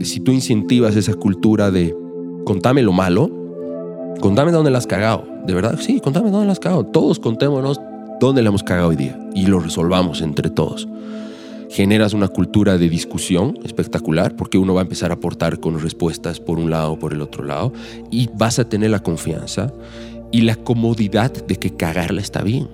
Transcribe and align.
Si 0.00 0.20
tú 0.20 0.32
incentivas 0.32 0.96
esa 0.96 1.12
cultura 1.12 1.70
de 1.70 1.94
contame 2.46 2.82
lo 2.82 2.94
malo, 2.94 3.30
contame 4.20 4.50
dónde 4.50 4.70
la 4.70 4.78
has 4.78 4.86
cagado. 4.86 5.28
De 5.46 5.52
verdad, 5.52 5.78
sí, 5.78 6.00
contame 6.00 6.30
dónde 6.30 6.46
la 6.46 6.52
has 6.52 6.60
cagado. 6.60 6.84
Todos 6.84 7.18
contémonos 7.18 7.78
dónde 8.20 8.40
la 8.40 8.48
hemos 8.48 8.62
cagado 8.62 8.88
hoy 8.88 8.96
día 8.96 9.20
y 9.34 9.48
lo 9.48 9.60
resolvamos 9.60 10.22
entre 10.22 10.48
todos. 10.48 10.88
Generas 11.68 12.14
una 12.14 12.28
cultura 12.28 12.78
de 12.78 12.88
discusión 12.88 13.58
espectacular 13.62 14.34
porque 14.34 14.56
uno 14.56 14.72
va 14.72 14.80
a 14.80 14.84
empezar 14.84 15.10
a 15.10 15.14
aportar 15.14 15.60
con 15.60 15.78
respuestas 15.78 16.40
por 16.40 16.58
un 16.58 16.70
lado 16.70 16.92
o 16.92 16.98
por 16.98 17.12
el 17.12 17.20
otro 17.20 17.44
lado 17.44 17.74
y 18.10 18.30
vas 18.32 18.58
a 18.58 18.66
tener 18.66 18.88
la 18.88 19.00
confianza 19.00 19.74
y 20.32 20.40
la 20.40 20.56
comodidad 20.56 21.32
de 21.32 21.56
que 21.56 21.76
cagarla 21.76 22.22
está 22.22 22.42
bien. 22.42 22.68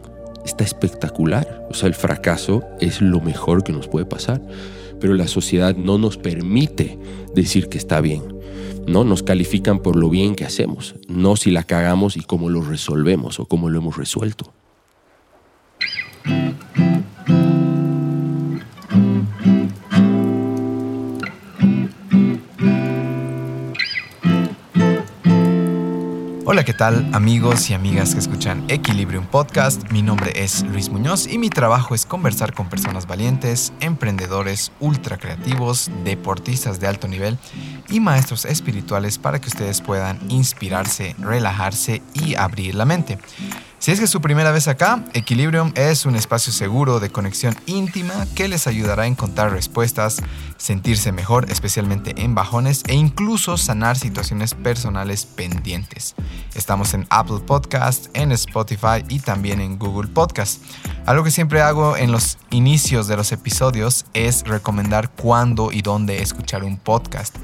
Está 0.44 0.64
espectacular. 0.64 1.66
O 1.70 1.74
sea, 1.74 1.88
el 1.88 1.94
fracaso 1.94 2.64
es 2.80 3.00
lo 3.00 3.20
mejor 3.20 3.64
que 3.64 3.72
nos 3.72 3.88
puede 3.88 4.06
pasar. 4.06 4.40
Pero 5.00 5.14
la 5.14 5.28
sociedad 5.28 5.76
no 5.76 5.98
nos 5.98 6.18
permite 6.18 6.98
decir 7.34 7.68
que 7.68 7.78
está 7.78 8.00
bien. 8.00 8.22
No 8.86 9.04
nos 9.04 9.22
califican 9.22 9.80
por 9.80 9.96
lo 9.96 10.10
bien 10.10 10.34
que 10.34 10.44
hacemos, 10.44 10.96
no 11.06 11.36
si 11.36 11.50
la 11.50 11.62
cagamos 11.62 12.16
y 12.16 12.22
cómo 12.22 12.48
lo 12.48 12.62
resolvemos 12.62 13.38
o 13.38 13.46
cómo 13.46 13.68
lo 13.68 13.78
hemos 13.78 13.96
resuelto. 13.96 14.52
Hola, 26.52 26.64
¿qué 26.64 26.74
tal 26.74 27.08
amigos 27.14 27.70
y 27.70 27.74
amigas 27.74 28.12
que 28.12 28.18
escuchan 28.18 28.64
Equilibrium 28.66 29.24
Podcast? 29.24 29.88
Mi 29.92 30.02
nombre 30.02 30.32
es 30.34 30.64
Luis 30.64 30.88
Muñoz 30.88 31.28
y 31.28 31.38
mi 31.38 31.48
trabajo 31.48 31.94
es 31.94 32.04
conversar 32.04 32.54
con 32.54 32.68
personas 32.68 33.06
valientes, 33.06 33.72
emprendedores, 33.78 34.72
ultra 34.80 35.16
creativos, 35.16 35.92
deportistas 36.02 36.80
de 36.80 36.88
alto 36.88 37.06
nivel 37.06 37.38
y 37.88 38.00
maestros 38.00 38.46
espirituales 38.46 39.16
para 39.16 39.40
que 39.40 39.46
ustedes 39.46 39.80
puedan 39.80 40.18
inspirarse, 40.28 41.14
relajarse 41.20 42.02
y 42.14 42.34
abrir 42.34 42.74
la 42.74 42.84
mente. 42.84 43.18
Si 43.80 43.90
es 43.90 43.98
que 43.98 44.04
es 44.04 44.10
su 44.10 44.20
primera 44.20 44.50
vez 44.50 44.68
acá, 44.68 45.02
Equilibrium 45.14 45.72
es 45.74 46.04
un 46.04 46.14
espacio 46.14 46.52
seguro 46.52 47.00
de 47.00 47.08
conexión 47.08 47.56
íntima 47.64 48.26
que 48.34 48.46
les 48.46 48.66
ayudará 48.66 49.04
a 49.04 49.06
encontrar 49.06 49.52
respuestas, 49.52 50.22
sentirse 50.58 51.12
mejor, 51.12 51.50
especialmente 51.50 52.12
en 52.22 52.34
bajones, 52.34 52.82
e 52.88 52.94
incluso 52.94 53.56
sanar 53.56 53.96
situaciones 53.96 54.52
personales 54.52 55.24
pendientes. 55.24 56.14
Estamos 56.54 56.92
en 56.92 57.06
Apple 57.08 57.40
Podcast, 57.46 58.08
en 58.12 58.32
Spotify 58.32 59.02
y 59.08 59.20
también 59.20 59.62
en 59.62 59.78
Google 59.78 60.10
Podcast. 60.10 60.60
Algo 61.10 61.24
que 61.24 61.32
siempre 61.32 61.60
hago 61.60 61.96
en 61.96 62.12
los 62.12 62.38
inicios 62.50 63.08
de 63.08 63.16
los 63.16 63.32
episodios 63.32 64.06
es 64.14 64.44
recomendar 64.44 65.10
cuándo 65.10 65.72
y 65.72 65.82
dónde 65.82 66.22
escuchar 66.22 66.62
un 66.62 66.76
podcast. 66.76 67.34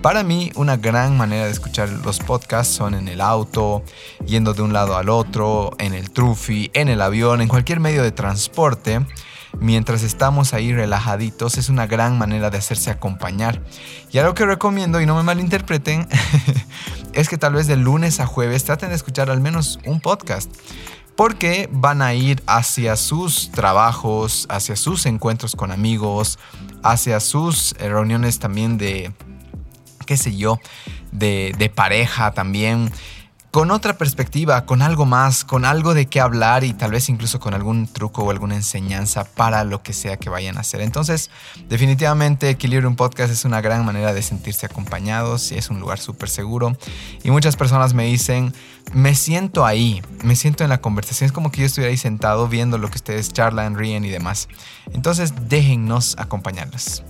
Para 0.00 0.22
mí, 0.22 0.50
una 0.54 0.78
gran 0.78 1.18
manera 1.18 1.44
de 1.44 1.50
escuchar 1.50 1.90
los 1.90 2.20
podcasts 2.20 2.72
son 2.74 2.94
en 2.94 3.08
el 3.08 3.20
auto, 3.20 3.84
yendo 4.24 4.54
de 4.54 4.62
un 4.62 4.72
lado 4.72 4.96
al 4.96 5.10
otro, 5.10 5.72
en 5.78 5.92
el 5.92 6.10
trufi, 6.10 6.70
en 6.72 6.88
el 6.88 7.02
avión, 7.02 7.42
en 7.42 7.48
cualquier 7.48 7.80
medio 7.80 8.02
de 8.02 8.12
transporte. 8.12 9.04
Mientras 9.60 10.02
estamos 10.04 10.54
ahí 10.54 10.72
relajaditos, 10.72 11.58
es 11.58 11.68
una 11.68 11.86
gran 11.86 12.16
manera 12.16 12.48
de 12.48 12.56
hacerse 12.56 12.90
acompañar. 12.90 13.62
Y 14.10 14.16
algo 14.16 14.32
que 14.32 14.46
recomiendo, 14.46 15.02
y 15.02 15.04
no 15.04 15.16
me 15.16 15.22
malinterpreten, 15.22 16.08
es 17.12 17.28
que 17.28 17.36
tal 17.36 17.52
vez 17.52 17.66
de 17.66 17.76
lunes 17.76 18.20
a 18.20 18.26
jueves 18.26 18.64
traten 18.64 18.88
de 18.88 18.94
escuchar 18.94 19.28
al 19.28 19.42
menos 19.42 19.80
un 19.84 20.00
podcast 20.00 20.50
porque 21.16 21.68
van 21.72 22.02
a 22.02 22.14
ir 22.14 22.42
hacia 22.46 22.96
sus 22.96 23.50
trabajos, 23.50 24.46
hacia 24.48 24.76
sus 24.76 25.06
encuentros 25.06 25.54
con 25.54 25.70
amigos, 25.70 26.38
hacia 26.82 27.20
sus 27.20 27.74
eh, 27.78 27.88
reuniones 27.88 28.38
también 28.38 28.78
de, 28.78 29.12
qué 30.06 30.16
sé 30.16 30.36
yo, 30.36 30.58
de, 31.10 31.54
de 31.58 31.68
pareja 31.68 32.32
también, 32.32 32.90
con 33.52 33.70
otra 33.70 33.98
perspectiva, 33.98 34.64
con 34.64 34.80
algo 34.80 35.04
más, 35.04 35.44
con 35.44 35.66
algo 35.66 35.92
de 35.92 36.06
qué 36.06 36.20
hablar 36.20 36.64
y 36.64 36.72
tal 36.72 36.90
vez 36.90 37.10
incluso 37.10 37.38
con 37.38 37.52
algún 37.52 37.86
truco 37.86 38.22
o 38.22 38.30
alguna 38.30 38.54
enseñanza 38.54 39.24
para 39.24 39.62
lo 39.64 39.82
que 39.82 39.92
sea 39.92 40.16
que 40.16 40.30
vayan 40.30 40.56
a 40.56 40.60
hacer. 40.60 40.80
Entonces, 40.80 41.30
definitivamente 41.68 42.48
Equilibrium 42.48 42.96
Podcast 42.96 43.30
es 43.30 43.44
una 43.44 43.60
gran 43.60 43.84
manera 43.84 44.14
de 44.14 44.22
sentirse 44.22 44.64
acompañados 44.64 45.52
y 45.52 45.58
es 45.58 45.68
un 45.68 45.80
lugar 45.80 45.98
súper 45.98 46.30
seguro. 46.30 46.78
Y 47.24 47.30
muchas 47.30 47.56
personas 47.56 47.92
me 47.92 48.06
dicen, 48.06 48.54
me 48.94 49.14
siento 49.14 49.66
ahí, 49.66 50.02
me 50.24 50.34
siento 50.34 50.64
en 50.64 50.70
la 50.70 50.80
conversación, 50.80 51.26
es 51.26 51.32
como 51.32 51.52
que 51.52 51.60
yo 51.60 51.66
estuviera 51.66 51.90
ahí 51.90 51.98
sentado 51.98 52.48
viendo 52.48 52.78
lo 52.78 52.88
que 52.88 52.96
ustedes 52.96 53.34
charlan, 53.34 53.76
ríen 53.76 54.06
y 54.06 54.08
demás. 54.08 54.48
Entonces, 54.94 55.34
déjennos 55.50 56.14
acompañarlos. 56.18 57.02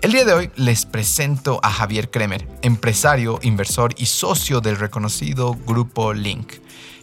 El 0.00 0.12
día 0.12 0.24
de 0.24 0.32
hoy 0.32 0.50
les 0.54 0.86
presento 0.86 1.58
a 1.64 1.72
Javier 1.72 2.08
Kremer, 2.08 2.46
empresario, 2.62 3.40
inversor 3.42 3.94
y 3.96 4.06
socio 4.06 4.60
del 4.60 4.76
reconocido 4.76 5.56
grupo 5.66 6.14
Link, 6.14 6.52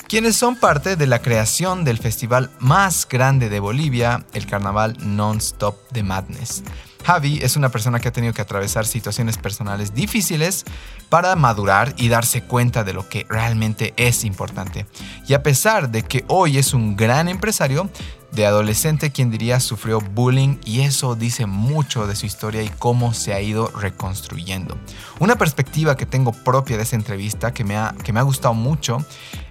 quienes 0.08 0.38
son 0.38 0.56
parte 0.56 0.96
de 0.96 1.06
la 1.06 1.22
creación 1.22 1.84
del 1.84 1.98
festival 1.98 2.52
más 2.60 3.06
grande 3.06 3.50
de 3.50 3.60
Bolivia, 3.60 4.26
el 4.32 4.48
carnaval 4.48 4.96
Non-Stop 5.02 5.76
de 5.92 6.04
Madness. 6.04 6.64
Javi 7.04 7.40
es 7.44 7.58
una 7.58 7.70
persona 7.70 8.00
que 8.00 8.08
ha 8.08 8.14
tenido 8.14 8.34
que 8.34 8.42
atravesar 8.42 8.88
situaciones 8.88 9.38
personales 9.38 9.94
difíciles 9.94 10.64
para 11.10 11.36
madurar 11.36 11.94
y 11.98 12.08
darse 12.08 12.44
cuenta 12.44 12.86
de 12.86 12.94
lo 12.94 13.10
que 13.10 13.28
realmente 13.30 13.94
es 13.98 14.24
importante. 14.24 14.88
Y 15.28 15.34
a 15.34 15.44
pesar 15.44 15.92
de 15.92 16.02
que 16.02 16.24
hoy 16.30 16.58
es 16.58 16.74
un 16.74 16.96
gran 16.96 17.28
empresario, 17.28 17.90
de 18.36 18.46
adolescente, 18.46 19.12
quien 19.12 19.32
diría, 19.32 19.60
sufrió 19.60 20.02
bullying 20.02 20.58
y 20.66 20.82
eso 20.82 21.16
dice 21.16 21.46
mucho 21.46 22.06
de 22.06 22.16
su 22.16 22.26
historia 22.26 22.62
y 22.62 22.70
cómo 22.70 23.14
se 23.14 23.34
ha 23.34 23.42
ido 23.42 23.68
reconstruyendo. 23.68 24.78
Una 25.20 25.38
perspectiva 25.38 25.96
que 25.96 26.06
tengo 26.06 26.34
propia 26.34 26.78
de 26.78 26.84
esa 26.84 26.98
entrevista 26.98 27.54
que 27.54 27.64
me 27.64 27.78
ha, 27.78 27.96
que 28.04 28.12
me 28.12 28.20
ha 28.20 28.24
gustado 28.24 28.54
mucho 28.54 29.04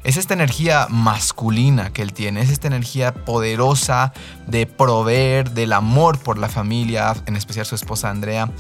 es 0.04 0.19
esta 0.19 0.34
energía 0.34 0.87
masculina 0.91 1.92
que 1.92 2.03
él 2.03 2.12
tiene, 2.12 2.42
es 2.42 2.50
esta 2.50 2.69
energía 2.69 3.15
poderosa 3.15 4.12
de 4.47 4.66
proveer, 4.66 5.50
del 5.53 5.72
amor 5.72 6.19
por 6.19 6.38
la 6.38 6.50
familia, 6.50 7.15
en 7.25 7.37
especial 7.37 7.65
su 7.65 7.75
esposa 7.75 8.10
Andrea. 8.10 8.50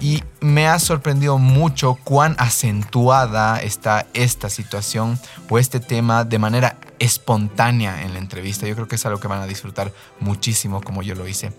Y 0.00 0.22
me 0.40 0.66
ha 0.66 0.78
sorprendido 0.78 1.38
mucho 1.38 1.98
cuán 2.04 2.34
acentuada 2.38 3.62
está 3.62 4.06
esta 4.14 4.48
situación 4.48 5.18
o 5.50 5.58
este 5.58 5.78
tema 5.78 6.24
de 6.24 6.38
manera 6.38 6.78
espontánea 6.98 8.02
en 8.02 8.14
la 8.14 8.18
entrevista. 8.18 8.66
Yo 8.66 8.74
creo 8.74 8.88
que 8.88 8.96
es 8.96 9.04
algo 9.04 9.20
que 9.20 9.28
van 9.28 9.42
a 9.42 9.46
disfrutar 9.46 9.92
muchísimo 10.20 10.80
como 10.80 11.02
yo 11.02 11.14
lo 11.14 11.28
hice. 11.28 11.52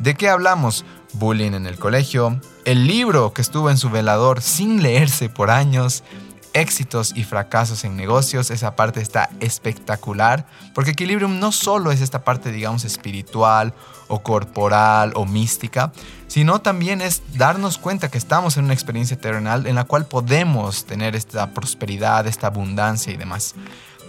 ¿De 0.00 0.14
qué 0.14 0.28
hablamos? 0.28 0.84
Bullying 1.14 1.52
en 1.52 1.66
el 1.66 1.78
colegio, 1.78 2.40
el 2.64 2.86
libro 2.86 3.32
que 3.32 3.42
estuvo 3.42 3.70
en 3.70 3.78
su 3.78 3.90
velador 3.90 4.42
sin 4.42 4.82
leerse 4.82 5.28
por 5.28 5.50
años, 5.50 6.04
éxitos 6.52 7.12
y 7.14 7.24
fracasos 7.24 7.84
en 7.84 7.96
negocios, 7.96 8.50
esa 8.50 8.76
parte 8.76 9.00
está 9.00 9.30
espectacular, 9.40 10.46
porque 10.74 10.92
Equilibrium 10.92 11.38
no 11.38 11.52
solo 11.52 11.92
es 11.92 12.00
esta 12.00 12.24
parte, 12.24 12.52
digamos, 12.52 12.84
espiritual 12.84 13.74
o 14.08 14.22
corporal 14.22 15.12
o 15.14 15.26
mística, 15.26 15.92
sino 16.26 16.60
también 16.60 17.00
es 17.00 17.22
darnos 17.34 17.78
cuenta 17.78 18.10
que 18.10 18.18
estamos 18.18 18.56
en 18.56 18.64
una 18.64 18.74
experiencia 18.74 19.18
terrenal 19.18 19.66
en 19.66 19.74
la 19.74 19.84
cual 19.84 20.06
podemos 20.06 20.84
tener 20.84 21.16
esta 21.16 21.50
prosperidad, 21.50 22.26
esta 22.26 22.48
abundancia 22.48 23.12
y 23.12 23.16
demás. 23.16 23.54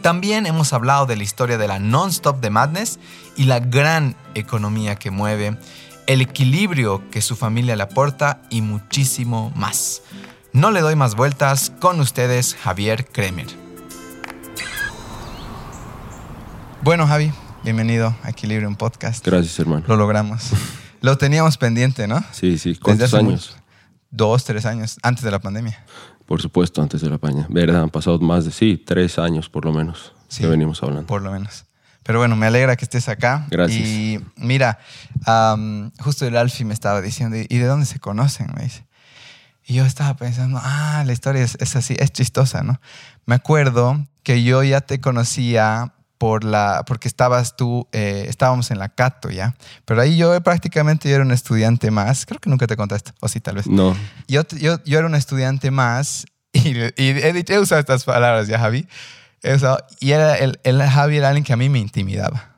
También 0.02 0.46
hemos 0.46 0.72
hablado 0.72 1.06
de 1.06 1.18
la 1.18 1.24
historia 1.24 1.58
de 1.58 1.68
la 1.68 1.80
non-stop 1.80 2.40
de 2.40 2.50
Madness 2.50 3.00
y 3.36 3.46
la 3.46 3.60
gran 3.60 4.16
economía 4.34 4.96
que 4.96 5.12
mueve, 5.12 5.58
el 6.08 6.22
equilibrio 6.22 7.04
que 7.12 7.22
su 7.22 7.36
familia 7.36 7.76
le 7.76 7.84
aporta 7.84 8.42
y 8.50 8.62
muchísimo 8.62 9.52
más. 9.56 10.02
No 10.52 10.72
le 10.72 10.82
doy 10.82 10.96
más 10.96 11.16
vueltas, 11.16 11.72
con 11.80 12.00
ustedes 12.00 12.56
Javier 12.56 13.06
Kremer. 13.06 13.46
Bueno 16.82 17.06
Javi, 17.06 17.32
bienvenido 17.64 18.16
a 18.24 18.32
Equilibrium 18.32 18.76
Podcast. 18.76 19.24
Gracias, 19.24 19.60
hermano. 19.60 19.86
Lo 19.88 19.96
logramos. 19.96 20.50
Lo 21.02 21.18
teníamos 21.20 21.58
pendiente, 21.58 22.08
¿no? 22.08 22.24
Sí, 22.32 22.58
sí. 22.58 22.76
¿Cuántos 22.76 23.14
años? 23.14 23.58
Dos, 24.10 24.44
tres 24.44 24.66
años, 24.66 24.98
antes 25.04 25.24
de 25.24 25.30
la 25.30 25.40
pandemia. 25.40 25.86
Por 26.26 26.42
supuesto, 26.42 26.82
antes 26.82 27.02
de 27.02 27.10
la 27.12 27.20
pandemia. 27.20 27.48
Verdad, 27.50 27.84
han 27.84 27.90
pasado 27.92 28.18
más 28.18 28.46
de, 28.46 28.52
sí, 28.52 28.84
tres 28.84 29.20
años 29.20 29.50
por 29.50 29.66
lo 29.66 29.72
menos 29.72 30.14
Sí, 30.30 30.42
que 30.42 30.48
venimos 30.48 30.82
hablando. 30.82 31.06
Por 31.06 31.22
lo 31.22 31.32
menos. 31.32 31.66
Pero 32.02 32.18
bueno, 32.18 32.36
me 32.36 32.48
alegra 32.48 32.76
que 32.76 32.86
estés 32.86 33.08
acá. 33.08 33.46
Gracias. 33.52 33.88
Y 33.88 34.20
mira, 34.36 34.80
justo 36.00 36.26
el 36.26 36.36
Alfie 36.36 36.66
me 36.66 36.74
estaba 36.74 37.02
diciendo, 37.02 37.38
¿y 37.38 37.58
de 37.58 37.66
dónde 37.66 37.86
se 37.86 38.00
conocen? 38.00 38.48
Me 38.56 38.64
dice. 38.64 38.89
Y 39.70 39.76
yo 39.76 39.86
estaba 39.86 40.16
pensando, 40.16 40.60
ah, 40.64 41.04
la 41.06 41.14
historia 41.14 41.44
es, 41.44 41.56
es 41.60 41.76
así, 41.76 41.96
es 42.00 42.12
chistosa, 42.12 42.64
¿no? 42.64 42.82
Me 43.28 43.36
acuerdo 43.36 44.04
que 44.24 44.42
yo 44.44 44.64
ya 44.64 44.82
te 44.82 45.00
conocía 45.00 45.94
por 46.18 46.44
la, 46.44 46.84
porque 46.88 47.08
estabas 47.08 47.56
tú, 47.56 47.88
eh, 47.92 48.26
estábamos 48.28 48.72
en 48.72 48.80
la 48.80 48.90
Cato 48.90 49.30
ya, 49.30 49.56
pero 49.86 50.02
ahí 50.02 50.18
yo 50.18 50.42
prácticamente 50.42 51.08
yo 51.08 51.14
era 51.14 51.24
un 51.24 51.32
estudiante 51.32 51.92
más, 51.92 52.26
creo 52.26 52.40
que 52.40 52.50
nunca 52.50 52.66
te 52.66 52.76
conté 52.76 52.96
esto, 52.96 53.12
o 53.22 53.28
sí, 53.28 53.40
tal 53.42 53.58
vez. 53.58 53.68
No, 53.68 53.96
Yo, 54.28 54.42
yo, 54.58 54.84
yo 54.86 54.98
era 54.98 55.06
un 55.08 55.14
estudiante 55.14 55.70
más 55.70 56.26
y, 56.52 56.76
y 56.80 56.90
he, 56.98 57.32
dicho, 57.32 57.54
he 57.54 57.60
usado 57.60 57.80
estas 57.80 58.06
palabras 58.06 58.48
ya, 58.48 58.58
Javi. 58.58 58.88
Usado- 59.44 59.86
y 60.00 60.14
era 60.14 60.36
el, 60.36 60.60
el 60.64 60.82
Javi 60.82 61.18
era 61.18 61.28
alguien 61.30 61.44
que 61.44 61.54
a 61.54 61.58
mí 61.58 61.70
me 61.70 61.78
intimidaba. 61.78 62.56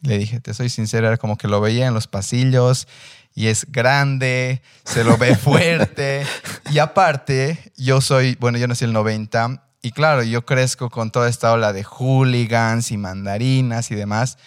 Le 0.00 0.16
dije, 0.16 0.38
te 0.38 0.54
soy 0.54 0.68
sincero, 0.68 1.08
era 1.08 1.16
como 1.16 1.36
que 1.36 1.48
lo 1.48 1.60
veía 1.60 1.88
en 1.88 1.94
los 1.94 2.06
pasillos 2.06 2.86
y 3.34 3.46
es 3.48 3.66
grande, 3.70 4.62
se 4.84 5.04
lo 5.04 5.16
ve 5.16 5.34
fuerte. 5.36 6.24
y 6.70 6.78
aparte, 6.78 7.72
yo 7.76 8.00
soy, 8.00 8.36
bueno, 8.40 8.58
yo 8.58 8.66
nací 8.68 8.84
en 8.84 8.90
el 8.90 8.94
90 8.94 9.64
y 9.82 9.90
claro, 9.92 10.22
yo 10.22 10.44
crezco 10.46 10.90
con 10.90 11.10
toda 11.10 11.28
esta 11.28 11.52
ola 11.52 11.72
de 11.72 11.82
hooligans 11.84 12.90
y 12.92 12.96
mandarinas 12.98 13.90
y 13.90 13.94
demás. 13.94 14.38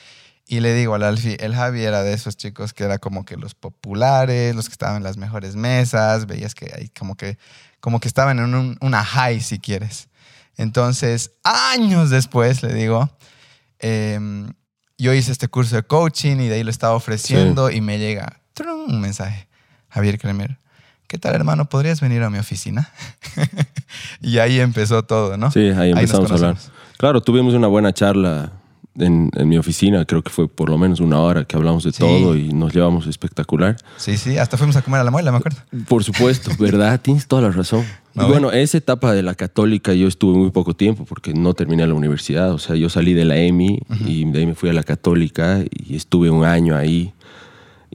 Y 0.48 0.60
le 0.60 0.74
digo 0.76 0.94
al 0.94 1.02
Alfie, 1.04 1.38
el 1.40 1.56
Javi 1.56 1.84
era 1.84 2.04
de 2.04 2.14
esos 2.14 2.38
chicos 2.38 2.72
que 2.74 2.84
era 2.84 3.00
como 3.00 3.26
que 3.26 3.36
los 3.36 3.56
populares, 3.56 4.56
los 4.56 4.68
que 4.68 4.74
estaban 4.74 4.98
en 4.98 5.04
las 5.04 5.18
mejores 5.18 5.56
mesas, 5.56 6.28
veías 6.28 6.54
que 6.54 6.72
ahí 6.78 6.90
como 6.90 7.16
que, 7.16 7.40
como 7.80 8.00
que 8.00 8.08
estaban 8.08 8.38
en 8.40 8.54
un- 8.54 8.78
una 8.80 9.04
high, 9.04 9.42
si 9.42 9.58
quieres. 9.60 10.08
Entonces, 10.56 11.32
años 11.44 12.12
después, 12.12 12.62
le 12.64 12.74
digo, 12.76 13.10
em, 13.80 14.54
yo 14.98 15.14
hice 15.14 15.32
este 15.32 15.48
curso 15.48 15.76
de 15.76 15.84
coaching 15.84 16.38
y 16.38 16.48
de 16.48 16.56
ahí 16.56 16.64
lo 16.64 16.72
estaba 16.72 16.94
ofreciendo 16.94 17.70
y 17.72 17.82
me 17.82 17.98
llega 18.00 18.42
¡trum! 18.56 18.86
un 18.90 19.02
mensaje. 19.02 19.48
Javier 19.90 20.18
Kremer, 20.18 20.58
¿qué 21.08 21.18
tal 21.20 21.36
hermano? 21.36 21.66
¿Podrías 21.70 22.02
venir 22.02 22.24
a 22.24 22.30
mi 22.32 22.40
oficina? 22.40 22.90
y 24.22 24.40
ahí 24.40 24.60
empezó 24.60 25.04
todo, 25.04 25.38
¿no? 25.38 25.52
Sí, 25.52 25.60
ahí 25.70 25.92
empezamos 25.92 26.32
a 26.32 26.34
hablar. 26.34 26.58
Claro, 26.98 27.22
tuvimos 27.22 27.54
una 27.54 27.68
buena 27.68 27.94
charla 27.94 28.52
en, 28.98 29.30
en 29.36 29.50
mi 29.50 29.58
oficina, 29.58 30.06
creo 30.06 30.22
que 30.24 30.30
fue 30.30 30.48
por 30.48 30.70
lo 30.70 30.78
menos 30.78 31.02
una 31.02 31.20
hora 31.20 31.44
que 31.46 31.56
hablamos 31.58 31.84
de 31.84 31.92
Sí. 31.92 32.00
todo 32.00 32.36
y 32.36 32.54
nos 32.54 32.74
llevamos 32.74 33.08
espectacular. 33.08 33.76
Sí, 33.98 34.18
sí, 34.18 34.38
hasta 34.38 34.58
fuimos 34.58 34.76
a 34.78 34.82
comer 34.82 35.02
a 35.02 35.04
la 35.04 35.12
muela, 35.12 35.32
me 35.32 35.38
acuerdo. 35.38 35.60
Por 35.88 36.04
supuesto, 36.04 36.52
¿verdad? 36.60 37.00
Tienes 37.02 37.28
toda 37.28 37.42
la 37.42 37.52
razón. 37.52 37.86
A 38.16 38.24
Y 38.24 38.28
bueno, 38.28 38.52
esa 38.54 38.78
etapa 38.78 39.12
de 39.14 39.22
la 39.24 39.36
católica 39.36 39.94
yo 39.94 40.08
estuve 40.08 40.38
muy 40.38 40.50
poco 40.52 40.74
tiempo 40.74 41.04
porque 41.04 41.34
no 41.34 41.54
terminé 41.54 41.86
la 41.86 41.94
universidad. 41.94 42.52
O 42.54 42.58
sea, 42.58 42.78
yo 42.78 42.88
salí 42.90 43.14
de 43.14 43.26
la 43.26 43.36
EMI 43.36 43.82
y 44.06 44.24
de 44.32 44.40
ahí 44.40 44.46
me 44.46 44.56
fui 44.56 44.70
a 44.70 44.74
la 44.74 44.84
católica 44.84 45.60
y 45.72 45.96
estuve 45.98 46.30
un 46.30 46.46
año 46.46 46.78
ahí 46.78 47.12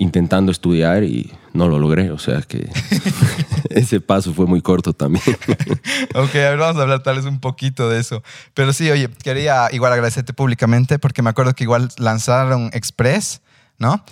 intentando 0.01 0.51
estudiar 0.51 1.05
y 1.05 1.31
no 1.53 1.69
lo 1.69 1.79
logré. 1.79 2.11
O 2.11 2.19
sea 2.19 2.43
que 2.43 2.69
ese 3.71 4.01
paso 4.01 4.35
fue 4.35 4.47
muy 4.47 4.61
corto 4.63 4.93
también. 4.93 5.23
Ok, 6.15 6.35
a 6.35 6.51
ver, 6.51 6.59
vamos 6.59 6.77
a 6.79 6.83
hablar 6.83 7.03
tal 7.05 7.17
vez 7.17 7.25
un 7.27 7.39
poquito 7.39 7.89
de 7.89 8.01
eso. 8.01 8.23
Pero 8.55 8.73
sí, 8.73 8.91
oye, 8.91 9.09
quería 9.23 9.69
igual 9.71 9.93
agradecerte 9.93 10.33
públicamente 10.33 10.99
porque 10.99 11.23
me 11.23 11.31
acuerdo 11.31 11.55
que 11.55 11.63
igual 11.65 11.89
lanzaron 11.99 12.71
Express, 12.73 13.43
¿no? 13.79 14.03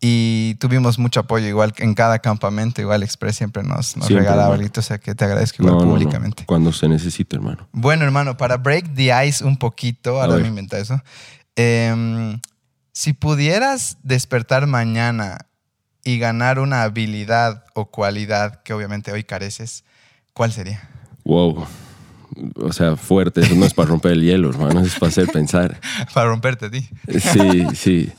Y 0.00 0.54
tuvimos 0.60 1.00
mucho 1.00 1.18
apoyo 1.20 1.48
igual 1.48 1.72
en 1.78 1.94
cada 1.94 2.20
campamento, 2.20 2.80
igual 2.80 3.02
Express 3.02 3.34
siempre 3.36 3.64
nos, 3.64 3.96
nos 3.96 4.06
Siempre, 4.06 4.18
regalaba 4.28 4.54
algo, 4.54 4.68
o 4.76 4.82
sea 4.82 4.98
que 4.98 5.16
te 5.16 5.24
agradezco 5.24 5.62
igual 5.64 5.74
No, 5.74 5.80
no, 5.80 5.86
no. 5.86 5.92
públicamente. 5.94 6.44
Cuando 6.46 6.72
se 6.72 6.88
necesite, 6.88 7.34
hermano. 7.34 7.66
Bueno, 7.72 8.04
hermano, 8.04 8.36
para 8.36 8.58
break 8.58 8.94
the 8.94 9.10
ice 9.26 9.42
un 9.44 9.56
poquito, 9.56 10.22
ahora 10.22 10.36
me 10.36 10.46
inventa 10.48 10.78
eso. 10.78 11.02
em, 11.56 12.38
si 12.98 13.12
pudieras 13.12 13.96
despertar 14.02 14.66
mañana 14.66 15.46
y 16.02 16.18
ganar 16.18 16.58
una 16.58 16.82
habilidad 16.82 17.64
o 17.74 17.92
cualidad 17.92 18.60
que 18.64 18.72
obviamente 18.72 19.12
hoy 19.12 19.22
careces, 19.22 19.84
¿cuál 20.32 20.50
sería? 20.50 20.82
Wow. 21.22 21.64
O 22.56 22.72
sea, 22.72 22.96
fuerte. 22.96 23.42
Eso 23.42 23.54
no 23.54 23.66
es 23.66 23.72
para 23.72 23.90
romper 23.90 24.14
el 24.14 24.22
hielo, 24.22 24.50
hermano. 24.50 24.80
Es 24.80 24.98
para 24.98 25.10
hacer 25.10 25.28
pensar. 25.28 25.78
Para 26.12 26.28
romperte 26.28 26.66
a 26.66 26.70
ti. 26.72 26.88
Sí, 27.20 27.66
sí. 27.76 28.12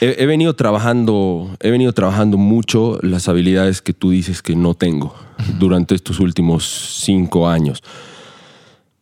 He, 0.00 0.22
he 0.22 0.24
venido 0.24 0.56
trabajando, 0.56 1.54
he 1.60 1.70
venido 1.70 1.92
trabajando 1.92 2.38
mucho 2.38 2.98
las 3.02 3.28
habilidades 3.28 3.82
que 3.82 3.92
tú 3.92 4.12
dices 4.12 4.40
que 4.40 4.56
no 4.56 4.72
tengo 4.72 5.14
durante 5.58 5.94
estos 5.94 6.20
últimos 6.20 7.02
cinco 7.04 7.50
años. 7.50 7.82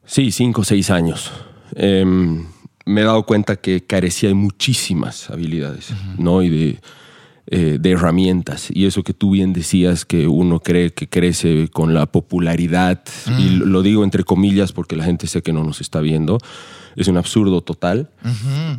Sí, 0.05 0.32
cinco 0.32 0.62
o 0.62 0.65
seis 0.65 0.91
años. 0.91 1.31
Em, 1.77 2.47
me 2.90 3.00
he 3.00 3.04
dado 3.04 3.22
cuenta 3.25 3.56
que 3.56 3.82
carecía 3.87 4.28
de 4.28 4.34
muchísimas 4.34 5.31
habilidades, 5.31 5.92
¿no? 6.19 6.42
Y 6.42 6.48
de, 6.50 6.81
eh, 7.46 7.78
de 7.81 7.90
herramientas. 7.90 8.69
Y 8.72 8.87
eso 8.87 9.02
que 9.02 9.12
tú 9.14 9.31
bien 9.32 9.52
decías, 9.52 10.04
que 10.04 10.28
uno 10.28 10.60
cree 10.60 10.92
que 10.92 11.08
crece 11.08 11.69
con 11.72 11.94
la 11.94 12.06
popularidad, 12.06 13.02
y 13.38 13.48
lo- 13.50 13.66
lo 13.66 13.82
digo 13.82 14.04
entre 14.04 14.25
comillas 14.25 14.72
porque 14.72 14.96
la 14.96 15.04
gente 15.04 15.26
sé 15.26 15.42
que 15.42 15.52
no 15.52 15.64
nos 15.64 15.81
está 15.81 16.00
viendo, 16.00 16.38
es 16.96 17.08
un 17.08 17.16
absurdo 17.16 17.60
total. 17.62 18.10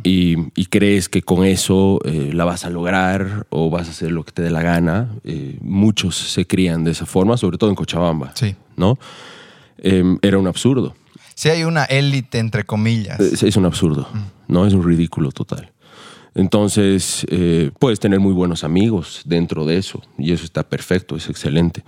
y, 0.04 0.36
y 0.54 0.66
crees 0.66 1.08
que 1.08 1.22
con 1.22 1.44
eso 1.44 1.98
eh, 2.04 2.30
la 2.32 2.44
vas 2.44 2.64
a 2.64 2.70
lograr 2.70 3.46
o 3.50 3.68
vas 3.70 3.88
a 3.88 3.90
hacer 3.90 4.10
lo 4.12 4.22
que 4.24 4.32
te 4.32 4.42
dé 4.42 4.50
la 4.50 4.62
gana. 4.62 5.08
Eh, 5.24 5.58
muchos 5.60 6.16
se 6.16 6.46
crían 6.46 6.84
de 6.84 6.90
esa 6.92 7.06
forma, 7.06 7.36
sobre 7.36 7.58
todo 7.58 7.70
en 7.70 7.76
Cochabamba, 7.76 8.32
Sí. 8.34 8.54
¿no? 8.76 8.98
Em, 9.78 10.18
era 10.22 10.38
un 10.38 10.46
absurdo. 10.46 10.94
Si 11.42 11.48
hay 11.48 11.64
una 11.64 11.84
élite, 11.86 12.38
entre 12.38 12.62
comillas. 12.64 13.18
Es, 13.18 13.42
es 13.42 13.56
un 13.56 13.64
absurdo, 13.66 14.06
¿no? 14.46 14.64
Es 14.64 14.74
un 14.74 14.84
ridículo 14.84 15.32
total. 15.32 15.72
Entonces, 16.36 17.26
eh, 17.30 17.72
puedes 17.80 17.98
tener 17.98 18.20
muy 18.20 18.32
buenos 18.32 18.62
amigos 18.62 19.22
dentro 19.24 19.66
de 19.66 19.76
eso 19.76 20.00
y 20.16 20.30
eso 20.30 20.44
está 20.44 20.62
perfecto, 20.62 21.16
es 21.16 21.28
excelente. 21.28 21.82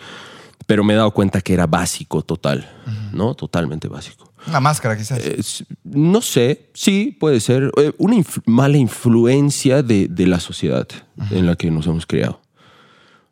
Pero 0.66 0.82
me 0.82 0.94
he 0.94 0.96
dado 0.96 1.12
cuenta 1.12 1.40
que 1.40 1.54
era 1.54 1.68
básico 1.68 2.22
total, 2.22 2.68
¿no? 3.12 3.36
Totalmente 3.36 3.86
básico. 3.86 4.32
Una 4.48 4.58
máscara, 4.58 4.96
quizás. 4.96 5.18
Es- 5.24 5.64
no 5.84 6.20
sé, 6.20 6.70
sí, 6.74 7.16
puede 7.20 7.38
ser 7.38 7.70
eh, 7.76 7.92
una 7.98 8.16
inf- 8.16 8.42
mala 8.46 8.76
influencia 8.76 9.84
de, 9.84 10.08
de 10.08 10.26
la 10.26 10.40
sociedad 10.40 10.88
en 11.30 11.46
la 11.46 11.54
que 11.54 11.70
nos 11.70 11.86
hemos 11.86 12.06
criado. 12.06 12.40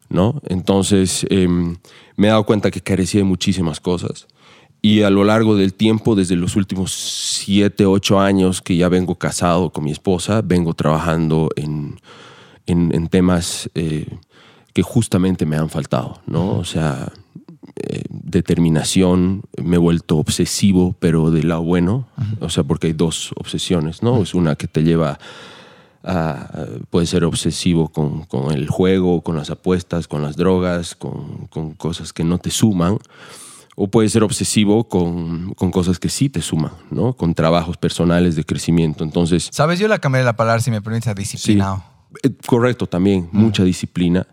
¿no? 0.08 0.40
Entonces, 0.46 1.26
em, 1.30 1.76
me 2.16 2.26
he 2.26 2.30
dado 2.30 2.44
cuenta 2.44 2.70
que 2.70 2.80
carecía 2.82 3.20
de 3.20 3.24
muchísimas 3.24 3.80
cosas. 3.80 4.26
Y 4.84 5.02
a 5.02 5.11
lo 5.11 5.23
largo 5.23 5.55
del 5.55 5.75
tiempo, 5.75 6.17
desde 6.17 6.34
los 6.34 6.56
últimos 6.56 6.90
siete, 6.93 7.87
ocho 7.87 8.19
años 8.19 8.61
que 8.61 8.76
ya 8.76 8.88
vengo 8.88 9.14
casado 9.14 9.70
con 9.70 9.84
mi 9.84 9.93
esposa, 9.93 10.43
vengo 10.43 10.75
trabajando 10.75 11.50
en, 11.55 12.00
en- 12.67 12.93
en 12.93 13.06
temas 13.08 13.70
eh, 13.76 14.06
que 14.73 14.82
justamente 14.82 15.46
me 15.46 15.56
han 15.56 15.69
faltado, 15.70 16.20
¿no? 16.26 16.58
O 16.58 16.64
sea, 16.64 17.12
eh, 17.76 18.02
determinación, 18.11 19.43
me 19.62 19.76
he 19.76 19.79
vuelto 19.79 20.17
obsesivo, 20.19 20.96
pero 20.99 21.31
del 21.31 21.49
lado 21.49 21.62
bueno, 21.62 22.08
o 22.40 22.49
sea, 22.50 22.64
porque 22.64 22.88
hay 22.88 22.93
dos 22.93 23.31
obsesiones, 23.37 24.02
¿no? 24.02 24.20
Es 24.20 24.34
una 24.34 24.56
que 24.56 24.67
te 24.67 24.82
lleva 24.82 25.19
a, 26.02 26.67
puede 26.90 27.06
ser 27.06 27.25
obsesivo 27.25 27.88
con, 27.90 28.25
con 28.25 28.52
el 28.52 28.69
juego, 28.69 29.20
con 29.23 29.37
las 29.37 29.50
apuestas, 29.50 30.08
con 30.08 30.23
las 30.23 30.34
drogas, 30.37 30.96
con, 30.96 31.46
con 31.49 31.75
cosas 31.75 32.12
que 32.12 32.25
no 32.25 32.38
te 32.38 32.50
suman, 32.50 32.99
o 33.84 33.88
puede 33.88 34.08
ser 34.08 34.23
obsesivo 34.23 34.84
con, 34.84 35.55
con 35.55 35.73
cosas 35.73 35.99
que 35.99 36.08
sí 36.08 36.29
te 36.29 36.40
suman, 36.40 36.70
¿no? 36.93 37.14
Con 37.14 37.34
trabajos 37.34 37.76
personales 37.76 38.37
de 38.37 38.44
crecimiento. 38.44 39.02
Entonces, 39.02 39.49
¿Sabes? 39.50 39.81
Yo 39.81 39.88
la 39.88 39.99
cambié 39.99 40.23
la 40.23 40.37
palabra, 40.37 40.61
si 40.61 40.70
me 40.70 40.81
permites, 40.81 41.08
a 41.08 41.14
disciplinado. 41.14 41.82
eh, 42.23 42.31
correcto 42.46 42.87
también, 42.87 43.29
mucha 43.32 43.64
disciplina, 43.64 44.25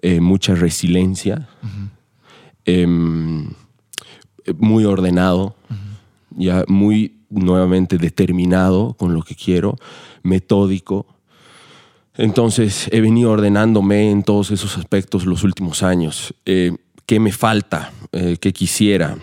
eh, 0.00 0.20
mucha 0.20 0.54
resiliencia, 0.54 1.48
em, 2.64 3.48
eh, 4.44 4.54
muy 4.56 4.84
ordenado, 4.84 5.56
ya 6.36 6.64
muy 6.68 7.16
nuevamente 7.30 7.98
determinado 7.98 8.94
con 8.94 9.12
lo 9.12 9.22
que 9.22 9.34
quiero, 9.34 9.74
metódico. 10.22 11.04
Entonces 12.14 12.88
he 12.92 13.00
venido 13.00 13.32
ordenándome 13.32 14.08
en 14.12 14.22
todos 14.22 14.52
esos 14.52 14.78
aspectos 14.78 15.26
los 15.26 15.42
últimos 15.42 15.82
años. 15.82 16.32
Eh, 16.46 16.76
¿Qué 17.08 17.20
me 17.20 17.32
falta? 17.32 17.90
Eh, 18.12 18.36
¿Qué 18.38 18.52
quisiera? 18.52 19.16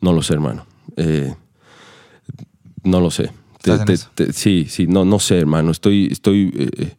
No 0.00 0.12
lo 0.12 0.22
sé, 0.22 0.34
hermano. 0.34 0.64
Eh, 0.96 1.34
no 2.84 3.00
lo 3.00 3.10
sé. 3.10 3.32
Sí, 4.32 4.66
sí, 4.70 4.86
no, 4.86 5.04
no 5.04 5.18
sé, 5.18 5.36
hermano. 5.36 5.72
Estoy, 5.72 6.10
estoy, 6.12 6.52
eh, 6.56 6.94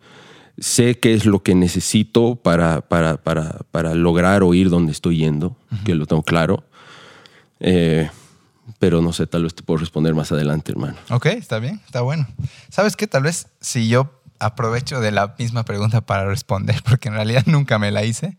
sé 0.58 1.00
qué 1.00 1.14
es 1.14 1.26
lo 1.26 1.42
que 1.42 1.56
necesito 1.56 2.36
para, 2.36 2.82
para, 2.82 3.16
para, 3.16 3.60
para 3.72 3.96
lograr 3.96 4.44
o 4.44 4.54
ir 4.54 4.70
donde 4.70 4.92
estoy 4.92 5.20
yendo, 5.20 5.56
que 5.86 5.96
lo 5.96 6.06
tengo 6.06 6.24
claro. 6.24 6.66
Eh, 7.62 8.10
pero 8.78 9.02
no 9.02 9.14
sé, 9.14 9.26
tal 9.26 9.44
vez 9.44 9.56
te 9.56 9.64
puedo 9.64 9.78
responder 9.78 10.14
más 10.14 10.34
adelante, 10.34 10.74
hermano. 10.74 10.98
Ok, 11.12 11.28
está 11.28 11.60
bien, 11.60 11.80
está 11.86 12.02
bueno. 12.02 12.28
¿Sabes 12.68 12.98
qué? 12.98 13.08
Tal 13.08 13.24
vez 13.24 13.48
si 13.62 13.88
yo 13.88 14.15
aprovecho 14.40 15.00
de 15.00 15.12
la 15.12 15.36
misma 15.38 15.64
pregunta 15.64 16.02
para 16.02 16.26
responder, 16.26 16.82
porque 16.88 17.10
en 17.10 17.16
realidad 17.16 17.44
nunca 17.46 17.80
me 17.80 17.92
la 17.92 18.04
hice. 18.04 18.38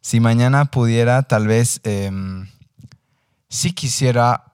Si 0.00 0.20
mañana 0.20 0.66
pudiera, 0.66 1.22
tal 1.22 1.46
vez 1.46 1.80
em, 1.84 2.48
sí 3.48 3.72
quisiera 3.72 4.44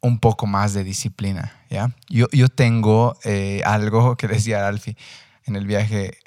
un 0.00 0.18
poco 0.18 0.46
más 0.46 0.74
de 0.74 0.84
disciplina, 0.84 1.64
¿ya? 1.70 1.94
Yo, 2.08 2.26
yo 2.32 2.48
tengo 2.48 3.18
eh, 3.24 3.62
algo 3.64 4.16
que 4.18 4.28
decía 4.28 4.68
Alfie 4.68 4.96
en 5.46 5.56
el 5.56 5.66
viaje, 5.66 6.18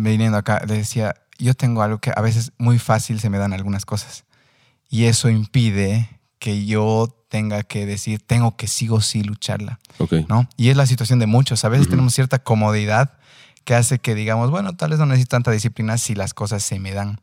viniendo 0.00 0.38
acá, 0.38 0.62
decía, 0.66 1.14
yo 1.38 1.54
tengo 1.54 1.82
algo 1.82 1.98
que 1.98 2.12
a 2.14 2.20
veces 2.20 2.52
muy 2.58 2.78
fácil 2.78 3.20
se 3.20 3.30
me 3.30 3.38
dan 3.38 3.52
algunas 3.52 3.84
cosas. 3.84 4.24
Y 4.88 5.04
eso 5.04 5.28
impide 5.28 6.20
que 6.38 6.66
yo 6.66 7.17
tenga 7.28 7.62
que 7.62 7.86
decir, 7.86 8.20
tengo 8.26 8.56
que 8.56 8.66
sí 8.66 8.88
o 8.90 9.00
sí 9.00 9.22
lucharla. 9.22 9.78
¿no? 10.28 10.48
Y 10.56 10.68
es 10.70 10.76
la 10.76 10.86
situación 10.86 11.18
de 11.18 11.26
muchos. 11.26 11.64
A 11.64 11.68
veces 11.68 11.88
tenemos 11.88 12.14
cierta 12.14 12.38
comodidad 12.38 13.14
que 13.64 13.74
hace 13.74 13.98
que 13.98 14.14
digamos, 14.14 14.50
bueno, 14.50 14.74
tal 14.76 14.90
vez 14.90 14.98
no 14.98 15.06
necesito 15.06 15.30
tanta 15.30 15.50
disciplina 15.50 15.98
si 15.98 16.14
las 16.14 16.32
cosas 16.34 16.62
se 16.62 16.78
me 16.78 16.92
dan. 16.92 17.20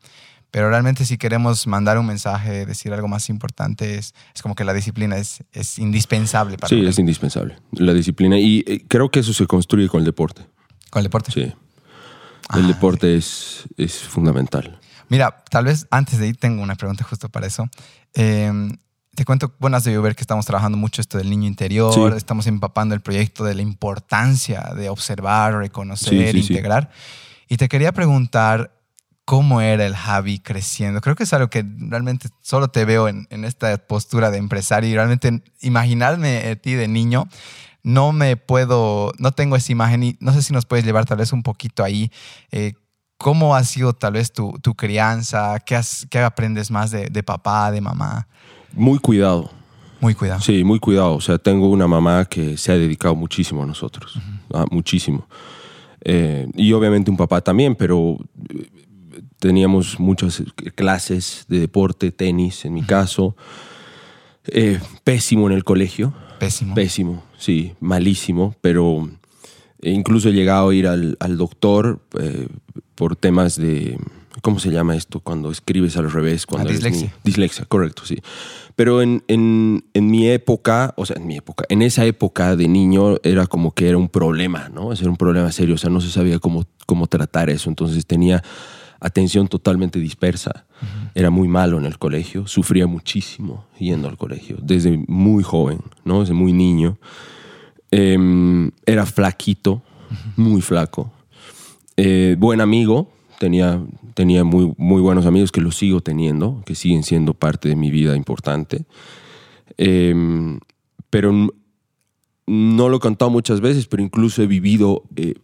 Pero 0.52 0.70
realmente 0.70 1.04
si 1.04 1.18
queremos 1.18 1.68
mandar 1.68 1.98
un 1.98 2.06
mensaje, 2.06 2.66
decir 2.66 2.94
algo 2.94 3.08
más 3.10 3.30
importante, 3.30 3.98
es, 3.98 4.14
es 4.34 4.42
como 4.42 4.56
que 4.56 4.64
la 4.64 4.74
disciplina 4.74 5.18
es, 5.18 5.44
es 5.52 5.80
indispensable 5.80 6.58
para 6.58 6.70
Sí, 6.70 6.86
es 6.86 6.98
indispensable. 6.98 7.58
La 7.72 7.94
disciplina. 7.94 8.38
Y 8.40 8.64
eh, 8.68 8.86
creo 8.88 9.10
que 9.10 9.20
eso 9.20 9.34
se 9.34 9.48
construye 9.48 9.90
con 9.90 10.00
el 10.00 10.06
deporte. 10.06 10.44
con 10.92 11.02
el 11.02 11.06
deporte. 11.06 11.32
Sí. 11.32 11.52
Ah, 12.48 12.60
El 12.60 12.68
deporte 12.68 13.16
es, 13.18 13.64
es 13.76 13.98
fundamental. 14.00 14.80
Mira, 15.10 15.44
tal 15.50 15.66
vez 15.66 15.88
antes 15.90 16.20
de 16.20 16.28
ir 16.28 16.38
tengo 16.38 16.62
una 16.62 16.76
pregunta 16.76 17.04
justo 17.04 17.28
para 17.28 17.48
eso. 17.48 17.68
Eh, 18.14 18.52
te 19.16 19.26
cuento, 19.26 19.54
bueno, 19.60 19.78
has 19.78 19.84
debido 19.84 20.02
ver 20.02 20.16
que 20.16 20.22
estamos 20.22 20.46
trabajando 20.46 20.78
mucho 20.78 21.02
esto 21.02 21.18
del 21.18 21.30
niño 21.30 21.48
interior, 21.48 21.94
Sí. 22.12 22.18
estamos 22.18 22.46
empapando 22.48 22.94
el 22.96 23.02
proyecto 23.02 23.44
de 23.44 23.56
la 23.56 23.62
importancia 23.62 24.62
de 24.76 24.90
observar, 24.90 25.56
reconocer, 25.56 26.28
Sí, 26.28 26.42
sí, 26.42 26.44
sí. 26.48 26.54
integrar. 26.54 26.90
Y 27.48 27.58
te 27.58 27.68
quería 27.68 27.92
preguntar 27.92 28.72
cómo 29.26 29.60
era 29.62 29.86
el 29.86 29.96
Javi 29.96 30.38
creciendo. 30.40 31.02
Creo 31.02 31.16
que 31.16 31.24
es 31.24 31.34
algo 31.34 31.50
que 31.50 31.66
realmente 31.80 32.30
solo 32.42 32.68
te 32.68 32.86
veo 32.86 33.08
en, 33.08 33.28
en 33.32 33.44
esta 33.46 33.76
postura 33.78 34.30
de 34.30 34.38
empresario 34.38 34.90
y 34.90 34.94
realmente 34.94 35.42
imaginarme 35.62 36.48
a 36.50 36.56
ti 36.56 36.74
de 36.74 36.88
niño. 36.88 37.28
No 37.84 38.12
me 38.12 38.38
puedo, 38.38 39.12
no 39.20 39.32
tengo 39.32 39.56
esa 39.56 39.72
imagen 39.72 40.04
y 40.04 40.18
no 40.20 40.32
sé 40.34 40.42
si 40.42 40.54
nos 40.54 40.66
puedes 40.66 40.86
llevar 40.86 41.06
tal 41.06 41.18
vez 41.18 41.34
un 41.34 41.44
poquito 41.44 41.84
ahí. 41.84 42.12
eh, 42.52 42.74
¿Cómo 43.18 43.56
ha 43.56 43.64
sido 43.64 43.94
tal 43.94 44.14
vez 44.14 44.34
tu, 44.34 44.52
tu 44.62 44.76
crianza? 44.76 45.58
¿Qué, 45.60 45.76
has- 45.78 46.06
qué 46.10 46.20
aprendes 46.20 46.70
más 46.70 46.92
de, 46.92 47.08
de 47.10 47.24
papá, 47.24 47.72
de 47.72 47.80
mamá? 47.80 48.28
Muy 48.76 49.00
cuidado. 49.00 49.50
Muy 50.02 50.14
cuidado. 50.14 50.42
Sí, 50.42 50.64
muy 50.64 50.80
cuidado. 50.80 51.16
O 51.16 51.22
sea, 51.22 51.38
tengo 51.38 51.70
una 51.70 51.88
mamá 51.88 52.26
que 52.26 52.58
se 52.58 52.72
ha 52.72 52.78
dedicado 52.78 53.16
muchísimo 53.16 53.64
a 53.64 53.66
nosotros. 53.66 54.20
Ah, 54.54 54.66
muchísimo. 54.70 55.28
Eh, 56.02 56.48
y 56.56 56.72
obviamente 56.74 57.10
un 57.10 57.18
papá 57.18 57.42
también, 57.42 57.76
pero 57.76 58.18
eh, 58.50 58.70
teníamos 59.40 60.00
muchas 60.00 60.44
clases 60.76 61.46
de 61.48 61.60
deporte, 61.60 62.12
tenis 62.12 62.66
en 62.66 62.74
mi 62.74 62.84
caso. 62.84 63.36
Eh, 64.48 64.80
pésimo 65.04 65.48
en 65.48 65.54
el 65.54 65.64
colegio. 65.64 66.14
Pésimo. 66.40 66.76
Pésimo, 66.76 67.24
sí, 67.38 67.74
malísimo, 67.80 68.56
pero 68.62 69.10
incluso 69.82 70.30
he 70.30 70.34
llegado 70.34 70.70
a 70.70 70.76
ir 70.76 70.88
al, 70.88 71.18
al 71.20 71.38
doctor 71.38 72.02
eh, 72.20 72.48
por 72.94 73.16
temas 73.16 73.56
de, 73.56 73.98
¿cómo 74.42 74.60
se 74.60 74.70
llama 74.72 74.96
esto? 74.96 75.20
Cuando 75.20 75.52
escribes 75.52 75.98
al 75.98 76.12
revés. 76.12 76.46
Cuando 76.46 76.70
Ah, 76.70 76.72
dislexia. 76.72 77.14
Dislexia, 77.24 77.66
correcto, 77.66 78.04
sí. 78.06 78.18
Pero 78.76 79.02
en, 79.02 79.24
en, 79.28 79.86
en 79.94 80.12
mi 80.12 80.28
época, 80.30 80.94
o 80.98 81.06
sea, 81.06 81.16
en 81.18 81.28
mi 81.28 81.38
época, 81.38 81.66
en 81.70 81.82
esa 81.82 82.06
época 82.06 82.56
de 82.56 82.68
niño 82.68 83.18
era 83.24 83.48
como 83.48 83.72
que 83.72 83.88
era 83.88 83.98
un 83.98 84.10
problema, 84.10 84.70
¿no? 84.70 84.92
Era 84.92 85.10
un 85.10 85.18
problema 85.18 85.52
serio, 85.52 85.76
o 85.76 85.78
sea, 85.78 85.90
no 85.90 86.02
se 86.02 86.10
sabía 86.12 86.40
cómo, 86.40 86.66
cómo 86.86 87.08
tratar 87.08 87.50
eso. 87.50 87.70
Entonces 87.70 88.06
tenía 88.06 88.44
atención 89.00 89.48
totalmente 89.48 90.00
dispersa. 90.00 90.66
Era 91.14 91.30
muy 91.30 91.48
malo 91.48 91.78
en 91.78 91.86
el 91.86 91.98
colegio, 91.98 92.48
sufría 92.48 92.88
muchísimo 92.88 93.66
yendo 93.80 94.10
al 94.10 94.18
colegio, 94.18 94.58
desde 94.62 94.98
muy 95.08 95.44
joven, 95.44 95.80
¿no? 96.04 96.22
Desde 96.22 96.34
muy 96.34 96.52
niño. 96.54 96.98
Em, 97.92 98.72
era 98.86 99.06
flaquito, 99.06 99.82
muy 100.36 100.62
flaco. 100.62 101.12
Eh, 101.98 102.36
buen 102.38 102.60
amigo, 102.62 103.10
tenía, 103.40 103.82
tenía 104.14 104.44
muy, 104.44 104.74
muy 104.78 105.02
buenos 105.02 105.26
amigos 105.26 105.52
que 105.52 105.62
los 105.62 105.76
sigo 105.76 106.02
teniendo, 106.02 106.62
que 106.66 106.76
siguen 106.76 107.04
siendo 107.04 107.34
parte 107.34 107.70
de 107.70 107.76
mi 107.76 107.92
vida 107.92 108.16
importante. 108.16 108.86
Em, 109.78 110.60
pero 111.10 111.32
no 112.48 112.90
lo 112.90 112.98
he 112.98 113.00
contado 113.00 113.32
muchas 113.32 113.62
veces, 113.62 113.88
pero 113.88 114.04
incluso 114.04 114.44
he 114.44 114.48
vivido 114.48 115.04
eh, 115.16 115.36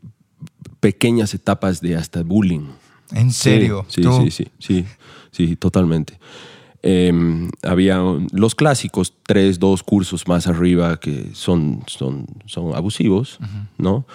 pequeñas 0.80 1.34
etapas 1.34 1.82
de 1.82 1.96
hasta 1.96 2.24
bullying. 2.24 2.68
¿En 3.14 3.32
serio? 3.32 3.86
Sí, 3.88 4.04
sí, 4.04 4.32
sí, 4.32 4.48
sí, 4.60 4.86
sí, 5.32 5.56
totalmente. 5.56 6.20
Em, 6.84 7.50
había 7.62 8.02
los 8.32 8.56
clásicos 8.56 9.14
tres, 9.24 9.60
dos 9.60 9.84
cursos 9.84 10.28
más 10.28 10.48
arriba 10.48 11.00
que 11.00 11.30
son, 11.34 11.84
son, 11.86 12.26
son 12.48 12.74
abusivos, 12.74 13.38
¿no? 13.78 14.08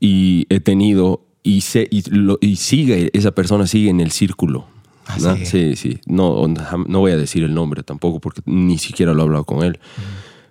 Y 0.00 0.46
he 0.48 0.58
tenido, 0.58 1.24
y, 1.42 1.60
sé, 1.62 1.88
y, 1.90 2.02
lo- 2.10 2.38
y 2.40 2.56
sigue, 2.56 3.10
esa 3.12 3.30
persona 3.32 3.66
sigue 3.66 3.90
en 3.90 4.00
el 4.00 4.10
círculo. 4.10 4.66
Ah, 5.06 5.16
¿no? 5.20 5.34
sigue. 5.34 5.46
Sí, 5.46 5.76
sí. 5.76 5.98
No, 6.06 6.46
no 6.46 6.98
voy 7.00 7.12
a 7.12 7.16
decir 7.16 7.42
el 7.42 7.54
nombre 7.54 7.82
tampoco 7.82 8.20
porque 8.20 8.42
ni 8.46 8.78
siquiera 8.78 9.12
lo 9.14 9.20
he 9.20 9.24
hablado 9.24 9.44
con 9.44 9.62
él. 9.64 9.78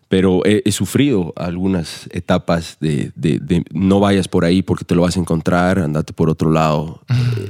Pero 0.09 0.43
he, 0.43 0.63
he 0.65 0.71
sufrido 0.71 1.33
algunas 1.35 2.09
etapas 2.11 2.77
de, 2.79 3.11
de- 3.15 3.37
de 3.39 3.63
no 3.71 3.99
vayas 3.99 4.27
por 4.27 4.43
ahí 4.43 4.63
porque 4.63 4.83
te 4.83 4.95
lo 4.95 5.03
vas 5.03 5.15
a 5.15 5.19
encontrar, 5.19 5.77
andate 5.79 6.13
por 6.13 6.29
otro 6.31 6.51
lado. 6.51 7.01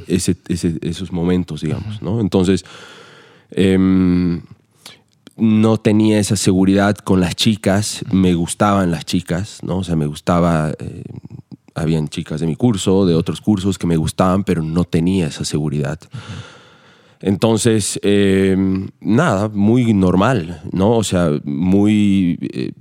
Ese- 0.08 0.36
ese- 0.50 0.78
esos 0.82 1.12
momentos, 1.14 1.62
digamos, 1.62 2.02
¿no? 2.02 2.20
Entonces, 2.20 2.66
em, 3.52 4.42
no 5.38 5.78
tenía 5.78 6.20
esa 6.20 6.36
seguridad 6.36 6.98
con 6.98 7.22
las 7.22 7.36
chicas, 7.36 8.04
me 8.12 8.34
gustaban 8.34 8.92
las 8.92 9.06
chicas, 9.06 9.60
¿no? 9.64 9.78
O 9.78 9.84
sea, 9.86 9.96
me 9.96 10.06
gustaba, 10.06 10.72
eh, 10.80 11.04
habían 11.76 12.08
chicas 12.08 12.42
de 12.42 12.48
mi 12.48 12.56
curso, 12.56 13.06
de 13.06 13.16
otros 13.16 13.42
cursos 13.42 13.78
que 13.78 13.88
me 13.88 13.98
gustaban, 13.98 14.44
pero 14.44 14.62
no 14.64 14.84
tenía 14.84 15.28
esa 15.28 15.46
seguridad. 15.46 16.00
Entonces, 17.22 18.00
eh, 18.02 18.56
nada, 19.02 19.50
muy 19.50 19.94
normal, 19.94 20.62
¿no? 20.72 20.92
O 20.92 21.04
sea, 21.04 21.32
muy 21.44 22.40
eh, 22.54 22.72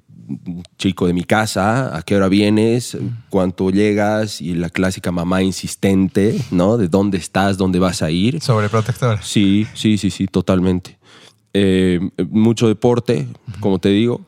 chico 0.76 1.06
de 1.06 1.12
mi 1.12 1.24
casa, 1.24 1.96
¿a 1.96 2.02
qué 2.02 2.16
hora 2.16 2.28
vienes? 2.28 2.96
¿Cuánto 3.30 3.70
llegas? 3.70 4.40
Y 4.40 4.54
la 4.54 4.70
clásica 4.70 5.10
mamá 5.10 5.42
insistente, 5.42 6.38
¿no? 6.50 6.76
De 6.76 6.88
dónde 6.88 7.18
estás, 7.18 7.56
dónde 7.56 7.78
vas 7.78 8.02
a 8.02 8.10
ir. 8.10 8.40
Sobreprotector. 8.40 9.18
Sí, 9.22 9.66
sí, 9.74 9.98
sí, 9.98 10.10
sí, 10.10 10.26
totalmente. 10.26 10.98
Eh, 11.54 11.98
mucho 12.30 12.68
deporte, 12.68 13.26
como 13.60 13.78
te 13.78 13.88
digo, 13.88 14.20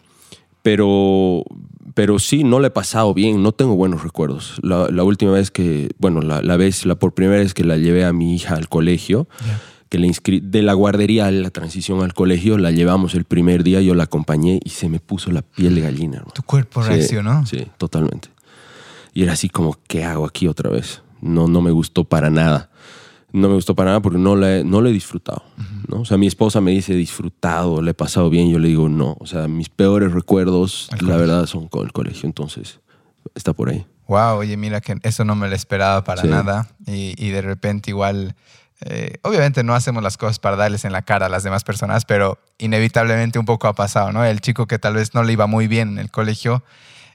pero, 0.62 1.44
pero 1.94 2.18
sí, 2.18 2.44
no 2.44 2.60
le 2.60 2.68
he 2.68 2.70
pasado 2.70 3.12
bien, 3.14 3.42
no 3.42 3.52
tengo 3.52 3.76
buenos 3.76 4.02
recuerdos. 4.02 4.58
La, 4.62 4.88
la 4.90 5.02
última 5.04 5.32
vez 5.32 5.50
que, 5.50 5.90
bueno, 5.98 6.20
la, 6.20 6.42
la 6.42 6.56
vez, 6.56 6.86
la 6.86 6.94
por 6.96 7.14
primera 7.14 7.40
vez 7.40 7.54
que 7.54 7.64
la 7.64 7.76
llevé 7.76 8.04
a 8.04 8.12
mi 8.12 8.34
hija 8.34 8.54
al 8.54 8.68
colegio, 8.68 9.28
que 9.88 9.98
la 9.98 10.06
inscri- 10.06 10.40
de 10.40 10.62
la 10.62 10.72
guardería 10.74 11.26
a 11.26 11.30
la 11.32 11.50
transición 11.50 12.02
al 12.02 12.14
colegio, 12.14 12.58
la 12.58 12.70
llevamos 12.70 13.14
el 13.14 13.24
primer 13.24 13.64
día, 13.64 13.80
yo 13.80 13.94
la 13.94 14.04
acompañé 14.04 14.60
y 14.64 14.70
se 14.70 14.88
me 14.88 15.00
puso 15.00 15.30
la 15.32 15.42
piel 15.42 15.74
de 15.74 15.80
gallina. 15.80 16.16
hermano. 16.18 16.32
Tu 16.34 16.42
cuerpo 16.42 16.82
Sí, 16.82 16.88
reaccionó. 16.90 17.44
Sí, 17.46 17.66
totalmente. 17.76 18.28
Y 19.12 19.24
era 19.24 19.32
así 19.32 19.48
como, 19.48 19.76
¿qué 19.88 20.04
hago 20.04 20.24
aquí 20.24 20.46
otra 20.46 20.70
vez? 20.70 21.02
No, 21.20 21.48
no 21.48 21.60
me 21.60 21.72
gustó 21.72 22.04
para 22.04 22.30
nada. 22.30 22.69
No 23.32 23.48
me 23.48 23.54
gustó 23.54 23.74
para 23.74 23.90
nada 23.90 24.00
porque 24.00 24.18
no 24.18 24.34
lo 24.36 24.46
he, 24.46 24.64
no 24.64 24.80
lo 24.80 24.88
he 24.88 24.92
disfrutado. 24.92 25.42
¿no? 25.88 26.00
O 26.00 26.04
sea, 26.04 26.16
mi 26.16 26.26
esposa 26.26 26.60
me 26.60 26.70
dice 26.72 26.94
disfrutado, 26.94 27.80
le 27.82 27.92
he 27.92 27.94
pasado 27.94 28.30
bien. 28.30 28.50
Yo 28.50 28.58
le 28.58 28.68
digo 28.68 28.88
no. 28.88 29.16
O 29.20 29.26
sea, 29.26 29.48
mis 29.48 29.68
peores 29.68 30.12
recuerdos, 30.12 30.88
la 30.92 30.98
colegio. 30.98 31.18
verdad, 31.20 31.46
son 31.46 31.68
con 31.68 31.84
el 31.84 31.92
colegio. 31.92 32.26
Entonces, 32.26 32.80
está 33.34 33.52
por 33.52 33.68
ahí. 33.70 33.86
Wow, 34.08 34.38
oye, 34.38 34.56
mira 34.56 34.80
que 34.80 34.96
eso 35.02 35.24
no 35.24 35.34
me 35.36 35.48
lo 35.48 35.54
esperaba 35.54 36.02
para 36.04 36.22
Sí. 36.22 36.28
nada. 36.28 36.68
Y, 36.86 37.14
y 37.16 37.30
de 37.30 37.42
repente 37.42 37.90
igual, 37.90 38.34
eh, 38.80 39.18
obviamente 39.22 39.62
no 39.62 39.74
hacemos 39.74 40.02
las 40.02 40.16
cosas 40.16 40.38
para 40.40 40.56
darles 40.56 40.84
en 40.84 40.92
la 40.92 41.02
cara 41.02 41.26
a 41.26 41.28
las 41.28 41.44
demás 41.44 41.62
personas, 41.62 42.04
pero 42.04 42.38
inevitablemente 42.58 43.38
un 43.38 43.44
poco 43.44 43.68
ha 43.68 43.74
pasado, 43.74 44.10
¿no? 44.12 44.24
El 44.24 44.40
chico 44.40 44.66
que 44.66 44.78
tal 44.80 44.94
vez 44.94 45.14
no 45.14 45.22
le 45.22 45.32
iba 45.34 45.46
muy 45.46 45.68
bien 45.68 45.90
en 45.90 45.98
el 45.98 46.10
colegio 46.10 46.64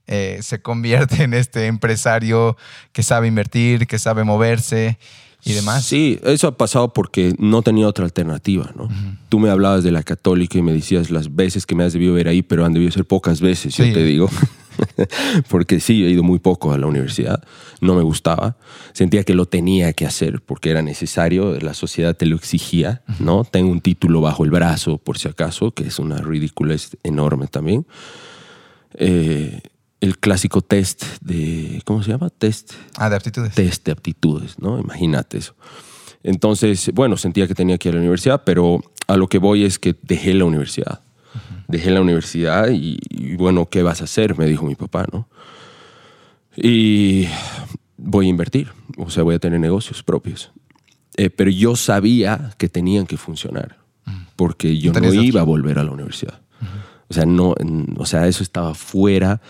eh, 0.08 0.38
se 0.44 0.62
convierte 0.62 1.24
en 1.24 1.34
este 1.34 1.66
empresario 1.66 2.56
que 2.94 3.02
sabe 3.02 3.26
invertir, 3.28 3.88
que 3.88 3.98
sabe 3.98 4.24
moverse 4.24 5.00
y 5.46 5.54
demás. 5.54 5.86
Sí, 5.86 6.20
eso 6.24 6.48
ha 6.48 6.58
pasado 6.58 6.92
porque 6.92 7.36
no 7.38 7.62
tenía 7.62 7.88
otra 7.88 8.04
alternativa, 8.06 8.72
¿no? 8.76 8.90
Tú 9.30 9.40
me 9.40 9.50
hablabas 9.50 9.84
de 9.84 9.92
la 9.92 10.04
católica 10.04 10.58
y 10.58 10.62
me 10.62 10.74
decías 10.74 11.12
las 11.12 11.36
veces 11.36 11.66
que 11.66 11.76
me 11.76 11.84
has 11.84 11.94
debido 11.94 12.14
ver 12.14 12.28
ahí, 12.28 12.42
pero 12.42 12.66
han 12.66 12.74
debido 12.74 12.92
ser 12.92 13.06
pocas 13.06 13.40
veces, 13.42 13.74
Sí. 13.76 13.88
yo 13.88 13.94
te 13.94 14.04
digo. 14.04 14.30
porque 15.50 15.80
sí, 15.80 16.04
he 16.04 16.10
ido 16.10 16.22
muy 16.24 16.40
poco 16.40 16.74
a 16.74 16.78
la 16.78 16.86
universidad, 16.88 17.42
no 17.80 17.96
me 17.96 18.02
gustaba, 18.04 18.58
sentía 18.92 19.24
que 19.24 19.34
lo 19.34 19.46
tenía 19.46 19.94
que 19.94 20.06
hacer 20.06 20.42
porque 20.42 20.70
era 20.70 20.82
necesario, 20.82 21.58
la 21.62 21.74
sociedad 21.74 22.14
te 22.16 22.26
lo 22.26 22.36
exigía, 22.36 23.02
¿no? 23.20 23.46
Tengo 23.46 23.72
un 23.72 23.80
título 23.80 24.20
bajo 24.20 24.44
el 24.44 24.50
brazo, 24.52 24.98
por 24.98 25.18
si 25.18 25.30
acaso, 25.30 25.72
que 25.72 25.88
es 25.88 25.98
una 26.00 26.18
ridiculez 26.18 26.98
enorme 27.04 27.48
también. 27.48 27.86
Eh, 28.96 29.62
el 30.02 30.18
clásico 30.18 30.62
test 30.62 31.04
de, 31.22 31.82
¿cómo 31.86 32.04
se 32.04 32.12
llama? 32.12 32.30
Test 32.30 32.74
Ah, 32.98 33.10
de 33.10 33.16
aptitudes. 33.16 33.54
test 33.56 33.86
de 33.86 33.92
aptitudes, 33.92 34.60
¿no? 34.60 34.80
Imagínate 34.80 35.38
eso. 35.38 35.56
Entonces, 36.24 36.92
bueno, 36.94 37.18
sentía 37.18 37.48
que 37.48 37.56
tenía 37.56 37.78
que 37.78 37.90
ir 37.90 37.94
a 37.94 37.98
la 37.98 38.02
universidad, 38.02 38.44
pero 38.46 38.82
a 39.08 39.16
lo 39.18 39.28
que 39.28 39.38
voy 39.38 39.64
es 39.64 39.80
que 39.80 39.96
dejé 40.02 40.34
la 40.34 40.46
universidad. 40.46 41.02
Dejé 41.68 41.92
la 41.92 42.02
universidad 42.02 42.70
y, 42.70 42.98
y, 43.10 43.36
bueno, 43.36 43.68
¿qué 43.70 43.82
vas 43.84 44.02
a 44.02 44.04
hacer? 44.06 44.38
Me 44.38 44.46
dijo 44.46 44.66
mi 44.66 44.76
papá, 44.76 45.08
¿no? 45.12 45.28
Y 46.56 47.28
voy 47.98 48.28
a 48.28 48.30
invertir, 48.30 48.72
o 48.98 49.10
sea, 49.10 49.24
voy 49.24 49.36
a 49.36 49.40
tener 49.40 49.60
negocios 49.60 50.04
propios. 50.04 50.52
Eh, 51.18 51.30
pero 51.30 51.50
yo 51.50 51.76
sabía 51.76 52.54
que 52.58 52.70
tenían 52.70 53.06
que 53.06 53.18
funcionar, 53.18 53.78
porque 54.36 54.78
yo 54.78 54.94
No 54.94 55.14
iba 55.14 55.42
a 55.42 55.44
volver 55.44 55.80
a 55.80 55.84
la 55.84 55.92
universidad. 55.92 56.42
O 57.08 57.14
sea, 57.14 57.26
no, 57.26 57.56
o 57.98 58.06
sea, 58.06 58.28
eso 58.28 58.42
estaba 58.42 58.74
fuera 58.74 59.42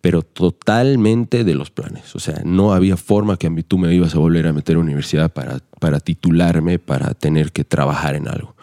pero 0.00 0.22
totalmente 0.22 1.44
de 1.44 1.54
los 1.54 1.70
planes. 1.70 2.14
O 2.14 2.18
sea, 2.20 2.40
no 2.44 2.72
había 2.72 2.96
forma 2.96 3.36
que 3.36 3.46
a 3.48 3.50
mí 3.50 3.62
tú 3.62 3.78
me 3.78 3.92
ibas 3.94 4.14
a 4.14 4.18
volver 4.18 4.46
a 4.46 4.52
meter 4.52 4.76
a 4.76 4.80
universidad 4.80 5.32
para, 5.32 5.58
para 5.80 6.00
titularme, 6.00 6.78
para 6.78 7.14
tener 7.14 7.52
que 7.52 7.64
trabajar 7.64 8.14
en 8.14 8.28
algo. 8.28 8.54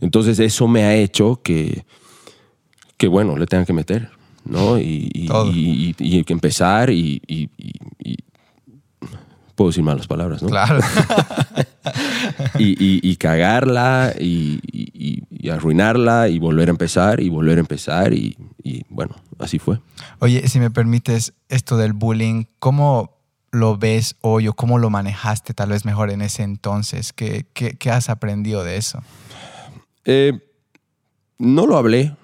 Entonces 0.00 0.38
eso 0.38 0.66
me 0.68 0.84
ha 0.84 0.94
hecho 0.94 1.40
que, 1.42 1.84
que 2.96 3.08
bueno, 3.08 3.36
le 3.36 3.46
tenga 3.46 3.64
que 3.66 3.72
meter, 3.74 4.08
¿no? 4.44 4.78
Y, 4.78 5.10
y, 5.14 5.28
y- 5.52 5.94
y- 5.98 6.24
empezar 6.32 6.90
y- 6.90 7.20
Puedo 9.60 9.68
decir 9.72 9.84
malas 9.84 10.06
palabras, 10.06 10.42
¿no? 10.42 10.48
Claro. 10.48 10.78
y, 12.58 12.68
y- 12.82 13.00
y 13.02 13.16
cagarla 13.16 14.14
y, 14.18 15.22
arruinarla 15.50 16.28
y 16.30 16.38
volver 16.38 16.68
a 16.68 16.70
empezar 16.70 17.20
y 17.20 17.28
volver 17.28 17.58
a 17.58 17.60
empezar 17.60 18.14
y, 18.14 18.38
y, 18.62 18.84
bueno, 18.88 19.16
así 19.38 19.58
fue. 19.58 19.78
Oye, 20.20 20.48
si 20.48 20.60
me 20.60 20.70
permites, 20.70 21.34
esto 21.50 21.76
del 21.76 21.92
bullying, 21.92 22.44
¿cómo 22.58 23.18
lo 23.50 23.76
ves 23.76 24.16
hoy 24.22 24.48
o 24.48 24.54
cómo 24.54 24.78
lo 24.78 24.88
manejaste 24.88 25.52
tal 25.52 25.68
vez 25.68 25.84
mejor 25.84 26.08
en 26.10 26.22
ese 26.22 26.42
entonces? 26.42 27.12
¿Qué, 27.12 27.44
qué, 27.52 27.76
qué 27.76 27.90
has 27.90 28.08
aprendido 28.08 28.64
de 28.64 28.78
eso? 28.78 29.02
Eh, 30.06 30.38
no 31.38 31.66
lo 31.66 31.76
hablé, 31.76 32.14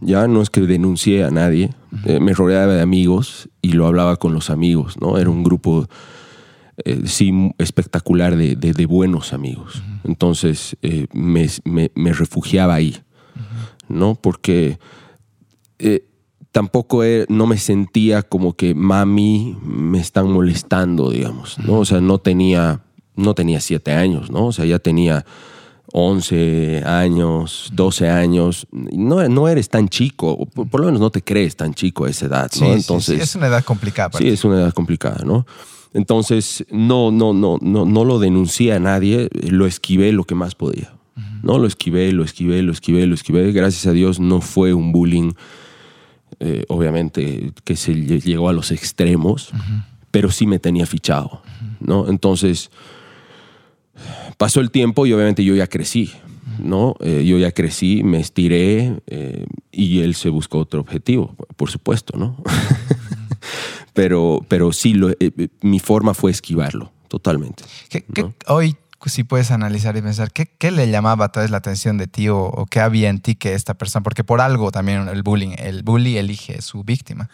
ya 0.00 0.26
no 0.26 0.42
es 0.42 0.50
que 0.50 0.62
denuncié 0.62 1.22
a 1.22 1.30
nadie, 1.30 1.70
Eh, 2.04 2.18
me 2.18 2.32
rodeaba 2.32 2.72
de 2.74 2.80
amigos 2.82 3.48
y 3.60 3.74
lo 3.74 3.86
hablaba 3.86 4.16
con 4.16 4.34
los 4.34 4.50
amigos, 4.50 4.96
¿no? 5.00 5.18
Era 5.18 5.30
un 5.30 5.44
grupo, 5.44 5.86
eh, 6.84 7.02
sí, 7.06 7.32
espectacular 7.58 8.36
de, 8.36 8.56
de- 8.56 8.72
de 8.72 8.86
buenos 8.86 9.32
amigos. 9.32 9.82
Entonces 10.04 10.76
eh, 10.82 11.06
me, 11.12 11.48
me- 11.64 11.90
me 11.94 12.12
refugiaba 12.12 12.74
ahí, 12.74 12.96
¿no? 13.88 14.14
Porque 14.14 14.78
eh, 15.78 16.06
tampoco 16.50 17.02
no 17.28 17.46
me 17.46 17.58
sentía 17.58 18.22
como 18.22 18.54
que 18.54 18.74
mami 18.74 19.56
me 19.62 20.00
están 20.00 20.30
molestando, 20.30 21.10
digamos, 21.10 21.58
¿no? 21.58 21.80
O 21.80 21.84
sea, 21.84 22.00
no 22.00 22.18
tenía, 22.18 22.80
no 23.16 23.34
tenía 23.34 23.60
siete 23.60 23.92
años, 23.92 24.30
¿no? 24.30 24.46
O 24.46 24.52
sea, 24.52 24.64
ya 24.64 24.78
tenía 24.78 25.24
11 25.94 26.82
años, 26.86 27.70
12 27.74 28.08
años. 28.08 28.66
No, 28.70 29.28
no 29.28 29.48
eres 29.48 29.68
tan 29.68 29.88
chico, 29.88 30.46
por, 30.46 30.68
por 30.68 30.80
lo 30.80 30.86
menos 30.86 31.00
no 31.00 31.10
te 31.10 31.22
crees 31.22 31.54
tan 31.56 31.74
chico 31.74 32.06
a 32.06 32.10
esa 32.10 32.26
edad, 32.26 32.50
¿no? 32.60 32.66
sí, 32.66 32.72
Entonces, 32.72 33.16
sí, 33.16 33.22
es 33.22 33.34
una 33.34 33.48
edad 33.48 33.62
complicada. 33.64 34.10
Sí, 34.18 34.28
es 34.28 34.44
una 34.44 34.56
edad 34.56 34.72
complicada, 34.72 35.22
¿no? 35.24 35.46
Entonces, 35.94 36.64
no, 36.70 37.10
no, 37.10 37.32
no, 37.34 37.58
no, 37.60 37.84
no 37.84 38.04
lo 38.04 38.18
denuncié 38.18 38.72
a 38.72 38.78
nadie, 38.80 39.28
lo 39.48 39.66
esquivé 39.66 40.12
lo 40.12 40.24
que 40.24 40.34
más 40.34 40.54
podía. 40.54 40.92
No, 41.42 41.58
lo 41.58 41.66
esquivé, 41.66 42.12
lo 42.12 42.24
esquivé, 42.24 42.62
lo 42.62 42.72
esquivé, 42.72 43.06
lo 43.06 43.14
esquivé. 43.14 43.52
Gracias 43.52 43.86
a 43.86 43.92
Dios 43.92 44.18
no 44.20 44.40
fue 44.40 44.72
un 44.74 44.92
bullying, 44.92 45.32
eh, 46.40 46.64
obviamente, 46.68 47.52
que 47.64 47.76
se 47.76 47.92
lle- 47.94 48.22
llegó 48.22 48.48
a 48.48 48.52
los 48.52 48.70
extremos, 48.70 49.50
pero 50.10 50.30
sí 50.30 50.46
me 50.46 50.58
tenía 50.58 50.86
fichado, 50.86 51.42
¿no? 51.80 52.08
Entonces, 52.08 52.70
pasó 54.38 54.60
el 54.60 54.70
tiempo 54.70 55.04
y 55.06 55.12
obviamente 55.12 55.44
yo 55.44 55.54
ya 55.54 55.66
crecí, 55.66 56.10
¿no? 56.58 56.94
Eh, 57.00 57.24
yo 57.26 57.38
ya 57.38 57.50
crecí, 57.52 58.02
me 58.02 58.20
estiré 58.20 59.00
eh, 59.08 59.46
y 59.72 60.00
él 60.00 60.14
se 60.14 60.28
buscó 60.30 60.58
otro 60.60 60.80
objetivo, 60.80 61.34
por 61.56 61.70
supuesto, 61.70 62.16
¿no? 62.16 62.36
pero, 63.94 64.44
pero 64.48 64.72
sí, 64.72 64.94
lo- 64.94 65.10
eh, 65.10 65.16
eh, 65.20 65.48
mi 65.62 65.78
forma 65.80 66.14
fue 66.14 66.30
esquivarlo, 66.30 66.92
totalmente. 67.08 67.64
¿Qué- 67.88 68.02
qué- 68.12 68.22
¿no? 68.22 68.34
hoy, 68.48 68.76
si 69.06 69.24
puedes 69.24 69.50
analizar 69.50 69.96
y 69.96 70.02
pensar, 70.02 70.30
¿qué, 70.32 70.46
qué 70.58 70.70
le 70.70 70.88
llamaba 70.90 71.30
tal 71.32 71.42
vez 71.44 71.50
la 71.50 71.56
atención 71.58 71.98
de 71.98 72.06
ti 72.06 72.28
o, 72.28 72.38
o 72.38 72.66
qué 72.66 72.80
había 72.80 73.08
en 73.10 73.20
ti 73.20 73.34
que 73.34 73.54
esta 73.54 73.74
persona? 73.74 74.02
Porque 74.02 74.22
por 74.24 74.40
algo 74.40 74.70
también 74.70 75.08
el 75.08 75.22
bullying, 75.22 75.54
el 75.58 75.82
bully 75.82 76.16
elige 76.18 76.62
su 76.62 76.84
víctima. 76.84 77.28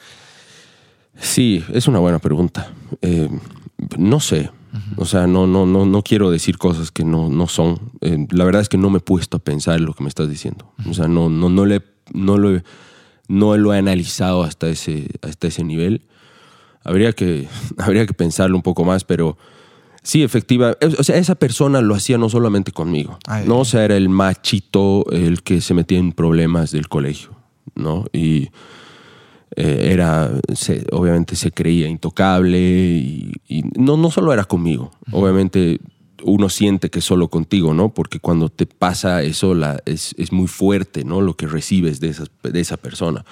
Sí, 1.20 1.64
es 1.72 1.88
una 1.88 1.98
buena 1.98 2.18
pregunta. 2.18 2.72
Eh, 3.02 3.28
no 3.98 4.20
sé. 4.20 4.50
O 4.96 5.06
sea, 5.06 5.26
no, 5.26 5.46
no, 5.46 5.66
no, 5.66 5.86
no 5.86 6.02
quiero 6.02 6.30
decir 6.30 6.58
cosas 6.58 6.90
que 6.92 7.02
no, 7.04 7.28
no 7.30 7.48
son. 7.48 7.90
Eh, 8.02 8.26
la 8.30 8.44
verdad 8.44 8.60
es 8.62 8.68
que 8.68 8.76
no 8.78 8.90
me 8.90 8.98
he 8.98 9.00
puesto 9.00 9.38
a 9.38 9.40
pensar 9.40 9.76
en 9.78 9.86
lo 9.86 9.94
que 9.94 10.02
me 10.04 10.08
estás 10.08 10.28
diciendo. 10.28 10.72
O 10.88 10.94
sea, 10.94 11.08
no, 11.08 11.28
no, 11.28 11.48
no, 11.48 11.64
le, 11.64 11.82
no, 12.12 12.36
lo, 12.36 12.54
he, 12.54 12.62
no 13.28 13.56
lo 13.56 13.72
he 13.74 13.78
analizado 13.78 14.42
hasta 14.44 14.68
ese, 14.68 15.08
hasta 15.22 15.48
ese 15.48 15.64
nivel. 15.64 16.02
Habría 16.84 17.12
que, 17.12 17.46
habría 17.78 18.06
que 18.06 18.14
pensarlo 18.14 18.56
un 18.56 18.62
poco 18.62 18.84
más, 18.84 19.04
pero 19.04 19.36
sí, 20.02 20.22
efectiva. 20.22 20.76
O 20.98 21.02
sea, 21.04 21.16
esa 21.16 21.34
persona 21.34 21.80
lo 21.80 21.94
hacía 21.94 22.18
no 22.18 22.28
solamente 22.28 22.72
conmigo. 22.72 23.18
Ay, 23.26 23.44
no, 23.46 23.60
o 23.60 23.64
sea, 23.64 23.84
era 23.84 23.96
el 23.96 24.08
machito, 24.08 25.04
el 25.10 25.42
que 25.42 25.60
se 25.60 25.74
metía 25.74 25.98
en 25.98 26.12
problemas 26.12 26.70
del 26.70 26.88
colegio, 26.88 27.30
¿no? 27.74 28.04
Y 28.12 28.48
eh, 29.56 29.88
era, 29.92 30.30
se- 30.54 30.86
obviamente 30.92 31.34
se 31.36 31.50
creía 31.50 31.88
intocable 31.88 32.58
y, 32.60 33.32
y 33.48 33.62
no, 33.76 33.96
no 33.96 34.10
solo 34.10 34.32
era 34.32 34.44
conmigo, 34.44 34.90
obviamente 35.10 35.80
uno 36.24 36.48
siente 36.48 36.90
que 36.90 36.98
es 36.98 37.04
solo 37.04 37.28
contigo, 37.28 37.74
¿no? 37.74 37.90
Porque 37.94 38.18
cuando 38.20 38.48
te 38.50 38.66
pasa 38.66 39.22
eso 39.22 39.54
la, 39.54 39.80
es, 39.86 40.14
es 40.18 40.32
muy 40.32 40.48
fuerte, 40.48 41.04
¿no? 41.04 41.20
Lo 41.20 41.34
que 41.36 41.46
recibes 41.46 42.00
de, 42.00 42.08
esas- 42.08 42.30
de 42.42 42.60
esa 42.60 42.76
persona. 42.76 43.24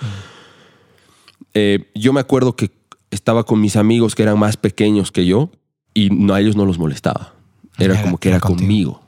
Eh, 1.55 1.91
yo 1.95 2.13
me 2.13 2.21
acuerdo 2.21 2.55
que 2.57 2.71
estaba 3.11 3.45
con 3.45 3.61
mis 3.61 3.77
amigos 3.77 4.15
que 4.15 4.23
eran 4.23 4.39
más 4.39 4.57
pequeños 4.57 5.13
que 5.13 5.27
yo 5.27 5.51
y 5.95 6.11
no, 6.11 6.35
a 6.35 6.41
ellos 6.41 6.57
no 6.57 6.65
los 6.67 6.79
molestaba. 6.79 7.35
Era, 7.79 7.95
Era- 7.95 8.03
como 8.03 8.19
que 8.19 8.29
era 8.31 8.41
conmigo. 8.41 9.03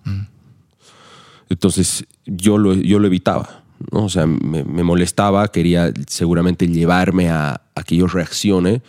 Entonces 1.49 2.05
yo 2.27 2.59
lo, 2.59 2.75
yo 2.75 2.99
lo 2.99 3.07
evitaba. 3.07 3.63
¿no? 3.93 4.05
O 4.05 4.09
sea, 4.09 4.27
me, 4.27 4.65
me 4.65 4.83
molestaba, 4.83 5.49
quería 5.49 5.93
seguramente 6.07 6.67
llevarme 6.67 7.31
a, 7.31 7.61
a 7.75 7.83
que 7.85 7.97
yo 7.97 8.07
reaccione, 8.07 8.83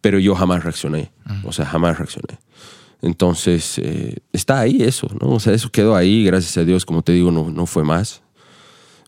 pero 0.00 0.18
yo 0.18 0.34
jamás 0.34 0.62
reaccioné. 0.62 1.10
O 1.44 1.52
sea, 1.52 1.64
jamás 1.64 1.96
reaccioné. 1.98 2.38
Entonces, 3.00 3.78
eh, 3.78 4.16
está 4.32 4.60
ahí 4.60 4.82
eso, 4.82 5.08
¿no? 5.20 5.28
O 5.30 5.40
sea, 5.40 5.52
eso 5.54 5.70
quedó 5.70 5.96
ahí, 5.96 6.24
gracias 6.24 6.56
a 6.58 6.64
Dios, 6.64 6.84
como 6.86 7.02
te 7.02 7.12
digo, 7.12 7.30
no, 7.30 7.50
no 7.50 7.66
fue 7.66 7.82
más. 7.84 8.22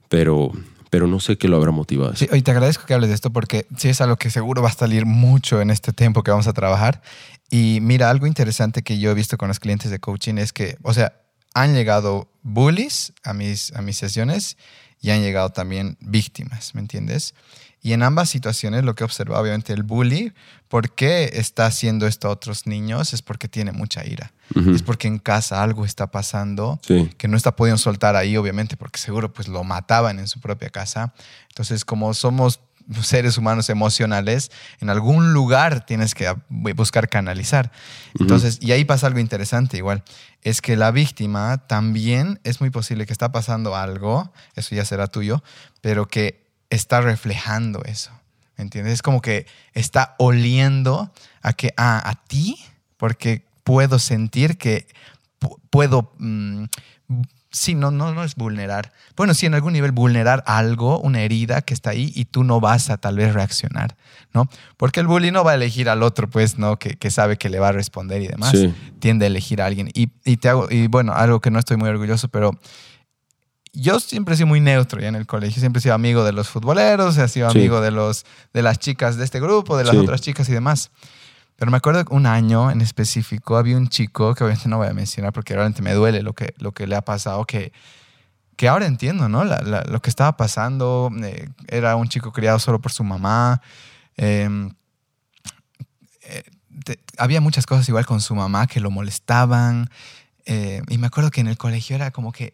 Pero, 0.08 0.52
pero 0.90 1.06
no 1.06 1.20
sé 1.20 1.36
qué 1.36 1.48
lo 1.48 1.56
habrá 1.56 1.70
motivado. 1.70 2.14
Sí, 2.16 2.28
hoy 2.30 2.42
te 2.42 2.50
agradezco 2.50 2.86
que 2.86 2.94
hables 2.94 3.08
de 3.08 3.14
esto 3.14 3.30
porque 3.32 3.66
sí 3.76 3.88
es 3.88 4.00
algo 4.00 4.16
que 4.16 4.30
seguro 4.30 4.62
va 4.62 4.68
a 4.68 4.72
salir 4.72 5.06
mucho 5.06 5.60
en 5.60 5.70
este 5.70 5.92
tiempo 5.92 6.22
que 6.22 6.30
vamos 6.30 6.46
a 6.46 6.52
trabajar. 6.52 7.02
Y 7.50 7.78
mira, 7.82 8.10
algo 8.10 8.26
interesante 8.26 8.82
que 8.82 8.98
yo 8.98 9.10
he 9.10 9.14
visto 9.14 9.36
con 9.38 9.48
los 9.48 9.60
clientes 9.60 9.90
de 9.90 9.98
coaching 9.98 10.36
es 10.36 10.52
que, 10.52 10.76
o 10.82 10.92
sea, 10.94 11.20
han 11.54 11.74
llegado 11.74 12.28
bullies 12.42 13.12
a 13.24 13.32
mis, 13.32 13.72
a 13.74 13.82
mis 13.82 13.96
sesiones 13.96 14.56
y 15.00 15.10
han 15.10 15.22
llegado 15.22 15.50
también 15.50 15.96
víctimas, 16.00 16.74
¿me 16.74 16.80
entiendes? 16.80 17.34
Y 17.86 17.92
en 17.92 18.02
ambas 18.02 18.28
situaciones 18.28 18.82
lo 18.82 18.96
que 18.96 19.04
he 19.04 19.06
observado, 19.06 19.40
obviamente, 19.40 19.72
el 19.72 19.84
bully, 19.84 20.32
¿por 20.66 20.90
qué 20.90 21.30
está 21.34 21.66
haciendo 21.66 22.08
esto 22.08 22.26
a 22.26 22.32
otros 22.32 22.66
niños? 22.66 23.12
Es 23.12 23.22
porque 23.22 23.46
tiene 23.46 23.70
mucha 23.70 24.04
ira. 24.04 24.32
Ujú. 24.56 24.72
Es 24.72 24.82
porque 24.82 25.06
en 25.06 25.20
casa 25.20 25.62
algo 25.62 25.84
está 25.84 26.08
pasando 26.08 26.80
Sí. 26.84 27.08
que 27.16 27.28
no 27.28 27.36
está 27.36 27.54
pudiendo 27.54 27.78
soltar 27.78 28.16
ahí, 28.16 28.36
obviamente, 28.36 28.76
porque 28.76 28.98
seguro 28.98 29.32
pues 29.32 29.46
lo 29.46 29.62
mataban 29.62 30.18
en 30.18 30.26
su 30.26 30.40
propia 30.40 30.68
casa. 30.70 31.14
Entonces, 31.50 31.84
como 31.84 32.12
somos 32.12 32.58
seres 33.02 33.38
humanos 33.38 33.70
emocionales, 33.70 34.50
en 34.80 34.90
algún 34.90 35.32
lugar 35.32 35.86
tienes 35.86 36.12
que 36.16 36.34
buscar 36.48 37.08
canalizar. 37.08 37.70
Entonces, 38.18 38.58
y 38.60 38.72
ahí 38.72 38.84
pasa 38.84 39.06
algo 39.06 39.20
interesante 39.20 39.76
igual, 39.76 40.02
es 40.42 40.60
que 40.60 40.74
la 40.74 40.90
víctima 40.90 41.58
también 41.68 42.40
es 42.42 42.60
muy 42.60 42.70
posible 42.70 43.06
que 43.06 43.12
está 43.12 43.30
pasando 43.30 43.76
algo, 43.76 44.32
eso 44.56 44.74
ya 44.74 44.84
será 44.84 45.06
tuyo, 45.06 45.40
pero 45.82 46.08
que 46.08 46.45
está 46.70 47.00
reflejando 47.00 47.82
eso. 47.84 48.10
¿Me 48.56 48.62
entiendes? 48.64 48.94
Es 48.94 49.02
como 49.02 49.20
que 49.20 49.46
está 49.74 50.14
oliendo 50.18 51.12
a 51.42 51.52
que, 51.52 51.72
ah, 51.76 52.02
a 52.08 52.14
ti, 52.26 52.56
porque 52.96 53.44
puedo 53.64 53.98
sentir 53.98 54.56
que 54.56 54.86
pu- 55.40 55.58
puedo, 55.68 56.12
mm, 56.18 56.64
sí, 57.50 57.74
no, 57.74 57.90
no, 57.90 58.14
no 58.14 58.24
es 58.24 58.34
vulnerar. 58.34 58.92
Bueno, 59.14 59.34
sí, 59.34 59.44
en 59.46 59.54
algún 59.54 59.74
nivel 59.74 59.92
vulnerar 59.92 60.42
algo, 60.46 60.98
una 61.00 61.20
herida 61.20 61.60
que 61.62 61.74
está 61.74 61.90
ahí 61.90 62.12
y 62.14 62.24
tú 62.26 62.44
no 62.44 62.60
vas 62.60 62.88
a 62.90 62.96
tal 62.96 63.16
vez 63.16 63.34
reaccionar, 63.34 63.96
¿no? 64.32 64.48
Porque 64.78 65.00
el 65.00 65.06
bully 65.06 65.30
no 65.30 65.44
va 65.44 65.52
a 65.52 65.54
elegir 65.54 65.88
al 65.90 66.02
otro, 66.02 66.28
pues, 66.30 66.58
¿no? 66.58 66.78
Que, 66.78 66.96
que 66.96 67.10
sabe 67.10 67.36
que 67.36 67.50
le 67.50 67.58
va 67.58 67.68
a 67.68 67.72
responder 67.72 68.22
y 68.22 68.28
demás. 68.28 68.52
Sí. 68.52 68.74
Tiende 69.00 69.26
a 69.26 69.28
elegir 69.28 69.60
a 69.60 69.66
alguien. 69.66 69.90
Y, 69.94 70.10
y 70.24 70.38
te 70.38 70.48
hago, 70.48 70.68
y 70.70 70.86
bueno, 70.86 71.12
algo 71.12 71.40
que 71.40 71.50
no 71.50 71.58
estoy 71.58 71.76
muy 71.76 71.88
orgulloso, 71.90 72.28
pero 72.28 72.58
yo 73.80 74.00
siempre 74.00 74.34
he 74.34 74.36
sido 74.36 74.46
muy 74.46 74.60
neutro 74.60 75.00
ya 75.00 75.08
en 75.08 75.14
el 75.14 75.26
colegio. 75.26 75.60
Siempre 75.60 75.78
he 75.78 75.82
sido 75.82 75.94
amigo 75.94 76.24
de 76.24 76.32
los 76.32 76.48
futboleros, 76.48 77.16
he 77.18 77.28
sido 77.28 77.50
Sí. 77.50 77.58
amigo 77.58 77.80
de, 77.80 77.90
los, 77.90 78.24
de 78.52 78.62
las 78.62 78.78
chicas 78.78 79.16
de 79.16 79.24
este 79.24 79.38
grupo, 79.40 79.76
de 79.76 79.84
las 79.84 79.92
Sí. 79.92 79.98
otras 79.98 80.20
chicas 80.20 80.48
y 80.48 80.52
demás. 80.52 80.90
Pero 81.56 81.70
me 81.70 81.76
acuerdo 81.78 82.04
que 82.04 82.14
un 82.14 82.26
año 82.26 82.70
en 82.70 82.80
específico 82.80 83.56
había 83.56 83.76
un 83.76 83.88
chico, 83.88 84.34
que 84.34 84.44
obviamente 84.44 84.68
no 84.68 84.78
voy 84.78 84.88
a 84.88 84.92
mencionar 84.94 85.32
porque 85.32 85.54
realmente 85.54 85.80
me 85.82 85.94
duele 85.94 86.22
lo 86.22 86.34
que, 86.34 86.54
lo 86.58 86.72
que 86.72 86.86
le 86.86 86.96
ha 86.96 87.02
pasado, 87.02 87.44
que, 87.46 87.72
que 88.56 88.68
ahora 88.68 88.86
entiendo, 88.86 89.28
¿no? 89.28 89.44
La- 89.44 89.60
la- 89.62 89.82
lo 89.82 90.00
que 90.02 90.10
estaba 90.10 90.36
pasando, 90.36 91.10
eh, 91.22 91.48
era 91.68 91.96
un 91.96 92.08
chico 92.08 92.32
criado 92.32 92.58
solo 92.58 92.80
por 92.80 92.92
su 92.92 93.04
mamá. 93.04 93.60
eh, 94.18 94.48
eh, 96.22 96.42
te- 96.84 97.00
había 97.18 97.40
muchas 97.40 97.66
cosas 97.66 97.88
igual 97.88 98.06
con 98.06 98.20
su 98.20 98.34
mamá 98.34 98.66
que 98.66 98.80
lo 98.80 98.90
molestaban. 98.90 99.88
eh, 100.48 100.80
y 100.88 100.98
me 100.98 101.08
acuerdo 101.08 101.30
que 101.32 101.40
en 101.40 101.48
el 101.48 101.58
colegio 101.58 101.96
era 101.96 102.12
como 102.12 102.30
que 102.32 102.52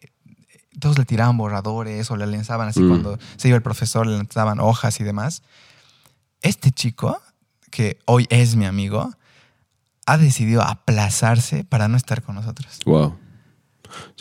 todos 0.79 0.97
le 0.97 1.05
tiraban 1.05 1.37
borradores 1.37 2.09
o 2.11 2.17
le 2.17 2.25
lanzaban 2.27 2.67
así 2.67 2.81
Mm. 2.81 2.89
cuando 2.89 3.19
se 3.37 3.47
iba 3.47 3.57
el 3.57 3.63
profesor, 3.63 4.05
le 4.07 4.17
lanzaban 4.17 4.59
hojas 4.59 4.99
y 4.99 5.03
demás. 5.03 5.41
este 6.41 6.71
chico, 6.71 7.21
que 7.71 7.99
hoy 8.05 8.27
es 8.29 8.57
mi 8.57 8.65
amigo, 8.65 9.13
ha 10.05 10.17
decidido 10.17 10.61
aplazarse 10.61 11.63
para 11.63 11.87
no 11.87 11.95
estar 11.95 12.21
con 12.21 12.35
nosotros. 12.35 12.79
Wow. 12.85 13.15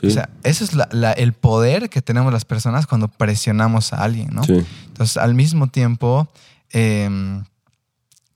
Sí. 0.01 0.07
O 0.07 0.11
sea, 0.11 0.29
eso 0.45 0.63
es 0.63 0.75
la- 0.75 0.89
la- 0.93 1.11
el 1.13 1.33
poder 1.33 1.91
que 1.91 2.01
tenemos 2.01 2.33
las 2.33 2.45
personas 2.45 2.87
cuando 2.87 3.09
presionamos 3.09 3.93
a 3.93 4.05
alguien, 4.05 4.29
¿no? 4.33 4.45
sí. 4.45 4.65
Entonces, 4.87 5.17
al 5.17 5.35
mismo 5.35 5.67
tiempo, 5.67 6.29
em, 6.71 7.43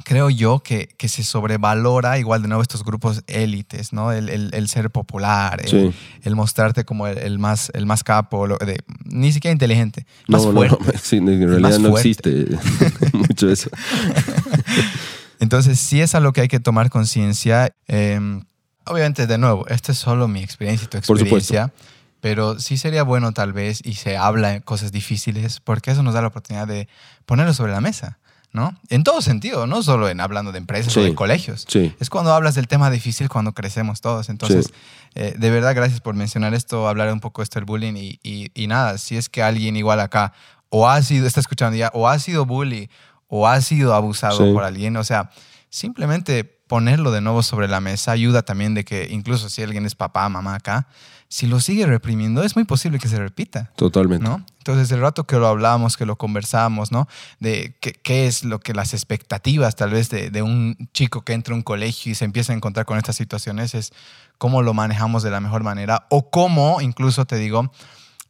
creo 0.08 0.30
yo 0.30 0.60
que, 0.60 0.86
que 0.96 1.08
se 1.08 1.24
sobrevalora 1.24 2.16
igual 2.16 2.40
de 2.40 2.46
nuevo 2.46 2.62
estos 2.62 2.84
grupos 2.84 3.24
élites, 3.26 3.92
¿no? 3.92 4.12
El, 4.12 4.28
el- 4.28 4.50
el 4.54 4.68
ser 4.68 4.88
popular, 4.90 5.60
el, 5.64 5.68
Sí. 5.68 5.92
el 6.22 6.36
mostrarte 6.36 6.84
como 6.84 7.08
el, 7.08 7.40
más, 7.40 7.72
el 7.74 7.86
más 7.86 8.04
capo, 8.04 8.46
lo- 8.46 8.56
de- 8.58 8.78
ni 9.04 9.32
siquiera 9.32 9.50
inteligente, 9.52 10.06
más 10.28 10.44
no, 10.46 10.52
fuerte. 10.52 10.76
no, 10.80 10.92
sí, 11.02 11.16
en 11.16 11.26
realidad 11.48 11.80
no 11.80 11.96
existe 11.98 12.46
mucho 13.14 13.50
eso. 13.50 13.68
Entonces, 15.40 15.78
sí 15.80 16.00
es 16.00 16.14
algo 16.14 16.32
que 16.32 16.42
hay 16.42 16.48
que 16.48 16.60
tomar 16.60 16.88
conciencia. 16.88 17.74
Em, 17.88 18.44
obviamente, 18.86 19.26
de 19.26 19.38
nuevo, 19.38 19.66
esta 19.66 19.90
es 19.92 19.98
solo 19.98 20.28
mi 20.28 20.40
experiencia 20.42 20.84
y 20.86 20.88
tu 20.88 21.00
Por 21.00 21.16
experiencia. 21.18 21.72
Pero 22.20 22.58
sí 22.58 22.78
sería 22.78 23.02
bueno 23.02 23.32
tal 23.32 23.52
vez, 23.52 23.80
y 23.84 23.94
se 23.94 24.16
habla 24.16 24.60
cosas 24.60 24.90
difíciles, 24.92 25.60
porque 25.60 25.90
eso 25.90 26.02
nos 26.02 26.14
da 26.14 26.22
la 26.22 26.28
oportunidad 26.28 26.66
de 26.66 26.88
ponerlo 27.26 27.52
sobre 27.52 27.72
la 27.72 27.80
mesa, 27.80 28.18
¿no? 28.56 28.74
En 28.88 29.04
todo 29.04 29.20
sentido, 29.22 29.68
no 29.68 29.84
solo 29.84 30.08
en 30.08 30.20
hablando 30.20 30.50
de 30.50 30.58
empresas 30.58 30.96
o 30.96 31.02
de 31.04 31.14
colegios. 31.14 31.64
Sí. 31.68 31.94
Es 32.00 32.10
cuando 32.10 32.32
hablas 32.34 32.56
del 32.56 32.66
tema 32.66 32.90
difícil 32.90 33.28
cuando 33.28 33.52
crecemos 33.52 34.00
todos. 34.00 34.28
Entonces, 34.28 34.66
Sí. 34.66 34.72
eh, 35.14 35.34
de 35.38 35.50
verdad, 35.50 35.72
gracias 35.76 36.00
por 36.00 36.16
mencionar 36.16 36.54
esto, 36.54 36.88
hablar 36.88 37.12
un 37.12 37.20
poco 37.20 37.42
de 37.42 37.44
esto 37.44 37.60
del 37.60 37.66
bullying 37.66 37.94
y, 37.94 38.18
y- 38.24 38.50
y 38.54 38.66
nada, 38.66 38.98
si 38.98 39.16
es 39.16 39.28
que 39.28 39.44
alguien 39.44 39.76
igual 39.76 40.00
acá 40.00 40.32
o 40.70 40.88
ha 40.88 41.00
sido, 41.02 41.28
está 41.28 41.38
escuchando 41.38 41.76
ya, 41.76 41.90
o 41.94 42.08
ha 42.08 42.18
sido 42.18 42.44
bully 42.44 42.90
o 43.28 43.46
ha 43.46 43.60
sido 43.60 43.94
abusado 43.94 44.52
por 44.52 44.64
alguien, 44.64 44.96
o 44.96 45.04
sea, 45.04 45.30
simplemente 45.70 46.44
ponerlo 46.44 47.10
de 47.12 47.20
nuevo 47.20 47.42
sobre 47.42 47.68
la 47.68 47.80
mesa 47.80 48.10
ayuda 48.12 48.42
también 48.42 48.74
de 48.74 48.84
que 48.84 49.06
incluso 49.10 49.48
si 49.50 49.62
alguien 49.62 49.86
es 49.86 49.94
papá, 49.94 50.28
mamá 50.28 50.54
acá, 50.56 50.88
si 51.28 51.46
lo 51.46 51.60
sigue 51.60 51.86
reprimiendo 51.86 52.42
es 52.44 52.54
muy 52.56 52.64
posible 52.64 52.98
que 52.98 53.08
se 53.08 53.18
repita. 53.18 53.72
Totalmente. 53.76 54.24
¿no? 54.24 54.44
Entonces, 54.58 54.90
el 54.92 55.00
rato 55.00 55.24
que 55.24 55.36
lo 55.36 55.46
hablamos, 55.48 55.96
que 55.96 56.06
lo 56.06 56.16
conversamos, 56.16 56.92
¿no? 56.92 57.08
De 57.40 57.76
qué, 57.80 58.26
es 58.26 58.44
lo 58.44 58.60
que 58.60 58.74
las 58.74 58.94
expectativas 58.94 59.76
tal 59.76 59.90
vez 59.90 60.08
de, 60.10 60.30
de 60.30 60.42
un 60.42 60.76
chico 60.92 61.22
que 61.22 61.32
entra 61.32 61.54
a 61.54 61.56
un 61.56 61.62
colegio 61.62 62.12
y 62.12 62.14
se 62.14 62.24
empieza 62.24 62.52
a 62.52 62.56
encontrar 62.56 62.86
con 62.86 62.98
estas 62.98 63.16
situaciones 63.16 63.74
es 63.74 63.92
cómo 64.38 64.62
lo 64.62 64.74
manejamos 64.74 65.22
de 65.22 65.30
la 65.30 65.40
mejor 65.40 65.62
manera 65.62 66.06
o 66.10 66.30
cómo, 66.30 66.80
incluso 66.80 67.24
te 67.26 67.36
digo, 67.36 67.70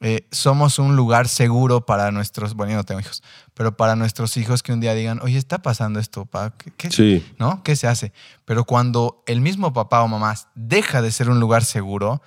eh, 0.00 0.26
somos 0.30 0.78
un 0.78 0.94
lugar 0.94 1.26
seguro 1.26 1.86
para 1.86 2.10
nuestros, 2.12 2.52
bueno, 2.54 2.72
yo 2.72 2.76
no 2.78 2.84
tengo 2.84 3.00
hijos, 3.00 3.22
pero 3.54 3.76
para 3.78 3.96
nuestros 3.96 4.36
hijos 4.36 4.62
que 4.62 4.74
un 4.74 4.80
día 4.80 4.92
digan, 4.94 5.20
oye, 5.22 5.38
está 5.38 5.58
pasando 5.62 6.00
esto, 6.00 6.26
pa, 6.26 6.52
¿qué, 6.58 6.70
qué- 6.76 6.90
Sí. 6.90 7.26
¿no? 7.38 7.62
¿Qué 7.62 7.76
se 7.76 7.86
hace? 7.88 8.12
Pero 8.44 8.64
cuando 8.64 9.22
el 9.26 9.40
mismo 9.40 9.72
papá 9.72 10.02
o 10.02 10.08
mamá 10.08 10.34
deja 10.54 11.00
de 11.00 11.10
ser 11.10 11.30
un 11.30 11.40
lugar 11.40 11.64
seguro, 11.64 12.20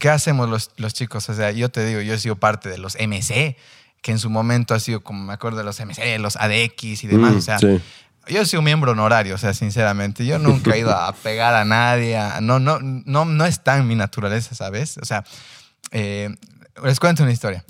¿qué 0.00 0.08
hacemos 0.08 0.48
los, 0.48 0.70
los 0.78 0.94
chicos? 0.94 1.28
O 1.28 1.34
sea, 1.34 1.52
yo 1.52 1.68
te 1.68 1.84
digo, 1.84 2.00
yo 2.00 2.14
he 2.14 2.18
sido 2.18 2.34
parte 2.36 2.68
de 2.70 2.78
los 2.78 2.96
MC, 2.96 3.56
que 4.02 4.10
en 4.10 4.18
su 4.18 4.30
momento 4.30 4.74
ha 4.74 4.80
sido, 4.80 5.04
como 5.04 5.22
me 5.22 5.34
acuerdo 5.34 5.58
de 5.58 5.64
los 5.64 5.78
MC, 5.78 6.18
los 6.18 6.36
ADX 6.36 7.04
y 7.04 7.06
demás. 7.06 7.34
Mm, 7.34 7.36
o 7.36 7.40
sea, 7.42 7.58
sí. 7.58 7.80
yo 8.26 8.40
he 8.40 8.46
sido 8.46 8.62
miembro 8.62 8.92
honorario, 8.92 9.34
o 9.34 9.38
sea, 9.38 9.52
sinceramente. 9.52 10.24
Yo 10.24 10.38
nunca 10.38 10.74
he 10.74 10.78
ido 10.80 10.90
a 10.96 11.12
pegar 11.22 11.54
a 11.54 11.66
nadie. 11.66 12.16
a- 12.16 12.40
no, 12.40 12.58
no, 12.58 12.78
no, 12.80 13.26
no 13.26 13.44
está 13.44 13.76
en 13.76 13.86
mi 13.86 13.94
naturaleza, 13.94 14.54
¿sabes? 14.54 14.96
O 14.98 15.04
sea, 15.04 15.22
eh, 15.90 16.34
les 16.82 16.98
cuento 16.98 17.22
una 17.22 17.32
historia. 17.32 17.62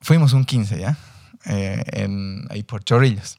Fuimos 0.00 0.32
un 0.32 0.46
15, 0.46 0.78
¿ya? 0.80 0.96
Eh, 1.44 1.82
en, 1.92 2.46
ahí 2.50 2.62
por 2.62 2.82
Chorrillos. 2.84 3.38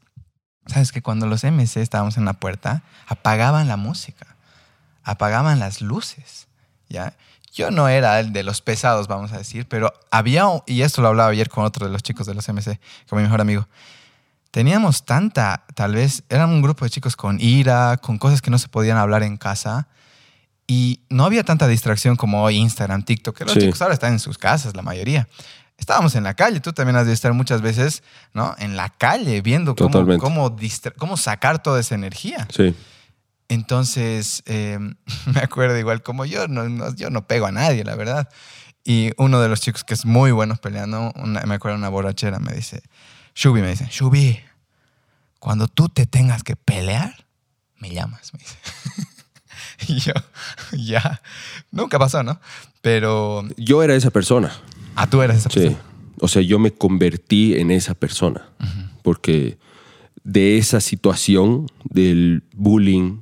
¿Sabes 0.66 0.92
que 0.92 1.02
cuando 1.02 1.26
los 1.26 1.42
MC 1.42 1.78
estábamos 1.80 2.16
en 2.18 2.24
la 2.24 2.34
puerta, 2.34 2.84
apagaban 3.08 3.66
la 3.66 3.76
música, 3.76 4.36
apagaban 5.02 5.58
las 5.58 5.80
luces, 5.80 6.46
¿ya? 6.88 7.14
Yo 7.56 7.70
no 7.70 7.88
era 7.88 8.20
el 8.20 8.32
de 8.34 8.42
los 8.42 8.60
pesados, 8.60 9.08
vamos 9.08 9.32
a 9.32 9.38
decir, 9.38 9.66
pero 9.66 9.90
había, 10.10 10.44
y 10.66 10.82
esto 10.82 11.00
lo 11.00 11.08
hablaba 11.08 11.30
ayer 11.30 11.48
con 11.48 11.64
otro 11.64 11.86
de 11.86 11.92
los 11.92 12.02
chicos 12.02 12.26
de 12.26 12.34
los 12.34 12.46
MC, 12.48 12.78
con 13.08 13.16
mi 13.16 13.22
mejor 13.22 13.40
amigo, 13.40 13.66
teníamos 14.50 15.04
tanta, 15.06 15.64
tal 15.74 15.94
vez, 15.94 16.22
eran 16.28 16.50
un 16.50 16.60
grupo 16.60 16.84
de 16.84 16.90
chicos 16.90 17.16
con 17.16 17.40
ira, 17.40 17.96
con 17.96 18.18
cosas 18.18 18.42
que 18.42 18.50
no 18.50 18.58
se 18.58 18.68
podían 18.68 18.98
hablar 18.98 19.22
en 19.22 19.38
casa, 19.38 19.88
y 20.66 21.00
no 21.08 21.24
había 21.24 21.44
tanta 21.44 21.66
distracción 21.66 22.16
como 22.16 22.42
hoy 22.42 22.56
Instagram, 22.56 23.02
TikTok, 23.04 23.36
que 23.38 23.44
los 23.44 23.54
Sí. 23.54 23.60
chicos 23.60 23.80
ahora 23.80 23.94
están 23.94 24.12
en 24.12 24.18
sus 24.18 24.36
casas, 24.36 24.76
la 24.76 24.82
mayoría. 24.82 25.26
Estábamos 25.78 26.14
en 26.14 26.24
la 26.24 26.34
calle, 26.34 26.60
tú 26.60 26.72
también 26.74 26.96
has 26.96 27.06
de 27.06 27.12
estar 27.14 27.32
muchas 27.32 27.62
veces, 27.62 28.02
¿no? 28.34 28.54
En 28.58 28.76
la 28.76 28.88
calle, 28.90 29.40
viendo 29.42 29.74
cómo, 29.76 29.90
cómo, 30.18 30.56
cómo 30.98 31.16
sacar 31.16 31.62
toda 31.62 31.80
esa 31.80 31.94
energía. 31.94 32.46
Sí. 32.54 32.74
Entonces, 33.48 34.42
eh, 34.46 34.78
me 35.26 35.40
acuerdo 35.40 35.78
igual 35.78 36.02
como 36.02 36.24
yo 36.24 36.48
no, 36.48 36.68
no- 36.68 36.94
yo 36.94 37.10
no 37.10 37.26
pego 37.26 37.46
a 37.46 37.52
nadie, 37.52 37.84
la 37.84 37.94
verdad. 37.96 38.28
Y 38.84 39.10
uno 39.16 39.40
de 39.40 39.48
los 39.48 39.60
chicos 39.60 39.82
que 39.84 39.94
es 39.94 40.04
muy 40.04 40.30
bueno 40.32 40.56
peleando, 40.56 41.12
una- 41.16 41.42
me 41.42 41.54
acuerdo 41.54 41.76
una 41.78 41.88
borrachera, 41.88 42.38
me 42.38 42.52
dice, 42.52 42.82
Shubi, 43.34 43.60
me 43.60 43.70
dice, 43.70 43.88
Shubi, 43.90 44.38
cuando 45.38 45.68
tú 45.68 45.88
te 45.88 46.06
tengas 46.06 46.42
que 46.42 46.56
pelear, 46.56 47.26
me 47.78 47.90
llamas, 47.90 48.32
me 48.32 48.38
dice. 48.40 48.56
y 49.92 49.98
yo, 50.00 50.12
ya, 50.72 51.20
nunca 51.70 51.98
pasó, 51.98 52.22
¿no? 52.22 52.40
Pero, 52.80 53.44
Yo 53.56 53.82
era 53.82 53.94
esa 53.94 54.10
persona. 54.10 54.52
ah, 54.94 55.08
tú 55.08 55.20
eres 55.22 55.38
esa 55.38 55.50
Sí. 55.50 55.60
persona. 55.60 55.82
O 56.20 56.28
sea, 56.28 56.40
yo 56.42 56.58
me 56.58 56.70
convertí 56.72 57.56
en 57.56 57.70
esa 57.70 57.94
persona. 57.94 58.48
Porque 59.02 59.58
de 60.24 60.56
esa 60.56 60.80
situación 60.80 61.66
del 61.84 62.42
bullying 62.54 63.20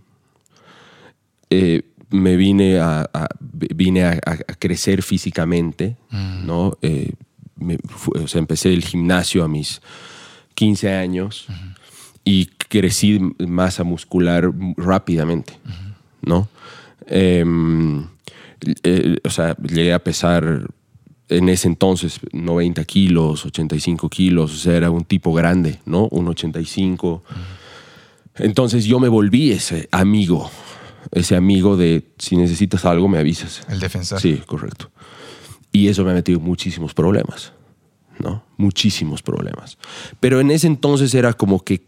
eh, 1.56 1.82
me 2.10 2.36
vine 2.36 2.78
a, 2.78 3.08
a- 3.12 3.28
vine 3.74 4.04
a, 4.04 4.18
crecer 4.58 5.02
físicamente, 5.02 5.96
Mm. 6.10 6.46
¿no? 6.46 6.76
Eh, 6.82 7.12
me 7.56 7.76
o 8.22 8.26
sea, 8.28 8.38
empecé 8.40 8.72
el 8.72 8.82
gimnasio 8.84 9.44
a 9.44 9.48
mis 9.48 9.80
15 10.54 10.92
años 10.92 11.46
y 12.24 12.46
crecí 12.68 13.18
masa 13.46 13.84
muscular 13.84 14.50
rápidamente, 14.76 15.52
¿no? 16.22 16.48
Em, 17.06 18.06
eh, 18.82 19.18
o 19.24 19.30
sea, 19.30 19.56
llegué 19.58 19.92
a 19.92 19.98
pesar 20.02 20.66
en 21.28 21.48
ese 21.48 21.68
entonces 21.68 22.18
90 22.32 22.84
kilos, 22.84 23.44
85 23.46 24.08
kilos, 24.08 24.52
o 24.52 24.56
sea, 24.56 24.74
era 24.76 24.90
un 24.90 25.04
tipo 25.04 25.32
grande, 25.32 25.80
¿no? 25.86 26.06
Un 26.10 26.28
85. 26.28 27.22
Entonces 28.36 28.84
yo 28.84 28.98
me 29.00 29.08
volví 29.08 29.52
ese 29.52 29.88
amigo, 29.92 30.50
ese 31.12 31.36
amigo 31.36 31.76
de 31.76 32.04
si 32.18 32.36
necesitas 32.36 32.84
algo 32.84 33.08
me 33.08 33.18
avisas. 33.18 33.62
El 33.68 33.80
defensor. 33.80 34.20
Sí, 34.20 34.42
correcto. 34.46 34.90
Y 35.72 35.88
eso 35.88 36.04
me 36.04 36.12
ha 36.12 36.14
metido 36.14 36.40
muchísimos 36.40 36.94
problemas, 36.94 37.52
¿no? 38.18 38.44
Muchísimos 38.56 39.22
problemas. 39.22 39.76
Pero 40.20 40.40
en 40.40 40.50
ese 40.50 40.66
entonces 40.66 41.14
era 41.14 41.32
como 41.32 41.64
que, 41.64 41.86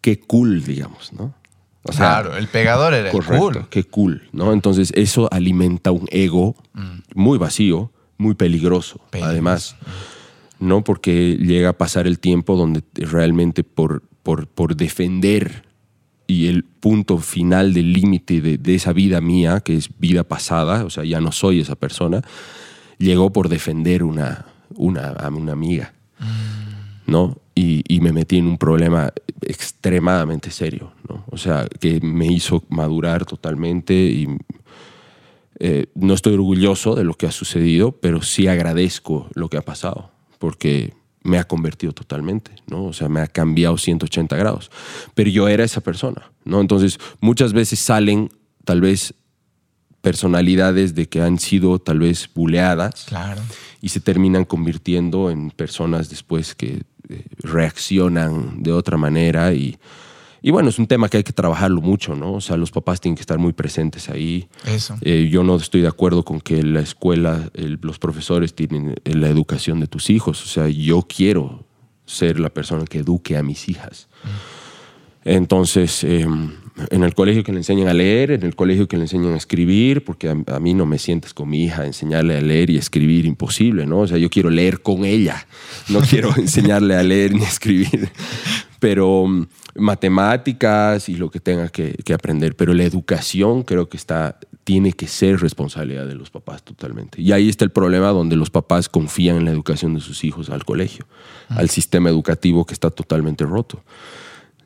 qué 0.00 0.20
cool, 0.20 0.62
digamos, 0.64 1.12
¿no? 1.12 1.34
O 1.82 1.92
sea, 1.92 2.20
claro, 2.20 2.36
el 2.36 2.46
pegador 2.48 2.92
era 2.92 3.10
el 3.10 3.24
cool. 3.24 3.66
qué 3.70 3.84
cool, 3.84 4.28
¿no? 4.32 4.52
Entonces 4.52 4.92
eso 4.94 5.28
alimenta 5.32 5.90
un 5.90 6.06
ego 6.10 6.54
muy 7.14 7.38
vacío, 7.38 7.90
muy 8.18 8.34
peligroso, 8.34 9.00
Peligroso. 9.10 9.30
además, 9.30 9.76
¿no? 10.58 10.84
Porque 10.84 11.38
llega 11.40 11.70
a 11.70 11.78
pasar 11.78 12.06
el 12.06 12.18
tiempo 12.18 12.54
donde 12.56 12.82
realmente 12.94 13.64
por, 13.64 14.02
por, 14.22 14.46
por 14.46 14.76
defender 14.76 15.64
y 16.30 16.46
el 16.46 16.62
punto 16.62 17.18
final 17.18 17.74
del 17.74 17.92
límite 17.92 18.40
de, 18.40 18.56
de 18.56 18.74
esa 18.76 18.92
vida 18.92 19.20
mía, 19.20 19.60
que 19.60 19.76
es 19.76 19.90
vida 19.98 20.22
pasada, 20.22 20.84
o 20.84 20.90
sea, 20.90 21.04
ya 21.04 21.20
no 21.20 21.32
soy 21.32 21.58
esa 21.58 21.74
persona, 21.74 22.22
llegó 22.98 23.32
por 23.32 23.48
defender 23.48 24.04
una, 24.04 24.46
una, 24.76 25.08
a 25.08 25.28
una 25.28 25.52
amiga, 25.52 25.92
¿no? 27.06 27.36
Y, 27.56 27.82
y 27.88 28.00
me 28.00 28.12
metí 28.12 28.38
en 28.38 28.46
un 28.46 28.58
problema 28.58 29.12
extremadamente 29.42 30.52
serio, 30.52 30.92
¿no? 31.08 31.24
O 31.30 31.36
sea, 31.36 31.66
que 31.80 32.00
me 32.00 32.26
hizo 32.26 32.62
madurar 32.68 33.24
totalmente 33.24 33.94
y 33.94 34.28
eh, 35.58 35.86
no 35.94 36.14
estoy 36.14 36.34
orgulloso 36.34 36.94
de 36.94 37.02
lo 37.02 37.14
que 37.14 37.26
ha 37.26 37.32
sucedido, 37.32 37.92
pero 37.92 38.22
sí 38.22 38.46
agradezco 38.46 39.28
lo 39.34 39.48
que 39.48 39.56
ha 39.56 39.62
pasado, 39.62 40.12
porque 40.38 40.94
me 41.22 41.38
ha 41.38 41.44
convertido 41.44 41.92
totalmente, 41.92 42.52
¿no? 42.66 42.84
O 42.86 42.92
sea, 42.92 43.08
me 43.08 43.20
ha 43.20 43.26
cambiado 43.26 43.76
180 43.76 44.36
grados. 44.36 44.70
Pero 45.14 45.30
yo 45.30 45.48
era 45.48 45.64
esa 45.64 45.80
persona, 45.80 46.30
¿no? 46.44 46.60
Entonces, 46.60 46.98
muchas 47.20 47.52
veces 47.52 47.78
salen 47.78 48.30
tal 48.64 48.80
vez 48.80 49.14
personalidades 50.00 50.94
de 50.94 51.08
que 51.08 51.20
han 51.20 51.38
sido 51.38 51.78
tal 51.78 51.98
vez 51.98 52.30
buleadas 52.34 53.04
Claro. 53.06 53.42
y 53.82 53.90
se 53.90 54.00
terminan 54.00 54.44
convirtiendo 54.46 55.30
en 55.30 55.50
personas 55.50 56.08
después 56.08 56.54
que 56.54 56.84
eh, 57.10 57.24
reaccionan 57.38 58.62
de 58.62 58.72
otra 58.72 58.96
manera 58.96 59.52
y, 59.52 59.76
y 60.42 60.50
bueno, 60.50 60.68
es 60.68 60.78
un 60.78 60.86
tema 60.86 61.08
que 61.08 61.18
hay 61.18 61.22
que 61.22 61.32
trabajarlo 61.32 61.80
mucho, 61.80 62.14
¿no? 62.14 62.32
O 62.34 62.40
sea, 62.40 62.56
los 62.56 62.70
papás 62.70 63.00
tienen 63.00 63.16
que 63.16 63.20
estar 63.22 63.38
muy 63.38 63.52
presentes 63.52 64.08
ahí. 64.08 64.48
Eso. 64.66 64.96
Eh, 65.02 65.28
yo 65.30 65.42
no 65.44 65.56
estoy 65.56 65.80
de 65.82 65.88
acuerdo 65.88 66.24
con 66.24 66.40
que 66.40 66.62
la 66.62 66.80
escuela, 66.80 67.50
el- 67.54 67.78
los 67.82 67.98
profesores 67.98 68.54
tienen 68.54 68.94
eh, 69.04 69.14
la 69.14 69.28
educación 69.28 69.80
de 69.80 69.86
tus 69.86 70.10
hijos. 70.10 70.42
O 70.42 70.46
sea, 70.48 70.68
yo 70.68 71.02
quiero 71.02 71.64
ser 72.06 72.40
la 72.40 72.48
persona 72.50 72.84
que 72.86 72.98
eduque 72.98 73.36
a 73.36 73.42
mis 73.42 73.68
hijas. 73.68 74.08
Entonces, 75.24 76.02
eh, 76.04 76.26
en 76.90 77.04
el 77.04 77.14
colegio 77.14 77.44
que 77.44 77.52
le 77.52 77.58
enseñan 77.58 77.88
a 77.88 77.92
leer, 77.94 78.30
en 78.30 78.42
el 78.42 78.56
colegio 78.56 78.88
que 78.88 78.96
le 78.96 79.02
enseñan 79.02 79.34
a 79.34 79.36
escribir, 79.36 80.02
porque 80.02 80.28
a, 80.30 80.36
a, 80.54 80.60
mí 80.60 80.72
no 80.72 80.86
me 80.86 80.98
sientes 80.98 81.34
con 81.34 81.50
mi 81.50 81.64
hija 81.64 81.84
enseñarle 81.84 82.38
a 82.38 82.40
leer 82.40 82.70
y 82.70 82.78
escribir, 82.78 83.26
imposible, 83.26 83.84
¿no? 83.86 84.00
O 84.00 84.06
sea, 84.08 84.16
yo 84.16 84.30
quiero 84.30 84.48
leer 84.48 84.80
con 84.80 85.04
ella, 85.04 85.46
no 85.90 86.00
quiero 86.00 86.34
enseñarle 86.38 86.96
a 86.96 87.02
leer 87.02 87.34
ni 87.34 87.42
a 87.44 87.48
escribir, 87.48 88.10
pero 88.80 89.22
um, 89.22 89.46
matemáticas 89.76 91.08
y 91.08 91.16
lo 91.16 91.30
que 91.30 91.38
tenga 91.38 91.68
que, 91.68 91.92
que, 92.04 92.14
aprender, 92.14 92.56
pero 92.56 92.74
la 92.74 92.82
educación 92.82 93.62
creo 93.62 93.88
que 93.88 93.96
está, 93.96 94.38
tiene 94.64 94.92
que 94.92 95.06
ser 95.06 95.40
responsabilidad 95.40 96.06
de 96.06 96.14
los 96.14 96.30
papás 96.30 96.62
totalmente. 96.62 97.20
Y 97.20 97.30
ahí 97.32 97.48
está 97.48 97.64
el 97.64 97.70
problema 97.70 98.08
donde 98.08 98.36
los 98.36 98.50
papás 98.50 98.88
confían 98.88 99.36
en 99.36 99.44
la 99.44 99.50
educación 99.52 99.94
de 99.94 100.00
sus 100.00 100.24
hijos 100.24 100.48
al 100.50 100.64
colegio, 100.64 101.06
-huh. 101.50 101.58
al 101.58 101.68
sistema 101.68 102.08
educativo 102.08 102.64
que 102.64 102.72
está 102.72 102.90
totalmente 102.90 103.44
roto, 103.44 103.82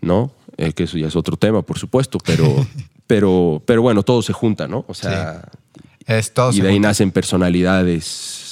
¿no? 0.00 0.31
Eh, 0.57 0.72
que 0.72 0.85
eso 0.85 0.96
ya 0.96 1.09
es 1.09 1.16
otro 1.16 1.37
tema, 1.37 1.62
por 1.62 1.79
supuesto, 1.79 2.18
pero, 2.24 2.46
pero, 3.09 3.61
pero 3.66 3.83
bueno, 3.83 4.05
todo 4.05 4.22
se 4.22 4.33
junta, 4.33 4.68
¿no? 4.68 4.85
O 4.87 4.94
sea, 4.94 5.50
sí. 5.77 5.83
es 6.07 6.33
todo 6.33 6.53
y 6.53 6.61
de 6.61 6.68
ahí 6.68 6.74
junta. 6.74 6.88
nacen 6.88 7.11
personalidades 7.11 8.43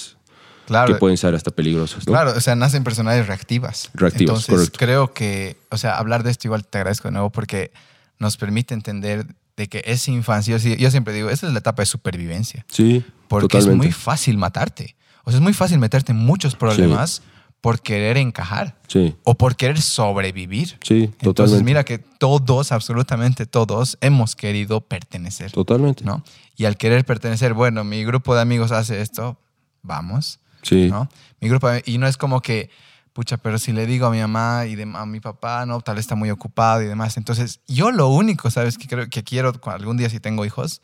claro, 0.72 0.94
que 0.94 0.98
pueden 1.00 1.16
ser 1.16 1.34
hasta 1.34 1.50
peligrosas. 1.50 2.06
¿no? 2.06 2.12
Claro, 2.12 2.32
o 2.36 2.40
sea, 2.40 2.54
nacen 2.54 2.84
personalidades 2.84 3.26
reactivas. 3.26 3.90
Reactivas, 3.94 4.20
Entonces, 4.20 4.54
correcto. 4.54 4.78
creo 4.78 5.12
que, 5.12 5.56
o 5.70 5.78
sea, 5.78 5.98
hablar 5.98 6.22
de 6.22 6.30
esto 6.30 6.48
igual 6.48 6.66
te 6.66 6.78
agradezco 6.78 7.08
de 7.08 7.12
nuevo 7.12 7.30
porque 7.30 7.72
nos 8.18 8.36
permite 8.36 8.74
entender 8.74 9.26
de 9.56 9.68
que 9.68 9.82
esa 9.84 10.10
infancia, 10.10 10.56
yo, 10.56 10.90
siempre 10.90 11.12
digo, 11.14 11.30
esa 11.30 11.46
es 11.46 11.52
la 11.52 11.58
etapa 11.58 11.82
de 11.82 11.86
supervivencia. 11.86 12.64
Sí, 12.68 13.04
Porque 13.28 13.58
totalmente. 13.58 13.86
es 13.86 13.92
muy 13.92 13.92
fácil 13.92 14.38
matarte. 14.38 14.96
O 15.24 15.30
sea, 15.30 15.38
es 15.38 15.42
muy 15.42 15.52
fácil 15.52 15.78
meterte 15.78 16.12
en 16.12 16.18
muchos 16.18 16.56
problemas. 16.56 17.10
Sí 17.10 17.22
por 17.62 17.80
querer 17.80 18.16
encajar 18.16 18.76
sí. 18.88 19.14
o 19.22 19.34
por 19.34 19.54
querer 19.54 19.80
sobrevivir. 19.80 20.78
Sí, 20.82 21.06
totalmente. 21.06 21.28
Entonces, 21.28 21.62
mira 21.62 21.84
que 21.84 21.98
todos, 21.98 22.72
absolutamente 22.72 23.46
todos, 23.46 23.96
hemos 24.00 24.34
querido 24.34 24.80
pertenecer. 24.80 25.52
Totalmente. 25.52 26.04
¿no? 26.04 26.24
Y 26.56 26.64
al 26.64 26.76
querer 26.76 27.04
pertenecer, 27.04 27.54
bueno, 27.54 27.84
mi 27.84 28.04
grupo 28.04 28.34
de 28.34 28.40
amigos 28.40 28.72
hace 28.72 29.00
esto, 29.00 29.38
vamos. 29.80 30.40
Sí. 30.62 30.88
¿no? 30.88 31.08
Mi 31.40 31.48
grupo, 31.48 31.68
y 31.84 31.98
no 31.98 32.06
es 32.06 32.16
como 32.16 32.40
que, 32.40 32.70
pucha, 33.12 33.36
pero 33.36 33.58
si 33.58 33.72
le 33.72 33.86
digo 33.86 34.06
a 34.06 34.10
mi 34.10 34.20
mamá 34.20 34.66
y 34.66 34.76
de, 34.76 34.84
a 34.94 35.06
mi 35.06 35.20
papá, 35.20 35.66
no, 35.66 35.80
tal 35.80 35.96
vez 35.96 36.04
está 36.04 36.14
muy 36.14 36.30
ocupado 36.30 36.82
y 36.82 36.86
demás. 36.86 37.16
Entonces, 37.16 37.60
yo 37.66 37.90
lo 37.90 38.08
único, 38.08 38.50
¿sabes? 38.50 38.78
Que, 38.78 38.88
creo, 38.88 39.08
que 39.08 39.24
quiero 39.24 39.52
algún 39.64 39.96
día 39.96 40.08
si 40.08 40.20
tengo 40.20 40.44
hijos, 40.44 40.80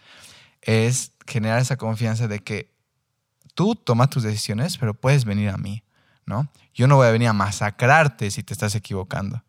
es 0.63 1.13
generar 1.27 1.61
esa 1.61 1.77
confianza 1.77 2.29
de 2.29 2.41
que 2.41 2.73
tú 3.55 3.75
tomas 3.75 4.11
tus 4.11 4.23
decisiones, 4.23 4.77
pero 4.79 4.95
puedes 4.95 5.25
venir 5.25 5.51
a 5.51 5.57
mí. 5.57 5.83
¿no? 6.29 6.49
Yo 6.75 6.87
no 6.87 6.97
voy 6.97 7.09
a 7.09 7.11
venir 7.11 7.29
a 7.29 7.33
masacrarte 7.33 8.31
si 8.31 8.43
te 8.45 8.53
estás 8.53 8.75
equivocando. 8.75 9.43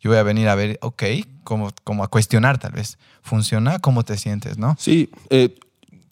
Yo 0.00 0.10
voy 0.10 0.18
a 0.18 0.22
venir 0.22 0.48
a 0.48 0.54
ver, 0.54 0.78
ok, 0.82 1.02
como, 1.44 1.72
como 1.84 2.02
a 2.02 2.08
cuestionar 2.08 2.58
tal 2.58 2.72
vez. 2.72 2.98
¿Funciona? 3.22 3.78
¿Cómo 3.78 4.02
te 4.02 4.18
sientes, 4.18 4.58
no? 4.58 4.76
Sí, 4.78 5.10
eh, 5.30 5.56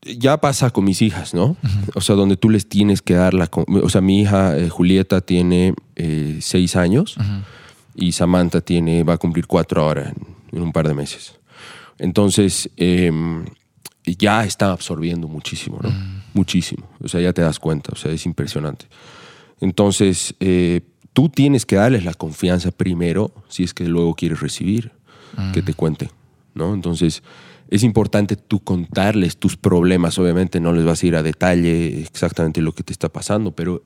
ya 0.02 0.36
pasa 0.38 0.70
con 0.70 0.84
mis 0.84 1.02
hijas, 1.02 1.34
¿no? 1.34 1.44
Uh 1.44 1.56
-huh. 1.62 1.90
O 1.94 2.00
sea, 2.00 2.16
donde 2.16 2.36
tú 2.36 2.50
les 2.50 2.68
tienes 2.68 3.02
que 3.02 3.14
dar 3.14 3.34
la... 3.34 3.48
O 3.82 3.88
sea, 3.88 4.00
mi 4.00 4.20
hija 4.22 4.56
eh, 4.56 4.68
Julieta 4.68 5.20
tiene 5.20 5.74
eh, 5.96 6.38
seis 6.40 6.76
años 6.76 7.16
uh 7.16 7.22
-huh. 7.22 7.42
y 7.94 8.12
Samantha 8.12 8.60
tiene, 8.60 9.04
va 9.04 9.14
a 9.14 9.18
cumplir 9.18 9.46
cuatro 9.46 9.82
ahora, 9.82 10.08
en, 10.10 10.16
en 10.56 10.62
un 10.62 10.72
par 10.72 10.88
de 10.88 10.94
meses. 10.94 11.34
Entonces, 11.98 12.68
em, 12.76 13.44
ya 14.04 14.44
está 14.44 14.72
absorbiendo 14.72 15.28
muchísimo, 15.28 15.78
¿no? 15.82 15.88
Uh 15.88 15.92
-huh. 15.92 16.22
Muchísimo. 16.34 16.88
O 17.02 17.08
sea, 17.08 17.20
ya 17.20 17.32
te 17.32 17.42
das 17.42 17.58
cuenta, 17.58 17.92
o 17.92 17.96
sea, 17.96 18.10
es 18.10 18.26
impresionante. 18.26 18.86
Entonces, 19.60 20.34
eh, 20.40 20.80
tú 21.12 21.28
tienes 21.28 21.64
que 21.64 21.76
darles 21.76 22.04
la 22.04 22.14
confianza 22.14 22.70
primero 22.72 23.30
si 23.48 23.62
es 23.62 23.72
que 23.74 23.84
luego 23.84 24.14
quieres 24.14 24.40
recibir 24.40 24.90
mm. 25.36 25.52
que 25.52 25.62
te 25.62 25.74
cuente, 25.74 26.10
¿no? 26.54 26.74
Entonces, 26.74 27.22
es 27.72 27.84
importante 27.84 28.36
tú 28.36 28.60
contarles 28.62 29.38
tus 29.38 29.56
problemas. 29.56 30.18
Obviamente 30.18 30.60
no 30.60 30.74
les 30.74 30.84
vas 30.84 31.02
a 31.02 31.06
ir 31.06 31.16
a 31.16 31.22
detalle 31.22 32.02
exactamente 32.02 32.60
lo 32.60 32.72
que 32.74 32.82
te 32.82 32.92
está 32.92 33.08
pasando, 33.08 33.52
pero 33.52 33.82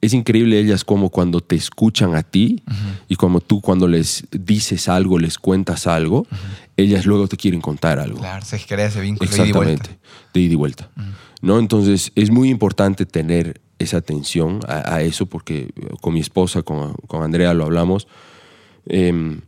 es 0.00 0.12
increíble 0.12 0.58
ellas 0.58 0.82
como 0.82 1.10
cuando 1.10 1.40
te 1.40 1.54
escuchan 1.54 2.16
a 2.16 2.24
ti 2.24 2.64
uh 2.66 2.72
-huh. 2.72 2.74
y 3.10 3.14
como 3.14 3.40
tú 3.40 3.60
cuando 3.60 3.86
les 3.86 4.26
dices 4.32 4.88
algo, 4.88 5.20
les 5.20 5.38
cuentas 5.38 5.86
algo, 5.86 6.22
uh 6.22 6.24
-huh. 6.24 6.70
ellas 6.76 7.06
luego 7.06 7.28
te 7.28 7.36
quieren 7.36 7.60
contar 7.60 8.00
algo. 8.00 8.18
Claro, 8.18 8.44
se 8.44 8.58
crea 8.58 8.86
ese 8.86 9.00
vínculo 9.00 9.30
Exactamente, 9.30 10.00
de 10.34 10.40
ida 10.40 10.54
y 10.54 10.56
vuelta. 10.56 10.90
Uh 10.96 11.00
-huh. 11.00 11.12
¿No? 11.40 11.58
Entonces, 11.60 12.10
es 12.16 12.32
muy 12.32 12.48
importante 12.48 13.06
tener 13.06 13.60
esa 13.78 13.98
atención 13.98 14.58
a, 14.66 14.96
a, 14.96 15.02
eso, 15.02 15.26
porque 15.26 15.72
con 16.00 16.12
mi 16.12 16.18
esposa, 16.18 16.62
con, 16.62 16.94
con 17.06 17.22
Andrea 17.22 17.54
lo 17.54 17.66
hablamos, 17.66 18.08
eh, 18.86 19.38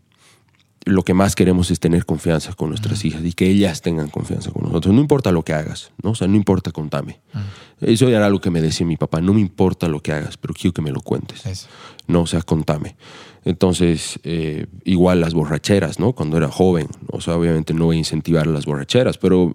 lo 0.87 1.03
que 1.03 1.12
más 1.14 1.37
queremos 1.37 1.71
es 1.71 1.79
tener 1.79 2.07
confianza 2.07 2.55
con 2.55 2.71
nuestras 2.71 3.01
uh 3.01 3.03
-huh. 3.03 3.07
hijas 3.07 3.25
y 3.25 3.33
que 3.33 3.49
ellas 3.49 3.83
tengan 3.83 4.09
confianza 4.09 4.51
con 4.51 4.62
nosotros. 4.62 4.95
No 4.95 5.01
importa 5.01 5.31
lo 5.31 5.43
que 5.43 5.53
hagas, 5.53 5.93
¿no? 6.03 6.11
O 6.11 6.14
sea, 6.14 6.27
no 6.27 6.37
importa, 6.37 6.73
contame. 6.73 7.21
Uh 7.35 7.38
-huh. 7.38 7.93
Eso 7.93 8.09
era 8.09 8.25
algo 8.27 8.40
que 8.40 8.51
me 8.51 8.62
decía 8.62 8.87
mi 8.87 8.97
papá, 8.97 9.21
no 9.21 9.35
me 9.35 9.40
importa 9.40 9.88
lo 9.88 10.01
que 10.01 10.12
hagas, 10.12 10.37
pero 10.37 10.55
quiero 10.55 10.73
que 10.73 10.83
me 10.83 10.90
lo 10.90 11.01
cuentes. 11.01 11.45
Eso. 11.47 11.69
No, 12.07 12.23
o 12.23 12.27
sea, 12.27 12.43
contame. 12.43 12.97
Entonces, 13.45 14.21
eh, 14.23 14.66
igual 14.85 15.21
las 15.21 15.35
borracheras, 15.35 15.99
¿no? 15.99 16.12
Cuando 16.12 16.37
era 16.37 16.49
joven, 16.49 16.88
o 17.09 17.21
sea, 17.21 17.37
obviamente 17.37 17.73
no 17.73 17.87
voy 17.87 17.97
a 17.97 17.99
incentivar 18.01 18.47
las 18.47 18.66
borracheras, 18.66 19.16
pero 19.16 19.55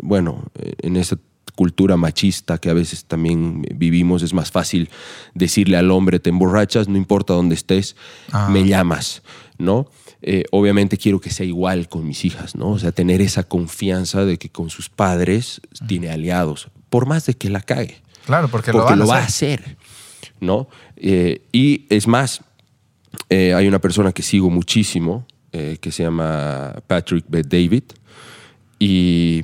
bueno, 0.00 0.44
en 0.54 0.96
esta 0.96 1.16
cultura 1.54 1.96
machista 1.96 2.58
que 2.58 2.70
a 2.70 2.74
veces 2.74 3.04
también 3.04 3.62
vivimos, 3.74 4.22
es 4.22 4.34
más 4.34 4.50
fácil 4.50 4.88
decirle 5.34 5.76
al 5.76 5.90
hombre, 5.90 6.20
te 6.20 6.30
emborrachas, 6.30 6.88
no 6.88 6.96
importa 6.96 7.34
dónde 7.34 7.54
estés, 7.54 7.96
ah. 8.32 8.48
me 8.50 8.66
llamas, 8.66 9.22
¿no? 9.58 9.88
Eh, 10.26 10.44
obviamente 10.52 10.96
quiero 10.96 11.20
que 11.20 11.28
sea 11.28 11.44
igual 11.44 11.86
con 11.86 12.08
mis 12.08 12.24
hijas, 12.24 12.56
¿no? 12.56 12.70
O 12.70 12.78
sea, 12.78 12.92
tener 12.92 13.20
esa 13.20 13.42
confianza 13.42 14.24
de 14.24 14.38
que 14.38 14.48
con 14.48 14.70
sus 14.70 14.88
padres 14.88 15.60
tiene 15.86 16.08
aliados, 16.08 16.70
por 16.88 17.04
más 17.04 17.26
de 17.26 17.34
que 17.34 17.50
la 17.50 17.60
cague. 17.60 18.00
Claro, 18.24 18.48
porque, 18.48 18.72
porque 18.72 18.96
lo, 18.96 19.04
lo 19.04 19.06
va 19.06 19.18
a 19.18 19.24
hacer, 19.24 19.76
¿no? 20.40 20.66
Eh, 20.96 21.42
y 21.52 21.84
es 21.90 22.06
más, 22.06 22.40
eh, 23.28 23.52
hay 23.52 23.68
una 23.68 23.80
persona 23.80 24.12
que 24.12 24.22
sigo 24.22 24.48
muchísimo, 24.48 25.26
que 25.52 25.92
se 25.92 26.02
llama 26.02 26.74
Patrick 26.88 27.26
B. 27.28 27.42
David, 27.44 27.84
y, 28.80 29.40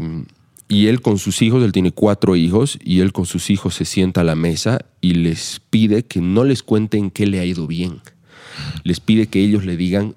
y 0.67 0.87
él 0.89 1.03
con 1.03 1.19
sus 1.19 1.41
hijos, 1.41 1.63
él 1.63 1.71
tiene 1.71 1.93
cuatro 1.93 2.35
hijos, 2.35 2.79
y 2.83 2.99
él 2.99 3.13
con 3.13 3.27
sus 3.27 3.51
hijos 3.51 3.75
se 3.75 3.85
sienta 3.85 4.23
a 4.23 4.25
la 4.25 4.35
mesa 4.35 4.81
y 5.01 5.13
les 5.13 5.61
pide 5.71 6.05
que 6.05 6.21
no 6.21 6.43
les 6.43 6.65
cuenten 6.65 7.13
qué 7.13 7.27
le 7.27 7.39
ha 7.39 7.45
ido 7.45 7.69
bien. 7.69 8.01
Les 8.83 8.99
pide 8.99 9.29
que 9.29 9.41
ellos 9.41 9.65
le 9.65 9.77
digan 9.77 10.17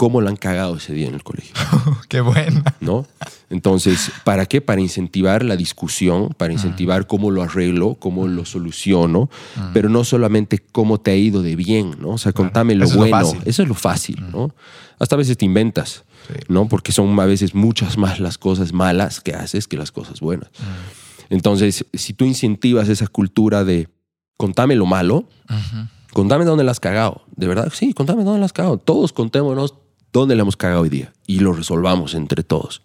cómo 0.00 0.22
la 0.22 0.30
han 0.30 0.36
cagado 0.36 0.76
ese 0.76 0.94
día 0.94 1.08
en 1.08 1.14
el 1.14 1.22
colegio. 1.22 1.54
¡Qué 2.08 2.22
buena! 2.22 2.64
¿No? 2.80 3.06
Entonces, 3.50 4.10
¿para 4.24 4.46
qué? 4.46 4.62
Para 4.62 4.80
incentivar 4.80 5.44
la 5.44 5.56
discusión, 5.56 6.30
para 6.38 6.54
incentivar 6.54 7.06
cómo 7.06 7.30
lo 7.30 7.42
arreglo, 7.42 7.96
cómo 7.96 8.26
lo 8.26 8.46
soluciono, 8.46 9.28
pero 9.74 9.90
no 9.90 10.02
solamente 10.04 10.58
cómo 10.58 10.98
te 11.00 11.10
ha 11.10 11.16
ido 11.16 11.42
de 11.42 11.54
bien, 11.54 11.96
¿no? 12.00 12.12
O 12.12 12.18
sea, 12.18 12.32
claro. 12.32 12.48
contame 12.48 12.76
lo 12.76 12.86
Eso 12.86 12.96
bueno. 12.96 13.18
Es 13.18 13.34
lo 13.34 13.40
Eso 13.44 13.62
es 13.62 13.68
lo 13.68 13.74
fácil. 13.74 14.24
¿no? 14.32 14.54
Hasta 14.98 15.16
a 15.16 15.18
veces 15.18 15.36
te 15.36 15.44
inventas, 15.44 16.04
sí. 16.28 16.34
¿no? 16.48 16.66
Porque 16.66 16.92
son 16.92 17.20
a 17.20 17.26
veces 17.26 17.54
muchas 17.54 17.98
más 17.98 18.20
las 18.20 18.38
cosas 18.38 18.72
malas 18.72 19.20
que 19.20 19.34
haces 19.34 19.68
que 19.68 19.76
las 19.76 19.92
cosas 19.92 20.20
buenas. 20.20 20.48
Entonces, 21.28 21.84
si 21.92 22.14
tú 22.14 22.24
incentivas 22.24 22.88
esa 22.88 23.06
cultura 23.06 23.64
de 23.64 23.90
contame 24.38 24.76
lo 24.76 24.86
malo, 24.86 25.28
contame 26.14 26.46
dónde 26.46 26.64
la 26.64 26.70
has 26.70 26.80
cagado, 26.80 27.20
de 27.36 27.46
verdad, 27.46 27.70
sí, 27.70 27.92
contame 27.92 28.24
dónde 28.24 28.40
la 28.40 28.46
has 28.46 28.54
cagado. 28.54 28.78
Todos 28.78 29.12
contémonos 29.12 29.74
dónde 30.12 30.34
le 30.34 30.42
hemos 30.42 30.56
cagado 30.56 30.82
hoy 30.82 30.88
día 30.88 31.12
y 31.26 31.40
lo 31.40 31.52
resolvamos 31.52 32.14
entre 32.14 32.42
todos. 32.42 32.82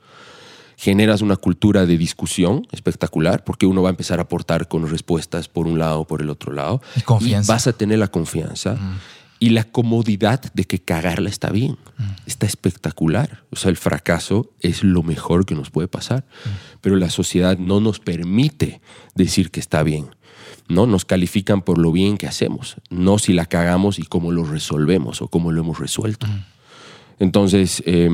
Generas 0.77 1.21
una 1.21 1.37
cultura 1.37 1.85
de 1.85 1.97
discusión 1.97 2.67
espectacular 2.71 3.43
porque 3.43 3.65
uno 3.65 3.81
va 3.81 3.89
a 3.89 3.91
empezar 3.91 4.19
a 4.19 4.23
aportar 4.23 4.67
con 4.67 4.89
respuestas 4.89 5.47
por 5.47 5.67
un 5.67 5.79
lado 5.79 6.01
o 6.01 6.07
por 6.07 6.21
el 6.21 6.29
otro 6.29 6.51
lado. 6.51 6.81
Y 6.95 7.01
confianza. 7.01 7.51
Y 7.51 7.53
vas 7.53 7.67
a 7.67 7.73
tener 7.73 7.99
la 7.99 8.09
confianza 8.09 8.73
mm. 8.75 8.99
y 9.39 9.49
la 9.49 9.63
comodidad 9.63 10.41
de 10.53 10.65
que 10.65 10.79
cagarla 10.79 11.29
está 11.29 11.49
bien. 11.49 11.77
Mm. 11.97 12.03
Está 12.25 12.45
espectacular. 12.45 13.43
O 13.51 13.55
sea, 13.55 13.69
el 13.69 13.77
fracaso 13.77 14.51
es 14.59 14.83
lo 14.83 15.01
mejor 15.01 15.45
que 15.45 15.55
nos 15.55 15.69
puede 15.69 15.87
pasar. 15.87 16.25
Mm. 16.43 16.49
Pero 16.81 16.97
la 16.97 17.09
sociedad 17.09 17.57
no 17.57 17.79
nos 17.79 17.99
permite 17.99 18.81
decir 19.15 19.51
que 19.51 19.61
está 19.61 19.81
bien. 19.81 20.09
¿no? 20.67 20.87
Nos 20.87 21.05
califican 21.05 21.61
por 21.61 21.77
lo 21.77 21.91
bien 21.91 22.17
que 22.17 22.27
hacemos, 22.27 22.75
no 22.89 23.19
si 23.19 23.33
la 23.33 23.45
cagamos 23.45 23.99
y 23.99 24.03
cómo 24.03 24.31
lo 24.31 24.43
resolvemos 24.43 25.21
o 25.21 25.27
cómo 25.27 25.51
lo 25.51 25.61
hemos 25.61 25.79
resuelto. 25.79 26.27
Entonces, 27.19 27.81
eh, 27.85 28.09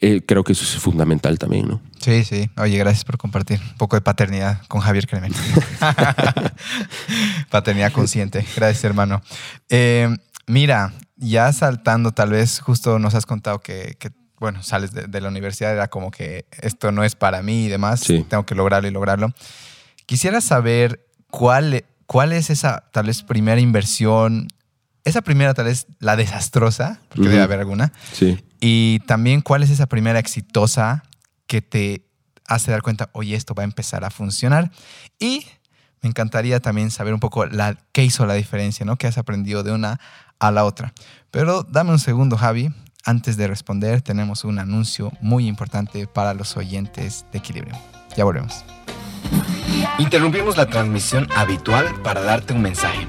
eh, 0.00 0.20
creo 0.26 0.42
que 0.42 0.52
eso 0.52 0.64
es 0.64 0.82
fundamental 0.82 1.38
también, 1.38 1.68
¿no? 1.68 1.80
Sí, 2.00 2.24
sí. 2.24 2.50
Oye, 2.56 2.76
gracias 2.76 3.04
por 3.04 3.18
compartir 3.18 3.60
un 3.60 3.76
poco 3.76 3.94
de 3.94 4.02
paternidad 4.02 4.60
con 4.66 4.80
Javier 4.80 5.06
Cremen. 5.06 5.32
paternidad 7.50 7.92
consciente. 7.92 8.44
Gracias, 8.56 8.82
hermano. 8.82 9.22
Eh, 9.68 10.08
mira, 10.48 10.92
ya 11.16 11.52
saltando, 11.52 12.10
tal 12.10 12.30
vez 12.30 12.58
justo 12.58 12.98
nos 12.98 13.14
has 13.14 13.26
contado 13.26 13.60
que, 13.60 13.96
que 14.00 14.10
bueno, 14.40 14.64
sales 14.64 14.90
de, 14.90 15.06
de, 15.06 15.20
la 15.20 15.28
universidad, 15.28 15.72
era 15.72 15.86
como 15.86 16.10
que 16.10 16.46
esto 16.60 16.90
no 16.90 17.04
es 17.04 17.14
para 17.14 17.42
mí 17.44 17.66
y 17.66 17.68
demás, 17.68 18.00
sí. 18.00 18.26
tengo 18.28 18.44
que 18.44 18.56
lograrlo 18.56 18.88
y 18.88 18.90
lograrlo. 18.90 19.32
Quisiera 20.06 20.40
saber 20.40 21.06
cuál, 21.30 21.84
cuál 22.06 22.32
es 22.32 22.50
esa 22.50 22.90
tal 22.90 23.06
vez 23.06 23.22
primera 23.22 23.60
inversión 23.60 24.48
esa 25.04 25.22
primera 25.22 25.54
tal 25.54 25.64
vez 25.66 25.86
la 25.98 26.16
desastrosa, 26.16 27.00
porque 27.08 27.28
debe 27.28 27.42
haber 27.42 27.58
alguna, 27.60 27.92
Sí. 28.12 28.42
y 28.60 29.00
también 29.00 29.40
cuál 29.40 29.62
es 29.62 29.70
esa 29.70 29.86
primera 29.86 30.18
exitosa 30.18 31.02
que 31.46 31.60
te 31.62 32.06
hace 32.46 32.70
dar 32.70 32.82
cuenta, 32.82 33.10
oye, 33.12 33.34
esto 33.36 33.54
va 33.54 33.62
a 33.62 33.64
empezar 33.64 34.04
a 34.04 34.10
funcionar. 34.10 34.70
Y 35.18 35.46
me 36.02 36.08
encantaría 36.08 36.60
también 36.60 36.90
saber 36.90 37.14
un 37.14 37.20
poco 37.20 37.46
la, 37.46 37.78
qué 37.92 38.04
hizo 38.04 38.26
la 38.26 38.34
diferencia, 38.34 38.84
¿no? 38.84 38.96
¿Qué 38.96 39.06
has 39.06 39.18
aprendido 39.18 39.62
de 39.62 39.72
una 39.72 40.00
a 40.38 40.50
la 40.50 40.64
otra? 40.64 40.92
Pero 41.30 41.62
dame 41.62 41.90
un 41.92 41.98
segundo, 41.98 42.36
Javi. 42.36 42.72
Antes 43.04 43.36
de 43.36 43.48
responder, 43.48 44.00
tenemos 44.02 44.44
un 44.44 44.58
anuncio 44.58 45.12
muy 45.20 45.46
importante 45.48 46.06
para 46.06 46.34
los 46.34 46.56
oyentes 46.56 47.24
de 47.32 47.38
Equilibrio. 47.38 47.76
Ya 48.16 48.24
volvemos. 48.24 48.64
Interrumpimos 49.98 50.56
la 50.56 50.66
transmisión 50.66 51.28
habitual 51.34 51.86
para 52.02 52.22
darte 52.22 52.52
un 52.52 52.62
mensaje. 52.62 53.08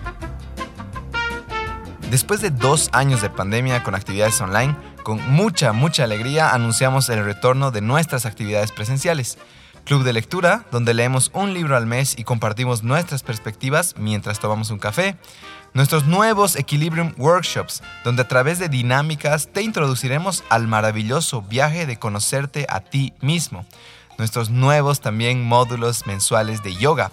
Después 2.14 2.42
de 2.42 2.52
dos 2.52 2.92
años 2.92 3.24
de 3.24 3.32
pandemia 3.32 3.82
con 3.82 3.96
actividades 3.96 4.40
online, 4.40 4.76
con 5.02 5.20
mucha, 5.32 5.74
mucha 5.74 6.04
alegría 6.04 6.54
anunciamos 6.54 7.10
el 7.10 7.26
retorno 7.26 7.72
de 7.72 7.82
nuestras 7.82 8.28
actividades 8.28 8.72
presenciales. 8.72 9.40
Club 9.84 10.04
de 10.04 10.14
lectura, 10.14 10.64
donde 10.72 10.94
leemos 10.94 11.32
un 11.34 11.56
libro 11.56 11.76
al 11.76 11.88
mes 11.88 12.14
y 12.16 12.24
compartimos 12.24 12.84
nuestras 12.84 13.24
perspectivas 13.24 13.96
mientras 13.98 14.40
tomamos 14.40 14.70
un 14.70 14.78
café. 14.78 15.18
Nuestros 15.74 16.06
nuevos 16.06 16.56
Equilibrium 16.56 17.16
Workshops, 17.18 17.82
donde 18.04 18.22
a 18.22 18.28
través 18.28 18.60
de 18.60 18.70
dinámicas 18.70 19.50
te 19.52 19.64
introduciremos 19.64 20.44
al 20.50 20.68
maravilloso 20.68 21.42
viaje 21.42 21.88
de 21.88 21.98
conocerte 21.98 22.68
a 22.70 22.82
ti 22.82 23.14
mismo. 23.22 23.66
Nuestros 24.20 24.52
nuevos 24.52 25.02
también 25.02 25.44
módulos 25.44 26.06
mensuales 26.06 26.62
de 26.62 26.76
yoga. 26.76 27.10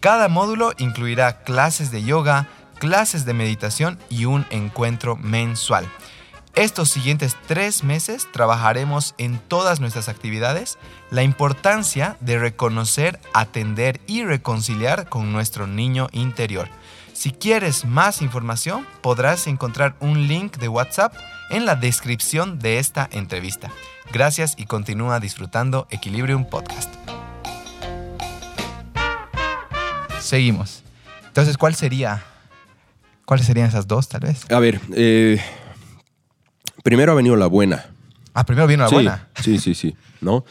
Cada 0.00 0.28
módulo 0.28 0.72
incluirá 0.78 1.42
clases 1.44 1.92
de 1.92 2.02
yoga, 2.02 2.48
clases 2.80 3.24
de 3.24 3.34
meditación 3.34 4.00
y 4.08 4.24
un 4.24 4.44
encuentro 4.50 5.14
mensual. 5.14 5.86
Estos 6.56 6.90
siguientes 6.90 7.36
tres 7.46 7.84
meses 7.84 8.26
trabajaremos 8.32 9.14
en 9.18 9.38
todas 9.38 9.78
nuestras 9.78 10.08
actividades 10.08 10.78
la 11.12 11.22
importancia 11.22 12.16
de 12.18 12.40
reconocer, 12.40 13.20
atender 13.32 14.00
y 14.08 14.24
reconciliar 14.24 15.08
con 15.08 15.32
nuestro 15.32 15.68
niño 15.68 16.08
interior. 16.10 16.68
Si 17.12 17.30
quieres 17.30 17.84
más 17.84 18.20
información, 18.20 18.86
podrás 19.00 19.46
encontrar 19.46 19.94
un 20.00 20.26
link 20.26 20.56
de 20.56 20.68
WhatsApp 20.68 21.14
en 21.50 21.66
la 21.66 21.76
descripción 21.76 22.58
de 22.58 22.78
esta 22.78 23.08
entrevista. 23.12 23.70
Gracias 24.12 24.54
y 24.56 24.64
continúa 24.64 25.20
disfrutando 25.20 25.86
Equilibrium 25.90 26.44
Podcast. 26.46 26.92
Seguimos. 30.18 30.82
Entonces, 31.28 31.56
¿cuál 31.56 31.74
sería? 31.76 32.24
¿Cuáles 33.30 33.46
serían 33.46 33.68
esas 33.68 33.86
dos, 33.86 34.08
tal 34.08 34.22
vez? 34.22 34.44
A 34.50 34.58
ver, 34.58 34.80
eh, 34.92 35.38
primero 36.82 37.12
ha 37.12 37.14
venido 37.14 37.36
la 37.36 37.46
buena. 37.46 37.86
Ah, 38.34 38.44
primero 38.44 38.66
vino 38.66 38.82
la 38.82 38.88
sí, 38.88 38.94
buena. 38.96 39.28
Sí, 39.40 39.58
sí, 39.58 39.72
sí. 39.76 39.94
¿no? 40.20 40.44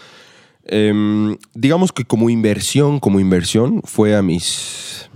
Em, 0.64 1.36
digamos 1.54 1.92
que 1.92 2.06
como 2.06 2.30
inversión, 2.30 3.02
como 3.02 3.20
inversión, 3.20 3.82
fue 3.84 4.16
a 4.16 4.22
mis 4.22 5.10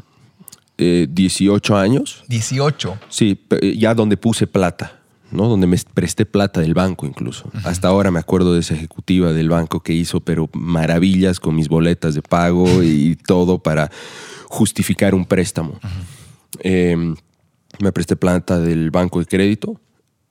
eh, 0.78 1.08
18 1.10 1.78
años. 1.78 2.26
18. 2.28 2.99
Sí, 3.08 3.36
pe- 3.36 3.78
ya 3.78 3.93
donde 3.95 4.17
puse 4.17 4.45
plata, 4.45 4.99
¿no? 5.32 5.47
Donde 5.47 5.65
me 5.65 5.78
presté 5.93 6.26
plata 6.26 6.60
del 6.60 6.73
banco 6.73 7.06
incluso. 7.06 7.49
Hasta 7.63 7.88
ahora 7.88 8.12
me 8.12 8.19
acuerdo 8.19 8.54
de 8.54 8.60
esa 8.60 8.73
ejecutiva 8.73 9.32
del 9.32 9.47
banco 9.47 9.80
que 9.80 9.93
hizo, 9.93 10.19
pero 10.19 10.49
maravillas 10.52 11.39
con 11.39 11.56
mis 11.56 11.69
boletas 11.69 12.13
de 12.13 12.23
pago 12.23 12.84
y 12.84 13.15
todo 13.15 13.60
para 13.60 13.89
justificar 14.49 15.15
un 15.15 15.23
préstamo. 15.23 15.80
Eh, 16.60 17.15
me 17.79 17.91
presté 17.91 18.15
plata 18.15 18.59
del 18.59 18.91
banco 18.91 19.19
de 19.19 19.25
crédito, 19.25 19.79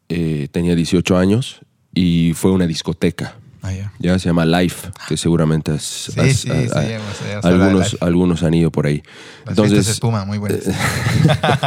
eh, 0.08 0.48
tenía 0.52 0.74
18 0.74 1.16
años 1.16 1.60
y 1.94 2.32
fue 2.34 2.50
una 2.52 2.66
discoteca. 2.66 3.36
Ah, 3.64 3.72
ya. 3.72 3.92
Ya 4.00 4.18
se 4.18 4.28
llama 4.28 4.44
Life, 4.44 4.90
que 5.08 5.16
seguramente 5.16 5.70
has- 5.70 5.82
Sí, 6.12 6.18
has- 6.18 6.36
sí, 6.36 6.48
sí, 6.50 7.28
algunos, 7.44 7.96
algunos 8.00 8.42
han 8.42 8.54
ido 8.54 8.72
por 8.72 8.86
ahí. 8.86 9.02
Las 9.44 9.50
Entonces, 9.56 9.86
espuma, 9.86 10.24
muy 10.24 10.38
buenas. 10.38 10.62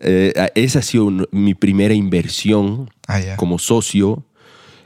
eh, 0.00 0.50
esa 0.54 0.80
ha 0.80 0.82
sido 0.82 1.04
un- 1.04 1.28
mi 1.30 1.54
primera 1.54 1.94
inversión 1.94 2.90
Ah, 3.06 3.20
como 3.36 3.58
socio. 3.58 4.24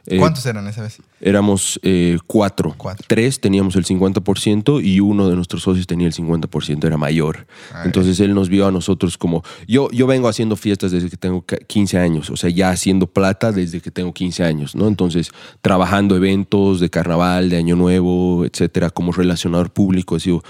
Eh, 0.06 0.18
¿Cuántos 0.18 0.44
eran 0.46 0.66
esa 0.66 0.82
vez? 0.82 0.98
Éramos 1.20 1.78
eh, 1.84 2.18
cuatro. 2.26 2.74
Cuatro. 2.76 3.04
Tres 3.08 3.40
teníamos 3.40 3.76
el 3.76 3.84
50% 3.84 4.82
y 4.84 4.98
uno 4.98 5.28
de 5.28 5.36
nuestros 5.36 5.62
socios 5.62 5.86
tenía 5.86 6.08
el 6.08 6.12
50%, 6.12 6.84
era 6.84 6.96
mayor. 6.96 7.46
Ah, 7.72 7.82
Entonces 7.84 8.18
él 8.18 8.34
nos 8.34 8.48
vio 8.48 8.66
a 8.66 8.72
nosotros 8.72 9.16
como... 9.16 9.44
Yo, 9.68 9.88
yo 9.92 10.08
vengo 10.08 10.26
haciendo 10.28 10.56
fiestas 10.56 10.90
desde 10.90 11.08
que 11.08 11.16
tengo 11.16 11.42
ca- 11.42 11.58
15 11.58 11.98
años, 11.98 12.30
o 12.30 12.36
sea, 12.36 12.50
ya 12.50 12.70
haciendo 12.70 13.06
plata 13.06 13.52
desde 13.52 13.80
que 13.80 13.92
tengo 13.92 14.12
15 14.12 14.42
años, 14.42 14.74
¿no? 14.74 14.88
Entonces, 14.88 15.30
trabajando 15.60 16.16
eventos 16.16 16.80
de 16.80 16.90
carnaval, 16.90 17.48
de 17.48 17.58
Año 17.58 17.76
Nuevo, 17.76 18.44
etcétera, 18.44 18.90
como 18.90 19.12
relacionador 19.12 19.70
público, 19.70 20.16
he 20.16 20.20
sido 20.20 20.42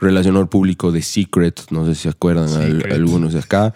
relacionador 0.00 0.48
público 0.50 0.90
de 0.90 1.02
Secret, 1.02 1.60
no 1.70 1.86
sé 1.86 1.94
si 1.94 2.02
se 2.02 2.08
acuerdan 2.08 2.48
al- 2.52 2.92
algunos 2.92 3.32
de 3.34 3.38
acá. 3.38 3.72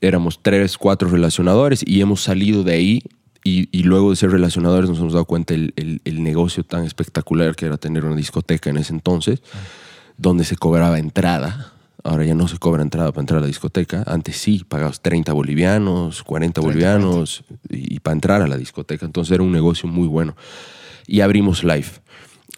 Éramos 0.00 0.40
tres, 0.42 0.78
cuatro 0.78 1.10
relacionadores 1.10 1.84
y 1.86 2.00
hemos 2.00 2.22
salido 2.22 2.64
de 2.64 2.72
ahí 2.72 3.02
y, 3.44 3.68
y 3.76 3.82
luego 3.84 4.10
de 4.10 4.16
ser 4.16 4.30
relacionadores 4.30 4.88
nos 4.90 4.98
hemos 4.98 5.12
dado 5.14 5.24
cuenta 5.24 5.54
el, 5.54 5.72
el- 5.76 6.00
el 6.04 6.22
negocio 6.22 6.62
tan 6.64 6.84
espectacular 6.84 7.56
que 7.56 7.66
era 7.66 7.76
tener 7.78 8.04
una 8.04 8.16
discoteca 8.16 8.70
en 8.70 8.76
ese 8.76 8.92
entonces, 8.92 9.42
donde 10.18 10.44
se 10.44 10.56
cobraba 10.56 10.98
entrada. 10.98 11.72
Ahora 12.02 12.24
ya 12.24 12.34
no 12.34 12.48
se 12.48 12.56
cobra 12.58 12.82
entrada 12.82 13.12
para 13.12 13.20
entrar 13.22 13.38
a 13.38 13.40
la 13.42 13.46
discoteca. 13.46 14.04
Antes 14.06 14.36
sí, 14.38 14.64
pagabas 14.66 15.00
30 15.02 15.32
bolivianos, 15.34 16.22
40 16.22 16.60
bolivianos 16.62 17.44
y, 17.68 17.96
y 17.96 18.00
para 18.00 18.14
entrar 18.14 18.40
a 18.42 18.46
la 18.48 18.56
discoteca. 18.56 19.04
Entonces 19.04 19.32
era 19.32 19.42
un 19.42 19.52
negocio 19.52 19.86
muy 19.88 20.08
bueno. 20.08 20.34
Y 21.06 21.20
abrimos 21.20 21.62
Life. 21.64 22.00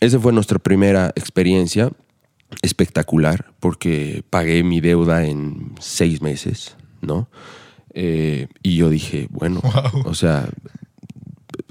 Esa 0.01 0.19
fue 0.21 0.33
nuestra 0.33 0.59
primera 0.61 1.13
experiencia 1.17 1.91
espectacular 2.61 3.53
porque 3.61 4.25
pagué 4.31 4.63
mi 4.63 4.81
deuda 4.81 5.25
en 5.25 5.73
seis 5.81 6.21
meses, 6.23 6.77
¿no? 7.01 7.29
Eh, 7.95 8.49
y 8.63 8.77
yo 8.77 8.89
dije, 8.91 9.29
bueno, 9.31 9.61
o 10.05 10.15
sea, 10.15 10.49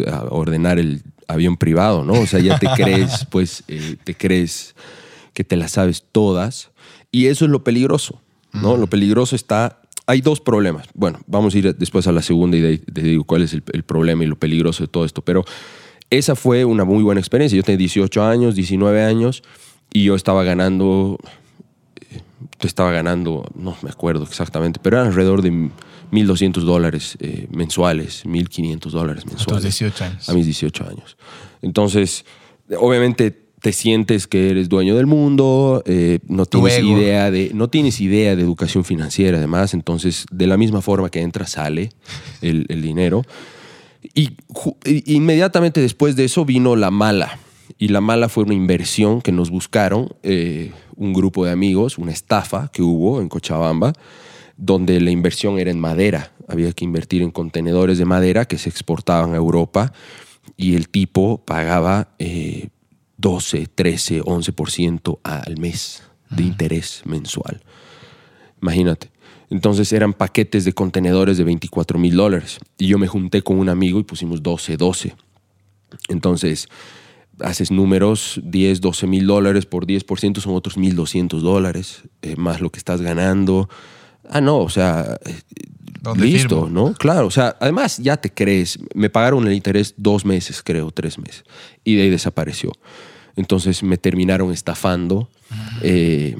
a 0.08 0.24
ordenar 0.30 0.80
el 0.80 1.04
avión 1.28 1.58
privado, 1.58 2.04
¿no? 2.04 2.14
O 2.14 2.28
sea, 2.28 2.40
ya 2.40 2.60
te 2.60 2.68
crees, 2.76 3.26
pues, 3.30 3.64
eh, 3.68 3.96
te 4.04 4.16
crees 4.16 4.76
que 5.34 5.44
te 5.44 5.56
las 5.56 5.72
sabes 5.72 6.06
todas. 6.12 6.72
Y 7.12 7.28
eso 7.28 7.46
es 7.46 7.52
lo 7.52 7.64
peligroso, 7.64 8.22
¿no? 8.54 8.78
Lo 8.78 8.88
peligroso 8.88 9.36
está... 9.36 9.80
Hay 10.08 10.22
dos 10.22 10.42
problemas. 10.42 10.88
Bueno, 10.94 11.20
vamos 11.28 11.54
a 11.54 11.58
ir 11.58 11.76
después 11.76 12.08
a 12.08 12.12
la 12.12 12.22
segunda 12.22 12.58
y 12.58 12.78
te 12.80 13.02
digo 13.02 13.24
cuál 13.24 13.44
es 13.44 13.54
el, 13.54 13.64
el 13.72 13.84
problema 13.84 14.24
y 14.24 14.28
lo 14.28 14.36
peligroso 14.36 14.84
de 14.84 14.88
todo 14.88 15.06
esto. 15.06 15.22
Pero 15.22 15.46
esa 16.10 16.36
fue 16.36 16.66
una 16.66 16.84
muy 16.84 17.04
buena 17.04 17.22
experiencia. 17.22 17.56
Yo 17.56 17.64
tenía 17.64 17.78
18 17.78 18.24
años, 18.24 18.56
19 18.56 19.04
años 19.04 19.44
y 19.94 20.04
yo 20.04 20.16
estaba 20.16 20.44
ganando 20.44 21.18
yo 22.60 22.68
estaba 22.68 22.92
ganando, 22.92 23.46
no 23.56 23.76
me 23.82 23.90
acuerdo 23.90 24.24
exactamente, 24.24 24.80
pero 24.82 24.98
eran 24.98 25.08
alrededor 25.08 25.42
de 25.42 25.70
1.200 26.12 26.62
dólares 26.62 27.17
eh, 27.19 27.47
mensuales, 27.52 28.26
1.500 28.26 28.89
dólares 28.91 29.24
A 29.24 29.28
tus 29.30 29.36
mensuales. 29.38 29.63
18 29.63 30.04
años. 30.04 30.30
A 30.30 30.34
mis 30.34 30.45
18 30.45 30.88
años. 30.89 31.17
Entonces, 31.62 32.26
obviamente 32.78 33.32
te 33.62 33.74
sientes 33.74 34.26
que 34.26 34.50
eres 34.50 34.69
dueño 34.69 34.95
del 34.95 35.06
mundo, 35.06 35.84
eh, 35.86 36.17
no 36.28 36.45
tienes 36.47 36.74
idea 36.97 37.30
de 37.30 37.52
no 37.54 37.69
tienes 37.69 38.02
idea 38.02 38.36
de 38.36 38.41
educación 38.41 38.84
financiera 38.84 39.38
además, 39.38 39.76
entonces 39.76 40.26
de 40.32 40.47
la 40.47 40.58
misma 40.58 40.82
forma 40.82 41.10
que 41.12 41.21
entra 41.21 41.45
sale 41.45 41.89
el, 42.41 42.65
el 42.69 42.82
dinero. 42.82 43.24
Y- 44.15 44.32
inmediatamente 45.06 45.80
después 45.80 46.15
de 46.15 46.26
eso 46.26 46.43
vino 46.43 46.76
la 46.76 46.89
mala. 46.91 47.38
Y 47.78 47.88
la 47.89 48.02
mala 48.02 48.30
fue 48.30 48.43
una 48.43 48.54
inversión 48.54 49.21
que 49.21 49.32
nos 49.32 49.50
buscaron 49.50 50.10
eh, 50.24 50.71
un 50.95 51.13
grupo 51.13 51.45
de 51.45 51.52
amigos, 51.52 51.97
una 51.97 52.12
estafa 52.12 52.69
que 52.74 52.82
hubo 52.82 53.21
en 53.21 53.30
Cochabamba, 53.30 53.93
donde 54.62 55.02
la 55.02 55.10
inversión 55.10 55.58
era 55.58 55.71
en 55.71 55.80
madera. 55.80 56.32
Había 56.47 56.71
que 56.71 56.86
invertir 56.86 57.24
en 57.24 57.32
contenedores 57.32 57.97
de 57.97 58.06
madera 58.06 58.45
que 58.45 58.60
se 58.60 58.69
exportaban 58.69 59.34
a 59.34 59.38
Europa 59.38 59.91
y 60.56 60.76
el 60.76 60.88
tipo 60.88 61.43
pagaba 61.43 62.10
eh, 62.19 62.69
12, 63.17 63.67
13, 63.74 64.21
11% 64.21 65.19
al 65.24 65.58
mes 65.58 66.04
de 66.30 66.43
interés 66.43 67.02
mensual. 67.06 67.63
Imagínate. 68.62 69.10
Entonces 69.50 69.91
eran 69.93 70.13
paquetes 70.13 70.63
de 70.63 70.74
contenedores 70.74 71.39
de 71.39 71.43
24 71.43 71.97
mil 71.97 72.15
dólares. 72.15 72.60
Y 72.77 72.86
yo 72.86 73.00
me 73.00 73.08
junté 73.08 73.42
con 73.42 73.58
un 73.58 73.67
amigo 73.67 74.00
y 74.00 74.04
pusimos 74.04 74.44
12, 74.44 74.77
12. 74.77 75.15
Entonces, 76.08 76.69
haces 77.40 77.71
números, 77.71 78.40
10, 78.44 78.79
12 78.79 79.08
mil 79.08 79.25
dólares 79.25 79.65
por 79.65 79.88
10% 79.88 80.40
son 80.40 80.54
otros 80.54 80.77
1.200 80.77 81.40
dólares, 81.40 82.04
eh, 82.21 82.36
más 82.38 82.62
lo 82.62 82.69
que 82.69 82.77
estás 82.77 83.02
ganando. 83.02 83.67
Ah, 84.30 84.42
no, 84.42 84.60
o 84.60 84.69
sea, 84.69 85.17
eh, 85.26 85.40
¿Dónde 86.02 86.26
listo, 86.26 86.63
firmo? 86.63 86.69
¿no? 86.90 86.94
Claro, 86.94 87.28
o 87.28 87.32
sea, 87.32 87.56
además 87.60 87.98
ya 87.98 88.17
te 88.17 88.32
crees. 88.32 88.80
Me 88.96 89.10
pagaron 89.10 89.46
el 89.48 89.54
interés 89.54 89.94
dos 89.98 90.26
meses, 90.26 90.62
creo, 90.63 90.92
tres 90.92 91.17
meses. 91.19 91.44
Y 91.84 91.96
de 91.96 92.04
ahí 92.04 92.10
desapareció. 92.10 92.72
Entonces 93.36 93.84
me 93.84 93.98
terminaron 93.98 94.52
estafando. 94.52 95.30
eh, 95.84 96.36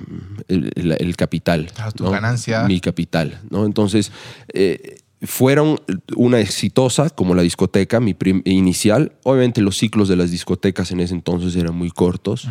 el, 0.48 0.72
el- 0.76 0.92
el 0.98 1.16
capital. 1.18 1.70
Claro, 1.74 1.92
tu 1.92 2.04
¿no? 2.06 2.12
ganancia. 2.12 2.64
Mi 2.64 2.80
capital, 2.80 3.40
¿no? 3.50 3.66
Entonces, 3.66 4.12
eh, 4.54 5.00
fueron 5.24 5.80
una 6.16 6.40
exitosa 6.40 7.10
como 7.10 7.36
la 7.36 7.42
discoteca, 7.42 8.00
mi 8.00 8.16
inicial. 8.46 9.12
Obviamente 9.24 9.62
los 9.62 9.78
ciclos 9.78 10.08
de 10.08 10.16
las 10.16 10.32
discotecas 10.32 10.92
en 10.92 11.00
ese 11.02 11.14
entonces 11.14 11.56
eran 11.56 11.76
muy 11.76 11.92
cortos. 11.92 12.48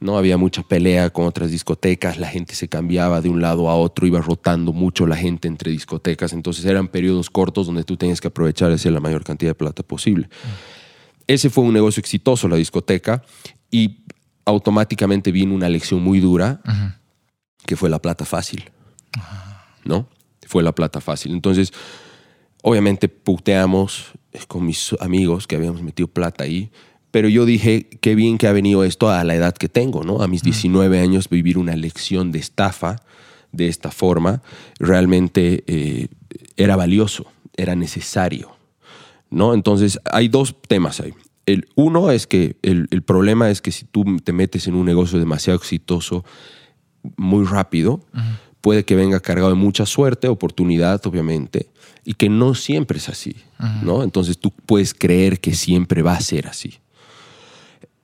No 0.00 0.18
había 0.18 0.36
mucha 0.36 0.62
pelea 0.62 1.10
con 1.10 1.26
otras 1.26 1.50
discotecas, 1.50 2.18
la 2.18 2.28
gente 2.28 2.54
se 2.54 2.68
cambiaba 2.68 3.20
de 3.20 3.28
un 3.28 3.40
lado 3.40 3.70
a 3.70 3.76
otro, 3.76 4.06
iba 4.06 4.20
rotando 4.20 4.72
mucho 4.72 5.06
la 5.06 5.16
gente 5.16 5.48
entre 5.48 5.70
discotecas, 5.70 6.32
entonces 6.32 6.64
eran 6.64 6.88
periodos 6.88 7.30
cortos 7.30 7.66
donde 7.66 7.84
tú 7.84 7.96
tenías 7.96 8.20
que 8.20 8.28
aprovechar 8.28 8.70
y 8.70 8.74
hacer 8.74 8.92
la 8.92 9.00
mayor 9.00 9.24
cantidad 9.24 9.50
de 9.50 9.54
plata 9.54 9.82
posible. 9.82 10.28
Ese 11.26 11.48
fue 11.48 11.64
un 11.64 11.72
negocio 11.72 12.00
exitoso, 12.00 12.48
la 12.48 12.56
discoteca, 12.56 13.22
y 13.70 14.04
automáticamente 14.44 15.32
vino 15.32 15.54
una 15.54 15.68
lección 15.68 16.02
muy 16.02 16.20
dura, 16.20 16.60
que 17.66 17.76
fue 17.76 17.88
la 17.88 18.00
plata 18.00 18.24
fácil. 18.24 18.70
¿No? 19.84 20.08
Fue 20.46 20.62
la 20.62 20.72
plata 20.72 21.00
fácil. 21.00 21.32
Entonces, 21.32 21.72
obviamente 22.62 23.08
puteamos 23.08 24.12
eh, 24.32 24.40
con 24.48 24.64
mis 24.64 24.94
amigos 25.00 25.46
que 25.46 25.56
habíamos 25.56 25.82
metido 25.82 26.08
plata 26.08 26.44
ahí, 26.44 26.70
pero 27.14 27.28
yo 27.28 27.46
dije, 27.46 27.86
qué 28.00 28.16
bien 28.16 28.38
que 28.38 28.48
ha 28.48 28.52
venido 28.52 28.82
esto 28.82 29.08
a 29.08 29.22
la 29.22 29.36
edad 29.36 29.54
que 29.54 29.68
tengo, 29.68 30.02
¿no? 30.02 30.20
A 30.20 30.26
mis 30.26 30.42
19 30.42 30.98
años 30.98 31.28
vivir 31.28 31.58
una 31.58 31.76
lección 31.76 32.32
de 32.32 32.40
estafa 32.40 32.96
de 33.52 33.68
esta 33.68 33.92
forma 33.92 34.42
realmente 34.80 35.62
eh, 35.68 36.08
era 36.56 36.74
valioso, 36.74 37.26
era 37.56 37.76
necesario. 37.76 38.56
¿no? 39.30 39.54
Entonces, 39.54 40.00
hay 40.10 40.26
dos 40.26 40.56
temas 40.66 40.98
ahí. 40.98 41.14
El 41.46 41.68
uno 41.76 42.10
es 42.10 42.26
que 42.26 42.56
el, 42.62 42.88
el 42.90 43.02
problema 43.02 43.48
es 43.48 43.62
que 43.62 43.70
si 43.70 43.84
tú 43.84 44.04
te 44.24 44.32
metes 44.32 44.66
en 44.66 44.74
un 44.74 44.84
negocio 44.84 45.20
demasiado 45.20 45.56
exitoso 45.56 46.24
muy 47.16 47.44
rápido, 47.44 48.00
puede 48.60 48.84
que 48.84 48.96
venga 48.96 49.20
cargado 49.20 49.50
de 49.50 49.54
mucha 49.54 49.86
suerte, 49.86 50.26
oportunidad, 50.26 51.06
obviamente, 51.06 51.68
y 52.04 52.14
que 52.14 52.28
no 52.28 52.56
siempre 52.56 52.98
es 52.98 53.08
así, 53.08 53.36
¿no? 53.84 54.02
Entonces 54.02 54.36
tú 54.36 54.50
puedes 54.50 54.94
creer 54.94 55.38
que 55.38 55.54
siempre 55.54 56.02
va 56.02 56.14
a 56.14 56.20
ser 56.20 56.48
así. 56.48 56.80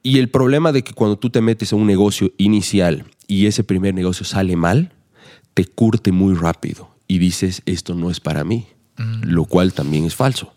Y 0.02 0.18
el 0.18 0.30
problema 0.30 0.72
de 0.72 0.82
que 0.82 0.94
cuando 0.94 1.18
tú 1.18 1.30
te 1.30 1.40
metes 1.40 1.72
a 1.72 1.76
un 1.76 1.86
negocio 1.86 2.32
inicial 2.38 3.04
y 3.26 3.46
ese 3.46 3.64
primer 3.64 3.94
negocio 3.94 4.24
sale 4.24 4.56
mal, 4.56 4.92
te 5.54 5.64
curte 5.64 6.12
muy 6.12 6.34
rápido 6.34 6.90
y 7.06 7.18
dices, 7.18 7.62
esto 7.66 7.94
no 7.94 8.10
es 8.10 8.20
para 8.20 8.44
mí, 8.44 8.66
lo 9.22 9.44
cual 9.44 9.72
también 9.72 10.04
es 10.04 10.14
falso. 10.14 10.52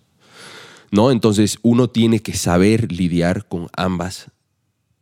¿No? 0.91 1.11
Entonces 1.11 1.57
uno 1.63 1.89
tiene 1.89 2.19
que 2.19 2.33
saber 2.33 2.91
lidiar 2.91 3.47
con 3.47 3.67
ambas 3.75 4.29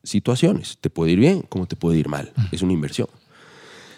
situaciones. 0.03 0.77
Te 0.79 0.89
puede 0.89 1.11
ir 1.11 1.19
bien 1.19 1.41
como 1.41 1.67
te 1.67 1.75
puede 1.75 1.99
ir 1.99 2.07
mal. 2.07 2.31
Es 2.51 2.61
una 2.61 2.73
inversión. 2.73 3.09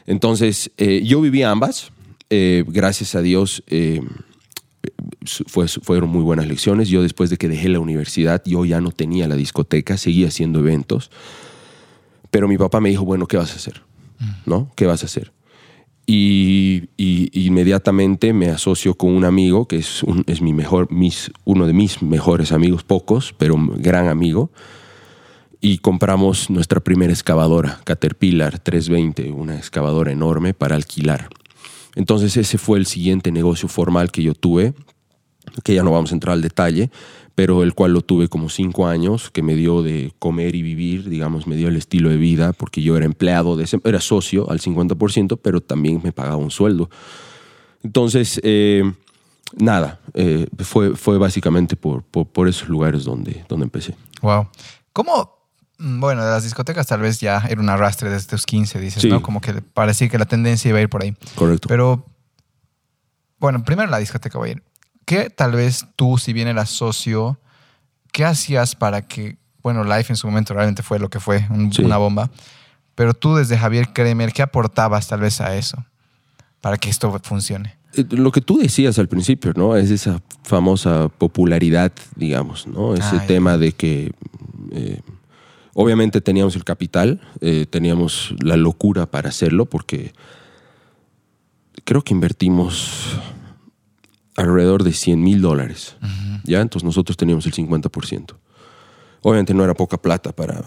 Entonces 0.06 0.72
eh, 0.78 1.04
yo 1.06 1.22
viví 1.22 1.44
ambas. 1.44 1.92
Eh, 2.30 2.64
gracias 2.68 3.14
a 3.14 3.22
Dios 3.22 3.64
eh, 3.68 4.02
fue- 5.48 5.68
fueron 5.68 6.10
muy 6.10 6.22
buenas 6.24 6.48
lecciones. 6.48 6.90
Yo 6.90 7.02
después 7.02 7.30
de 7.30 7.38
que 7.38 7.48
dejé 7.50 7.70
la 7.70 7.80
universidad, 7.80 8.42
yo 8.46 8.66
ya 8.66 8.82
no 8.82 8.92
tenía 8.92 9.28
la 9.28 9.36
discoteca, 9.36 9.98
seguía 9.98 10.28
haciendo 10.28 10.60
eventos. 10.60 11.12
Pero 12.32 12.48
mi 12.48 12.58
papá 12.58 12.80
me 12.82 12.90
dijo, 12.90 13.06
bueno, 13.06 13.28
¿qué 13.28 13.38
vas 13.38 13.54
a 13.54 13.56
hacer? 13.56 13.82
¿No? 14.46 14.72
¿Qué 14.76 14.86
vas 14.86 15.04
a 15.04 15.06
hacer? 15.06 15.32
Y, 16.06 16.90
y- 16.98 17.30
inmediatamente 17.46 18.34
me 18.34 18.50
asocio 18.50 18.96
con 18.96 19.12
un 19.12 19.24
amigo 19.24 19.68
que 19.68 19.78
es, 19.78 20.04
un- 20.04 20.24
es 20.28 20.42
mi 20.42 20.52
mejor, 20.54 20.92
mis, 20.92 21.32
uno 21.46 21.66
de 21.66 21.74
mis 21.74 22.02
mejores 22.02 22.52
amigos, 22.52 22.84
pocos, 22.84 23.34
pero 23.38 23.56
un 23.56 23.82
gran 23.82 24.08
amigo. 24.10 24.52
Y 25.62 25.78
compramos 25.78 26.50
nuestra 26.50 26.82
primera 26.82 27.14
excavadora, 27.14 27.80
Caterpillar 27.86 28.60
320, 28.60 29.32
una 29.32 29.56
excavadora 29.56 30.12
enorme 30.12 30.54
para 30.54 30.76
alquilar. 30.76 31.30
Entonces 31.96 32.36
ese 32.36 32.58
fue 32.58 32.80
el 32.80 32.86
siguiente 32.86 33.32
negocio 33.32 33.70
formal 33.70 34.12
que 34.12 34.24
yo 34.24 34.34
tuve, 34.34 34.74
que 35.64 35.74
ya 35.74 35.84
no 35.84 35.92
vamos 35.92 36.12
a 36.12 36.16
entrar 36.16 36.34
al 36.34 36.42
detalle, 36.42 36.90
pero 37.36 37.64
el 37.64 37.74
cual 37.74 37.94
lo 37.94 38.02
tuve 38.02 38.28
como 38.28 38.50
cinco 38.50 38.88
años, 38.88 39.32
que 39.32 39.42
me 39.42 39.56
dio 39.56 39.82
de 39.82 40.14
comer 40.20 40.56
y 40.56 40.62
vivir, 40.62 41.10
digamos, 41.10 41.48
me 41.48 41.56
dio 41.56 41.68
el 41.68 41.76
estilo 41.76 42.10
de 42.10 42.18
vida, 42.18 42.54
porque 42.54 42.82
yo 42.82 42.96
era 42.96 43.06
empleado, 43.06 43.56
de 43.58 43.64
ese, 43.64 43.80
era 43.84 44.00
socio 44.02 44.50
al 44.52 44.60
50%, 44.60 45.40
pero 45.42 45.62
también 45.62 46.02
me 46.04 46.12
pagaba 46.12 46.38
un 46.38 46.52
sueldo. 46.52 46.90
Entonces, 47.84 48.40
eh, 48.44 48.84
nada, 49.58 50.00
eh, 50.14 50.48
fue, 50.60 50.96
fue 50.96 51.18
básicamente 51.18 51.76
por, 51.76 52.04
por, 52.04 52.28
por 52.28 52.48
esos 52.48 52.70
lugares 52.70 53.04
donde, 53.04 53.44
donde 53.50 53.66
empecé. 53.66 53.96
Wow. 54.22 54.48
¿Cómo? 54.94 55.36
mm, 55.80 56.00
Bueno, 56.00 56.24
de 56.24 56.30
las 56.32 56.44
discotecas 56.44 56.88
tal 56.88 57.02
vez 57.02 57.20
ya 57.20 57.44
era 57.50 57.60
un 57.60 57.70
arrastre 57.70 58.10
desde 58.10 58.30
tus 58.30 58.46
15, 58.46 58.80
dices, 58.80 59.02
Sí. 59.02 59.10
¿no? 59.10 59.22
Como 59.22 59.42
que 59.42 59.54
parecía 59.62 60.08
que 60.08 60.18
la 60.20 60.26
tendencia 60.26 60.70
iba 60.70 60.78
a 60.78 60.82
ir 60.82 60.90
por 60.90 61.02
ahí. 61.04 61.16
Correcto. 61.36 61.68
Pero, 61.68 62.06
bueno, 63.40 63.64
primero 63.64 63.90
la 63.90 63.98
discoteca 63.98 64.38
voy 64.38 64.50
a 64.50 64.52
ir. 64.54 64.64
¿Qué 65.06 65.30
tal 65.30 65.52
vez 65.54 65.86
tú, 65.96 66.18
si 66.18 66.34
bien 66.34 66.48
eras 66.48 66.70
socio, 66.70 67.40
qué 68.12 68.26
hacías 68.26 68.76
para 68.76 69.02
que, 69.02 69.38
bueno, 69.62 69.84
Life 69.84 70.12
en 70.14 70.18
su 70.18 70.28
momento 70.28 70.54
realmente 70.54 70.84
fue 70.84 71.00
lo 71.00 71.10
que 71.10 71.20
fue, 71.20 71.46
un- 71.50 71.74
Sí. 71.74 71.82
una 71.84 71.98
bomba, 71.98 72.30
pero 72.96 73.14
tú 73.14 73.36
desde 73.36 73.58
Javier 73.58 73.90
Kremer, 73.94 74.32
¿qué 74.34 74.42
aportabas 74.44 75.08
tal 75.08 75.20
vez 75.22 75.42
a 75.42 75.56
eso 75.56 75.84
para 76.62 76.78
que 76.78 76.90
esto 76.90 77.12
funcione? 77.24 77.76
Eh, 77.96 78.06
Lo 78.12 78.32
que 78.32 78.42
tú 78.42 78.58
decías 78.58 78.98
al 79.00 79.08
principio, 79.08 79.54
¿no? 79.56 79.76
Es 79.76 79.90
esa 79.92 80.22
famosa 80.44 81.10
popularidad, 81.10 81.92
digamos, 82.16 82.66
¿no? 82.68 82.94
Ese 82.96 83.18
Ah, 83.18 83.26
tema 83.28 83.58
de 83.58 83.72
que 83.74 84.12
eh, 84.72 85.02
obviamente 85.74 86.22
teníamos 86.22 86.56
el 86.56 86.64
capital, 86.64 87.20
eh, 87.42 87.66
teníamos 87.70 88.34
la 88.42 88.58
locura 88.58 89.06
para 89.06 89.30
hacerlo, 89.30 89.66
porque 89.66 90.14
creo 91.84 92.02
que 92.04 92.14
invertimos 92.14 93.18
alrededor 94.36 94.84
de 94.84 94.94
100 94.94 95.22
mil 95.22 95.42
dólares, 95.42 95.96
¿ya? 96.44 96.62
Entonces 96.62 96.86
nosotros 96.86 97.18
teníamos 97.18 97.46
el 97.46 97.54
50%. 97.54 98.36
Obviamente 99.22 99.54
no 99.54 99.64
era 99.64 99.74
poca 99.74 100.02
plata 100.02 100.34
para, 100.34 100.64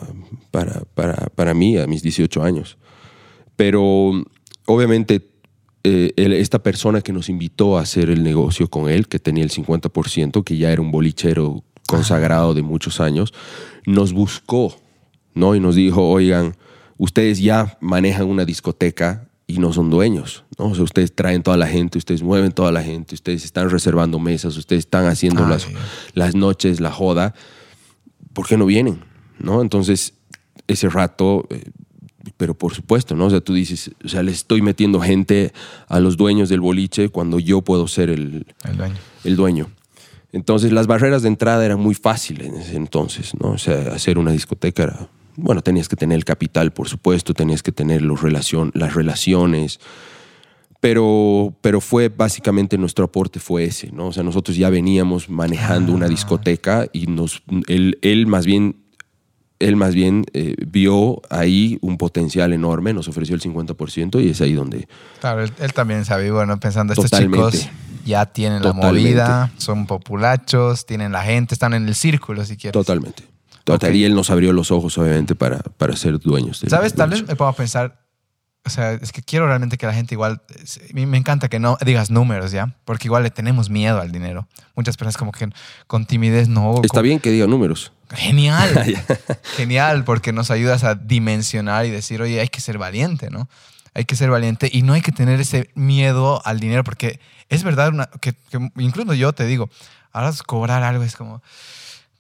para, 0.51 0.83
para, 0.95 1.15
para 1.35 1.55
mí 1.55 1.77
a 1.77 1.87
mis 1.87 2.03
18 2.03 2.43
años, 2.43 2.79
pero 3.57 4.13
obviamente 4.67 5.29
eh, 5.85 6.13
esta 6.17 6.63
persona 6.63 7.01
que 7.01 7.13
nos 7.13 7.29
invitó 7.29 7.79
a 7.79 7.83
hacer 7.83 8.11
el 8.11 8.25
negocio 8.25 8.69
con 8.69 8.89
él, 8.89 9.07
que 9.07 9.19
tenía 9.19 9.45
el 9.45 9.51
50%, 9.51 10.43
que 10.43 10.57
ya 10.57 10.73
era 10.73 10.83
un 10.83 10.91
bolichero 10.91 11.63
consagrado 11.87 12.55
de 12.55 12.63
muchos 12.63 13.01
años, 13.01 13.33
nos 13.87 14.13
buscó, 14.13 14.75
¿no? 15.35 15.55
Y 15.55 15.61
nos 15.61 15.77
dijo, 15.77 16.09
oigan, 16.09 16.57
ustedes 16.99 17.41
ya 17.41 17.79
manejan 17.81 18.27
una 18.27 18.45
discoteca 18.45 19.26
y 19.47 19.59
no 19.59 19.73
son 19.73 19.91
dueños, 19.91 20.45
¿no? 20.59 20.67
O 20.67 20.75
sea, 20.75 20.83
ustedes 20.85 21.15
traen 21.15 21.43
toda 21.43 21.57
la 21.57 21.69
gente, 21.69 21.99
ustedes 21.99 22.23
mueven 22.23 22.53
toda 22.53 22.73
la 22.73 22.83
gente, 22.83 23.15
ustedes 23.15 23.45
están 23.45 23.71
reservando 23.71 24.19
mesas, 24.19 24.57
ustedes 24.57 24.81
están 24.81 25.07
haciendo 25.07 25.45
Ay. 25.45 25.51
las, 25.51 25.67
las 26.15 26.35
noches, 26.35 26.81
la 26.81 26.91
joda. 26.91 27.35
¿Por 28.33 28.47
qué 28.47 28.57
no 28.57 28.67
vienen? 28.67 29.05
¿No? 29.39 29.63
Entonces, 29.63 30.15
ese 30.67 30.89
rato, 30.89 31.47
eh, 31.51 31.63
pero 32.37 32.55
por 32.55 32.75
supuesto, 32.75 33.15
¿no? 33.15 33.27
O 33.27 33.31
sea, 33.31 33.41
tú 33.41 33.55
dices, 33.55 33.93
o 34.05 34.09
sea, 34.09 34.23
le 34.25 34.33
estoy 34.33 34.63
metiendo 34.63 35.01
gente 35.01 35.53
a 35.87 36.01
los 36.01 36.17
dueños 36.17 36.49
del 36.49 36.61
boliche 36.61 37.09
cuando 37.09 37.39
yo 37.39 37.63
puedo 37.63 37.87
ser 37.87 38.11
el, 38.11 38.47
El 38.65 38.77
dueño. 38.77 38.97
el 39.25 39.37
dueño. 39.37 39.71
Entonces, 40.33 40.73
las 40.73 40.87
barreras 40.89 41.23
de 41.23 41.29
entrada 41.29 41.65
eran 41.65 41.79
muy 41.79 41.95
fáciles 41.95 42.49
en 42.49 42.57
ese 42.57 42.77
entonces, 42.77 43.33
¿no? 43.41 43.51
O 43.53 43.59
sea, 43.59 43.93
hacer 43.95 44.19
una 44.19 44.33
discoteca 44.33 44.83
era, 44.83 45.09
bueno, 45.37 45.63
tenías 45.63 45.89
que 45.89 45.97
tener 45.97 46.17
el 46.17 46.25
capital, 46.25 46.73
por 46.73 46.89
supuesto, 46.89 47.35
tenías 47.35 47.63
que 47.63 47.73
tener 47.73 48.03
los 48.03 48.23
relacion, 48.23 48.71
las 48.75 48.95
relaciones, 48.95 49.81
pero, 50.81 51.55
pero 51.61 51.81
fue 51.81 52.09
básicamente 52.09 52.79
nuestro 52.79 53.05
aporte 53.05 53.41
fue 53.41 53.65
ese, 53.65 53.91
¿no? 53.93 54.09
O 54.09 54.13
sea, 54.13 54.23
nosotros 54.23 54.57
ya 54.57 54.71
veníamos 54.71 55.29
manejando 55.29 55.93
una 55.93 56.09
discoteca 56.09 56.87
y 56.93 57.07
nos, 57.07 57.43
él, 57.67 57.99
él 58.03 58.27
más 58.27 58.47
bien, 58.47 58.77
él 59.59 59.77
más 59.77 59.95
bien 59.95 60.25
eh, 60.33 60.55
vio 60.67 61.23
ahí 61.31 61.79
un 61.81 61.97
potencial 61.97 62.53
enorme, 62.53 62.93
nos 62.93 63.09
ofreció 63.09 63.35
el 63.35 63.43
50% 63.43 64.23
y 64.23 64.31
es 64.31 64.41
ahí 64.41 64.53
donde 64.53 64.87
Claro, 65.21 65.43
él, 65.43 65.53
él 65.59 65.73
también 65.73 66.05
sabía, 66.05 66.33
bueno, 66.33 66.59
pensando, 66.61 66.93
estos 66.93 67.11
chicos 67.11 67.69
ya 68.05 68.27
tienen 68.27 68.63
la 68.63 68.73
movida, 68.73 69.53
son 69.57 69.87
populachos, 69.87 70.87
tienen 70.87 71.13
la 71.13 71.23
gente, 71.23 71.55
están 71.55 71.75
en 71.75 71.89
el 71.89 71.95
círculo, 71.95 72.45
si 72.45 72.57
quieres. 72.57 72.73
Totalmente. 72.73 73.36
Total. 73.67 73.91
Ok. 73.91 73.97
Y 73.97 74.05
él 74.05 74.15
nos 74.15 74.31
abrió 74.31 74.53
los 74.53 74.71
ojos, 74.71 74.97
obviamente, 74.97 75.35
para, 75.35 75.59
para 75.59 75.97
ser 75.97 76.19
dueños. 76.21 76.61
del 76.61 76.71
¿Sabes? 76.71 76.95
Tal 76.95 77.11
vez 77.11 77.27
me 77.27 77.35
a 77.39 77.53
pensar, 77.53 78.01
o 78.65 78.71
sea, 78.71 78.93
es 78.93 79.11
que 79.11 79.23
quiero 79.23 79.47
realmente 79.49 79.77
que 79.77 79.87
la 79.87 79.93
gente 79.93 80.15
igual, 80.15 80.41
me 80.95 81.17
encanta 81.19 81.49
que 81.49 81.59
no 81.59 81.77
digas 81.85 82.11
números, 82.11 82.53
¿ya? 82.53 82.77
Porque 82.85 83.09
igual 83.09 83.25
le 83.25 83.31
tenemos 83.31 83.69
miedo 83.69 84.01
al 84.01 84.13
dinero. 84.13 84.47
Muchas 84.77 84.97
personas 84.97 85.17
como 85.17 85.33
que 85.33 85.49
con 85.89 86.07
timidez 86.07 86.49
no. 86.49 86.81
Está 86.85 87.01
bien 87.01 87.19
que 87.19 87.31
diga 87.33 87.49
números. 87.49 87.93
Genial, 88.15 88.97
genial, 89.57 90.05
porque 90.05 90.33
nos 90.33 90.53
ayudas 90.53 90.85
a 90.85 90.95
dimensionar 90.95 91.87
y 91.87 91.91
decir, 91.91 92.23
oye, 92.23 92.41
hay 92.41 92.49
que 92.49 92.61
ser 92.61 92.79
valiente, 92.79 93.31
¿no? 93.31 93.49
Hay 93.95 94.05
que 94.05 94.15
ser 94.15 94.31
valiente 94.31 94.71
y 94.73 94.83
no 94.83 94.93
hay 94.93 95.01
que 95.01 95.11
tener 95.11 95.41
ese 95.41 95.71
miedo 95.75 96.41
al 96.45 96.61
dinero, 96.61 96.85
porque 96.85 97.19
es 97.49 97.65
verdad 97.65 97.89
una- 97.89 98.11
que, 98.21 98.35
que 98.35 98.71
incluso 98.77 99.13
yo 99.15 99.33
te 99.33 99.45
digo, 99.47 99.71
ahora 100.13 100.33
cobrar 100.47 100.85
algo 100.85 101.03
es 101.03 101.17
como, 101.17 101.43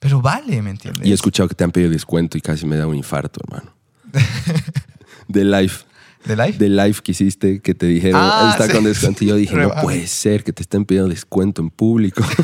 pero 0.06 0.22
vale, 0.22 0.62
¿me 0.62 0.70
entiendes? 0.70 1.04
Y 1.04 1.10
he 1.10 1.14
escuchado 1.14 1.48
que 1.48 1.56
te 1.56 1.64
han 1.64 1.72
pedido 1.72 1.90
descuento 1.90 2.38
y 2.38 2.40
casi 2.40 2.64
me 2.64 2.76
da 2.76 2.86
un 2.86 2.94
infarto, 2.94 3.40
hermano. 3.44 3.74
De 5.28 5.44
life. 5.44 5.84
¿De 6.24 6.36
live? 6.36 6.52
Del 6.58 6.76
live 6.76 6.94
que 7.02 7.10
hiciste, 7.10 7.60
que 7.60 7.74
te 7.74 7.86
dijeron, 7.86 8.20
Ah, 8.22 8.50
está 8.52 8.66
sí, 8.68 8.72
con 8.72 8.84
descuento. 8.84 9.24
Y 9.24 9.26
yo 9.26 9.34
dije, 9.34 9.56
no 9.56 9.70
puede 9.82 10.06
ser 10.06 10.44
que 10.44 10.52
te 10.52 10.62
estén 10.62 10.84
pidiendo 10.84 11.08
descuento 11.10 11.60
en 11.60 11.70
público. 11.70 12.22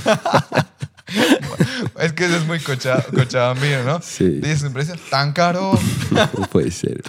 Es 1.99 2.13
que 2.15 2.25
eso 2.27 2.37
es 2.37 2.47
muy 2.47 2.59
cocha- 2.61 3.05
cochabambino, 3.15 3.83
¿no? 3.85 4.01
Sí. 4.03 4.25
Dices 4.41 4.63
un 4.63 4.73
precio 4.73 4.95
tan 5.11 5.33
caro. 5.33 5.79
no 6.11 6.47
puede 6.49 6.71
ser. 6.71 7.03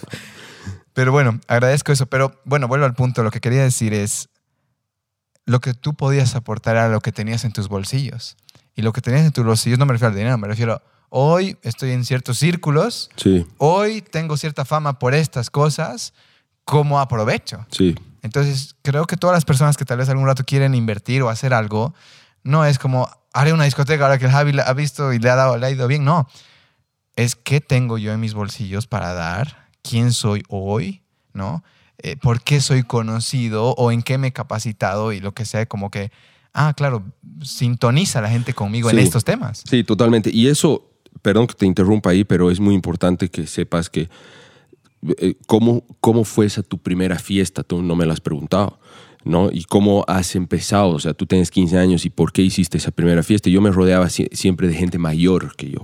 Pero 0.93 1.11
bueno, 1.11 1.39
agradezco 1.47 1.91
eso. 1.91 2.05
Pero 2.07 2.39
bueno, 2.43 2.67
vuelvo 2.67 2.85
al 2.85 2.93
punto. 2.95 3.23
Lo 3.23 3.31
que 3.31 3.39
quería 3.39 3.63
decir 3.63 3.93
es, 3.93 4.29
lo 5.45 5.61
que 5.61 5.73
tú 5.73 5.93
podías 5.93 6.35
aportar 6.35 6.75
era 6.75 6.89
lo 6.89 6.99
que 7.01 7.11
tenías 7.11 7.45
en 7.45 7.53
tus 7.53 7.69
bolsillos. 7.69 8.35
Y 8.75 8.81
lo 8.81 8.91
que 8.93 9.01
tenías 9.01 9.25
en 9.25 9.31
tus 9.31 9.45
bolsillos 9.45 9.79
no 9.79 9.85
me 9.85 9.93
refiero 9.93 10.09
al 10.11 10.17
dinero, 10.17 10.37
me 10.37 10.47
refiero, 10.47 10.81
hoy 11.09 11.57
estoy 11.61 11.91
en 11.91 12.05
ciertos 12.05 12.39
círculos, 12.39 13.09
Sí, 13.15 13.45
hoy 13.57 14.01
tengo 14.01 14.35
cierta 14.37 14.65
fama 14.65 14.97
por 14.99 15.13
estas 15.13 15.49
cosas, 15.49 16.13
¿cómo 16.65 16.99
aprovecho? 16.99 17.65
sí, 17.69 17.95
Entonces, 18.23 18.75
creo 18.81 19.05
que 19.05 19.17
todas 19.17 19.35
las 19.35 19.45
personas 19.45 19.77
que 19.77 19.85
tal 19.85 19.97
vez 19.97 20.09
algún 20.09 20.25
rato 20.25 20.43
quieren 20.43 20.73
invertir 20.73 21.21
o 21.21 21.29
hacer 21.29 21.53
algo, 21.53 21.93
no 22.43 22.65
es 22.65 22.79
como, 22.79 23.09
haré 23.33 23.53
una 23.53 23.65
discoteca 23.65 24.03
ahora 24.03 24.17
que 24.17 24.25
el 24.25 24.31
Javi 24.31 24.53
la 24.53 24.63
ha 24.63 24.73
visto 24.73 25.13
y 25.13 25.19
le 25.19 25.29
ha, 25.29 25.35
dado, 25.35 25.57
le 25.57 25.65
ha 25.65 25.69
ido 25.71 25.87
bien. 25.87 26.03
No, 26.03 26.27
es 27.15 27.35
qué 27.35 27.61
tengo 27.61 27.97
yo 27.97 28.11
en 28.11 28.19
mis 28.19 28.33
bolsillos 28.33 28.87
para 28.87 29.13
dar, 29.13 29.69
quién 29.81 30.13
soy 30.13 30.43
hoy, 30.49 31.03
¿no? 31.33 31.63
Eh, 31.99 32.15
¿Por 32.17 32.41
qué 32.41 32.59
soy 32.59 32.83
conocido 32.83 33.75
o 33.75 33.91
en 33.91 34.01
qué 34.01 34.17
me 34.17 34.27
he 34.27 34.33
capacitado 34.33 35.11
y 35.13 35.19
lo 35.19 35.33
que 35.33 35.45
sea, 35.45 35.65
como 35.67 35.91
que, 35.91 36.11
ah, 36.53 36.73
claro, 36.75 37.03
sintoniza 37.41 38.21
la 38.21 38.29
gente 38.29 38.53
conmigo 38.53 38.89
en 38.89 38.99
estos 38.99 39.23
temas. 39.23 39.63
sí, 39.69 39.83
totalmente. 39.83 40.29
Y 40.33 40.47
eso, 40.47 40.89
perdón 41.21 41.47
que 41.47 41.53
te 41.55 41.65
interrumpa 41.65 42.11
ahí, 42.11 42.23
pero 42.23 42.51
es 42.51 42.59
muy 42.59 42.73
importante 42.75 43.29
que 43.29 43.47
sepas 43.47 43.89
que 43.89 44.09
eh, 45.17 45.35
cómo, 45.47 45.83
cómo 45.99 46.23
fue 46.23 46.45
esa 46.45 46.63
tu 46.63 46.77
primera 46.77 47.19
fiesta, 47.19 47.63
tú 47.63 47.81
no 47.81 47.95
me 47.95 48.05
la 48.05 48.13
has 48.13 48.21
preguntado. 48.21 48.79
¿no? 49.25 49.49
Y 49.53 49.63
cómo 49.63 50.03
has 50.09 50.35
empezado, 50.35 50.89
o 50.89 50.99
sea, 50.99 51.13
tú 51.13 51.25
tienes 51.25 51.49
15 51.49 51.77
años 51.77 52.05
y 52.05 52.09
por 52.09 52.33
qué 52.33 52.41
hiciste 52.41 52.77
esa 52.77 52.91
primera 52.91 53.23
fiesta. 53.23 53.49
Yo 53.49 53.61
me 53.61 53.71
rodeaba 53.71 54.07
sie- 54.09 54.27
siempre 54.33 54.67
de 54.67 54.73
gente 54.73 54.97
mayor 54.97 55.55
que 55.55 55.69
yo. 55.71 55.79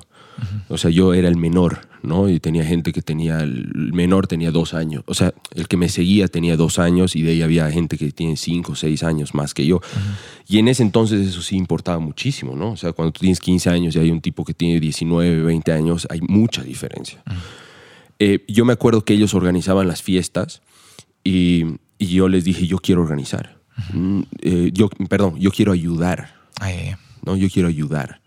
O 0.67 0.77
sea, 0.77 0.89
yo 0.89 1.13
era 1.13 1.27
el 1.27 1.35
menor, 1.35 1.87
¿no? 2.03 2.29
Y 2.29 2.39
tenía 2.39 2.63
gente 2.63 2.93
que 2.93 3.01
tenía, 3.01 3.39
el 3.39 3.91
menor 3.93 4.27
tenía 4.27 4.51
dos 4.51 4.73
años. 4.73 5.03
O 5.07 5.13
sea, 5.13 5.33
el 5.55 5.67
que 5.67 5.77
me 5.77 5.89
seguía 5.89 6.27
tenía 6.27 6.55
dos 6.57 6.79
años 6.79 7.15
y 7.15 7.21
de 7.21 7.31
ahí 7.31 7.41
había 7.41 7.69
gente 7.71 7.97
que 7.97 8.11
tiene 8.11 8.37
cinco, 8.37 8.75
seis 8.75 9.03
años 9.03 9.33
más 9.33 9.53
que 9.53 9.65
yo. 9.65 9.81
Y 10.47 10.59
en 10.59 10.67
ese 10.67 10.83
entonces 10.83 11.27
eso 11.27 11.41
sí 11.41 11.55
importaba 11.55 11.99
muchísimo, 11.99 12.55
¿no? 12.55 12.71
O 12.71 12.77
sea, 12.77 12.93
cuando 12.93 13.11
tú 13.11 13.21
tienes 13.21 13.39
15 13.39 13.69
años 13.69 13.95
y 13.95 13.99
hay 13.99 14.11
un 14.11 14.21
tipo 14.21 14.45
que 14.45 14.53
tiene 14.53 14.79
19, 14.79 15.43
20 15.43 15.71
años, 15.71 16.07
hay 16.09 16.21
mucha 16.21 16.63
diferencia. 16.63 17.21
Eh, 18.19 18.43
yo 18.47 18.65
me 18.65 18.73
acuerdo 18.73 19.03
que 19.03 19.13
ellos 19.13 19.33
organizaban 19.33 19.87
las 19.87 20.01
fiestas 20.01 20.61
y, 21.23 21.65
y 21.97 22.07
yo 22.07 22.27
les 22.27 22.43
dije, 22.43 22.67
yo 22.67 22.77
quiero 22.77 23.01
organizar. 23.01 23.59
Mm, 23.93 24.21
eh, 24.41 24.71
yo, 24.73 24.89
perdón, 25.09 25.39
yo 25.39 25.51
quiero 25.51 25.71
ayudar. 25.71 26.35
Ay, 26.59 26.95
¿no? 27.25 27.35
Yo 27.35 27.49
quiero 27.49 27.67
ayudar. 27.67 28.18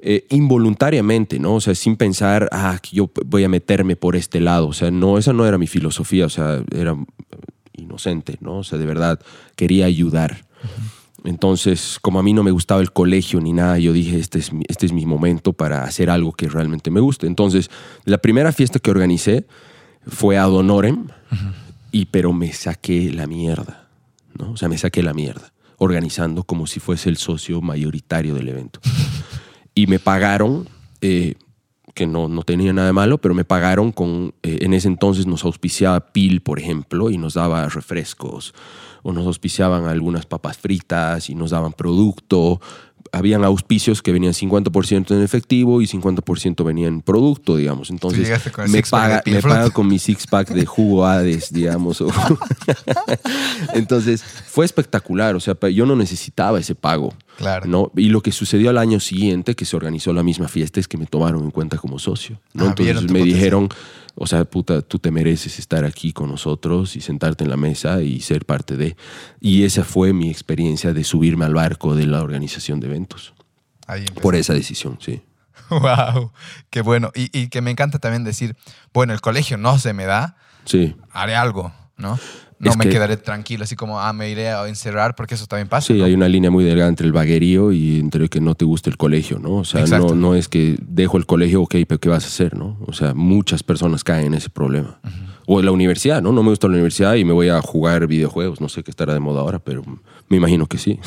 Eh, 0.00 0.26
involuntariamente, 0.30 1.40
¿no? 1.40 1.54
O 1.54 1.60
sea, 1.60 1.74
sin 1.74 1.96
pensar, 1.96 2.48
ah, 2.52 2.78
yo 2.92 3.10
voy 3.26 3.42
a 3.42 3.48
meterme 3.48 3.96
por 3.96 4.14
este 4.14 4.40
lado. 4.40 4.68
O 4.68 4.72
sea, 4.72 4.90
no, 4.90 5.18
esa 5.18 5.32
no 5.32 5.44
era 5.44 5.58
mi 5.58 5.66
filosofía, 5.66 6.26
o 6.26 6.28
sea, 6.28 6.62
era 6.72 6.96
inocente, 7.72 8.36
¿no? 8.40 8.58
O 8.58 8.64
sea, 8.64 8.78
de 8.78 8.86
verdad, 8.86 9.20
quería 9.56 9.86
ayudar. 9.86 10.44
Entonces, 11.24 11.98
como 12.00 12.20
a 12.20 12.22
mí 12.22 12.32
no 12.32 12.44
me 12.44 12.52
gustaba 12.52 12.80
el 12.80 12.92
colegio 12.92 13.40
ni 13.40 13.52
nada, 13.52 13.78
yo 13.78 13.92
dije, 13.92 14.18
este 14.18 14.38
es, 14.38 14.52
mi, 14.52 14.64
este 14.68 14.86
es 14.86 14.92
mi 14.92 15.04
momento 15.04 15.52
para 15.52 15.82
hacer 15.82 16.10
algo 16.10 16.32
que 16.32 16.48
realmente 16.48 16.92
me 16.92 17.00
guste. 17.00 17.26
Entonces, 17.26 17.70
la 18.04 18.18
primera 18.18 18.52
fiesta 18.52 18.78
que 18.78 18.92
organicé 18.92 19.46
fue 20.06 20.38
ad 20.38 20.52
honorem, 20.52 21.08
y, 21.90 22.06
pero 22.06 22.32
me 22.32 22.52
saqué 22.52 23.12
la 23.12 23.26
mierda, 23.26 23.88
¿no? 24.38 24.52
O 24.52 24.56
sea, 24.56 24.68
me 24.68 24.78
saqué 24.78 25.02
la 25.02 25.12
mierda, 25.12 25.52
organizando 25.78 26.44
como 26.44 26.68
si 26.68 26.78
fuese 26.78 27.08
el 27.08 27.16
socio 27.16 27.60
mayoritario 27.60 28.34
del 28.34 28.48
evento. 28.48 28.80
y 29.78 29.86
me 29.86 30.00
pagaron, 30.00 30.68
eh, 31.02 31.36
que 31.94 32.08
no, 32.08 32.26
no 32.26 32.42
tenía 32.42 32.72
nada 32.72 32.88
de 32.88 32.92
malo, 32.92 33.18
pero 33.18 33.32
me 33.32 33.44
pagaron 33.44 33.92
con, 33.92 34.34
eh, 34.42 34.58
en 34.62 34.74
ese 34.74 34.88
entonces 34.88 35.28
nos 35.28 35.44
auspiciaba 35.44 36.00
PIL, 36.00 36.40
por 36.40 36.58
ejemplo, 36.58 37.10
y 37.10 37.16
nos 37.16 37.34
daba 37.34 37.68
refrescos, 37.68 38.54
o 39.04 39.12
nos 39.12 39.24
auspiciaban 39.24 39.86
algunas 39.86 40.26
papas 40.26 40.58
fritas 40.58 41.30
y 41.30 41.36
nos 41.36 41.52
daban 41.52 41.74
producto. 41.74 42.60
Habían 43.12 43.44
auspicios 43.44 44.02
que 44.02 44.10
venían 44.10 44.32
50% 44.32 45.14
en 45.14 45.22
efectivo 45.22 45.80
y 45.80 45.86
50% 45.86 46.64
venían 46.64 46.94
en 46.94 47.00
producto, 47.00 47.54
digamos. 47.54 47.90
Entonces 47.90 48.28
me 48.28 48.36
six-pack 48.36 48.90
paga, 48.90 49.22
me 49.26 49.40
paga 49.40 49.70
con 49.70 49.86
mi 49.86 50.00
six 50.00 50.26
pack 50.26 50.48
de 50.48 50.66
jugo 50.66 51.06
Hades, 51.06 51.52
digamos. 51.52 52.02
Entonces 53.74 54.24
fue 54.24 54.64
espectacular. 54.64 55.36
O 55.36 55.40
sea, 55.40 55.56
yo 55.68 55.86
no 55.86 55.94
necesitaba 55.94 56.58
ese 56.58 56.74
pago. 56.74 57.14
Claro. 57.38 57.66
¿no? 57.68 57.92
Y 57.96 58.08
lo 58.08 58.20
que 58.20 58.32
sucedió 58.32 58.68
al 58.68 58.78
año 58.78 58.98
siguiente, 58.98 59.54
que 59.54 59.64
se 59.64 59.76
organizó 59.76 60.12
la 60.12 60.24
misma 60.24 60.48
fiesta, 60.48 60.80
es 60.80 60.88
que 60.88 60.98
me 60.98 61.06
tomaron 61.06 61.44
en 61.44 61.52
cuenta 61.52 61.78
como 61.78 62.00
socio. 62.00 62.40
¿no? 62.52 62.64
Ah, 62.64 62.68
Entonces 62.70 62.94
me 62.96 63.00
potencial. 63.06 63.24
dijeron, 63.32 63.68
o 64.16 64.26
sea, 64.26 64.44
puta, 64.44 64.82
tú 64.82 64.98
te 64.98 65.12
mereces 65.12 65.60
estar 65.60 65.84
aquí 65.84 66.12
con 66.12 66.28
nosotros 66.30 66.96
y 66.96 67.00
sentarte 67.00 67.44
en 67.44 67.50
la 67.50 67.56
mesa 67.56 68.02
y 68.02 68.20
ser 68.22 68.44
parte 68.44 68.76
de. 68.76 68.96
Y 69.40 69.62
esa 69.62 69.84
fue 69.84 70.12
mi 70.12 70.28
experiencia 70.30 70.92
de 70.92 71.04
subirme 71.04 71.44
al 71.44 71.54
barco 71.54 71.94
de 71.94 72.06
la 72.06 72.22
organización 72.24 72.80
de 72.80 72.88
eventos. 72.88 73.34
Ahí. 73.86 74.04
Por 74.20 74.34
esa 74.34 74.52
decisión, 74.52 74.98
sí. 75.00 75.22
Wow, 75.70 76.32
qué 76.70 76.80
bueno. 76.80 77.12
Y, 77.14 77.30
y 77.38 77.48
que 77.50 77.60
me 77.60 77.70
encanta 77.70 77.98
también 78.00 78.24
decir, 78.24 78.56
bueno, 78.92 79.12
el 79.12 79.20
colegio 79.20 79.58
no 79.58 79.78
se 79.78 79.92
me 79.92 80.06
da, 80.06 80.36
Sí. 80.64 80.96
haré 81.12 81.36
algo, 81.36 81.72
¿no? 81.96 82.18
No 82.60 82.70
Es 82.72 82.76
me 82.76 82.84
que- 82.84 82.90
quedaré 82.90 83.16
tranquilo, 83.16 83.62
así 83.64 83.76
como, 83.76 84.00
ah, 84.00 84.12
me 84.12 84.30
iré 84.30 84.48
a 84.50 84.66
encerrar, 84.68 85.14
porque 85.14 85.34
eso 85.36 85.46
también 85.46 85.68
pasa. 85.68 85.86
Sí, 85.88 85.98
¿no? 85.98 86.04
hay 86.04 86.14
una 86.14 86.28
línea 86.28 86.50
muy 86.50 86.64
delgada 86.64 86.88
entre 86.88 87.06
el 87.06 87.12
vaguerío 87.12 87.70
y 87.70 88.00
entre 88.00 88.28
que 88.28 88.40
no 88.40 88.54
te 88.56 88.64
guste 88.64 88.90
el 88.90 88.96
colegio, 88.96 89.38
¿no? 89.38 89.56
O 89.56 89.64
sea, 89.64 89.86
no, 89.86 90.14
no 90.14 90.34
es 90.34 90.48
que 90.48 90.76
dejo 90.82 91.18
el 91.18 91.26
colegio, 91.26 91.62
ok, 91.62 91.76
pero 91.86 92.00
¿qué 92.00 92.08
vas 92.08 92.24
a 92.24 92.26
hacer, 92.26 92.56
no? 92.56 92.76
O 92.86 92.92
sea, 92.92 93.14
muchas 93.14 93.62
personas 93.62 94.02
caen 94.02 94.26
en 94.26 94.34
ese 94.34 94.50
problema. 94.50 94.98
O 95.50 95.60
en 95.60 95.64
la 95.64 95.72
universidad, 95.72 96.20
¿no? 96.20 96.30
No 96.30 96.42
me 96.42 96.50
gusta 96.50 96.66
la 96.66 96.74
universidad 96.74 97.14
y 97.14 97.24
me 97.24 97.32
voy 97.32 97.48
a 97.48 97.62
jugar 97.62 98.06
videojuegos. 98.06 98.60
No 98.60 98.68
sé 98.68 98.82
qué 98.82 98.90
estará 98.90 99.14
de 99.14 99.18
moda 99.20 99.40
ahora, 99.40 99.58
pero 99.58 99.82
me 100.28 100.36
imagino 100.36 100.66
que 100.66 100.76
sí. 100.76 101.00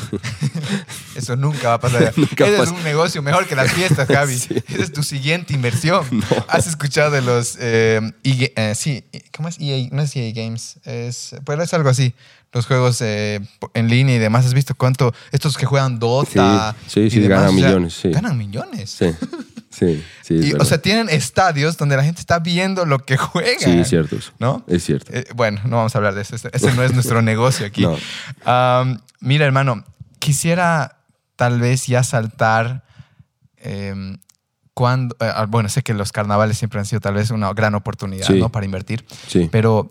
Eso 1.14 1.36
nunca 1.36 1.68
va 1.68 1.74
a 1.74 1.80
pasar. 1.80 2.12
Nunca 2.16 2.44
Ese 2.46 2.54
es 2.54 2.58
pasa. 2.58 2.72
un 2.74 2.82
negocio 2.82 3.22
mejor 3.22 3.46
que 3.46 3.54
las 3.54 3.70
fiestas, 3.72 4.08
Javi. 4.08 4.36
Sí. 4.38 4.54
Esa 4.66 4.82
es 4.82 4.92
tu 4.92 5.04
siguiente 5.04 5.54
inversión. 5.54 6.04
¿Has 6.48 6.66
escuchado 6.66 7.12
de 7.12 7.22
los... 7.22 7.56
eh, 7.60 8.00
EA 8.24 8.48
eh, 8.56 8.74
sí, 8.74 9.04
¿cómo 9.36 9.48
es 9.48 9.60
EA? 9.60 9.88
No 9.92 10.02
es 10.02 10.16
EA 10.16 10.32
Games, 10.34 10.78
es, 10.84 11.36
pero 11.46 11.62
es 11.62 11.72
algo 11.72 11.88
así. 11.90 12.12
Los 12.52 12.66
juegos 12.66 13.00
eh, 13.00 13.38
en 13.74 13.88
línea 13.88 14.16
y 14.16 14.18
demás. 14.18 14.44
¿Has 14.44 14.54
visto 14.54 14.74
cuánto? 14.74 15.14
Estos 15.30 15.56
que 15.56 15.66
juegan 15.66 16.00
Dota. 16.00 16.74
Sí, 16.88 17.08
sí, 17.08 17.22
sí, 17.22 17.28
ganan 17.28 17.50
o 17.54 17.58
sea, 17.58 17.68
millones, 17.68 17.94
sí. 17.94 18.10
Ganan 18.10 18.36
millones. 18.36 18.90
Sí, 18.90 19.06
sí, 19.72 20.04
sí. 20.22 20.34
es 20.36 20.44
Y, 20.46 20.52
o 20.54 20.64
sea, 20.64 20.78
tienen 20.78 21.08
estadios 21.08 21.76
donde 21.76 21.96
la 21.96 22.04
gente 22.04 22.20
está 22.20 22.38
viendo 22.38 22.84
lo 22.86 22.98
que 23.00 23.16
juegan. 23.16 23.58
sí, 23.58 23.70
es 23.70 23.88
cierto 23.88 24.16
eso. 24.16 24.32
¿No? 24.38 24.64
Es 24.68 24.84
cierto. 24.84 25.10
Eh, 25.12 25.24
bueno, 25.34 25.60
no 25.64 25.76
vamos 25.76 25.94
a 25.94 25.98
hablar 25.98 26.14
de 26.14 26.22
eso. 26.22 26.36
Ese, 26.36 26.50
ese 26.52 26.72
no 26.74 26.82
es 26.82 26.92
nuestro 26.94 27.20
negocio 27.32 27.66
aquí. 27.66 27.82
No. 27.82 27.96
Mira, 29.20 29.44
hermano, 29.46 29.84
quisiera 30.18 30.98
tal 31.36 31.60
vez 31.60 31.86
ya 31.86 32.02
saltar 32.04 32.84
em, 33.56 34.18
cuando... 34.74 35.14
eh, 35.20 35.30
ah, 35.34 35.46
bueno, 35.48 35.68
sé 35.68 35.82
que 35.82 35.94
los 35.94 36.12
carnavales 36.12 36.58
siempre 36.58 36.78
han 36.80 36.86
sido 36.86 37.00
tal 37.00 37.14
vez 37.14 37.30
una 37.30 37.52
gran 37.52 37.74
oportunidad 37.74 38.26
Sí. 38.26 38.38
¿no? 38.38 38.50
para 38.50 38.64
invertir, 38.66 39.04
Sí. 39.28 39.48
pero 39.52 39.90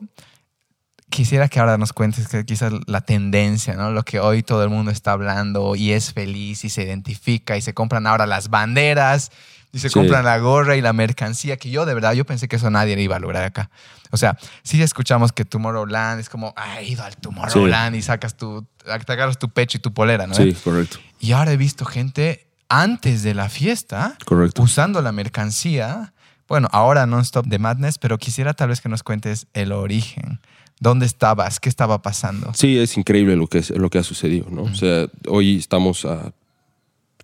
quisiera 1.09 1.49
que 1.49 1.59
ahora 1.59 1.77
nos 1.77 1.91
cuentes 1.93 2.27
que 2.29 2.45
quizás 2.45 2.71
la 2.87 3.01
tendencia, 3.01 3.73
¿no? 3.75 3.91
Lo 3.91 4.03
que 4.03 4.19
hoy 4.21 4.43
todo 4.43 4.63
el 4.63 4.69
mundo 4.69 4.91
está 4.91 5.11
hablando 5.11 5.75
y 5.75 5.91
es 5.91 6.13
feliz 6.13 6.63
y 6.63 6.69
se 6.69 6.83
identifica 6.83 7.57
y 7.57 7.61
se 7.61 7.73
compran 7.73 8.07
ahora 8.07 8.25
las 8.25 8.49
banderas 8.49 9.29
y 9.73 9.79
se 9.79 9.89
Sí. 9.89 9.93
compran 9.93 10.25
la 10.25 10.37
gorra 10.37 10.75
y 10.75 10.81
la 10.81 10.93
mercancía, 10.93 11.57
que 11.57 11.69
yo 11.69 11.85
de 11.85 11.93
verdad, 11.93 12.13
yo 12.13 12.25
pensé 12.25 12.47
que 12.47 12.55
eso 12.57 12.69
nadie 12.69 12.95
le 12.95 13.03
iba 13.03 13.15
a 13.15 13.19
lograr 13.19 13.43
acá. 13.43 13.69
O 14.11 14.17
sea, 14.17 14.37
sí 14.63 14.81
escuchamos 14.81 15.31
que 15.31 15.45
Tomorrowland 15.45 16.19
es 16.19 16.27
como, 16.29 16.53
ah, 16.57 16.81
he 16.81 16.85
ido 16.87 17.03
al 17.03 17.15
Tomorrowland 17.15 17.95
y 17.95 18.01
sacas 18.01 18.35
tu, 18.35 18.65
te 18.83 19.13
agarras 19.13 19.39
tu 19.39 19.49
pecho 19.49 19.77
y 19.77 19.81
tu 19.81 19.93
polera, 19.93 20.27
¿no? 20.27 20.33
Sí, 20.35 20.53
correcto. 20.63 20.97
Y 21.19 21.31
ahora 21.31 21.53
he 21.53 21.57
visto 21.57 21.85
gente 21.85 22.47
antes 22.67 23.23
de 23.23 23.33
la 23.33 23.47
fiesta 23.49 24.17
Correcto. 24.25 24.61
usando 24.61 25.01
la 25.01 25.11
mercancía. 25.11 26.13
Bueno, 26.47 26.67
ahora 26.73 27.05
non-stop 27.05 27.45
de 27.45 27.59
Madness, 27.59 27.97
pero 27.97 28.17
quisiera 28.17 28.53
tal 28.53 28.67
vez 28.69 28.81
que 28.81 28.89
nos 28.89 29.03
cuentes 29.03 29.47
el 29.53 29.71
origen. 29.71 30.41
¿Dónde 30.81 31.05
estabas? 31.05 31.59
¿Qué 31.61 31.69
estaba 31.69 32.01
pasando? 32.01 32.51
Sí, 32.55 32.77
es 32.79 32.97
increíble 32.97 33.35
lo 33.37 33.47
que, 33.47 33.59
es, 33.59 33.69
lo 33.69 33.89
que 33.89 33.99
ha 33.99 34.03
sucedido, 34.03 34.47
¿no? 34.49 34.63
O 34.63 34.75
sea, 34.75 35.07
hoy 35.27 35.55
estamos 35.57 36.03
a... 36.05 36.33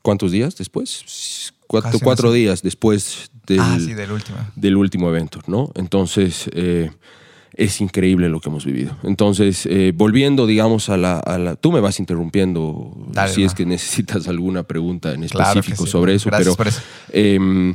¿Cuántos 0.02 0.32
días 0.32 0.56
después? 0.56 1.54
Cuatro, 1.68 2.00
cuatro 2.02 2.32
días 2.32 2.62
después 2.64 3.30
del, 3.46 3.60
ah, 3.60 3.78
sí, 3.80 3.94
del 3.94 4.12
último. 4.12 4.38
del 4.56 4.78
último 4.78 5.10
evento, 5.10 5.40
¿no? 5.48 5.72
Entonces, 5.76 6.50
eh, 6.54 6.92
es 7.54 7.82
increíble 7.82 8.30
lo 8.30 8.40
que 8.40 8.50
hemos 8.50 8.66
vivido. 8.66 8.96
Entonces, 9.04 9.66
eh, 9.66 9.92
volviendo, 9.96 10.46
digamos, 10.48 10.90
a 10.90 10.98
la, 10.98 11.20
a 11.20 11.38
la- 11.38 11.56
Tú 11.56 11.72
me 11.72 11.80
vas 11.80 12.00
interrumpiendo 12.00 12.96
Dale, 13.12 13.34
si 13.34 13.44
es 13.44 13.54
que 13.54 13.66
necesitas 13.66 14.28
alguna 14.28 14.64
pregunta 14.64 15.14
en 15.14 15.28
Claro 15.28 15.60
específico 15.60 15.86
sí. 15.86 15.92
sobre 15.92 16.14
eso, 16.16 16.30
Gracias 16.30 16.46
pero 16.48 16.56
por 16.56 16.68
eso. 16.68 16.82
eh, 17.10 17.74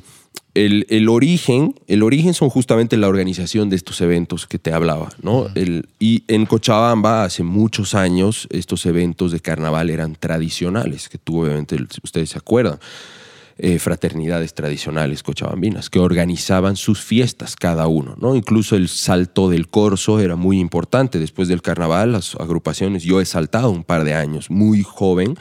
el, 0.55 0.87
el 0.91 1.09
origen, 1.09 1.75
el 1.87 2.03
origen 2.03 2.35
son 2.35 2.51
justamente 2.51 2.97
la 2.99 3.09
organización 3.09 3.71
de 3.71 3.77
estos 3.77 4.01
eventos 4.03 4.47
que 4.47 4.59
te 4.59 4.73
hablaba, 4.73 5.09
¿no? 5.23 5.47
El- 5.55 5.89
y 5.99 6.25
en 6.29 6.45
Cochabamba 6.47 7.25
hace 7.25 7.43
muchos 7.43 7.95
años 7.95 8.47
estos 8.51 8.85
eventos 8.87 9.33
de 9.33 9.41
carnaval 9.41 9.89
eran 9.91 10.15
tradicionales, 10.15 11.09
que 11.09 11.19
tú 11.19 11.43
obviamente 11.43 11.77
ustedes 12.03 12.31
se 12.31 12.39
acuerdan. 12.39 12.79
Eh, 13.59 13.79
fraternidades 13.79 14.55
tradicionales 14.55 15.23
cochabambinas 15.23 15.91
que 15.91 15.99
organizaban 15.99 16.77
sus 16.77 17.03
fiestas 17.03 17.55
cada 17.57 17.87
uno, 17.87 18.17
¿no? 18.19 18.35
Incluso 18.35 18.77
el 18.77 18.89
salto 18.89 19.49
del 19.49 19.69
corso 19.69 20.21
era 20.21 20.37
muy 20.37 20.59
importante. 20.59 21.19
Después 21.19 21.49
del 21.49 21.63
carnaval, 21.63 22.13
las 22.13 22.35
agrupaciones, 22.37 23.03
yo 23.03 23.21
he 23.21 23.27
saltado 23.27 23.71
un 23.71 23.85
par 23.85 24.05
de 24.05 24.15
años, 24.15 24.51
muy 24.51 24.83
joven, 24.83 25.37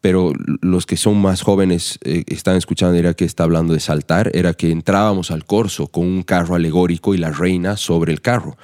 pero 0.00 0.32
los 0.62 0.86
que 0.86 0.96
son 0.96 1.20
más 1.20 1.42
jóvenes 1.42 1.98
eh, 2.04 2.24
están 2.28 2.56
escuchando, 2.56 2.96
era 2.96 3.14
que 3.14 3.24
está 3.24 3.44
hablando 3.44 3.74
de 3.74 3.80
saltar, 3.80 4.30
era 4.34 4.54
que 4.54 4.70
entrábamos 4.70 5.30
al 5.30 5.44
corso 5.44 5.88
con 5.88 6.06
un 6.06 6.22
carro 6.22 6.54
alegórico 6.54 7.14
y 7.14 7.18
la 7.18 7.30
reina 7.30 7.76
sobre 7.76 8.12
el 8.12 8.20
carro. 8.20 8.56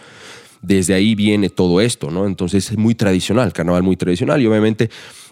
Desde 0.63 0.95
ahí 0.95 1.15
viene 1.15 1.51
todo 1.51 1.81
esto, 1.81 2.11
¿no? 2.11 2.27
Entonces 2.27 2.71
es 2.71 2.79
muy 2.79 2.95
tradicional, 2.95 3.53
carnaval 3.53 3.83
muy 3.83 3.97
tradicional 3.97 4.41
y 4.41 4.47
obviamente 4.47 4.91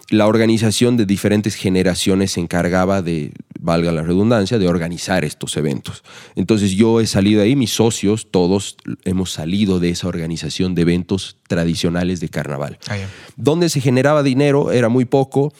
la 0.09 0.27
organización 0.27 0.97
de 0.97 1.05
diferentes 1.05 1.55
generaciones 1.55 2.33
se 2.33 2.39
encargaba 2.39 3.01
de, 3.01 3.31
valga 3.59 3.91
la 3.91 4.03
redundancia, 4.03 4.59
de 4.59 4.67
organizar 4.67 5.25
estos 5.25 5.57
eventos. 5.57 6.03
Entonces 6.35 6.71
yo 6.71 7.01
he 7.01 7.07
salido 7.07 7.41
ahí, 7.41 7.55
mis 7.55 7.71
socios, 7.71 8.27
todos 8.29 8.77
hemos 9.03 9.31
salido 9.31 9.79
de 9.79 9.89
esa 9.89 10.07
organización 10.07 10.75
de 10.75 10.83
eventos 10.83 11.37
tradicionales 11.47 12.19
de 12.19 12.29
carnaval. 12.29 12.77
Ah. 12.87 12.97
Donde 13.35 13.69
se 13.69 13.81
generaba 13.81 14.21
dinero 14.21 14.71
era 14.71 14.89
muy 14.89 15.05
poco, 15.05 15.51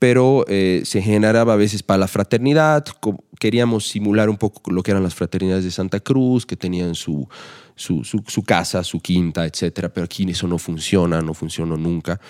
pero 0.00 0.44
eh, 0.48 0.82
se 0.84 1.00
generaba 1.00 1.52
a 1.52 1.56
veces 1.56 1.84
para 1.84 1.98
la 1.98 2.08
fraternidad. 2.08 2.84
Queríamos 3.38 3.86
simular 3.86 4.28
un 4.28 4.36
poco 4.36 4.72
lo 4.72 4.82
que 4.82 4.90
eran 4.90 5.04
las 5.04 5.14
fraternidades 5.14 5.62
de 5.64 5.70
Santa 5.70 6.00
Cruz, 6.00 6.44
que 6.44 6.56
tenían 6.56 6.96
su, 6.96 7.28
su, 7.76 8.02
su- 8.02 8.24
su 8.26 8.42
casa, 8.42 8.82
su 8.82 8.98
quinta, 8.98 9.46
etcétera. 9.46 9.90
Pero 9.92 10.04
aquí 10.06 10.28
eso 10.28 10.48
no 10.48 10.58
funciona, 10.58 11.20
no 11.20 11.34
funcionó 11.34 11.76
nunca. 11.76 12.20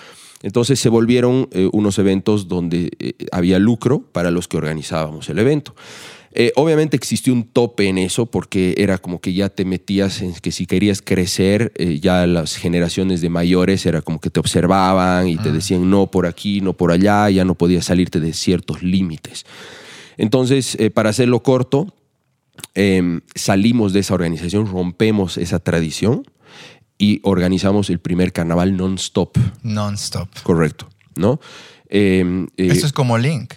Entonces 0.43 0.81
se 0.81 0.89
volvieron 0.89 1.49
eh, 1.53 1.69
unos 1.73 1.99
eventos 1.99 2.49
donde 2.49 2.91
eh, 2.99 3.15
había 3.31 3.59
lucro 3.59 4.01
para 4.13 4.31
los 4.31 4.49
que 4.49 4.57
organizábamos 4.57 5.29
el 5.29 5.39
evento. 5.39 5.75
Eh, 6.35 6.51
obviamente 6.57 6.97
existió 6.97 7.35
un 7.35 7.45
tope 7.45 7.89
en 7.89 7.99
eso 7.99 8.25
porque 8.25 8.75
era 8.79 8.97
como 8.97 9.21
que 9.21 9.35
ya 9.35 9.51
te 9.51 9.67
metías 9.67 10.23
en 10.23 10.33
que 10.33 10.51
si 10.51 10.65
querías 10.65 11.03
crecer, 11.03 11.73
eh, 11.77 12.01
ya 12.01 12.27
las 12.27 12.57
generaciones 12.57 13.21
de 13.21 13.29
mayores 13.29 13.85
era 13.85 14.01
como 14.01 14.19
que 14.19 14.31
te 14.31 14.41
observaban 14.41 15.29
y 15.29 15.37
te 15.37 15.53
decían 15.53 15.91
no 15.91 16.07
por 16.07 16.27
aquí, 16.27 16.63
no 16.63 16.73
por 16.73 16.91
allá, 16.91 17.29
ya 17.29 17.45
no 17.45 17.55
podías 17.55 17.85
salirte 17.85 18.19
de 18.19 18.33
ciertos 18.33 18.83
límites. 18.83 19.45
Entonces, 20.17 20.75
eh, 20.77 20.89
para 20.89 21.11
hacerlo 21.11 21.43
corto, 21.43 21.95
eh, 22.75 23.21
salimos 23.35 23.93
de 23.93 24.01
esa 24.01 24.15
organización, 24.15 24.67
rompemos 24.67 25.37
esa 25.37 25.59
tradición 25.59 26.25
y 27.03 27.19
organizamos 27.25 27.91
el 27.91 27.99
primer 27.99 28.33
carnaval 28.33 28.77
non-stop, 28.77 29.37
Non-stop. 29.65 30.29
correcto, 30.45 30.89
¿no? 31.17 31.41
Eh, 31.89 32.47
eh, 32.57 32.69
Eso 32.71 32.87
es 32.87 32.93
como 32.93 33.19
Link. 33.19 33.55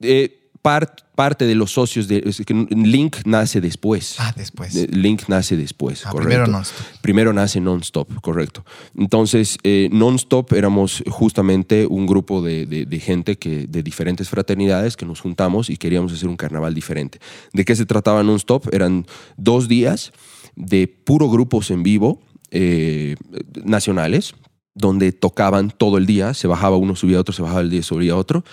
eh, 0.00 0.48
par- 0.62 0.96
parte 1.14 1.44
de 1.46 1.54
los 1.54 1.70
socios 1.70 2.08
de 2.08 2.24
es 2.26 2.42
que 2.44 2.54
Link 2.70 3.18
nace 3.24 3.60
después. 3.60 4.16
Ah, 4.18 4.32
después. 4.36 4.74
Eh, 4.74 4.88
Link 4.90 5.28
nace 5.28 5.56
después, 5.56 6.04
Ah, 6.06 6.10
correcto. 6.10 6.28
primero 6.28 6.46
non-stop. 6.50 6.86
Primero 7.02 7.32
nace 7.32 7.60
Non-Stop, 7.60 8.20
correcto. 8.20 8.64
Entonces, 8.98 9.56
eh, 9.62 9.88
Non-Stop 9.92 10.52
éramos 10.54 11.04
justamente 11.08 11.86
un 11.86 12.06
grupo 12.06 12.42
de, 12.42 12.66
de- 12.66 12.86
de 12.86 12.98
gente 12.98 13.36
que, 13.36 13.66
de 13.68 13.82
diferentes 13.84 14.28
fraternidades 14.28 14.96
que 14.96 15.06
nos 15.06 15.20
juntamos 15.20 15.70
y 15.70 15.76
queríamos 15.76 16.12
hacer 16.12 16.28
un 16.28 16.36
carnaval 16.36 16.74
diferente. 16.74 17.20
¿De 17.52 17.64
qué 17.64 17.76
se 17.76 17.86
trataba 17.86 18.22
Non-Stop? 18.24 18.72
Eran 18.72 19.06
dos 19.36 19.68
días 19.68 20.12
de 20.56 20.88
puro 20.88 21.28
grupos 21.30 21.70
en 21.70 21.82
vivo 21.84 22.20
eh, 22.54 23.16
nacionales, 23.64 24.34
donde 24.74 25.12
tocaban 25.12 25.70
todo 25.70 25.98
el 25.98 26.06
día, 26.06 26.32
se 26.34 26.46
bajaba 26.48 26.76
uno, 26.76 26.96
subía 26.96 27.20
otro, 27.20 27.34
se 27.34 27.42
bajaba 27.42 27.60
el 27.60 27.70
día, 27.70 27.82
subía 27.82 28.16
otro, 28.16 28.44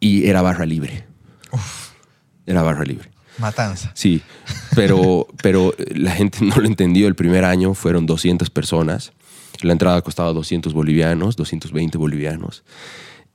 y 0.00 0.26
era 0.26 0.42
barra 0.42 0.66
libre. 0.66 1.04
Era 2.46 2.62
barra 2.62 2.84
libre. 2.84 3.10
Matanza. 3.38 3.90
Sí, 3.94 4.20
pero, 4.74 5.26
pero 5.42 5.74
la 5.94 6.12
gente 6.12 6.38
no 6.44 6.56
lo 6.56 6.66
entendió. 6.66 7.06
El 7.08 7.14
primer 7.14 7.44
año 7.44 7.74
fueron 7.74 8.06
200 8.06 8.50
personas. 8.50 9.12
La 9.62 9.72
entrada 9.72 10.02
costaba 10.02 10.32
200 10.32 10.72
bolivianos, 10.74 11.36
220 11.36 11.96
bolivianos. 11.98 12.64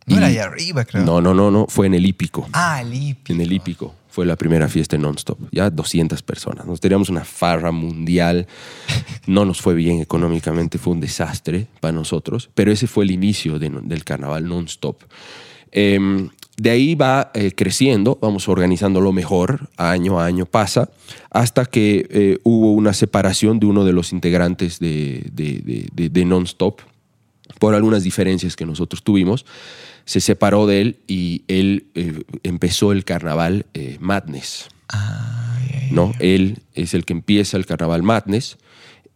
No 0.06 0.16
Y- 0.16 0.18
era 0.18 0.28
allá 0.28 0.44
arriba, 0.46 0.86
creo. 0.86 1.04
No, 1.04 1.22
no, 1.22 1.34
no, 1.34 1.50
no. 1.52 1.66
Fue 1.68 1.88
en 1.88 1.94
el 1.96 2.06
hípico. 2.06 2.48
Ah, 2.54 2.82
el 2.82 2.94
hípico. 2.94 3.34
En 3.34 3.42
el 3.42 3.52
hípico. 3.52 3.96
Fue 4.20 4.26
la 4.26 4.36
primera 4.36 4.68
fiesta 4.68 4.98
en 4.98 5.04
non-stop. 5.04 5.40
Ya 5.54 5.70
200 5.70 6.22
personas. 6.24 6.66
Nos 6.66 6.82
teníamos 6.82 7.08
una 7.08 7.24
farra 7.24 7.72
mundial. 7.72 8.48
No 9.28 9.46
nos 9.46 9.62
fue 9.62 9.76
bien 9.76 10.02
económicamente. 10.02 10.78
Fue 10.78 10.92
un 10.92 11.00
desastre 11.00 11.68
para 11.80 11.94
nosotros. 11.94 12.50
Pero 12.54 12.70
ese 12.70 12.86
fue 12.86 13.06
el 13.06 13.12
inicio 13.12 13.60
de- 13.60 13.70
del 13.82 14.04
carnaval 14.04 14.46
non-stop. 14.46 15.04
Em, 15.72 16.28
de 16.58 16.70
ahí 16.70 16.96
va 16.96 17.32
eh, 17.34 17.54
creciendo, 17.56 18.18
vamos 18.22 18.50
organizándolo 18.50 19.14
mejor, 19.14 19.70
año 19.78 20.20
a 20.20 20.26
año 20.26 20.46
pasa, 20.46 20.90
hasta 21.32 21.64
que 21.64 22.06
eh, 22.10 22.40
hubo 22.44 22.74
una 22.74 22.92
separación 22.92 23.58
de 23.62 23.68
uno 23.68 23.86
de 23.86 23.94
los 23.94 24.12
integrantes 24.12 24.80
de, 24.80 25.30
de- 25.32 25.88
de- 25.96 26.10
de 26.10 26.26
Non-Stop 26.26 26.82
por 27.60 27.76
algunas 27.76 28.04
diferencias 28.04 28.56
que 28.56 28.66
nosotros 28.66 29.04
tuvimos. 29.04 29.46
Se 30.06 30.22
separó 30.22 30.66
de 30.66 30.82
él 30.82 31.00
y 31.08 31.44
él 31.48 31.88
eh, 31.94 32.24
empezó 32.44 32.92
el 32.92 33.04
carnaval 33.06 33.68
eh, 33.74 33.98
Madness. 34.00 34.70
¿no? 35.92 36.14
Él 36.20 36.60
es 36.74 36.94
el 36.94 37.06
que 37.06 37.14
empieza 37.14 37.58
el 37.58 37.66
carnaval 37.66 38.02
Madness. 38.04 38.58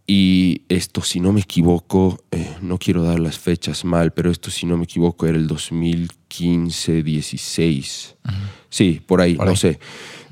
Y 0.06 0.64
esto, 0.68 1.02
si 1.02 1.22
no 1.22 1.32
me 1.32 1.40
equivoco, 1.40 2.22
eh, 2.32 2.56
no 2.62 2.78
quiero 2.78 3.04
dar 3.04 3.22
las 3.22 3.40
fechas 3.40 3.86
mal, 3.86 4.12
pero 4.12 4.30
esto, 4.30 4.52
si 4.52 4.66
no 4.66 4.76
me 4.76 4.84
equivoco, 4.84 5.26
era 5.26 5.38
el 5.38 5.48
2015, 5.48 7.04
16. 7.04 8.16
Sí, 8.70 9.02
por 9.06 9.22
ahí, 9.22 9.36
Por 9.36 9.46
no 9.46 9.52
ahí. 9.52 9.58
sé 9.58 9.80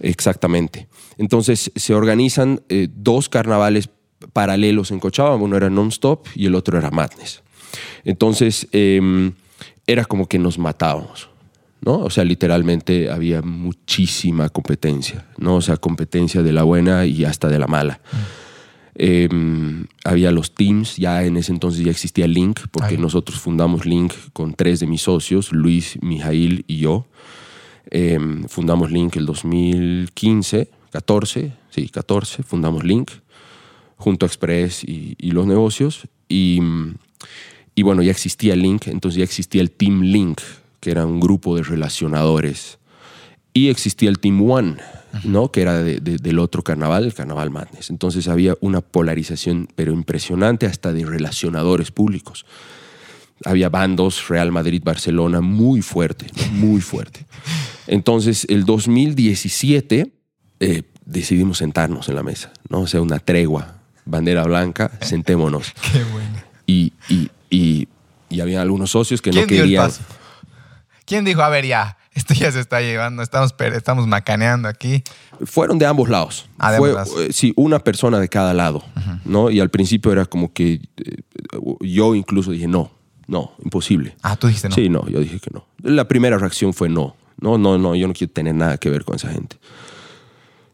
exactamente. 0.01 0.89
Entonces 1.17 1.71
se 1.73 1.93
organizan 1.93 2.61
eh, 2.67 2.89
dos 2.93 3.29
carnavales 3.29 3.89
paralelos 4.33 4.91
en 4.91 4.99
Cochabamba, 4.99 5.43
uno 5.45 5.55
era 5.55 5.69
Non-Stop 5.69 6.27
y 6.35 6.47
el 6.47 6.55
otro 6.55 6.77
era 6.77 6.91
Madness. 6.91 7.41
Entonces 8.03 8.67
em, 8.71 9.33
era 9.87 10.05
como 10.05 10.27
que 10.27 10.39
nos 10.39 10.57
matábamos. 10.57 11.31
¿no? 11.81 11.99
O 11.99 12.09
sea, 12.09 12.23
literalmente 12.23 13.09
había 13.09 13.41
muchísima 13.41 14.49
competencia, 14.49 15.25
¿no? 15.37 15.55
O 15.55 15.61
sea, 15.61 15.77
competencia 15.77 16.43
de 16.43 16.53
la 16.53 16.63
buena 16.63 17.05
y 17.05 17.25
hasta 17.25 17.47
de 17.49 17.57
la 17.57 17.67
mala. 17.67 17.99
Eh, 18.95 19.27
había 20.03 20.31
los 20.31 20.53
teams, 20.53 20.97
ya 20.97 21.23
en 21.23 21.37
ese 21.37 21.51
entonces 21.51 21.83
ya 21.83 21.89
existía 21.89 22.27
Link, 22.27 22.59
porque 22.71 22.95
Ay. 22.95 23.01
nosotros 23.01 23.39
fundamos 23.39 23.85
Link 23.85 24.13
con 24.33 24.53
tres 24.53 24.79
de 24.79 24.87
mis 24.87 25.01
socios, 25.01 25.51
Luis, 25.51 25.97
Mijail 26.01 26.65
y 26.67 26.77
yo. 26.77 27.07
Eh, 27.89 28.19
fundamos 28.47 28.91
Link 28.91 29.15
el 29.15 29.25
2015, 29.25 30.69
14, 30.91 31.53
sí, 31.71 31.89
14, 31.89 32.43
fundamos 32.43 32.83
Link, 32.83 33.09
junto 33.97 34.25
a 34.25 34.27
Express 34.27 34.83
y, 34.83 35.15
y 35.17 35.31
los 35.31 35.47
negocios. 35.47 36.07
Y, 36.29 36.59
y 37.81 37.83
bueno, 37.83 38.03
ya 38.03 38.11
existía 38.11 38.55
Link, 38.55 38.85
entonces 38.89 39.17
ya 39.17 39.23
existía 39.23 39.59
el 39.59 39.71
Team 39.71 40.01
Link, 40.03 40.39
que 40.79 40.91
era 40.91 41.03
un 41.03 41.19
grupo 41.19 41.55
de 41.55 41.63
relacionadores. 41.63 42.77
Y 43.53 43.69
existía 43.69 44.07
el 44.07 44.19
Team 44.19 44.39
One, 44.49 44.77
¿no? 45.23 45.51
que 45.51 45.63
era 45.63 45.81
de- 45.81 45.99
de- 45.99 46.17
del 46.17 46.37
otro 46.37 46.61
carnaval, 46.61 47.05
el 47.05 47.15
Carnaval 47.15 47.49
Madness. 47.49 47.89
Entonces 47.89 48.27
había 48.27 48.55
una 48.61 48.81
polarización, 48.81 49.67
pero 49.75 49.93
impresionante, 49.93 50.67
hasta 50.67 50.93
de 50.93 51.03
relacionadores 51.05 51.89
públicos. 51.89 52.45
Había 53.45 53.69
bandos, 53.69 54.27
Real 54.29 54.51
Madrid, 54.51 54.83
Barcelona, 54.85 55.41
muy 55.41 55.81
fuerte, 55.81 56.27
¿no? 56.37 56.53
muy 56.53 56.81
fuerte. 56.81 57.25
Entonces, 57.87 58.45
el 58.47 58.63
2017 58.65 60.11
eh, 60.59 60.83
decidimos 61.05 61.57
sentarnos 61.57 62.09
en 62.09 62.15
la 62.15 62.21
mesa, 62.21 62.53
¿no? 62.69 62.81
O 62.81 62.87
sea, 62.87 63.01
una 63.01 63.17
tregua, 63.17 63.81
bandera 64.05 64.43
blanca, 64.43 64.91
sentémonos. 65.01 65.73
Qué 65.91 66.03
bueno. 66.13 66.37
Y, 66.67 66.93
y, 67.09 67.29
y, 67.51 67.87
y 68.29 68.41
había 68.41 68.61
algunos 68.63 68.89
socios 68.89 69.21
que 69.21 69.29
no 69.29 69.35
¿Quién 69.35 69.47
dio 69.47 69.57
el 69.57 69.63
querían. 69.65 69.85
paso? 69.85 70.01
¿Quién 71.05 71.25
dijo, 71.25 71.41
a 71.41 71.49
ver, 71.49 71.65
ya, 71.67 71.97
esto 72.13 72.33
ya 72.33 72.51
se 72.51 72.59
está 72.59 72.81
llevando, 72.81 73.21
estamos, 73.21 73.53
estamos 73.73 74.07
macaneando 74.07 74.67
aquí? 74.67 75.03
Fueron 75.45 75.77
de 75.77 75.85
ambos 75.85 76.09
lados. 76.09 76.47
Ah, 76.57 76.71
de 76.71 76.77
Fue, 76.79 76.89
ambos 76.91 77.09
lados. 77.09 77.21
eh, 77.29 77.33
sí, 77.33 77.53
una 77.55 77.79
persona 77.79 78.19
de 78.19 78.29
cada 78.29 78.53
lado, 78.53 78.83
¿no? 79.25 79.49
Y 79.49 79.59
al 79.59 79.69
principio 79.69 80.11
era 80.11 80.25
como 80.25 80.53
que 80.53 80.81
eh, 80.97 81.17
yo 81.81 82.15
incluso 82.15 82.51
dije, 82.51 82.67
no, 82.67 82.91
no, 83.27 83.51
imposible. 83.63 84.15
Ah, 84.23 84.35
tú 84.37 84.47
dijiste 84.47 84.69
no. 84.69 84.75
Sí, 84.75 84.89
no, 84.89 85.07
yo 85.07 85.19
dije 85.19 85.39
que 85.39 85.51
no. 85.53 85.65
La 85.83 86.07
primera 86.07 86.37
reacción 86.37 86.73
fue 86.73 86.89
no. 86.89 87.15
No, 87.39 87.57
no, 87.57 87.77
no, 87.77 87.95
yo 87.95 88.07
no 88.07 88.13
quiero 88.13 88.31
tener 88.31 88.53
nada 88.55 88.77
que 88.77 88.89
ver 88.89 89.03
con 89.03 89.15
esa 89.15 89.29
gente. 89.29 89.57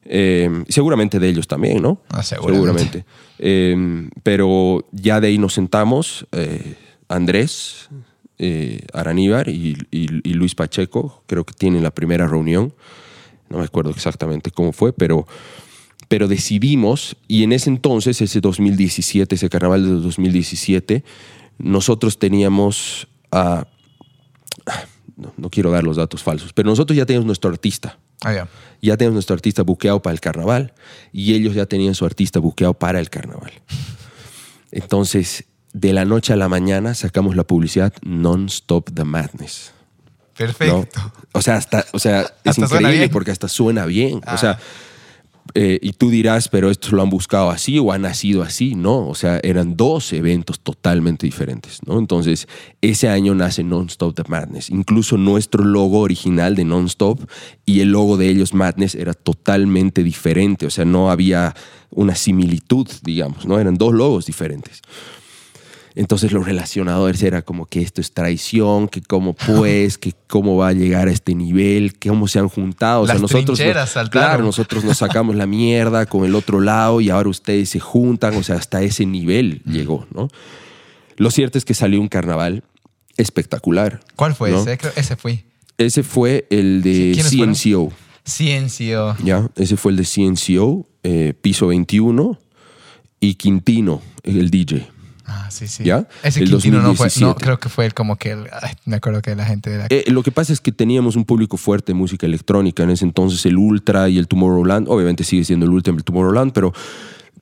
Eh, 0.09 0.63
seguramente 0.69 1.19
de 1.19 1.27
ellos 1.29 1.47
también, 1.47 1.81
¿no? 1.81 2.01
Ah, 2.09 2.23
seguramente. 2.23 3.05
Eh, 3.39 4.09
pero 4.23 4.87
ya 4.91 5.19
de 5.19 5.27
ahí 5.27 5.37
nos 5.37 5.53
sentamos, 5.53 6.25
eh, 6.31 6.75
Andrés, 7.09 7.89
eh, 8.39 8.81
Araníbar 8.93 9.49
y, 9.49 9.75
y- 9.91 10.21
y 10.29 10.33
Luis 10.33 10.55
Pacheco, 10.55 11.23
creo 11.27 11.43
que 11.45 11.53
tienen 11.53 11.83
la 11.83 11.91
primera 11.91 12.27
reunión, 12.27 12.73
no 13.49 13.57
me 13.59 13.63
acuerdo 13.65 13.91
exactamente 13.91 14.51
cómo 14.51 14.71
fue, 14.73 14.93
pero, 14.93 15.25
pero 16.07 16.27
decidimos, 16.27 17.15
y 17.27 17.43
en 17.43 17.51
ese 17.53 17.69
entonces, 17.69 18.21
ese 18.21 18.39
2017, 18.41 19.35
ese 19.35 19.49
carnaval 19.49 19.83
de 19.83 19.89
2017, 20.01 21.03
nosotros 21.57 22.17
teníamos 22.19 23.07
a... 23.31 23.67
No, 25.15 25.33
no 25.35 25.49
quiero 25.49 25.71
dar 25.71 25.83
los 25.83 25.97
datos 25.97 26.21
falsos, 26.21 26.53
pero 26.53 26.69
nosotros 26.69 26.95
ya 26.95 27.05
teníamos 27.05 27.25
nuestro 27.25 27.49
artista 27.49 27.97
Ah, 28.23 28.33
ya. 28.33 28.47
ya 28.81 28.97
teníamos 28.97 29.15
nuestro 29.15 29.35
artista 29.35 29.63
buqueado 29.63 30.01
para 30.01 30.13
el 30.13 30.19
carnaval 30.19 30.73
y 31.13 31.33
ellos 31.33 31.53
ya 31.53 31.65
tenían 31.65 31.95
su 31.95 32.05
artista 32.05 32.39
buqueado 32.39 32.73
para 32.73 32.99
el 32.99 33.09
carnaval. 33.09 33.51
Entonces, 34.71 35.45
de 35.73 35.93
la 35.93 36.05
noche 36.05 36.33
a 36.33 36.35
la 36.35 36.49
mañana 36.49 36.95
sacamos 36.95 37.35
la 37.35 37.45
publicidad 37.45 37.93
Non-Stop 38.01 38.91
the 38.93 39.03
Madness. 39.03 39.73
¿no? 40.39 40.45
Perfecto. 40.45 40.87
O 41.33 41.41
sea, 41.41 41.55
hasta, 41.55 41.85
o 41.93 41.99
sea 41.99 42.21
es 42.43 42.59
Hasta 42.59 42.75
increíble 42.75 43.09
porque 43.09 43.31
hasta 43.31 43.47
suena 43.47 43.85
bien. 43.85 44.21
Ah. 44.25 44.35
O 44.35 44.37
sea, 44.37 44.59
eh, 45.53 45.79
y 45.81 45.93
tú 45.93 46.09
dirás, 46.09 46.49
pero 46.49 46.69
estos 46.69 46.91
lo 46.91 47.01
han 47.01 47.09
buscado 47.09 47.49
así 47.49 47.79
o 47.79 47.91
han 47.91 48.03
nacido 48.03 48.43
así. 48.43 48.75
No, 48.75 49.07
o 49.07 49.15
sea, 49.15 49.39
eran 49.43 49.75
dos 49.75 50.13
eventos 50.13 50.59
totalmente 50.59 51.25
diferentes, 51.25 51.79
¿no? 51.85 51.99
Entonces, 51.99 52.47
ese 52.81 53.09
año 53.09 53.33
nace 53.35 53.63
Non-Stop 53.63 54.15
The 54.15 54.23
Madness. 54.27 54.69
Incluso 54.69 55.17
nuestro 55.17 55.63
logo 55.63 55.99
original 55.99 56.55
de 56.55 56.65
Non-Stop 56.65 57.29
y 57.65 57.81
el 57.81 57.91
logo 57.91 58.17
de 58.17 58.29
ellos 58.29 58.53
Madness 58.53 58.95
era 58.95 59.13
totalmente 59.13 60.03
diferente. 60.03 60.65
O 60.65 60.69
sea, 60.69 60.85
no 60.85 61.11
había 61.11 61.53
una 61.89 62.15
similitud, 62.15 62.87
digamos, 63.03 63.45
¿no? 63.45 63.59
Eran 63.59 63.75
dos 63.75 63.93
logos 63.93 64.25
diferentes. 64.25 64.81
Entonces 65.99 66.31
los 66.31 66.45
relacionadores 66.45 67.23
era 67.23 67.41
como 67.41 67.65
que 67.65 67.81
esto 67.81 68.01
es 68.01 68.13
traición, 68.13 68.87
que 68.87 69.01
cómo 69.01 69.33
pues, 69.33 69.97
que 69.97 70.13
cómo 70.27 70.55
va 70.55 70.67
a 70.67 70.73
llegar 70.73 71.07
a 71.07 71.11
este 71.11 71.33
nivel, 71.33 71.95
que 71.97 72.09
cómo 72.09 72.27
se 72.27 72.37
han 72.37 72.49
juntado. 72.49 73.01
O 73.01 73.05
sea, 73.07 73.15
Las 73.15 73.23
nosotros, 73.23 73.57
trincheras 73.57 73.85
nos- 73.87 73.89
saltaron. 73.93 74.27
claro, 74.29 74.43
nosotros 74.43 74.83
nos 74.83 74.99
sacamos 74.99 75.35
la 75.35 75.47
mierda 75.47 76.05
con 76.05 76.23
el 76.23 76.35
otro 76.35 76.59
lado 76.61 77.01
y 77.01 77.09
ahora 77.09 77.29
ustedes 77.29 77.69
se 77.69 77.79
juntan, 77.79 78.35
o 78.35 78.43
sea, 78.43 78.57
hasta 78.57 78.81
ese 78.83 79.07
nivel 79.07 79.63
llegó, 79.65 80.05
¿no? 80.13 80.27
Lo 81.15 81.31
cierto 81.31 81.57
es 81.57 81.65
que 81.65 81.73
salió 81.73 81.99
un 81.99 82.09
carnaval 82.09 82.63
espectacular. 83.17 83.99
¿Cuál 84.15 84.35
fue 84.35 84.51
¿no? 84.51 84.61
ese? 84.61 84.77
Ese 84.95 85.15
fui. 85.15 85.43
Ese 85.79 86.03
fue 86.03 86.45
el 86.51 86.83
de 86.83 87.11
¿quiénes 87.15 87.35
fueron? 87.35 87.55
CNCO. 88.23 89.15
Ya, 89.23 89.49
ese 89.55 89.77
fue 89.77 89.91
el 89.93 89.97
de 89.97 90.03
CNCO, 90.05 90.85
eh, 91.03 91.33
piso 91.41 91.67
21 91.67 92.37
y 93.19 93.33
Quintino, 93.35 94.01
el 94.23 94.49
DJ. 94.51 94.85
Ah, 95.29 95.47
sí, 95.51 95.67
sí. 95.67 95.83
¿Ya? 95.83 96.07
Ese 96.23 96.39
El 96.41 96.49
Quintino 96.49 96.77
no 96.77 96.95
fue. 96.95 97.07
2017. 97.07 97.25
No, 97.25 97.35
creo 97.35 97.59
que 97.59 97.67
fue 97.69 97.85
el 97.85 97.93
como 97.93 98.15
que. 98.15 98.31
el- 98.31 98.47
ay, 98.61 98.73
me 98.85 98.95
acuerdo 98.95 99.21
que 99.21 99.35
la 99.35 99.45
gente 99.45 99.69
de 99.69 99.77
la. 99.77 99.87
Eh, 99.89 100.05
lo 100.07 100.23
que 100.23 100.31
pasa 100.31 100.53
es 100.53 100.61
que 100.61 100.71
teníamos 100.71 101.15
un 101.17 101.25
público 101.25 101.57
fuerte 101.57 101.91
de 101.91 101.95
música 101.95 102.25
electrónica. 102.25 102.83
En 102.83 102.91
ese 102.91 103.03
entonces 103.05 103.45
el 103.45 103.57
Ultra 103.57 104.07
y 104.09 104.17
el 104.19 104.27
Tomorrowland, 104.27 104.87
obviamente 104.89 105.23
sigue 105.25 105.43
siendo 105.43 105.65
el 105.65 105.71
Ultra 105.73 105.93
y 105.93 105.97
el 105.97 106.03
Tomorrowland, 106.05 106.53
pero, 106.53 106.71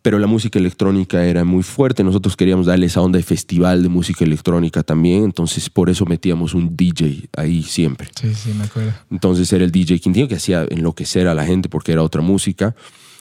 pero 0.02 0.18
la 0.18 0.26
música 0.26 0.58
electrónica 0.58 1.24
era 1.26 1.44
muy 1.44 1.62
fuerte. 1.62 2.04
Nosotros 2.04 2.36
queríamos 2.36 2.66
darle 2.66 2.88
esa 2.88 3.02
onda 3.02 3.18
de 3.18 3.24
festival 3.24 3.84
de 3.84 3.90
música 3.90 4.26
electrónica 4.26 4.82
también, 4.82 5.24
entonces 5.24 5.70
por 5.70 5.90
eso 5.92 6.06
metíamos 6.06 6.56
un 6.56 6.76
DJ 6.76 7.30
ahí 7.38 7.62
siempre. 7.62 8.08
Sí, 8.20 8.34
sí, 8.34 8.52
me 8.58 8.64
acuerdo. 8.64 8.94
Entonces 9.12 9.52
era 9.54 9.64
el 9.64 9.72
DJ 9.72 10.00
Quintino 10.00 10.28
que 10.28 10.36
hacía 10.36 10.66
enloquecer 10.70 11.28
a 11.28 11.36
la 11.36 11.46
gente 11.46 11.70
porque 11.70 11.92
era 11.92 12.02
otra 12.02 12.22
música, 12.22 12.76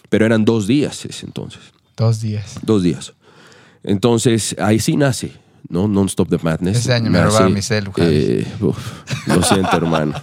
pero 0.08 0.24
eran 0.24 0.44
dos 0.46 0.66
días 0.66 1.04
ese 1.04 1.26
entonces. 1.26 1.60
Dos 1.98 2.20
días. 2.22 2.54
Dos 2.62 2.82
días. 2.82 3.12
Entonces, 3.84 4.56
ahí 4.58 4.78
sí 4.80 4.96
nace, 4.96 5.32
¿no? 5.68 5.86
Non-Stop 5.86 6.28
the 6.30 6.38
Madness. 6.42 6.78
Ese 6.78 6.92
año 6.94 7.10
me 7.10 7.18
Nace, 7.18 7.28
robaron 7.28 7.52
mi 7.52 7.62
celu, 7.62 7.92
eh, 7.98 8.46
uf, 8.60 8.78
lo 9.26 9.42
siento, 9.42 9.76
hermano. 9.76 10.14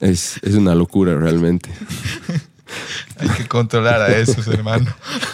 Es, 0.00 0.38
es 0.42 0.54
una 0.54 0.74
locura 0.74 1.14
realmente. 1.16 1.70
Hay 3.18 3.28
que 3.28 3.46
controlar 3.46 4.00
a 4.00 4.08
esos, 4.16 4.46
hermano. 4.48 4.86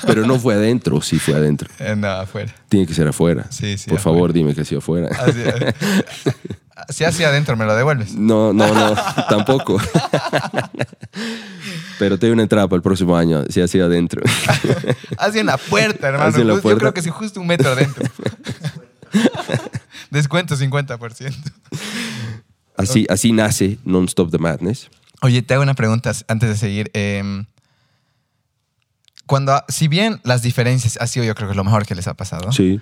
Pero 0.07 0.26
no 0.26 0.39
fue 0.39 0.55
adentro, 0.55 1.01
sí 1.01 1.18
fue 1.18 1.35
adentro. 1.35 1.68
Eh, 1.79 1.95
no, 1.97 2.09
afuera. 2.09 2.53
Tiene 2.68 2.87
que 2.87 2.95
ser 2.95 3.07
afuera. 3.09 3.47
Sí, 3.51 3.79
sí, 3.79 3.89
Por 3.89 3.99
afuera. 3.99 4.16
favor, 4.16 4.33
dime 4.33 4.55
que 4.55 4.64
sí 4.64 4.74
afuera. 4.74 5.09
Así, 5.18 5.39
eh, 5.45 5.72
si 6.89 7.05
así 7.05 7.24
adentro 7.24 7.57
me 7.57 7.64
lo 7.64 7.74
devuelves. 7.74 8.14
No, 8.14 8.53
no, 8.53 8.72
no, 8.72 8.95
tampoco. 9.29 9.81
Pero 11.99 12.18
te 12.18 12.26
doy 12.26 12.33
una 12.33 12.43
entrada 12.43 12.68
para 12.68 12.76
el 12.76 12.83
próximo 12.83 13.16
año, 13.16 13.45
si 13.49 13.61
así 13.61 13.81
adentro. 13.81 14.22
En 15.35 15.47
la 15.47 15.57
puerta, 15.57 16.09
hermano. 16.09 16.37
Yo 16.37 16.79
creo 16.79 16.95
que 16.95 17.03
sí, 17.03 17.11
justo 17.11 17.41
un 17.41 17.47
metro 17.47 17.70
adentro. 17.70 18.05
Descuento 20.11 20.57
50%. 20.57 21.35
Así, 22.76 23.07
así 23.09 23.33
nace 23.33 23.79
Non-Stop 23.85 24.31
the 24.31 24.39
Madness. 24.39 24.89
Oye, 25.20 25.43
te 25.43 25.55
hago 25.55 25.62
una 25.62 25.74
pregunta 25.74 26.12
antes 26.29 26.49
de 26.49 26.57
seguir. 26.57 26.91
Eh, 26.95 27.45
cuando, 29.26 29.62
si 29.68 29.89
bien 29.89 30.20
las 30.24 30.43
diferencias 30.43 30.97
ha 31.01 31.07
sido 31.07 31.26
yo 31.26 31.35
creo 31.35 31.51
que 31.51 31.55
lo 31.55 31.64
mejor 31.64 31.85
que 31.85 31.95
les 31.95 32.09
ha 32.09 32.14
pasado, 32.14 32.51
Sí. 32.53 32.81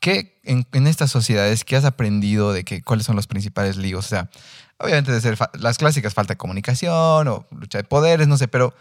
¿Qué 0.00 0.38
en, 0.44 0.66
en 0.72 0.86
estas 0.86 1.10
sociedades, 1.10 1.64
qué 1.64 1.76
has 1.76 1.84
aprendido 1.84 2.52
de 2.52 2.64
que, 2.64 2.82
cuáles 2.82 3.06
son 3.06 3.16
los 3.16 3.26
principales 3.26 3.76
líos? 3.76 4.06
O 4.06 4.08
sea, 4.08 4.30
obviamente 4.78 5.12
de 5.12 5.20
ser 5.20 5.38
las 5.58 5.78
clásicas 5.78 6.14
falta 6.14 6.34
de 6.34 6.38
comunicación 6.38 7.28
o 7.28 7.46
lucha 7.50 7.78
de 7.78 7.84
poderes, 7.84 8.28
no 8.28 8.36
sé, 8.36 8.48
pero 8.48 8.74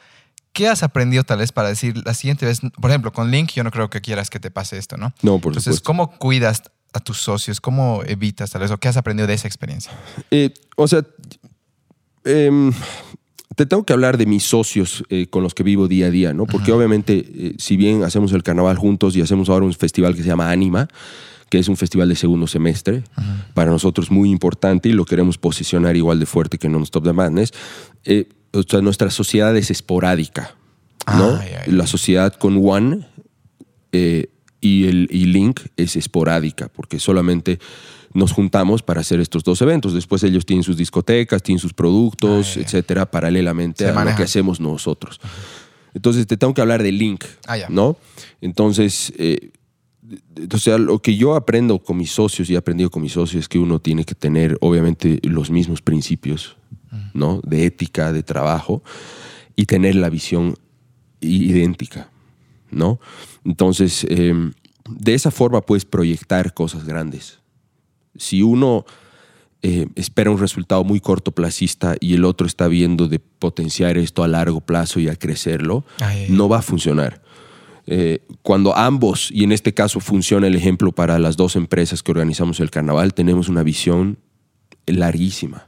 ¿qué 0.54 0.68
has 0.68 0.84
aprendido 0.84 1.24
tal 1.24 1.40
vez 1.40 1.52
para 1.52 1.70
decir 1.70 2.02
la 2.06 2.14
siguiente 2.14 2.46
vez? 2.46 2.62
Por 2.80 2.90
ejemplo, 2.90 3.12
con 3.12 3.32
Link 3.32 3.52
yo 3.54 3.64
no 3.64 3.72
creo 3.72 3.90
que 3.90 4.02
quieras 4.02 4.30
que 4.30 4.40
te 4.40 4.52
pase 4.52 4.78
esto, 4.78 4.98
¿no? 4.98 5.14
No, 5.22 5.40
por 5.40 5.52
Entonces, 5.52 5.76
supuesto. 5.76 5.86
¿cómo 5.86 6.12
cuidas 6.18 6.64
a 6.94 7.00
tus 7.00 7.20
socios? 7.20 7.62
¿Cómo 7.62 8.02
evitas 8.06 8.52
tal 8.52 8.62
vez? 8.62 8.72
¿O 8.72 8.78
qué 8.78 8.88
has 8.88 8.98
aprendido 8.98 9.28
de 9.28 9.34
esa 9.34 9.48
experiencia? 9.48 9.92
Eh, 10.32 10.54
o 10.76 10.88
sea, 10.88 11.04
em, 12.24 12.72
te 13.58 13.66
tengo 13.66 13.84
que 13.86 13.92
hablar 13.92 14.20
de 14.20 14.28
mis 14.28 14.44
socios 14.44 15.04
eh, 15.10 15.26
con 15.32 15.42
los 15.42 15.56
que 15.56 15.64
vivo 15.64 15.88
día 15.88 16.06
a 16.06 16.10
día, 16.12 16.32
¿no? 16.32 16.46
Porque 16.46 16.72
obviamente, 16.72 17.26
eh, 17.28 17.56
si 17.58 17.76
bien 17.76 18.04
hacemos 18.04 18.32
el 18.34 18.44
carnaval 18.44 18.78
juntos 18.78 19.18
y 19.18 19.22
hacemos 19.22 19.50
ahora 19.50 19.66
un 19.66 19.74
festival 19.74 20.16
que 20.16 20.22
se 20.22 20.28
llama 20.28 20.52
Anima, 20.52 20.88
que 21.50 21.58
es 21.58 21.68
un 21.68 21.76
festival 21.76 22.08
de 22.08 22.16
segundo 22.16 22.46
semestre, 22.46 23.04
para 23.56 23.72
nosotros 23.72 24.12
muy 24.12 24.30
importante 24.30 24.90
y 24.90 24.92
lo 24.92 25.06
queremos 25.06 25.40
posicionar 25.40 25.96
igual 25.96 26.20
de 26.20 26.28
fuerte 26.28 26.60
que 26.60 26.70
Non-Stop 26.70 27.04
the 27.06 27.14
Madness, 27.14 27.52
eh, 28.06 28.30
o 28.54 28.62
sea, 28.62 28.82
nuestra 28.82 29.10
sociedad 29.10 29.58
es 29.58 29.72
esporádica, 29.72 30.56
¿no? 31.18 31.38
Ay, 31.38 31.50
ay, 31.66 31.72
La 31.72 31.88
sociedad 31.88 32.34
con 32.34 32.62
One 32.64 33.08
eh, 33.92 34.30
y, 34.62 34.86
el, 34.86 35.08
y 35.10 35.26
Link 35.26 35.62
es 35.78 35.96
esporádica, 35.96 36.68
porque 36.68 37.00
solamente 37.00 37.58
nos 38.18 38.32
juntamos 38.32 38.82
para 38.82 39.02
hacer 39.02 39.20
estos 39.20 39.44
dos 39.44 39.62
eventos. 39.62 39.94
Después 39.94 40.24
ellos 40.24 40.44
tienen 40.44 40.64
sus 40.64 40.76
discotecas, 40.76 41.44
tienen 41.44 41.60
sus 41.60 41.74
productos, 41.74 42.58
Ah, 42.58 42.62
etcétera, 42.62 43.06
paralelamente 43.06 43.86
a 43.86 44.04
lo 44.04 44.16
que 44.16 44.24
hacemos 44.24 44.60
nosotros. 44.60 45.20
Entonces 45.94 46.26
te 46.26 46.36
tengo 46.36 46.54
que 46.56 46.62
hablar 46.62 46.82
de 46.82 46.92
Link, 46.92 47.24
Ah, 47.46 47.58
ya. 47.58 47.70
¿no? 47.70 47.96
Entonces, 48.42 49.14
eh, 49.18 49.52
o 50.52 50.58
sea, 50.58 50.80
lo 50.80 51.00
que 51.00 51.16
yo 51.16 51.36
aprendo 51.36 51.78
con 51.78 51.98
mis 51.98 52.12
socios 52.12 52.50
y 52.50 52.56
he 52.56 52.58
aprendido 52.58 52.90
con 52.90 53.04
mis 53.04 53.12
socios 53.12 53.42
es 53.44 53.48
que 53.48 53.60
uno 53.60 53.78
tiene 53.80 54.04
que 54.04 54.16
tener, 54.16 54.58
obviamente, 54.62 55.20
los 55.24 55.52
mismos 55.52 55.84
principios, 55.84 56.58
¿no? 57.14 57.40
De 57.44 57.66
ética, 57.66 58.12
de 58.14 58.24
trabajo 58.24 58.82
y 59.56 59.66
tener 59.66 59.94
la 59.96 60.10
visión 60.10 60.56
idéntica, 61.22 62.10
¿no? 62.72 63.00
Entonces, 63.46 64.06
eh, 64.10 64.34
de 64.90 65.14
esa 65.14 65.30
forma 65.30 65.62
puedes 65.62 65.86
proyectar 65.86 66.54
cosas 66.56 66.84
grandes. 66.84 67.40
Si 68.18 68.42
uno 68.42 68.86
eh, 69.64 69.88
espera 69.96 70.30
un 70.32 70.40
resultado 70.40 70.84
muy 70.84 71.00
cortoplacista 71.00 71.96
y 72.00 72.14
el 72.14 72.26
otro 72.26 72.46
está 72.48 72.68
viendo 72.68 73.08
de 73.08 73.20
potenciar 73.20 73.98
esto 73.98 74.24
a 74.24 74.28
largo 74.28 74.62
plazo 74.62 75.00
y 75.00 75.10
a 75.10 75.16
crecerlo, 75.16 75.84
Ay, 76.00 76.28
no 76.30 76.48
va 76.50 76.60
a 76.60 76.62
funcionar. 76.62 77.22
Eh, 77.88 78.20
cuando 78.42 78.76
ambos, 78.76 79.30
y 79.32 79.44
en 79.44 79.52
este 79.54 79.74
caso 79.74 80.00
funciona 80.00 80.48
el 80.48 80.56
ejemplo 80.56 80.92
para 80.92 81.18
las 81.20 81.38
dos 81.38 81.56
empresas 81.56 82.04
que 82.04 82.12
organizamos 82.12 82.60
el 82.60 82.70
carnaval, 82.70 83.14
tenemos 83.14 83.48
una 83.50 83.64
visión 83.64 84.18
larguísima, 84.86 85.68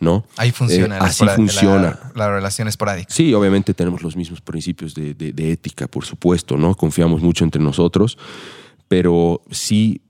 ¿no? 0.00 0.24
Ahí 0.36 0.50
funciona. 0.50 0.96
Eh, 0.96 0.98
la 1.00 1.04
así 1.06 1.26
funciona. 1.28 1.98
La, 2.14 2.26
la 2.26 2.30
relación 2.34 2.68
esporádica. 2.68 3.12
Sí, 3.12 3.32
obviamente 3.34 3.74
tenemos 3.74 4.02
los 4.02 4.16
mismos 4.16 4.40
principios 4.40 4.94
de, 4.94 5.14
de- 5.14 5.32
de 5.32 5.52
ética, 5.52 5.86
por 5.86 6.04
supuesto, 6.04 6.56
¿no? 6.56 6.74
Confiamos 6.74 7.22
mucho 7.22 7.44
entre 7.44 7.62
nosotros, 7.62 8.18
pero 8.88 9.42
sí, 9.50 10.00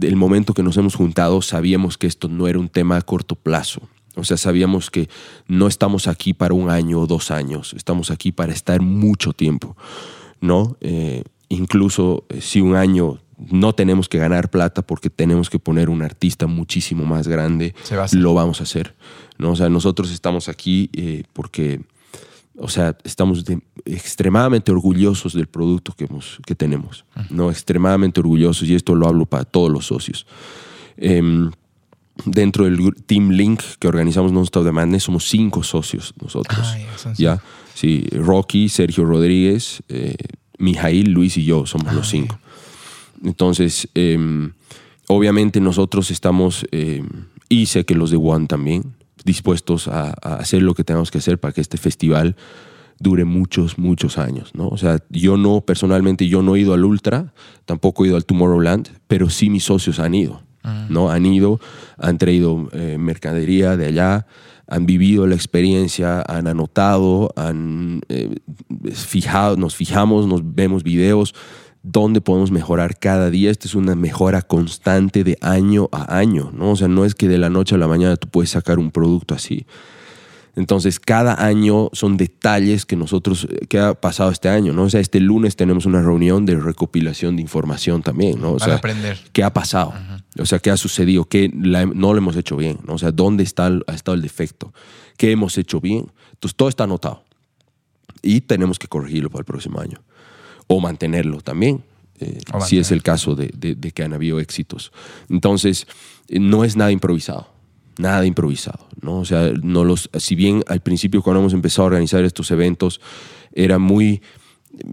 del 0.00 0.16
momento 0.16 0.54
que 0.54 0.62
nos 0.62 0.76
hemos 0.76 0.94
juntado, 0.94 1.42
sabíamos 1.42 1.98
que 1.98 2.06
esto 2.06 2.28
no 2.28 2.48
era 2.48 2.58
un 2.58 2.68
tema 2.68 2.96
a 2.96 3.02
corto 3.02 3.34
plazo. 3.34 3.82
O 4.16 4.24
sea, 4.24 4.36
sabíamos 4.36 4.90
que 4.90 5.08
no 5.46 5.68
estamos 5.68 6.08
aquí 6.08 6.34
para 6.34 6.54
un 6.54 6.68
año 6.68 7.00
o 7.00 7.06
dos 7.06 7.30
años, 7.30 7.74
estamos 7.74 8.10
aquí 8.10 8.32
para 8.32 8.52
estar 8.52 8.80
mucho 8.80 9.32
tiempo, 9.32 9.76
¿no? 10.40 10.76
Eh, 10.80 11.22
incluso 11.48 12.24
eh, 12.28 12.40
si 12.40 12.60
un 12.60 12.74
año 12.74 13.18
no 13.50 13.72
tenemos 13.72 14.08
que 14.08 14.18
ganar 14.18 14.50
plata 14.50 14.82
porque 14.82 15.10
tenemos 15.10 15.48
que 15.48 15.58
poner 15.58 15.88
un 15.88 16.02
artista 16.02 16.46
muchísimo 16.46 17.04
más 17.04 17.28
grande, 17.28 17.74
Se 17.84 17.96
va 17.96 18.02
a 18.02 18.04
hacer. 18.06 18.18
lo 18.20 18.34
vamos 18.34 18.60
a 18.60 18.64
hacer. 18.64 18.94
¿no? 19.38 19.52
O 19.52 19.56
sea, 19.56 19.68
nosotros 19.70 20.10
estamos 20.10 20.48
aquí 20.48 20.90
eh, 20.92 21.22
porque 21.32 21.80
o 22.56 22.68
sea, 22.68 22.96
estamos 23.04 23.44
de- 23.44 23.60
extremadamente 23.84 24.70
orgullosos 24.70 25.32
del 25.34 25.46
producto 25.46 25.92
que, 25.96 26.04
hemos, 26.04 26.38
que 26.46 26.54
tenemos, 26.54 27.04
¿no? 27.30 27.50
Extremadamente 27.50 28.20
orgullosos, 28.20 28.68
y 28.68 28.74
esto 28.74 28.94
lo 28.94 29.06
hablo 29.08 29.26
para 29.26 29.44
todos 29.44 29.70
los 29.70 29.86
socios. 29.86 30.26
Em, 30.96 31.50
dentro 32.26 32.64
del 32.64 32.94
Team 33.06 33.30
Link 33.30 33.62
que 33.78 33.88
organizamos 33.88 34.30
Non-Stop 34.32 34.64
de 34.64 34.72
Madness, 34.72 35.04
somos 35.04 35.28
cinco 35.28 35.62
socios 35.62 36.12
nosotros. 36.20 36.58
Ah, 36.60 37.12
ya, 37.16 37.42
sí, 37.74 38.06
Rocky, 38.12 38.68
Sergio 38.68 39.04
Rodríguez, 39.06 39.82
eh, 39.88 40.14
Mijail, 40.58 41.10
Luis 41.12 41.38
y 41.38 41.44
yo 41.44 41.64
somos 41.64 41.94
los 41.94 42.08
cinco. 42.10 42.38
Entonces, 43.24 43.88
em, 43.94 44.52
obviamente 45.08 45.60
nosotros 45.60 46.10
estamos, 46.10 46.66
em, 46.72 47.06
y 47.48 47.66
sé 47.66 47.84
que 47.84 47.94
los 47.94 48.10
de 48.10 48.16
One 48.18 48.46
también, 48.46 48.94
dispuestos 49.24 49.88
a, 49.88 50.14
a 50.22 50.34
hacer 50.36 50.62
lo 50.62 50.74
que 50.74 50.84
tenemos 50.84 51.10
que 51.10 51.18
hacer 51.18 51.38
para 51.38 51.52
que 51.52 51.60
este 51.60 51.76
festival 51.76 52.36
dure 53.00 53.24
muchos, 53.24 53.78
muchos 53.78 54.18
años, 54.18 54.50
¿no? 54.54 54.68
O 54.68 54.76
sea, 54.76 54.98
yo 55.08 55.36
no, 55.36 55.62
personalmente, 55.62 56.28
yo 56.28 56.42
no 56.42 56.54
he 56.54 56.60
ido 56.60 56.74
al 56.74 56.84
Ultra, 56.84 57.32
tampoco 57.64 58.04
he 58.04 58.08
ido 58.08 58.16
al 58.16 58.26
Tomorrowland, 58.26 58.90
pero 59.08 59.30
sí 59.30 59.48
mis 59.48 59.64
socios 59.64 59.98
han 59.98 60.14
ido, 60.14 60.42
¿no? 60.90 61.10
Han 61.10 61.24
ido, 61.24 61.58
han 61.96 62.18
traído 62.18 62.68
eh, 62.72 62.98
mercadería 62.98 63.78
de 63.78 63.86
allá, 63.86 64.26
han 64.68 64.84
vivido 64.84 65.26
la 65.26 65.34
experiencia, 65.34 66.22
han 66.28 66.46
anotado, 66.46 67.32
han 67.36 68.02
eh, 68.10 68.36
fijado, 68.92 69.56
nos 69.56 69.74
fijamos, 69.74 70.26
nos 70.26 70.54
vemos 70.54 70.82
videos, 70.84 71.34
dónde 71.82 72.20
podemos 72.20 72.50
mejorar 72.50 72.98
cada 72.98 73.30
día. 73.30 73.50
Esta 73.50 73.66
es 73.68 73.74
una 73.74 73.94
mejora 73.94 74.42
constante 74.42 75.24
de 75.24 75.38
año 75.40 75.88
a 75.92 76.16
año, 76.18 76.50
¿no? 76.54 76.72
O 76.72 76.76
sea, 76.76 76.88
no 76.88 77.04
es 77.04 77.14
que 77.14 77.28
de 77.28 77.38
la 77.38 77.50
noche 77.50 77.74
a 77.74 77.78
la 77.78 77.88
mañana 77.88 78.16
tú 78.16 78.28
puedes 78.28 78.50
sacar 78.50 78.78
un 78.78 78.90
producto 78.90 79.34
así. 79.34 79.66
Entonces, 80.56 80.98
cada 80.98 81.44
año 81.46 81.90
son 81.92 82.16
detalles 82.16 82.84
que 82.84 82.96
nosotros, 82.96 83.46
eh, 83.48 83.66
que 83.68 83.78
ha 83.78 83.94
pasado 83.94 84.30
este 84.32 84.48
año, 84.48 84.72
¿no? 84.72 84.82
O 84.82 84.90
sea, 84.90 85.00
este 85.00 85.20
lunes 85.20 85.54
tenemos 85.54 85.86
una 85.86 86.02
reunión 86.02 86.44
de 86.44 86.56
recopilación 86.56 87.36
de 87.36 87.42
información 87.42 88.02
también, 88.02 88.40
¿no? 88.40 88.50
O 88.52 88.56
Para 88.58 88.72
sea, 88.72 88.74
aprender. 88.78 89.18
¿qué 89.32 89.44
ha 89.44 89.52
pasado? 89.52 89.94
O 90.38 90.44
sea, 90.44 90.58
¿qué 90.58 90.70
ha 90.70 90.76
sucedido? 90.76 91.24
¿Qué 91.24 91.50
la- 91.54 91.86
no 91.86 92.12
lo 92.12 92.18
hemos 92.18 92.36
hecho 92.36 92.56
bien? 92.56 92.78
¿no? 92.86 92.94
O 92.94 92.98
sea, 92.98 93.12
¿dónde 93.12 93.44
está 93.44 93.70
ha 93.86 93.94
estado 93.94 94.16
el 94.16 94.22
defecto? 94.22 94.74
¿Qué 95.16 95.30
hemos 95.30 95.56
hecho 95.56 95.80
bien? 95.80 96.10
Entonces, 96.32 96.56
todo 96.56 96.68
está 96.68 96.84
anotado. 96.84 97.22
Y 98.20 98.40
tenemos 98.40 98.78
que 98.78 98.88
corregirlo 98.88 99.30
para 99.30 99.40
el 99.40 99.46
próximo 99.46 99.80
año. 99.80 100.02
O 100.72 100.78
mantenerlo 100.80 101.40
también, 101.40 101.82
eh, 102.20 102.38
O 102.52 102.60
si 102.64 102.78
es 102.78 102.90
el 102.92 103.02
caso 103.02 103.34
de, 103.34 103.50
de- 103.56 103.74
de 103.74 103.90
que 103.90 104.04
han 104.04 104.12
habido 104.12 104.38
éxitos. 104.38 104.92
Entonces, 105.28 105.86
eh, 106.28 106.38
no 106.38 106.62
es 106.64 106.76
nada 106.76 106.92
improvisado. 106.92 107.48
Nada 107.98 108.24
improvisado, 108.24 108.86
¿no? 109.02 109.18
O 109.18 109.24
sea, 109.24 109.50
no 109.62 109.82
los, 109.84 110.08
si 110.18 110.34
bien 110.36 110.62
al 110.68 110.80
principio 110.80 111.22
cuando 111.22 111.40
hemos 111.40 111.52
empezado 111.52 111.82
a 111.82 111.86
organizar 111.88 112.24
estos 112.24 112.50
eventos 112.50 113.00
era 113.52 113.78
muy, 113.78 114.22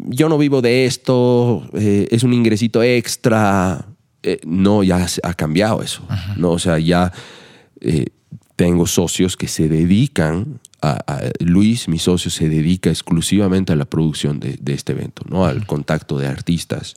yo 0.09 0.27
no 0.29 0.37
vivo 0.37 0.61
de 0.61 0.85
esto, 0.87 1.69
eh, 1.73 2.07
es 2.11 2.23
un 2.23 2.33
ingresito 2.33 2.81
extra. 2.83 3.85
Eh, 4.23 4.39
no, 4.45 4.83
ya 4.83 5.07
se- 5.07 5.21
ha 5.23 5.33
cambiado 5.35 5.81
eso. 5.83 6.01
¿no? 6.37 6.51
O 6.51 6.59
sea, 6.59 6.79
ya 6.79 7.13
tengo 8.55 8.87
socios 8.87 9.37
que 9.37 9.47
se 9.47 9.67
dedican, 9.69 10.59
a, 10.81 10.99
a- 11.07 11.21
Luis, 11.39 11.87
mi 11.87 11.99
socio, 11.99 12.29
se 12.31 12.49
dedica 12.49 12.89
exclusivamente 12.89 13.73
a 13.73 13.75
la 13.75 13.85
producción 13.85 14.39
de, 14.39 14.57
de 14.61 14.73
este 14.73 14.93
evento, 14.93 15.23
¿no? 15.29 15.45
al 15.45 15.65
contacto 15.65 16.17
de 16.17 16.27
artistas 16.27 16.95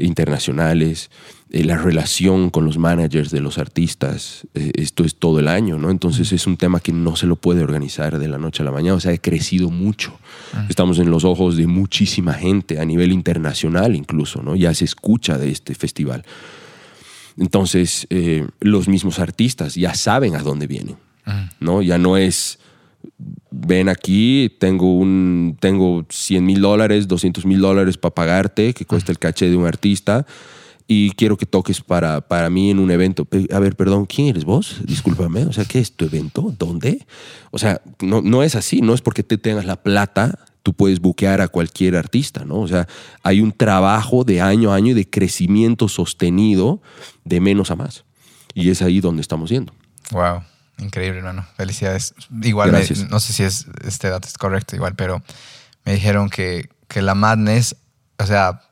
internacionales, 0.00 1.10
eh, 1.50 1.64
la 1.64 1.76
relación 1.76 2.50
con 2.50 2.64
los 2.64 2.78
managers 2.78 3.30
de 3.30 3.40
los 3.40 3.58
artistas. 3.58 4.46
eh, 4.54 4.70
esto 4.74 5.04
es 5.04 5.16
todo 5.16 5.40
el 5.40 5.48
año, 5.48 5.76
¿no? 5.78 5.90
Entonces 5.90 6.30
es 6.32 6.46
un 6.46 6.56
tema 6.56 6.78
que 6.80 6.92
no 6.92 7.16
se 7.16 7.26
lo 7.26 7.36
puede 7.36 7.62
organizar 7.64 8.18
de 8.18 8.28
la 8.28 8.38
noche 8.38 8.62
a 8.62 8.64
la 8.66 8.70
mañana. 8.70 8.94
O 8.94 9.00
sea, 9.00 9.12
ha 9.12 9.18
crecido 9.18 9.70
mucho. 9.70 10.16
Estamos 10.68 10.98
en 11.00 11.10
los 11.10 11.24
ojos 11.24 11.56
de 11.56 11.66
muchísima 11.66 12.34
gente 12.34 12.78
a 12.78 12.84
nivel 12.84 13.10
internacional 13.12 13.96
incluso, 13.96 14.40
¿no? 14.42 14.54
Ya 14.56 14.72
se 14.72 14.84
escucha 14.84 15.36
de 15.36 15.50
este 15.50 15.74
festival. 15.74 16.24
Entonces, 17.36 18.06
eh, 18.10 18.46
los 18.60 18.88
mismos 18.88 19.18
artistas 19.18 19.74
ya 19.74 19.94
saben 19.94 20.34
a 20.34 20.42
dónde 20.42 20.66
vienen, 20.66 20.96
¿no? 21.60 21.82
Ya 21.82 21.98
no 21.98 22.16
es, 22.16 22.58
ven 23.50 23.88
aquí, 23.88 24.54
tengo, 24.58 24.94
un, 24.96 25.56
tengo 25.60 26.04
100 26.08 26.44
mil 26.44 26.60
dólares, 26.60 27.08
200 27.08 27.44
mil 27.46 27.60
dólares 27.60 27.96
para 27.98 28.14
pagarte, 28.14 28.74
que 28.74 28.84
cuesta 28.84 29.12
el 29.12 29.18
caché 29.18 29.48
de 29.48 29.56
un 29.56 29.66
artista, 29.66 30.26
y 30.86 31.10
quiero 31.10 31.36
que 31.36 31.44
toques 31.44 31.82
para, 31.82 32.22
para 32.22 32.48
mí 32.48 32.70
en 32.70 32.78
un 32.78 32.90
evento. 32.90 33.24
Pe- 33.26 33.48
A 33.52 33.58
ver, 33.58 33.76
perdón, 33.76 34.06
¿quién 34.06 34.28
eres 34.28 34.44
vos? 34.44 34.80
Discúlpame, 34.84 35.44
o 35.44 35.52
sea, 35.52 35.64
¿qué 35.66 35.80
es 35.80 35.92
tu 35.92 36.04
evento? 36.06 36.54
¿Dónde? 36.58 37.04
O 37.50 37.58
sea, 37.58 37.82
no, 38.00 38.22
no 38.22 38.42
es 38.42 38.54
así, 38.54 38.80
no 38.80 38.94
es 38.94 39.02
porque 39.02 39.22
te 39.22 39.36
tengas 39.36 39.66
la 39.66 39.76
plata, 39.82 40.38
tú 40.62 40.72
puedes 40.72 41.00
buquear 41.00 41.40
a 41.42 41.48
cualquier 41.48 41.94
artista, 41.96 42.44
¿no? 42.46 42.60
O 42.60 42.68
sea, 42.68 42.88
hay 43.22 43.40
un 43.42 43.52
trabajo 43.52 44.24
de 44.24 44.40
año 44.40 44.72
a 44.72 44.76
año 44.76 44.92
y 44.92 44.94
de 44.94 45.08
crecimiento 45.08 45.88
sostenido 45.88 46.80
de 47.24 47.40
menos 47.40 47.70
a 47.70 47.76
más. 47.76 48.04
Y 48.54 48.70
es 48.70 48.80
ahí 48.80 49.00
donde 49.00 49.20
estamos 49.20 49.50
yendo. 49.50 49.72
Wow, 50.10 50.40
increíble, 50.78 51.18
hermano. 51.18 51.46
Felicidades. 51.56 52.14
Igual, 52.42 52.72
me- 52.72 53.08
no 53.10 53.20
sé 53.20 53.32
si 53.32 53.42
es, 53.42 53.66
este 53.84 54.08
dato 54.08 54.28
es 54.28 54.38
correcto, 54.38 54.76
igual, 54.76 54.94
pero 54.94 55.22
me 55.84 55.92
dijeron 55.94 56.30
que, 56.30 56.68
que 56.88 57.02
la 57.02 57.14
Madness, 57.14 57.76
o 58.18 58.26
sea, 58.26 58.62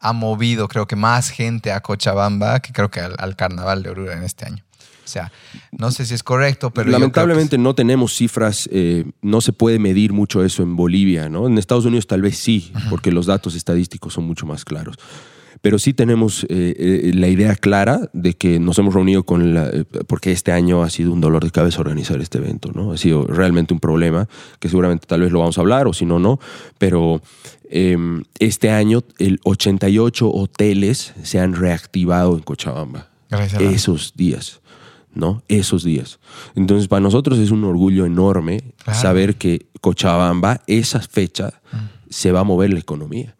ha 0.00 0.12
movido, 0.12 0.68
creo 0.68 0.86
que 0.86 0.96
más 0.96 1.30
gente 1.30 1.70
a 1.72 1.80
Cochabamba 1.80 2.60
que 2.60 2.72
creo 2.72 2.90
que 2.90 3.00
al, 3.00 3.14
al 3.18 3.36
Carnaval 3.36 3.82
de 3.82 3.90
Oruro 3.90 4.12
en 4.12 4.22
este 4.24 4.46
año. 4.46 4.64
O 5.04 5.08
sea, 5.12 5.30
no 5.72 5.90
sé 5.90 6.06
si 6.06 6.14
es 6.14 6.22
correcto, 6.22 6.70
pero 6.70 6.90
Lamentablemente 6.90 7.58
no 7.58 7.74
tenemos 7.74 8.14
cifras, 8.14 8.68
eh, 8.72 9.04
no 9.20 9.40
se 9.40 9.52
puede 9.52 9.78
medir 9.78 10.12
mucho 10.12 10.44
eso 10.44 10.62
en 10.62 10.76
Bolivia, 10.76 11.28
¿no? 11.28 11.46
En 11.48 11.58
Estados 11.58 11.84
Unidos 11.84 12.06
tal 12.06 12.22
vez 12.22 12.38
sí, 12.38 12.72
porque 12.88 13.10
los 13.10 13.26
datos 13.26 13.54
estadísticos 13.56 14.14
son 14.14 14.24
mucho 14.24 14.46
más 14.46 14.64
claros. 14.64 14.96
Pero 15.62 15.78
sí 15.78 15.94
tenemos 15.94 16.44
eh, 16.44 16.74
eh, 16.78 17.12
la 17.14 17.28
idea 17.28 17.54
clara 17.54 18.10
de 18.12 18.34
que 18.34 18.58
nos 18.58 18.78
hemos 18.78 18.92
reunido 18.94 19.22
con 19.22 19.54
la... 19.54 19.68
eh, 19.68 19.84
porque 20.06 20.32
este 20.32 20.52
año 20.52 20.82
ha 20.82 20.90
sido 20.90 21.12
un 21.12 21.20
dolor 21.20 21.44
de 21.44 21.50
cabeza 21.50 21.80
organizar 21.80 22.20
este 22.20 22.38
evento, 22.38 22.70
¿no? 22.74 22.92
Ha 22.92 22.98
sido 22.98 23.26
realmente 23.26 23.72
un 23.72 23.80
problema 23.80 24.28
que 24.58 24.68
seguramente 24.68 25.06
tal 25.06 25.20
vez 25.22 25.30
lo 25.32 25.38
vamos 25.38 25.56
a 25.58 25.60
hablar 25.60 25.86
o 25.86 25.92
si 25.92 26.04
no, 26.04 26.18
no. 26.18 26.40
Pero 26.78 27.22
eh, 27.70 27.96
este 28.40 28.70
año 28.70 29.02
el 29.18 29.38
88 29.44 30.28
hoteles 30.30 31.14
se 31.22 31.38
han 31.38 31.54
reactivado 31.54 32.34
en 32.36 32.42
Cochabamba. 32.42 33.08
Gracias. 33.30 33.62
Esos 33.62 34.12
días. 34.16 34.60
¿no? 35.14 35.42
Esos 35.48 35.84
días. 35.84 36.18
Entonces, 36.54 36.88
para 36.88 37.00
nosotros 37.00 37.38
es 37.38 37.50
un 37.50 37.64
orgullo 37.64 38.06
enorme 38.06 38.62
Claro. 38.82 38.98
saber 38.98 39.36
que 39.36 39.66
Cochabamba, 39.80 40.60
esa 40.66 41.00
fecha, 41.00 41.60
se 42.08 42.32
va 42.32 42.40
a 42.40 42.44
mover 42.44 42.72
la 42.72 42.78
economía. 42.78 43.36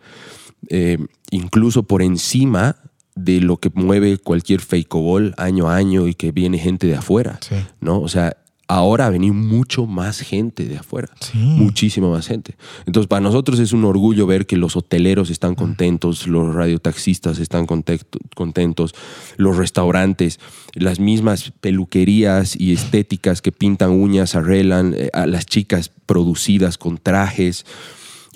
Eh, 0.68 0.98
incluso 1.30 1.82
por 1.82 2.02
encima 2.02 2.76
de 3.14 3.40
lo 3.40 3.58
que 3.58 3.70
mueve 3.74 4.16
cualquier 4.18 4.60
ball 4.90 5.34
año 5.36 5.68
a 5.68 5.76
año 5.76 6.06
y 6.08 6.14
que 6.14 6.32
viene 6.32 6.58
gente 6.58 6.86
de 6.86 6.96
afuera, 6.96 7.38
Sí. 7.46 7.56
¿no? 7.80 8.00
O 8.00 8.08
sea, 8.08 8.36
ahora 8.68 9.04
ha 9.06 9.10
venido 9.10 9.34
mucho 9.34 9.84
más 9.84 10.20
gente 10.20 10.64
de 10.64 10.78
afuera, 10.78 11.10
Sí. 11.20 11.36
muchísima 11.36 12.08
más 12.08 12.26
gente. 12.26 12.56
Entonces, 12.86 13.06
para 13.08 13.20
nosotros 13.20 13.58
es 13.58 13.74
un 13.74 13.84
orgullo 13.84 14.26
ver 14.26 14.46
que 14.46 14.56
los 14.56 14.76
hoteleros 14.76 15.28
están 15.28 15.54
contentos, 15.54 16.26
los 16.26 16.54
radiotaxistas 16.54 17.38
están 17.38 17.66
contento- 17.66 18.18
contentos, 18.34 18.94
los 19.36 19.58
restaurantes, 19.58 20.40
las 20.74 21.00
mismas 21.00 21.52
peluquerías 21.60 22.58
y 22.58 22.72
estéticas 22.72 23.42
que 23.42 23.52
pintan 23.52 23.90
uñas, 23.90 24.34
arreglan, 24.36 24.94
eh, 24.96 25.10
a 25.12 25.26
las 25.26 25.44
chicas 25.44 25.90
producidas 26.06 26.78
con 26.78 26.96
trajes. 26.96 27.66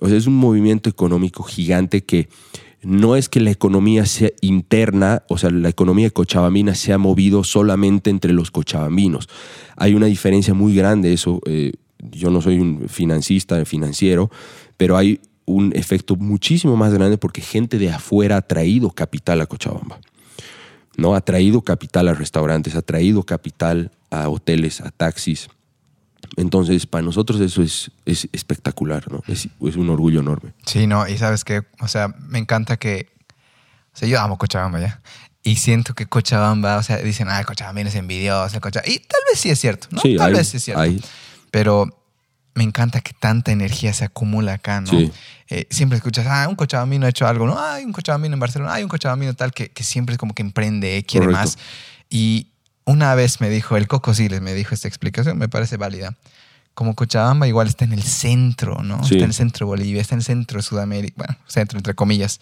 O 0.00 0.08
sea, 0.08 0.16
es 0.16 0.26
un 0.26 0.36
movimiento 0.36 0.90
económico 0.90 1.42
gigante 1.42 2.04
que 2.04 2.28
no 2.82 3.16
es 3.16 3.28
que 3.28 3.40
la 3.40 3.50
economía 3.50 4.06
sea 4.06 4.30
interna, 4.40 5.22
o 5.28 5.38
sea, 5.38 5.50
la 5.50 5.68
economía 5.68 6.10
cochabambina 6.10 6.74
se 6.74 6.92
ha 6.92 6.98
movido 6.98 7.42
solamente 7.42 8.10
entre 8.10 8.32
los 8.32 8.50
cochabambinos. 8.50 9.28
Hay 9.76 9.94
una 9.94 10.06
diferencia 10.06 10.54
muy 10.54 10.74
grande, 10.74 11.12
eso, 11.12 11.40
eh, 11.46 11.72
yo 11.98 12.30
no 12.30 12.40
soy 12.42 12.60
un 12.60 12.88
financista, 12.88 13.64
financiero, 13.64 14.30
pero 14.76 14.96
hay 14.96 15.20
un 15.46 15.72
efecto 15.74 16.16
muchísimo 16.16 16.76
más 16.76 16.92
grande 16.92 17.18
porque 17.18 17.40
gente 17.40 17.78
de 17.78 17.90
afuera 17.90 18.36
ha 18.36 18.42
traído 18.42 18.90
capital 18.90 19.40
a 19.40 19.46
Cochabamba. 19.46 19.98
¿no? 20.96 21.14
Ha 21.14 21.20
traído 21.20 21.62
capital 21.62 22.08
a 22.08 22.14
restaurantes, 22.14 22.74
ha 22.74 22.82
traído 22.82 23.22
capital 23.22 23.90
a 24.10 24.28
hoteles, 24.28 24.80
a 24.80 24.90
taxis. 24.90 25.48
Entonces, 26.36 26.86
para 26.86 27.02
nosotros 27.02 27.40
eso 27.40 27.62
es, 27.62 27.90
es 28.04 28.28
espectacular, 28.32 29.10
¿no? 29.10 29.22
Es, 29.26 29.48
es 29.60 29.76
un 29.76 29.88
orgullo 29.90 30.20
enorme. 30.20 30.52
Sí, 30.66 30.86
no, 30.86 31.06
y 31.08 31.16
sabes 31.18 31.44
que, 31.44 31.62
o 31.80 31.88
sea, 31.88 32.08
me 32.28 32.38
encanta 32.38 32.76
que, 32.76 33.08
o 33.94 33.96
sea, 33.98 34.08
yo 34.08 34.20
amo 34.20 34.36
Cochabamba 34.36 34.80
ya. 34.80 35.00
Y 35.42 35.56
siento 35.56 35.94
que 35.94 36.06
Cochabamba, 36.06 36.76
o 36.78 36.82
sea, 36.82 36.98
dicen, 36.98 37.28
ah, 37.30 37.42
Cochabamba 37.44 37.82
es 37.82 37.94
envidiosa, 37.94 38.60
Cochabamba. 38.60 38.92
Y 38.92 38.98
tal 38.98 39.20
vez 39.30 39.40
sí 39.40 39.48
es 39.50 39.58
cierto, 39.60 39.88
¿no? 39.92 40.00
Sí, 40.00 40.16
tal 40.16 40.28
hay- 40.28 40.32
vez 40.34 40.48
sí 40.48 40.56
es 40.58 40.64
cierto. 40.64 40.80
hay. 40.82 41.00
Pero 41.50 41.86
me 42.54 42.64
encanta 42.64 43.00
que 43.00 43.12
tanta 43.12 43.52
energía 43.52 43.92
se 43.94 44.04
acumula 44.04 44.54
acá, 44.54 44.80
¿no? 44.80 44.90
Sí. 44.90 45.12
Eh, 45.48 45.66
siempre 45.70 45.96
escuchas, 45.96 46.26
ah, 46.28 46.46
un 46.48 46.56
cochabambino 46.56 47.06
ha 47.06 47.10
hecho 47.10 47.26
algo, 47.26 47.46
¿no? 47.46 47.58
Hay 47.58 47.84
un 47.84 47.92
cochabambino 47.92 48.34
en 48.34 48.40
Barcelona, 48.40 48.74
hay 48.74 48.82
un 48.82 48.88
cochabambino 48.88 49.32
tal 49.34 49.52
que, 49.52 49.68
que 49.70 49.84
siempre 49.84 50.14
es 50.14 50.18
como 50.18 50.34
que 50.34 50.42
emprende, 50.42 51.04
quiere 51.06 51.26
Correcto. 51.26 51.40
más. 51.46 51.58
Y 52.10 52.48
una 52.86 53.14
vez 53.14 53.40
me 53.40 53.50
dijo, 53.50 53.76
el 53.76 53.88
Coco 53.88 54.14
Siles 54.14 54.40
me 54.40 54.54
dijo 54.54 54.74
esta 54.74 54.88
explicación, 54.88 55.36
me 55.38 55.48
parece 55.48 55.76
válida, 55.76 56.14
como 56.74 56.94
Cochabamba 56.94 57.46
igual 57.48 57.68
está 57.68 57.84
en 57.84 57.92
el 57.92 58.02
centro, 58.02 58.82
¿no? 58.82 58.98
Sí. 59.04 59.14
Está 59.14 59.24
en 59.24 59.30
el 59.30 59.34
centro 59.34 59.66
de 59.66 59.68
Bolivia, 59.68 60.00
está 60.00 60.14
en 60.14 60.20
el 60.20 60.24
centro 60.24 60.58
de 60.58 60.62
Sudamérica, 60.62 61.14
bueno, 61.16 61.36
centro 61.46 61.78
entre 61.78 61.94
comillas. 61.94 62.40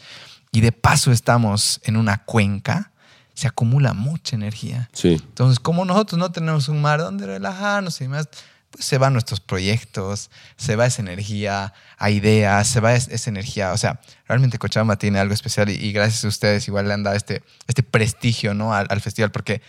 Y 0.52 0.60
de 0.60 0.70
paso 0.72 1.10
estamos 1.12 1.80
en 1.84 1.96
una 1.96 2.18
cuenca, 2.24 2.90
se 3.32 3.48
acumula 3.48 3.92
mucha 3.94 4.36
energía. 4.36 4.88
Sí, 4.92 5.14
Entonces, 5.14 5.58
como 5.60 5.84
nosotros 5.84 6.18
no 6.18 6.30
tenemos 6.30 6.68
un 6.68 6.80
mar 6.80 7.00
donde 7.00 7.26
relajarnos 7.26 8.00
y 8.00 8.04
demás, 8.04 8.28
pues 8.70 8.84
se 8.84 8.98
van 8.98 9.12
nuestros 9.12 9.38
proyectos, 9.40 10.30
se 10.56 10.74
va 10.76 10.86
esa 10.86 11.00
energía 11.02 11.72
a 11.96 12.10
ideas, 12.10 12.66
se 12.68 12.80
va 12.80 12.94
es- 12.94 13.08
esa 13.08 13.30
energía. 13.30 13.72
O 13.72 13.76
sea, 13.76 14.00
realmente 14.26 14.58
Cochabamba 14.58 14.96
tiene 14.96 15.20
algo 15.20 15.32
especial 15.32 15.68
y, 15.70 15.74
y 15.74 15.92
gracias 15.92 16.24
a 16.24 16.28
ustedes 16.28 16.66
igual 16.66 16.88
le 16.88 16.94
han 16.94 17.02
dado 17.04 17.16
este, 17.16 17.42
este 17.68 17.82
prestigio 17.84 18.52
¿no? 18.54 18.74
al, 18.74 18.86
al 18.90 19.00
festival, 19.00 19.30
porque 19.30 19.62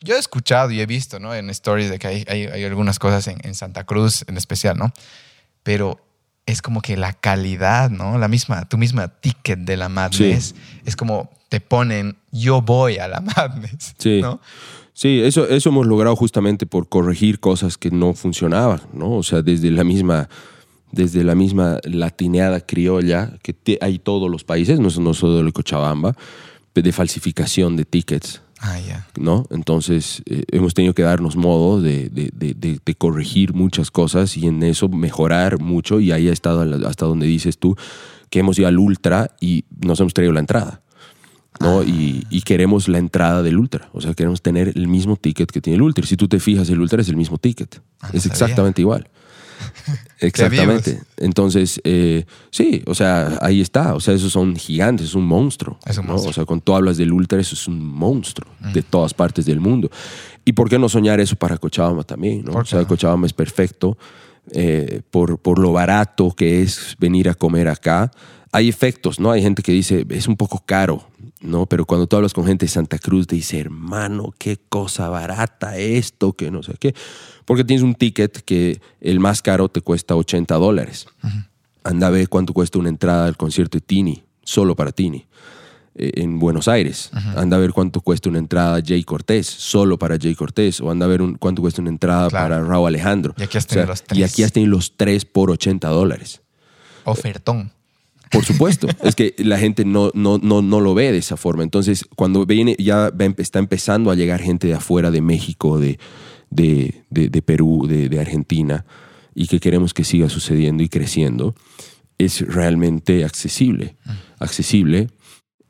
yo 0.00 0.16
he 0.16 0.18
escuchado 0.18 0.70
y 0.70 0.80
he 0.80 0.86
visto 0.86 1.18
¿no? 1.20 1.34
en 1.34 1.50
stories 1.50 1.90
de 1.90 1.98
que 1.98 2.06
hay, 2.06 2.24
hay- 2.28 2.46
hay 2.46 2.64
algunas 2.64 2.98
cosas 2.98 3.26
en, 3.28 3.38
en 3.42 3.54
Santa 3.54 3.84
Cruz 3.84 4.24
en 4.28 4.36
especial, 4.36 4.76
¿no? 4.76 4.92
Pero 5.62 6.00
es 6.46 6.60
como 6.60 6.82
que 6.82 6.96
la 6.96 7.12
calidad, 7.14 7.90
¿no? 7.90 8.18
La 8.18 8.28
misma, 8.28 8.68
tu 8.68 8.76
misma 8.76 9.08
ticket 9.08 9.60
de 9.60 9.76
la 9.76 9.88
Madness 9.88 10.54
es 10.84 10.96
como 10.96 11.30
te 11.48 11.60
ponen, 11.60 12.16
yo 12.32 12.60
voy 12.62 12.98
a 12.98 13.08
la 13.08 13.20
Madness, 13.20 13.94
Sí. 13.98 14.20
¿no? 14.20 14.40
Sí, 14.92 15.20
eso, 15.22 15.48
eso 15.48 15.70
hemos 15.70 15.86
logrado 15.86 16.14
justamente 16.14 16.66
por 16.66 16.88
corregir 16.88 17.40
cosas 17.40 17.76
que 17.78 17.90
no 17.90 18.14
funcionaban, 18.14 18.80
¿no? 18.92 19.10
O 19.12 19.22
sea, 19.24 19.42
desde 19.42 19.70
la 19.72 19.82
misma, 19.82 20.28
desde 20.92 21.24
la 21.24 21.34
misma 21.34 21.78
latineada 21.82 22.60
criolla 22.60 23.32
que 23.42 23.52
te- 23.52 23.78
hay 23.80 23.98
todos 23.98 24.30
los 24.30 24.44
países, 24.44 24.78
no, 24.78 24.88
no 25.00 25.14
solo 25.14 25.42
de 25.42 25.52
Cochabamba, 25.52 26.14
de 26.74 26.92
falsificación 26.92 27.74
de 27.76 27.84
tickets, 27.84 28.40
Ah. 28.66 29.06
¿no? 29.18 29.44
Entonces 29.50 30.22
eh, 30.26 30.44
hemos 30.50 30.72
tenido 30.74 30.94
que 30.94 31.02
darnos 31.02 31.36
modo 31.36 31.80
de, 31.82 32.08
de- 32.08 32.30
de- 32.32 32.94
corregir 32.96 33.52
muchas 33.52 33.90
cosas 33.90 34.36
y 34.36 34.46
en 34.46 34.62
eso 34.62 34.88
mejorar 34.88 35.60
mucho 35.60 36.00
y 36.00 36.12
ahí 36.12 36.28
ha 36.28 36.32
estado 36.32 36.62
hasta 36.88 37.04
donde 37.06 37.26
dices 37.26 37.58
tú 37.58 37.76
que 38.30 38.38
hemos 38.38 38.58
ido 38.58 38.68
al 38.68 38.78
ultra 38.78 39.30
y 39.40 39.64
nos 39.84 40.00
hemos 40.00 40.14
traído 40.14 40.32
la 40.32 40.40
entrada. 40.40 40.80
¿no? 41.60 41.84
Y, 41.84 42.26
y 42.30 42.42
queremos 42.42 42.88
la 42.88 42.98
entrada 42.98 43.42
del 43.42 43.58
ultra, 43.58 43.88
o 43.92 44.00
sea, 44.00 44.12
queremos 44.14 44.42
tener 44.42 44.72
el 44.74 44.88
mismo 44.88 45.16
ticket 45.16 45.50
que 45.52 45.60
tiene 45.60 45.76
el 45.76 45.82
ultra. 45.82 46.04
Si 46.04 46.16
tú 46.16 46.26
te 46.26 46.40
fijas, 46.40 46.68
el 46.70 46.80
ultra 46.80 47.00
es 47.00 47.08
el 47.08 47.16
mismo 47.16 47.38
ticket, 47.38 47.80
Ah, 48.00 48.08
no 48.12 48.16
es 48.18 48.24
sabía. 48.24 48.32
exactamente 48.32 48.80
igual. 48.80 49.08
Exactamente. 50.20 51.00
Entonces, 51.16 51.80
eh, 51.84 52.24
sí, 52.50 52.82
o 52.86 52.94
sea, 52.94 53.38
ahí 53.40 53.60
está. 53.60 53.94
O 53.94 54.00
sea, 54.00 54.14
esos 54.14 54.32
son 54.32 54.56
gigantes, 54.56 55.08
es 55.08 55.14
un 55.14 55.26
monstruo. 55.26 55.78
Es 55.86 55.98
un 55.98 56.06
¿no? 56.06 56.12
monstruo. 56.12 56.30
O 56.30 56.34
sea, 56.34 56.44
cuando 56.44 56.64
tú 56.64 56.74
hablas 56.74 56.96
del 56.96 57.12
ultra, 57.12 57.40
eso 57.40 57.54
es 57.54 57.68
un 57.68 57.84
monstruo 57.84 58.50
de 58.72 58.82
todas 58.82 59.14
partes 59.14 59.46
del 59.46 59.60
mundo. 59.60 59.90
¿Y 60.44 60.52
por 60.52 60.68
qué 60.68 60.78
no 60.78 60.88
soñar 60.88 61.20
eso 61.20 61.36
para 61.36 61.58
Cochabamba 61.58 62.04
también? 62.04 62.44
¿no? 62.44 62.52
¿Por 62.52 62.62
O 62.62 62.66
sea? 62.66 62.84
Cochabamba 62.84 63.26
es 63.26 63.32
perfecto 63.32 63.96
eh, 64.52 65.00
por, 65.10 65.38
por 65.38 65.58
lo 65.58 65.72
barato 65.72 66.30
que 66.32 66.62
es 66.62 66.96
venir 66.98 67.28
a 67.28 67.34
comer 67.34 67.68
acá. 67.68 68.10
Hay 68.54 68.68
efectos, 68.68 69.18
¿no? 69.18 69.30
Hay 69.32 69.42
gente 69.42 69.62
que 69.62 69.72
dice, 69.72 70.06
es 70.10 70.28
un 70.28 70.36
poco 70.36 70.62
caro, 70.64 71.08
¿no? 71.40 71.66
Pero 71.66 71.84
cuando 71.84 72.06
tú 72.06 72.16
hablas 72.16 72.32
con 72.32 72.46
gente 72.46 72.66
de 72.66 72.70
Santa 72.70 72.98
Cruz, 72.98 73.26
te 73.26 73.34
dice, 73.34 73.58
hermano, 73.58 74.32
qué 74.38 74.58
cosa 74.68 75.08
barata 75.08 75.76
esto, 75.76 76.32
que 76.34 76.50
no 76.50 76.62
sé 76.62 76.74
qué. 76.78 76.94
Porque 77.44 77.64
tienes 77.64 77.82
un 77.82 77.94
ticket 77.94 78.42
que 78.44 78.80
el 79.00 79.18
más 79.18 79.42
caro 79.42 79.68
te 79.68 79.80
cuesta 79.80 80.14
80 80.16 80.54
dólares. 80.54 81.06
Anda 81.82 82.06
a 82.06 82.10
ver 82.10 82.28
cuánto 82.28 82.52
cuesta 82.52 82.78
una 82.78 82.88
entrada 82.88 83.26
al 83.26 83.36
concierto 83.36 83.76
de 83.76 83.82
Tini, 83.82 84.22
solo 84.44 84.74
para 84.76 84.92
Tini, 84.92 85.26
eh, 85.96 86.12
en 86.14 86.38
Buenos 86.38 86.68
Aires. 86.68 87.10
Anda 87.36 87.56
a 87.56 87.60
ver 87.60 87.72
cuánto 87.72 88.00
cuesta 88.00 88.28
una 88.30 88.38
entrada 88.38 88.80
Jay 88.86 89.02
Cortés, 89.04 89.46
solo 89.46 89.98
para 89.98 90.16
Jay 90.16 90.34
Cortés. 90.36 90.80
O 90.80 90.90
anda 90.90 91.04
a 91.06 91.08
ver 91.08 91.20
un- 91.22 91.34
cuánto 91.34 91.60
cuesta 91.60 91.82
una 91.82 91.90
entrada 91.90 92.30
Claro. 92.30 92.54
para 92.54 92.62
Raúl 92.64 92.86
Alejandro. 92.86 93.34
Y 93.36 93.42
aquí 93.42 93.58
has 93.58 93.66
tenido 93.66 93.88
los 93.88 94.00
Y 94.00 94.04
tres. 94.06 94.32
aquí 94.32 94.42
has 94.44 94.52
tenido 94.52 94.70
los 94.70 94.96
tres 94.96 95.24
por 95.26 95.50
80 95.50 95.88
dólares. 95.88 96.40
Ofertón. 97.04 97.72
Por 98.34 98.44
supuesto, 98.44 98.88
es 99.02 99.14
que 99.14 99.34
la 99.38 99.58
gente 99.58 99.84
no, 99.86 100.10
no, 100.14 100.38
no, 100.38 100.60
no 100.60 100.80
lo 100.80 100.92
ve 100.94 101.12
de 101.12 101.18
esa 101.18 101.36
forma. 101.38 101.62
Entonces, 101.62 102.04
cuando 102.16 102.44
viene, 102.44 102.76
ya 102.78 103.10
está 103.38 103.58
empezando 103.58 104.10
a 104.10 104.14
llegar 104.14 104.42
gente 104.42 104.66
de 104.66 104.74
afuera, 104.74 105.10
de 105.10 105.22
México, 105.22 105.78
de, 105.80 105.98
de, 106.50 107.02
de- 107.10 107.28
de 107.30 107.42
Perú, 107.42 107.86
de, 107.88 108.08
de 108.10 108.20
Argentina, 108.20 108.84
y 109.34 109.46
que 109.46 109.58
queremos 109.60 109.94
que 109.94 110.04
siga 110.04 110.28
sucediendo 110.28 110.82
y 110.82 110.88
creciendo, 110.88 111.54
es 112.18 112.40
realmente 112.42 113.24
accesible. 113.24 113.96
Accesible 114.38 115.08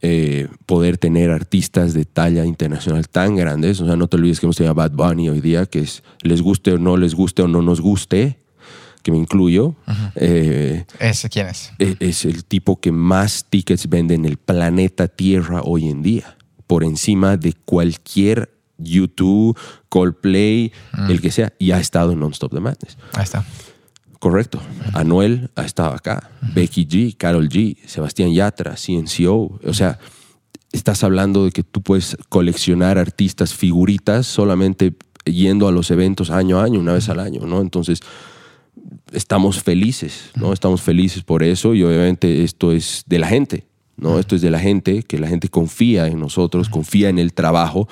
eh, 0.03 0.49
poder 0.67 0.99
tener 0.99 1.31
artistas 1.31 1.95
de 1.95 2.05
talla 2.05 2.45
internacional 2.45 3.09
tan 3.09 3.37
grandes. 3.37 3.81
O 3.81 3.87
sea, 3.87 3.97
no 3.97 4.07
te 4.09 4.17
olvides 4.17 4.39
que 4.41 4.45
hemos 4.47 4.57
tenido 4.57 4.73
a 4.73 4.75
Bad 4.75 4.93
Bunny 4.93 5.31
hoy 5.31 5.41
día, 5.41 5.65
que 5.65 5.79
es, 5.79 6.03
les 6.23 6.43
guste 6.43 6.73
o 6.73 6.79
no 6.79 6.97
les 6.99 7.15
guste 7.15 7.41
o 7.41 7.49
no 7.49 7.63
nos 7.63 7.81
guste, 7.81 8.39
que 9.05 9.13
me 9.13 9.19
incluyo. 9.19 9.77
eh, 10.17 10.85
¿Ese 10.99 11.29
quién 11.29 11.47
es? 11.47 11.71
e- 11.79 11.97
es 12.01 12.25
el 12.25 12.45
tipo 12.45 12.81
que 12.81 12.91
más 12.91 13.45
tickets 13.49 13.89
vende 13.89 14.15
en 14.15 14.25
el 14.25 14.39
planeta 14.39 15.07
Tierra 15.07 15.61
hoy 15.63 15.89
en 15.89 16.03
día, 16.03 16.37
por 16.67 16.83
encima 16.83 17.37
de 17.37 17.53
cualquier 17.53 18.51
YouTube, 18.79 19.57
Coldplay, 19.89 20.73
el 21.09 21.21
que 21.21 21.31
sea, 21.31 21.53
y 21.61 21.71
ha 21.71 21.79
estado 21.79 22.11
en 22.13 22.19
Non-Stop 22.21 22.53
The 22.53 22.61
Madness. 22.61 22.99
Ahí 23.13 23.23
está. 23.23 23.45
Correcto. 24.19 24.59
Anuel 24.95 25.51
ha 25.55 25.65
estado 25.65 25.93
acá, 25.95 26.31
Becky 26.55 26.87
G, 26.87 27.15
Carol 27.17 27.49
G, 27.49 27.77
Sebastián 27.87 28.33
Yatra, 28.33 28.75
CNCO. 28.75 29.61
O 29.65 29.75
sea, 29.75 29.99
estás 30.73 31.05
hablando 31.05 31.45
de 31.45 31.51
que 31.53 31.63
tú 31.63 31.83
puedes 31.83 32.17
coleccionar 32.31 32.97
artistas, 32.99 33.53
figuritas, 33.55 34.27
solamente 34.27 34.95
yendo 35.27 35.69
a 35.69 35.73
los 35.73 35.91
eventos 35.91 36.31
año 36.31 36.59
a 36.59 36.65
año, 36.65 36.81
una 36.81 36.95
vez 36.95 37.09
al 37.11 37.21
año, 37.21 37.47
¿no? 37.47 37.61
Entonces, 37.61 38.01
estamos 39.13 39.63
felices, 39.63 40.31
¿no? 40.35 40.53
Estamos 40.53 40.83
felices 40.83 41.23
por 41.23 41.43
eso 41.43 41.75
y 41.75 41.83
obviamente 41.83 42.45
esto 42.45 42.73
es 42.73 43.05
de 43.07 43.19
la 43.19 43.29
gente, 43.29 43.67
¿no? 43.97 44.19
Esto 44.19 44.37
es 44.37 44.43
de 44.43 44.51
la 44.51 44.59
gente, 44.59 45.03
que 45.03 45.19
la 45.19 45.29
gente 45.29 45.49
confía 45.49 46.07
en 46.07 46.19
nosotros, 46.19 46.69
confía 46.69 47.09
en 47.09 47.19
el 47.19 47.33
trabajo, 47.33 47.89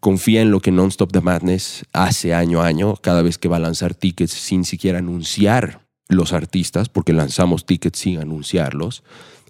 confía 0.00 0.40
en 0.40 0.50
lo 0.50 0.60
que 0.60 0.72
Non-Stop 0.72 1.12
The 1.12 1.20
Madness 1.20 1.84
hace 1.92 2.34
año 2.34 2.62
a 2.62 2.66
año, 2.66 2.96
cada 2.96 3.22
vez 3.22 3.38
que 3.38 3.48
va 3.48 3.56
a 3.56 3.60
lanzar 3.60 3.94
tickets 3.94 4.32
sin 4.32 4.64
siquiera 4.64 4.98
anunciar 4.98 5.86
los 6.08 6.32
artistas, 6.32 6.88
porque 6.88 7.12
lanzamos 7.12 7.66
tickets 7.66 7.98
sin 7.98 8.18
anunciarlos, 8.18 9.02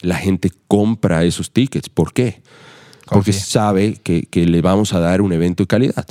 la 0.03 0.17
gente 0.17 0.51
compra 0.69 1.25
esos 1.25 1.53
tickets. 1.53 1.89
¿Por 1.89 2.13
qué? 2.13 2.43
Porque 3.07 3.33
Confía. 3.33 3.45
sabe 3.45 3.95
que, 4.03 4.23
que 4.23 4.47
le 4.47 4.61
vamos 4.61 4.93
a 4.93 5.01
dar 5.01 5.21
un 5.21 5.33
evento 5.33 5.63
de 5.65 5.67
calidad, 5.67 6.07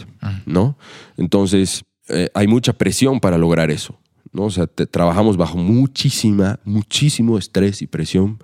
¿no? 0.46 0.78
Entonces, 1.18 1.84
eh, 2.10 2.30
hay 2.34 2.48
mucha 2.48 2.74
presión 2.74 3.20
para 3.20 3.38
lograr 3.38 3.72
eso, 3.72 3.98
¿no? 4.32 4.44
O 4.44 4.52
sea, 4.52 4.68
te- 4.68 4.86
trabajamos 4.88 5.38
bajo 5.38 5.58
muchísima, 5.58 6.60
muchísimo 6.64 7.38
estrés 7.38 7.82
y 7.82 7.88
presión 7.88 8.40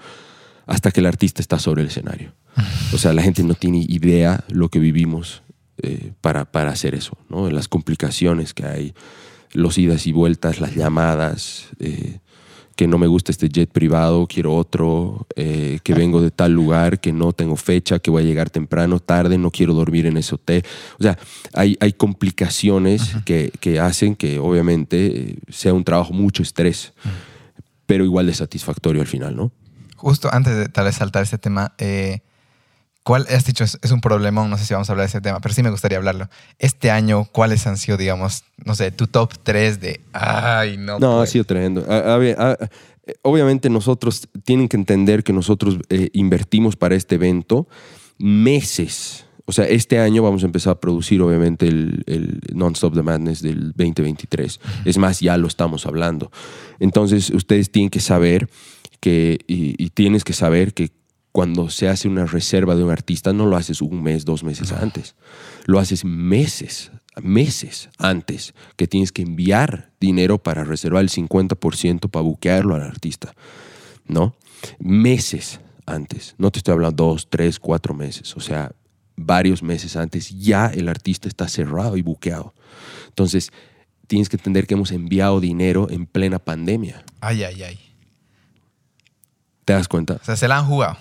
hasta 0.65 0.91
que 0.91 0.99
el 0.99 1.05
artista 1.05 1.41
está 1.41 1.59
sobre 1.59 1.81
el 1.83 1.89
escenario. 1.89 2.33
O 2.93 2.97
sea, 2.97 3.11
la 3.13 3.21
gente 3.21 3.43
no 3.43 3.53
tiene 3.53 3.85
idea 3.87 4.43
lo 4.49 4.69
que 4.69 4.79
vivimos 4.79 5.43
eh, 5.81 6.13
para, 6.21 6.45
para 6.51 6.71
hacer 6.71 6.95
eso, 6.95 7.17
¿no? 7.29 7.49
Las 7.49 7.67
complicaciones 7.67 8.53
que 8.53 8.65
hay, 8.65 8.93
los 9.51 9.77
idas 9.77 10.07
y 10.07 10.11
vueltas, 10.13 10.59
las 10.61 10.73
llamadas, 10.75 11.65
eh, 11.79 12.19
que 12.75 12.87
no 12.87 12.97
me 12.97 13.07
gusta 13.07 13.31
este 13.31 13.47
jet 13.47 13.69
privado, 13.69 14.27
quiero 14.27 14.53
otro, 14.53 15.27
eh, 15.35 15.79
que 15.83 15.93
vengo 15.93 16.21
de 16.21 16.31
tal 16.31 16.51
lugar, 16.51 16.99
que 16.99 17.13
no 17.13 17.31
tengo 17.31 17.55
fecha, 17.55 17.99
que 17.99 18.11
voy 18.11 18.23
a 18.23 18.25
llegar 18.25 18.49
temprano, 18.49 18.99
tarde, 18.99 19.37
no 19.37 19.49
quiero 19.49 19.73
dormir 19.73 20.05
en 20.05 20.17
ese 20.17 20.35
hotel. 20.35 20.63
O 20.99 21.03
sea, 21.03 21.17
hay, 21.53 21.77
hay 21.79 21.93
complicaciones 21.93 23.15
que, 23.23 23.51
que 23.59 23.79
hacen 23.79 24.15
que 24.15 24.39
obviamente 24.39 25.05
eh, 25.05 25.37
sea 25.49 25.73
un 25.73 25.85
trabajo 25.85 26.13
mucho 26.13 26.43
estrés, 26.43 26.93
pero 27.85 28.03
igual 28.03 28.27
de 28.27 28.33
satisfactorio 28.33 29.01
al 29.01 29.07
final, 29.07 29.35
¿no? 29.35 29.51
Justo 29.95 30.29
antes 30.31 30.55
de 30.55 30.67
tal 30.67 30.85
vez 30.85 30.95
saltar 30.95 31.23
este 31.23 31.37
tema, 31.37 31.73
eh, 31.77 32.19
¿cuál 33.05 33.25
has 33.29 33.45
dicho? 33.45 33.63
Es, 33.63 33.77
es 33.81 33.91
un 33.91 34.01
problemón, 34.01 34.49
no 34.49 34.57
sé 34.57 34.65
si 34.65 34.73
vamos 34.73 34.89
a 34.89 34.91
hablar 34.93 35.05
de 35.05 35.11
ese 35.11 35.21
tema, 35.21 35.39
pero 35.39 35.53
sí 35.53 35.63
me 35.63 35.69
gustaría 35.69 35.97
hablarlo. 35.97 36.27
Este 36.59 36.91
año, 36.91 37.23
¿cuáles 37.31 37.65
han 37.67 37.77
sido, 37.77 37.95
digamos, 37.97 38.43
no 38.65 38.75
sé, 38.75 38.91
tu 38.91 39.07
top 39.07 39.33
3 39.43 39.79
de, 39.79 40.01
ay, 40.11 40.75
no. 40.77 40.99
No, 40.99 41.13
ha 41.13 41.17
pues"? 41.19 41.29
sido 41.29 41.45
tremendo. 41.45 41.85
A- 41.89 42.15
a 42.15 42.17
ver, 42.17 42.35
a- 42.41 42.57
eh, 43.07 43.13
obviamente 43.21 43.69
nosotros 43.69 44.27
tienen 44.43 44.67
que 44.67 44.75
entender 44.77 45.23
que 45.23 45.31
nosotros 45.31 45.77
eh, 45.89 46.09
invertimos 46.13 46.75
para 46.75 46.95
este 46.95 47.15
evento 47.15 47.67
meses. 48.17 49.25
O 49.47 49.51
sea, 49.51 49.65
este 49.65 49.99
año 49.99 50.23
vamos 50.23 50.41
a 50.41 50.47
empezar 50.47 50.71
a 50.73 50.79
producir 50.79 51.21
obviamente 51.21 51.67
el, 51.67 52.03
el 52.07 52.39
Non-Stop 52.55 52.95
The 52.95 53.03
Madness 53.03 53.43
del 53.43 53.73
2023. 53.73 54.59
Es 54.85 54.97
más, 54.97 55.19
ya 55.19 55.37
lo 55.37 55.47
estamos 55.47 55.85
hablando. 55.85 56.31
Entonces, 56.79 57.29
ustedes 57.29 57.71
tienen 57.71 57.91
que 57.91 57.99
saber 57.99 58.49
que, 58.99 59.37
y, 59.45 59.75
y 59.83 59.91
tienes 59.91 60.23
que 60.23 60.33
saber 60.33 60.73
que 60.73 60.89
cuando 61.35 61.69
se 61.69 61.89
hace 61.89 62.07
una 62.07 62.25
reserva 62.25 62.77
de 62.77 62.83
un 62.85 62.91
artista, 62.91 63.33
no 63.33 63.45
lo 63.45 63.57
haces 63.57 63.81
un 63.81 64.01
mes, 64.01 64.23
dos 64.23 64.45
meses 64.45 64.71
antes. 64.71 65.15
Lo 65.65 65.79
haces 65.79 66.05
meses, 66.05 66.93
meses 67.21 67.89
antes, 67.97 68.53
que 68.77 68.87
tienes 68.87 69.11
que 69.11 69.23
enviar 69.23 69.91
dinero 69.99 70.41
para 70.41 70.63
reservar 70.63 71.03
el 71.03 71.09
50% 71.09 72.09
para 72.09 72.23
buquearlo 72.23 72.73
al 72.73 72.83
artista. 72.83 73.33
¿No? 74.07 74.37
Meses 74.79 75.59
antes. 75.85 76.35
No 76.37 76.51
te 76.51 76.59
estoy 76.59 76.71
hablando 76.71 77.03
dos, 77.03 77.27
tres, 77.29 77.59
cuatro 77.59 77.93
meses. 77.93 78.37
O 78.37 78.39
sea, 78.39 78.71
varios 79.17 79.61
meses 79.61 79.97
antes 79.97 80.29
ya 80.29 80.67
el 80.67 80.87
artista 80.87 81.27
está 81.27 81.49
cerrado 81.49 81.97
y 81.97 82.01
buqueado. 82.01 82.53
Entonces, 83.09 83.51
tienes 84.07 84.29
que 84.29 84.37
entender 84.37 84.67
que 84.67 84.75
hemos 84.75 84.93
enviado 84.93 85.41
dinero 85.41 85.89
en 85.89 86.05
plena 86.05 86.39
pandemia. 86.39 87.03
Ay, 87.19 87.43
ay, 87.43 87.61
ay. 87.61 87.79
¿Te 89.65 89.73
das 89.73 89.89
cuenta? 89.89 90.13
O 90.13 90.23
sea, 90.23 90.37
se 90.37 90.47
la 90.47 90.59
han 90.59 90.65
jugado. 90.67 90.95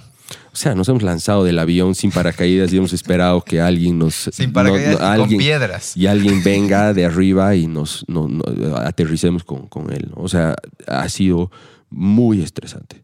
O 0.52 0.56
sea, 0.56 0.74
nos 0.74 0.88
hemos 0.88 1.02
lanzado 1.02 1.44
del 1.44 1.58
avión 1.58 1.94
sin 1.94 2.10
paracaídas 2.10 2.72
y 2.72 2.76
hemos 2.76 2.92
esperado 2.92 3.42
que 3.42 3.60
alguien 3.60 3.98
nos... 3.98 4.14
Sin 4.32 4.52
paracaídas 4.52 5.00
no- 5.18 5.26
con 5.26 5.36
piedras. 5.36 5.96
Y 5.96 6.06
alguien 6.06 6.42
venga 6.44 6.92
de 6.94 7.04
arriba 7.04 7.54
y 7.56 7.66
nos 7.66 8.04
no- 8.08 8.28
no- 8.28 8.44
aterricemos 8.76 9.44
con, 9.44 9.66
con 9.66 9.92
él. 9.92 10.10
O 10.14 10.28
sea, 10.28 10.54
ha 10.86 11.08
sido 11.08 11.50
muy 11.90 12.40
estresante. 12.42 13.02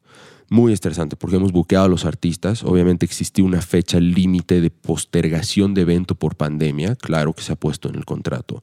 Muy 0.49 0.73
estresante 0.73 1.15
porque 1.17 1.37
hemos 1.37 1.53
buqueado 1.53 1.85
a 1.87 1.89
los 1.89 2.05
artistas. 2.05 2.65
Obviamente 2.65 3.07
existía 3.07 3.45
una 3.45 3.63
fecha 3.63 4.01
límite 4.01 4.61
de 4.61 4.71
postergación 4.71 5.75
de 5.75 5.83
evento 5.83 6.15
por 6.17 6.35
pandemia. 6.37 6.97
Claro 6.97 7.33
que 7.35 7.43
se 7.43 7.53
ha 7.53 7.57
puesto 7.57 7.89
en 7.89 7.95
el 7.95 8.05
contrato. 8.05 8.63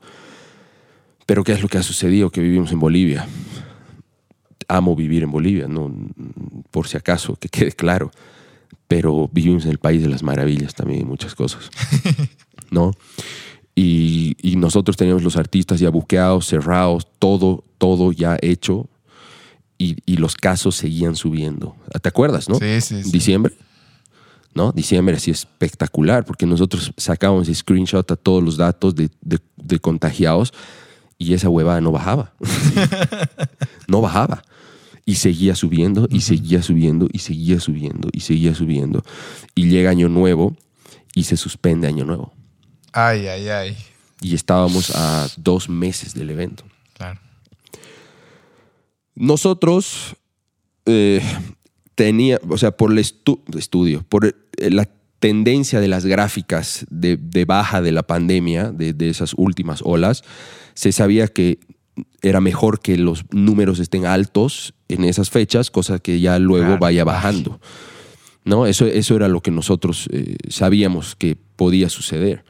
Pero 1.25 1.43
¿qué 1.43 1.53
es 1.53 1.61
lo 1.61 1.67
que 1.69 1.77
ha 1.77 1.83
sucedido? 1.83 2.29
Que 2.29 2.41
vivimos 2.41 2.71
en 2.71 2.79
Bolivia. 2.79 3.27
Amo 4.69 4.95
vivir 4.97 5.23
en 5.23 5.31
Bolivia, 5.31 5.67
no, 5.69 5.93
por 6.71 6.87
si 6.89 6.97
acaso, 6.97 7.37
que 7.37 7.47
quede 7.47 7.71
claro. 7.71 8.11
Pero 8.87 9.29
vivimos 9.33 9.65
en 9.65 9.71
el 9.71 9.79
país 9.79 10.01
de 10.01 10.09
las 10.09 10.23
maravillas 10.23 10.73
también, 10.75 11.07
muchas 11.07 11.35
cosas. 11.35 11.69
¿No? 12.71 12.93
Y, 13.75 14.35
y 14.41 14.55
nosotros 14.55 14.97
teníamos 14.97 15.23
los 15.23 15.37
artistas 15.37 15.79
ya 15.79 15.89
buqueados, 15.89 16.47
cerrados, 16.47 17.07
todo, 17.19 17.63
todo 17.77 18.11
ya 18.11 18.37
hecho. 18.41 18.89
Y, 19.77 19.97
y 20.05 20.17
los 20.17 20.35
casos 20.35 20.75
seguían 20.75 21.15
subiendo. 21.15 21.75
¿Te 22.01 22.09
acuerdas, 22.09 22.49
no? 22.49 22.55
Sí, 22.55 22.81
sí, 22.81 23.03
sí. 23.03 23.11
Diciembre. 23.11 23.53
¿No? 24.55 24.71
Diciembre 24.71 25.17
así 25.17 25.29
espectacular, 25.29 26.25
porque 26.25 26.47
nosotros 26.47 26.91
sacábamos 26.97 27.47
screenshot 27.53 28.09
a 28.09 28.15
todos 28.15 28.41
los 28.43 28.57
datos 28.57 28.95
de, 28.95 29.11
de- 29.21 29.39
de 29.57 29.77
contagiados 29.79 30.51
y 31.19 31.33
esa 31.35 31.47
huevada 31.49 31.79
no 31.79 31.91
bajaba. 31.91 32.33
no 33.87 34.01
bajaba. 34.01 34.41
Y 35.07 35.15
seguía 35.15 35.55
subiendo, 35.55 36.05
y 36.11 36.19
seguía 36.19 36.61
subiendo, 36.61 37.07
y 37.09 37.19
seguía 37.19 37.61
subiendo, 37.61 38.09
y 38.11 38.19
seguía 38.19 38.53
subiendo. 38.53 39.03
Y 39.55 39.69
llega 39.69 39.89
Año 39.89 40.09
Nuevo 40.09 40.57
y 41.15 41.23
se 41.23 41.37
suspende 41.37 41.87
Año 41.87 42.03
Nuevo. 42.03 42.33
Ay, 42.91 43.25
ay, 43.27 43.47
ay. 43.47 43.77
Y 44.19 44.35
estábamos 44.35 44.91
a 44.93 45.29
dos 45.37 45.69
meses 45.69 46.13
del 46.13 46.29
evento. 46.31 46.65
Claro. 46.93 47.21
Nosotros 49.15 50.17
eh, 50.85 51.21
tenía, 51.95 52.39
o 52.49 52.57
sea, 52.57 52.71
por 52.71 52.91
el 52.91 52.97
estu- 52.99 53.39
estudio, 53.57 54.03
por 54.09 54.25
eh, 54.25 54.33
la 54.69 54.89
tendencia 55.19 55.79
de 55.79 55.87
las 55.87 56.05
gráficas 56.05 56.85
de, 56.89 57.15
de 57.15 57.45
baja 57.45 57.81
de 57.81 57.93
la 57.93 58.03
pandemia, 58.03 58.71
de, 58.71 58.91
de 58.91 59.09
esas 59.09 59.33
últimas 59.37 59.81
olas, 59.85 60.23
se 60.73 60.91
sabía 60.91 61.27
que 61.27 61.59
era 62.21 62.41
mejor 62.41 62.79
que 62.79 62.97
los 62.97 63.25
números 63.31 63.79
estén 63.79 64.05
altos 64.05 64.73
en 64.87 65.03
esas 65.03 65.29
fechas, 65.29 65.71
cosa 65.71 65.99
que 65.99 66.19
ya 66.19 66.39
luego 66.39 66.65
Claro, 66.65 66.79
vaya 66.79 67.03
bajando. 67.03 67.59
¿No? 68.45 68.65
Eso, 68.65 68.85
eso 68.85 69.15
era 69.15 69.27
lo 69.27 69.41
que 69.41 69.51
nosotros 69.51 70.07
eh, 70.11 70.37
sabíamos 70.49 71.15
que 71.15 71.35
podía 71.55 71.89
suceder. 71.89 72.45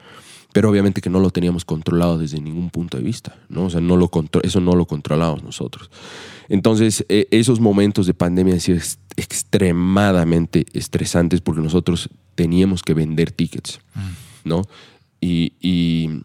Pero 0.54 0.70
obviamente 0.70 1.02
que 1.02 1.10
no 1.10 1.20
lo 1.20 1.30
teníamos 1.30 1.66
controlado 1.66 2.18
desde 2.18 2.40
ningún 2.40 2.70
punto 2.72 2.98
de 2.98 3.04
vista, 3.04 3.36
¿no? 3.50 3.66
O 3.66 3.70
sea, 3.70 3.82
no 3.82 3.96
lo 3.98 4.10
eso 4.44 4.60
no 4.60 4.76
lo 4.76 4.86
controlábamos 4.86 5.44
nosotros. 5.44 5.92
Entonces, 6.50 7.06
eh, 7.10 7.28
esos 7.32 7.60
momentos 7.60 8.08
de 8.08 8.14
pandemia 8.16 8.54
han 8.56 8.60
sido 8.62 8.78
ex- 8.78 8.98
extremadamente 9.18 10.66
estresantes 10.74 11.42
porque 11.42 11.62
nosotros 11.62 12.10
teníamos 12.36 12.82
que 12.84 12.94
vender 12.94 13.32
tickets, 13.32 13.80
¿no? 14.44 14.62
Y, 15.20 15.54
y- 15.62 16.22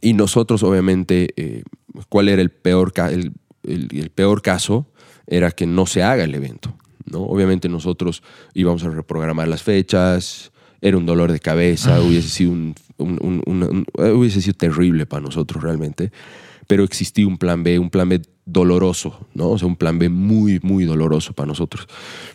y 0.00 0.12
nosotros, 0.14 0.62
obviamente, 0.62 1.28
eh, 1.36 1.62
¿cuál 2.08 2.28
era 2.28 2.42
el 2.42 2.50
peor, 2.50 2.92
el, 3.10 3.32
el- 3.62 3.88
el 3.92 4.10
peor 4.10 4.42
caso? 4.42 4.86
Era 5.26 5.50
que 5.50 5.66
no 5.66 5.86
se 5.86 6.02
haga 6.02 6.24
el 6.24 6.34
evento, 6.34 6.76
¿no? 7.06 7.20
Obviamente 7.20 7.68
nosotros 7.68 8.22
íbamos 8.52 8.84
a 8.84 8.90
reprogramar 8.90 9.48
las 9.48 9.62
fechas, 9.62 10.52
era 10.80 10.98
un 10.98 11.06
dolor 11.06 11.32
de 11.32 11.40
cabeza, 11.40 12.00
hubiese 12.02 12.28
sido, 12.28 12.52
un, 12.52 12.74
un- 12.98 13.42
un- 13.46 13.86
hubiese 13.96 14.42
sido 14.42 14.54
terrible 14.54 15.06
para 15.06 15.22
nosotros 15.22 15.62
realmente, 15.62 16.12
pero 16.66 16.84
existía 16.84 17.26
un 17.26 17.38
plan 17.38 17.62
B, 17.62 17.78
un 17.78 17.88
plan 17.90 18.08
B 18.08 18.20
doloroso, 18.46 19.26
¿no? 19.32 19.50
O 19.50 19.58
sea, 19.58 19.66
un 19.66 19.76
plan 19.76 19.98
B 19.98 20.10
muy, 20.10 20.60
muy 20.62 20.84
doloroso 20.84 21.32
para 21.32 21.46
nosotros. 21.46 21.86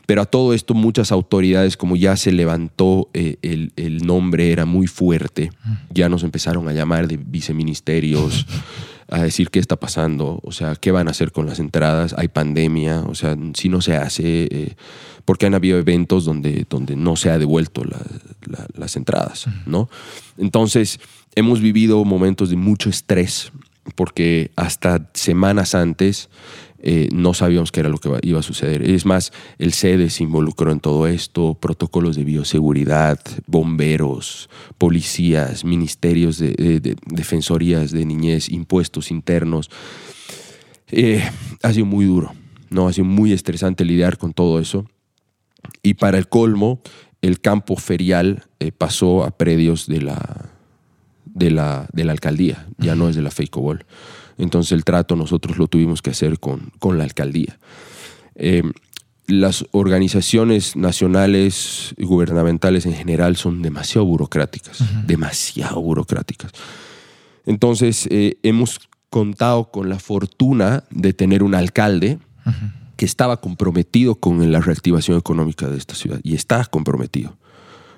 Pero 0.07 0.23
a 0.23 0.25
todo 0.25 0.55
esto 0.55 0.73
muchas 0.73 1.11
autoridades, 1.11 1.77
como 1.77 1.95
ya 1.95 2.15
se 2.17 2.31
levantó 2.31 3.09
eh, 3.13 3.37
el, 3.43 3.71
el 3.75 3.99
nombre, 4.07 4.51
era 4.51 4.65
muy 4.65 4.87
fuerte, 4.87 5.51
ya 5.93 6.09
nos 6.09 6.23
empezaron 6.23 6.67
a 6.67 6.73
llamar 6.73 7.07
de 7.07 7.17
viceministerios, 7.17 8.47
a 9.11 9.23
decir 9.23 9.49
qué 9.49 9.59
está 9.59 9.75
pasando, 9.75 10.39
o 10.43 10.51
sea, 10.51 10.75
qué 10.75 10.91
van 10.91 11.07
a 11.07 11.11
hacer 11.11 11.31
con 11.31 11.45
las 11.47 11.59
entradas, 11.59 12.13
hay 12.17 12.27
pandemia, 12.27 13.01
o 13.01 13.15
sea, 13.15 13.35
si 13.55 13.67
no 13.69 13.81
se 13.81 13.95
hace, 13.97 14.47
eh, 14.51 14.75
porque 15.25 15.45
han 15.47 15.55
habido 15.55 15.77
eventos 15.79 16.25
donde, 16.25 16.65
donde 16.69 16.95
no 16.95 17.15
se 17.15 17.29
ha 17.31 17.37
devuelto 17.37 17.83
la- 17.83 18.05
la- 18.45 18.67
las 18.75 18.95
entradas, 18.95 19.47
¿no? 19.65 19.89
Entonces, 20.37 20.99
hemos 21.35 21.59
vivido 21.61 22.03
momentos 22.05 22.49
de 22.49 22.55
mucho 22.55 22.89
estrés, 22.89 23.51
porque 23.95 24.51
hasta 24.55 25.09
semanas 25.13 25.73
antes 25.73 26.29
eh, 26.81 27.09
no 27.11 27.33
sabíamos 27.33 27.71
qué 27.71 27.81
era 27.81 27.89
lo 27.89 27.97
que 27.97 28.09
iba 28.23 28.39
a 28.39 28.43
suceder. 28.43 28.81
Es 28.89 29.05
más, 29.05 29.31
el 29.57 29.73
SEDE 29.73 30.09
se 30.09 30.23
involucró 30.23 30.71
en 30.71 30.79
todo 30.79 31.07
esto, 31.07 31.55
protocolos 31.59 32.15
de 32.15 32.23
bioseguridad, 32.23 33.19
bomberos, 33.47 34.49
policías, 34.77 35.65
ministerios 35.65 36.37
de, 36.39 36.53
de- 36.53 36.79
de- 36.79 36.95
defensorías 37.05 37.91
de 37.91 38.05
niñez, 38.05 38.49
impuestos 38.49 39.11
internos. 39.11 39.69
Eh, 40.91 41.21
ha 41.61 41.73
sido 41.73 41.85
muy 41.85 42.05
duro, 42.05 42.33
¿no? 42.69 42.87
Ha 42.87 42.93
sido 42.93 43.05
muy 43.05 43.31
estresante 43.33 43.85
lidiar 43.85 44.17
con 44.17 44.33
todo 44.33 44.59
eso. 44.59 44.85
Y 45.83 45.95
para 45.95 46.17
el 46.17 46.27
colmo, 46.29 46.81
el 47.21 47.41
campo 47.41 47.75
ferial 47.75 48.45
eh, 48.59 48.71
pasó 48.71 49.23
a 49.25 49.31
predios 49.31 49.87
de 49.87 50.01
la, 50.01 50.49
de 51.25 51.51
la, 51.51 51.87
de 51.91 52.05
la 52.05 52.13
alcaldía, 52.13 52.65
ya 52.77 52.95
no 52.95 53.09
es 53.09 53.15
de 53.15 53.21
la 53.21 53.29
Feicobol. 53.31 53.85
Entonces 54.39 54.71
el 54.71 54.83
trato 54.83 55.15
nosotros 55.15 55.57
lo 55.57 55.67
tuvimos 55.67 56.01
que 56.01 56.09
hacer 56.09 56.39
con, 56.39 56.71
con 56.79 56.97
la 56.97 57.03
alcaldía. 57.03 57.59
Eh, 58.35 58.63
las 59.27 59.65
organizaciones 59.71 60.75
nacionales 60.75 61.93
y 61.97 62.05
gubernamentales 62.05 62.87
en 62.87 62.93
general 62.93 63.35
son 63.35 63.61
demasiado 63.61 64.05
burocráticas, 64.05 64.83
demasiado 65.05 65.79
burocráticas. 65.81 66.51
Entonces 67.45 68.07
eh, 68.09 68.37
hemos 68.41 68.79
contado 69.11 69.69
con 69.71 69.89
la 69.89 69.99
fortuna 69.99 70.83
de 70.89 71.13
tener 71.13 71.43
un 71.43 71.53
alcalde 71.53 72.17
que 72.95 73.05
estaba 73.05 73.39
comprometido 73.39 74.15
con 74.15 74.51
la 74.51 74.61
reactivación 74.61 75.17
económica 75.17 75.69
de 75.69 75.77
esta 75.77 75.93
ciudad 75.93 76.19
y 76.23 76.33
está 76.33 76.65
comprometido, 76.65 77.37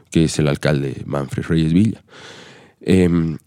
que 0.10 0.26
es 0.26 0.38
el 0.40 0.48
alcalde 0.50 1.04
Manfred 1.06 1.46
Reyes 1.46 1.72
Villa. 1.72 2.04
Em, 2.82 3.38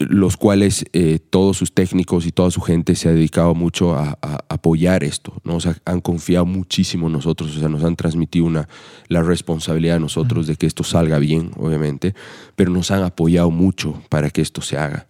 los 0.00 0.38
cuales 0.38 0.86
eh, 0.94 1.18
todos 1.18 1.58
sus 1.58 1.74
técnicos 1.74 2.24
y 2.24 2.32
toda 2.32 2.50
su 2.50 2.62
gente 2.62 2.94
se 2.94 3.10
ha 3.10 3.12
dedicado 3.12 3.54
mucho 3.54 3.94
a, 3.94 4.18
apoyar 4.48 5.04
esto, 5.04 5.34
¿no? 5.44 5.56
O 5.56 5.60
sea, 5.60 5.76
han 5.84 6.00
confiado 6.00 6.46
muchísimo 6.46 7.06
en 7.06 7.12
nosotros, 7.12 7.54
o 7.54 7.60
sea, 7.60 7.68
nos 7.68 7.84
han 7.84 7.96
transmitido 7.96 8.46
una, 8.46 8.68
la 9.08 9.22
responsabilidad 9.22 9.96
a 9.96 10.00
nosotros 10.00 10.46
de 10.46 10.56
que 10.56 10.66
esto 10.66 10.84
salga 10.84 11.18
bien, 11.18 11.50
obviamente, 11.56 12.14
pero 12.56 12.70
nos 12.70 12.90
han 12.90 13.02
apoyado 13.02 13.50
mucho 13.50 14.02
para 14.08 14.30
que 14.30 14.40
esto 14.40 14.62
se 14.62 14.78
haga. 14.78 15.06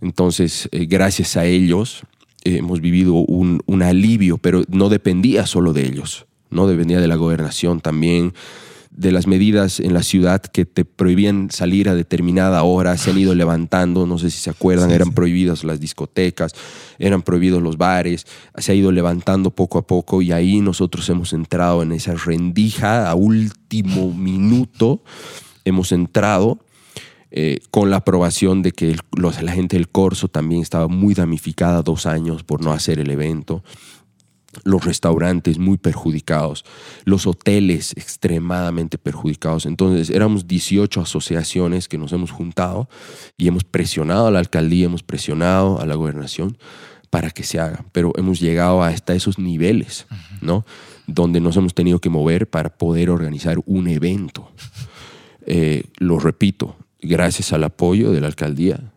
Entonces, 0.00 0.68
eh, 0.70 0.86
gracias 0.86 1.36
a 1.36 1.44
ellos 1.44 2.02
eh, 2.44 2.58
hemos 2.58 2.80
vivido 2.80 3.14
un, 3.14 3.60
un 3.66 3.82
alivio, 3.82 4.38
pero 4.38 4.62
no 4.68 4.88
dependía 4.88 5.44
solo 5.46 5.72
de 5.72 5.86
ellos, 5.86 6.26
no 6.50 6.68
dependía 6.68 7.00
de 7.00 7.08
la 7.08 7.16
gobernación 7.16 7.80
también, 7.80 8.32
de 9.00 9.12
las 9.12 9.26
medidas 9.26 9.80
en 9.80 9.94
la 9.94 10.02
ciudad 10.02 10.42
que 10.42 10.64
te 10.66 10.84
prohibían 10.84 11.50
salir 11.50 11.88
a 11.88 11.94
determinada 11.94 12.62
hora, 12.62 12.96
se 12.96 13.10
han 13.10 13.18
ido 13.18 13.34
levantando, 13.34 14.06
no 14.06 14.18
sé 14.18 14.30
si 14.30 14.38
se 14.38 14.50
acuerdan, 14.50 14.90
Sí, 14.90 14.94
eran 14.94 15.08
sí. 15.08 15.14
prohibidas 15.14 15.64
las 15.64 15.80
discotecas, 15.80 16.52
eran 16.98 17.22
prohibidos 17.22 17.62
los 17.62 17.78
bares, 17.78 18.26
se 18.58 18.72
ha 18.72 18.74
ido 18.74 18.92
levantando 18.92 19.50
poco 19.50 19.78
a 19.78 19.86
poco 19.86 20.20
y 20.22 20.32
ahí 20.32 20.60
nosotros 20.60 21.08
hemos 21.08 21.32
entrado 21.32 21.82
en 21.82 21.92
esa 21.92 22.14
rendija 22.14 23.10
a 23.10 23.14
último 23.14 24.12
minuto, 24.12 25.02
hemos 25.64 25.92
entrado 25.92 26.58
eh, 27.32 27.60
con 27.70 27.90
la 27.90 27.98
aprobación 27.98 28.60
de 28.60 28.72
que 28.72 28.90
el- 28.90 29.00
los- 29.16 29.40
la 29.40 29.52
gente 29.52 29.76
del 29.76 29.88
Corso 29.88 30.26
también 30.26 30.62
estaba 30.62 30.88
muy 30.88 31.14
damnificada 31.14 31.80
dos 31.82 32.04
años 32.06 32.42
por 32.42 32.60
no 32.60 32.72
hacer 32.72 32.98
el 32.98 33.08
evento 33.08 33.62
los 34.64 34.84
restaurantes 34.84 35.58
muy 35.58 35.78
perjudicados, 35.78 36.64
los 37.04 37.26
hoteles 37.26 37.92
extremadamente 37.96 38.98
perjudicados. 38.98 39.66
Entonces 39.66 40.10
éramos 40.10 40.46
18 40.46 41.00
asociaciones 41.00 41.88
que 41.88 41.98
nos 41.98 42.12
hemos 42.12 42.30
juntado 42.30 42.88
y 43.36 43.48
hemos 43.48 43.64
presionado 43.64 44.26
a 44.26 44.30
la 44.30 44.40
alcaldía, 44.40 44.86
hemos 44.86 45.02
presionado 45.02 45.80
a 45.80 45.86
la 45.86 45.94
gobernación 45.94 46.58
para 47.10 47.30
que 47.30 47.42
se 47.42 47.58
haga, 47.58 47.84
pero 47.92 48.12
hemos 48.16 48.40
llegado 48.40 48.82
hasta 48.82 49.14
esos 49.14 49.38
niveles, 49.38 50.06
¿no? 50.40 50.64
Donde 51.06 51.40
nos 51.40 51.56
hemos 51.56 51.74
tenido 51.74 51.98
que 51.98 52.08
mover 52.08 52.48
para 52.48 52.70
poder 52.70 53.10
organizar 53.10 53.58
un 53.66 53.88
evento. 53.88 54.50
Eh, 55.46 55.84
lo 55.98 56.20
repito, 56.20 56.76
gracias 57.00 57.52
al 57.52 57.64
apoyo 57.64 58.12
de 58.12 58.20
la 58.20 58.28
alcaldía 58.28 58.92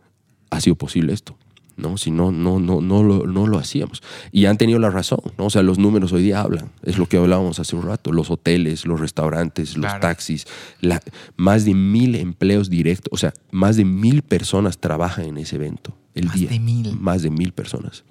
ha 0.52 0.62
sido 0.62 0.76
posible 0.76 1.14
esto. 1.14 1.36
¿No? 1.78 1.98
Si 1.98 2.12
no, 2.12 2.32
no, 2.32 2.60
no, 2.60 2.82
no, 2.82 3.04
lo, 3.04 3.26
no 3.26 3.48
lo 3.48 3.58
hacíamos. 3.58 4.02
Y 4.32 4.46
han 4.46 4.58
tenido 4.58 4.80
la 4.80 4.90
razón, 4.90 5.20
¿no? 5.38 5.46
O 5.46 5.50
sea, 5.50 5.64
los 5.64 5.78
números 5.80 6.12
hoy 6.14 6.24
día 6.24 6.42
hablan. 6.42 6.72
Es 6.84 6.98
lo 6.98 7.08
que 7.08 7.18
hablábamos 7.18 7.60
hace 7.60 7.76
un 7.76 7.84
rato. 7.84 8.12
Los 8.12 8.30
hoteles, 8.30 8.86
los 8.86 9.00
restaurantes, 9.00 9.76
los 9.78 9.86
Claro. 9.88 10.02
taxis, 10.02 10.46
la- 10.82 11.02
más 11.36 11.66
de 11.66 11.74
mil 11.74 12.16
empleos 12.16 12.70
directos. 12.70 13.10
O 13.12 13.18
sea, 13.18 13.34
más 13.52 13.76
de 13.76 13.86
mil 13.86 14.22
personas 14.22 14.78
trabajan 14.78 15.26
en 15.26 15.38
ese 15.38 15.56
evento. 15.56 15.98
El 16.16 16.26
Más 16.28 16.36
día. 16.36 16.50
de 16.50 16.60
mil. 16.60 17.00
Más 17.00 17.22
de 17.24 17.30
mil 17.32 17.54
personas 17.54 18.04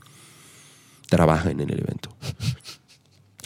trabajan 1.09 1.61
en 1.61 1.71
el 1.71 1.79
evento. 1.81 2.17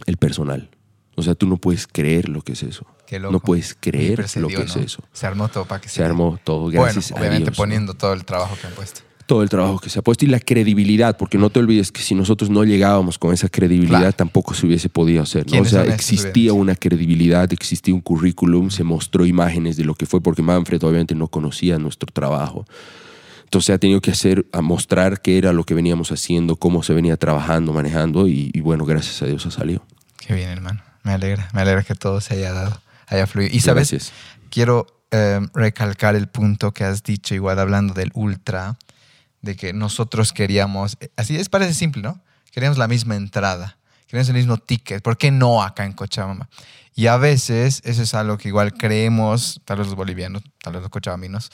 El 0.06 0.16
personal. 0.16 0.70
O 1.16 1.22
sea, 1.22 1.34
tú 1.34 1.46
no 1.46 1.56
puedes 1.56 1.86
creer 1.86 2.28
lo 2.28 2.42
que 2.42 2.52
es 2.52 2.62
eso. 2.62 2.86
Qué 3.06 3.18
loco. 3.18 3.32
No 3.32 3.40
puedes 3.40 3.76
creer 3.78 4.28
se 4.28 4.40
lo 4.40 4.48
que 4.48 4.62
es 4.62 4.76
eso. 4.76 5.02
Se 5.12 5.26
armó 5.26 5.48
todo 5.48 5.64
para 5.64 5.80
que 5.80 5.88
Se 5.88 6.02
armó 6.04 6.38
todo, 6.42 6.66
gracias 6.68 7.10
bueno, 7.12 7.24
a 7.24 7.28
obviamente 7.28 7.52
poniendo 7.56 7.94
todo 7.94 8.12
el 8.12 8.24
trabajo 8.24 8.56
que 8.60 8.66
han 8.66 8.74
puesto. 8.74 9.00
Todo 9.26 9.42
el 9.42 9.48
trabajo 9.48 9.78
que 9.80 9.90
se 9.90 9.98
ha 9.98 10.02
puesto 10.02 10.24
y 10.24 10.28
la 10.28 10.38
credibilidad, 10.40 11.16
porque 11.16 11.36
no 11.36 11.50
te 11.50 11.58
olvides 11.58 11.90
que 11.92 12.00
si 12.00 12.14
nosotros 12.14 12.48
no 12.48 12.62
llegábamos 12.64 13.18
con 13.18 13.34
esa 13.34 13.48
credibilidad, 13.48 13.98
Claro. 13.98 14.12
tampoco 14.12 14.54
se 14.54 14.66
hubiese 14.66 14.88
podido 14.88 15.22
hacer. 15.22 15.42
¿no? 15.46 15.48
O 15.48 15.50
¿Quiénes 15.50 15.70
sea, 15.70 15.84
existía 15.84 16.52
una 16.52 16.76
credibilidad, 16.76 17.52
existía 17.52 17.92
un 17.92 18.00
currículum, 18.00 18.70
se 18.70 18.84
mostró 18.84 19.26
imágenes 19.26 19.76
de 19.76 19.84
lo 19.84 19.94
que 19.94 20.06
fue, 20.06 20.20
porque 20.20 20.42
Manfred 20.42 20.82
obviamente 20.84 21.14
no 21.16 21.26
conocía 21.28 21.76
nuestro 21.78 22.06
trabajo. 22.12 22.64
Entonces 23.44 23.74
ha 23.74 23.78
tenido 23.78 24.00
que 24.00 24.10
hacer, 24.10 24.46
a 24.52 24.60
mostrar 24.60 25.20
qué 25.20 25.38
era 25.38 25.52
lo 25.52 25.64
que 25.64 25.74
veníamos 25.74 26.10
haciendo, 26.12 26.56
cómo 26.56 26.82
se 26.82 26.92
venía 26.94 27.16
trabajando, 27.16 27.72
manejando, 27.72 28.26
y, 28.28 28.50
y 28.54 28.60
bueno, 28.60 28.84
gracias 28.84 29.22
a 29.22 29.26
Dios 29.26 29.44
ha 29.46 29.50
salido. 29.50 29.84
Qué 30.18 30.34
bien, 30.34 30.50
hermano. 30.50 30.82
Me 31.04 31.12
alegra. 31.12 31.48
Me 31.52 31.60
alegra 31.60 31.82
que 31.84 31.94
todo 31.94 32.20
se 32.20 32.34
haya 32.34 32.52
dado, 32.52 32.80
haya 33.06 33.26
fluido. 33.28 33.54
Y 33.54 33.60
sabes, 33.60 33.90
Gracias. 33.92 34.12
quiero 34.50 34.86
eh, 35.12 35.40
recalcar 35.54 36.16
el 36.16 36.26
punto 36.26 36.72
que 36.72 36.82
has 36.82 37.04
dicho, 37.04 37.34
igual 37.36 37.60
hablando 37.60 37.94
del 37.94 38.10
ultra, 38.14 38.76
de 39.46 39.56
que 39.56 39.72
nosotros 39.72 40.34
queríamos, 40.34 40.98
eh, 41.00 41.08
así 41.16 41.36
es, 41.36 41.48
parece 41.48 41.72
simple, 41.72 42.02
¿no? 42.02 42.20
Queríamos 42.52 42.76
la 42.76 42.88
misma 42.88 43.16
entrada, 43.16 43.78
queríamos 44.06 44.28
el 44.28 44.34
mismo 44.36 44.58
ticket. 44.58 45.02
¿Por 45.02 45.16
qué 45.16 45.30
no 45.30 45.62
acá 45.62 45.84
en 45.86 45.92
Cochabamba? 45.94 46.48
Y 46.94 47.06
a 47.06 47.16
veces 47.16 47.80
eso 47.84 48.02
es 48.02 48.14
algo 48.14 48.36
que 48.38 48.48
igual 48.48 48.72
creemos, 48.74 49.60
tal 49.64 49.78
vez 49.78 49.86
los 49.86 49.96
bolivianos, 49.96 50.42
tal 50.62 50.72
vez 50.74 50.82
los 50.82 50.90
cochabambinos, 50.90 51.50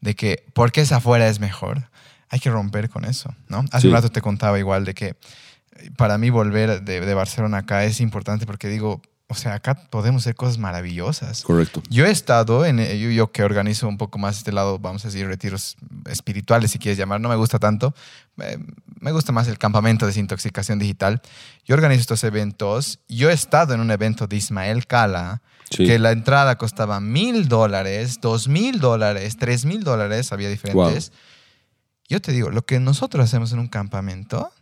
de 0.00 0.14
que 0.16 0.44
porque 0.52 0.80
es 0.80 0.90
afuera 0.92 1.28
es 1.28 1.38
mejor. 1.40 1.88
Hay 2.28 2.40
que 2.40 2.50
romper 2.50 2.88
con 2.90 3.04
eso, 3.04 3.32
¿no? 3.48 3.64
Hace 3.70 3.82
Sí. 3.82 3.86
un 3.88 3.94
rato 3.94 4.08
te 4.10 4.20
contaba 4.20 4.58
igual 4.58 4.84
de 4.84 4.94
que 4.94 5.06
eh, 5.76 5.90
para 5.96 6.18
mí 6.18 6.30
volver 6.30 6.82
de, 6.82 7.00
de 7.00 7.14
Barcelona 7.14 7.58
acá 7.58 7.84
es 7.84 8.00
importante 8.00 8.46
porque 8.46 8.66
digo, 8.68 9.00
o 9.26 9.34
sea, 9.34 9.54
acá 9.54 9.74
podemos 9.90 10.22
hacer 10.22 10.34
cosas 10.34 10.58
maravillosas. 10.58 11.42
Correcto. 11.42 11.82
Yo 11.88 12.04
he 12.04 12.10
estado 12.10 12.66
en, 12.66 12.78
eh, 12.78 12.98
yo, 12.98 13.10
yo 13.10 13.32
que 13.32 13.42
organizo 13.42 13.88
un 13.88 13.96
poco 13.96 14.18
más 14.18 14.36
este 14.38 14.52
lado, 14.52 14.78
vamos 14.78 15.04
a 15.04 15.08
decir, 15.08 15.26
retiros 15.26 15.76
espirituales, 16.10 16.70
si 16.70 16.78
quieres 16.78 16.98
llamar, 16.98 17.20
no 17.20 17.28
me 17.30 17.36
gusta 17.36 17.58
tanto. 17.58 17.94
Eh, 18.38 18.58
me 19.00 19.12
gusta 19.12 19.32
más 19.32 19.48
el 19.48 19.58
campamento 19.58 20.04
de 20.04 20.10
desintoxicación 20.10 20.78
digital. 20.78 21.22
Yo 21.64 21.74
organizo 21.74 22.02
estos 22.02 22.22
eventos. 22.24 23.00
Yo 23.08 23.30
he 23.30 23.32
estado 23.32 23.72
en 23.74 23.80
un 23.80 23.90
evento 23.90 24.26
de 24.26 24.36
Ismael 24.36 24.86
Cala, 24.86 25.42
Sí. 25.70 25.86
que 25.86 25.98
la 25.98 26.12
entrada 26.12 26.56
costaba 26.58 27.00
mil 27.00 27.48
dólares, 27.48 28.20
dos 28.20 28.46
mil 28.48 28.78
dólares, 28.80 29.36
tres 29.38 29.64
mil 29.64 29.82
dólares, 29.82 30.30
había 30.30 30.50
diferentes. 30.50 31.10
Yo 32.06 32.20
te 32.20 32.32
digo, 32.32 32.50
lo 32.50 32.66
que 32.66 32.78
nosotros 32.78 33.24
hacemos 33.24 33.50
en 33.52 33.58
un 33.58 33.68
campamento 33.68 34.52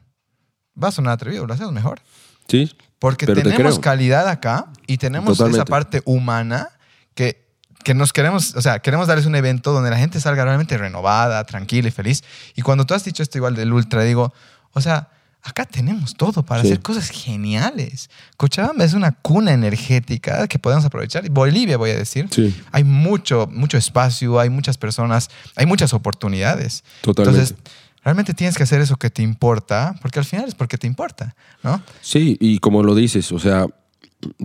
va 0.80 0.89
a 0.89 0.93
sonar 0.93 1.14
atrevido, 1.14 1.44
lo 1.47 1.52
hacemos 1.52 1.72
mejor. 1.72 2.01
Sí, 2.48 2.70
Porque 3.03 3.27
Pero 3.27 3.43
tenemos 3.43 3.81
calidad 3.81 4.29
acá 4.29 4.66
y 4.87 4.97
tenemos 4.99 5.41
esa 5.41 5.65
parte 5.65 6.03
humana 6.05 6.69
que, 7.16 7.45
que 7.83 7.95
nos 7.95 8.12
queremos, 8.12 8.55
o 8.55 8.62
sea, 8.62 8.79
queremos 8.79 9.09
darles 9.09 9.27
un 9.27 9.35
evento 9.35 9.73
donde 9.73 9.91
la 9.91 9.99
gente 9.99 10.20
salga 10.20 10.45
realmente 10.45 10.79
renovada, 10.79 11.43
tranquila 11.43 11.89
y 11.89 11.91
feliz. 11.91 12.23
Y 12.55 12.62
cuando 12.62 12.87
tú 12.87 12.95
has 12.95 13.03
dicho 13.05 13.24
esto 13.24 13.39
igual 13.39 13.57
del 13.57 13.73
ultra, 13.73 14.05
digo, 14.05 14.33
o 14.73 14.81
sea, 14.81 15.09
acá 15.43 15.65
tenemos 15.65 16.15
todo 16.15 16.45
para 16.45 16.61
Sí. 16.62 16.69
hacer 16.69 16.81
cosas 16.81 17.11
geniales. 17.11 18.09
Cochabamba 18.37 18.85
es 18.85 18.95
una 18.95 19.11
cuna 19.11 19.53
energética 19.53 20.47
que 20.47 20.61
podemos 20.61 20.85
aprovechar. 20.85 21.27
Y 21.27 21.29
Bolivia, 21.29 21.77
voy 21.79 21.91
a 21.91 21.97
decir. 21.97 22.29
sí, 22.31 22.55
Hay 22.70 22.85
mucho, 22.85 23.49
mucho 23.51 23.77
espacio, 23.79 24.39
hay 24.39 24.49
muchas 24.49 24.79
personas, 24.79 25.29
hay 25.57 25.66
muchas 25.66 25.93
oportunidades. 25.93 26.85
totalmente. 27.01 27.41
Entonces, 27.41 27.73
realmente 28.05 28.35
tienes 28.35 28.57
que 28.57 28.62
hacer 28.62 28.81
eso 28.81 28.97
que 28.97 29.11
te 29.11 29.23
importa, 29.23 29.95
porque 30.03 30.19
al 30.19 30.24
final 30.24 30.47
es 30.49 30.55
porque 30.55 30.79
te 30.79 30.87
importa, 30.87 31.35
¿no? 31.62 31.83
Sí, 32.01 32.37
y 32.41 32.59
como 32.59 32.83
lo 32.83 32.95
dices, 32.95 33.31
o 33.33 33.39
sea, 33.39 33.66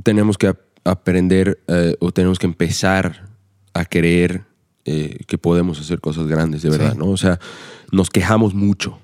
tenemos 0.04 0.38
que 0.38 0.48
ap- 0.48 0.60
aprender 0.84 1.60
eh, 1.68 1.96
o 2.00 2.12
tenemos 2.12 2.40
que 2.40 2.46
empezar 2.46 3.28
a 3.74 3.86
creer 3.86 4.46
eh, 4.86 5.20
que 5.28 5.38
podemos 5.38 5.80
hacer 5.80 6.00
cosas 6.00 6.28
grandes, 6.28 6.62
de 6.62 6.70
verdad, 6.70 6.94
Sí. 6.94 6.98
¿no? 7.00 7.06
O 7.08 7.18
sea, 7.18 7.40
nos 7.92 8.10
quejamos 8.10 8.54
mucho, 8.54 9.00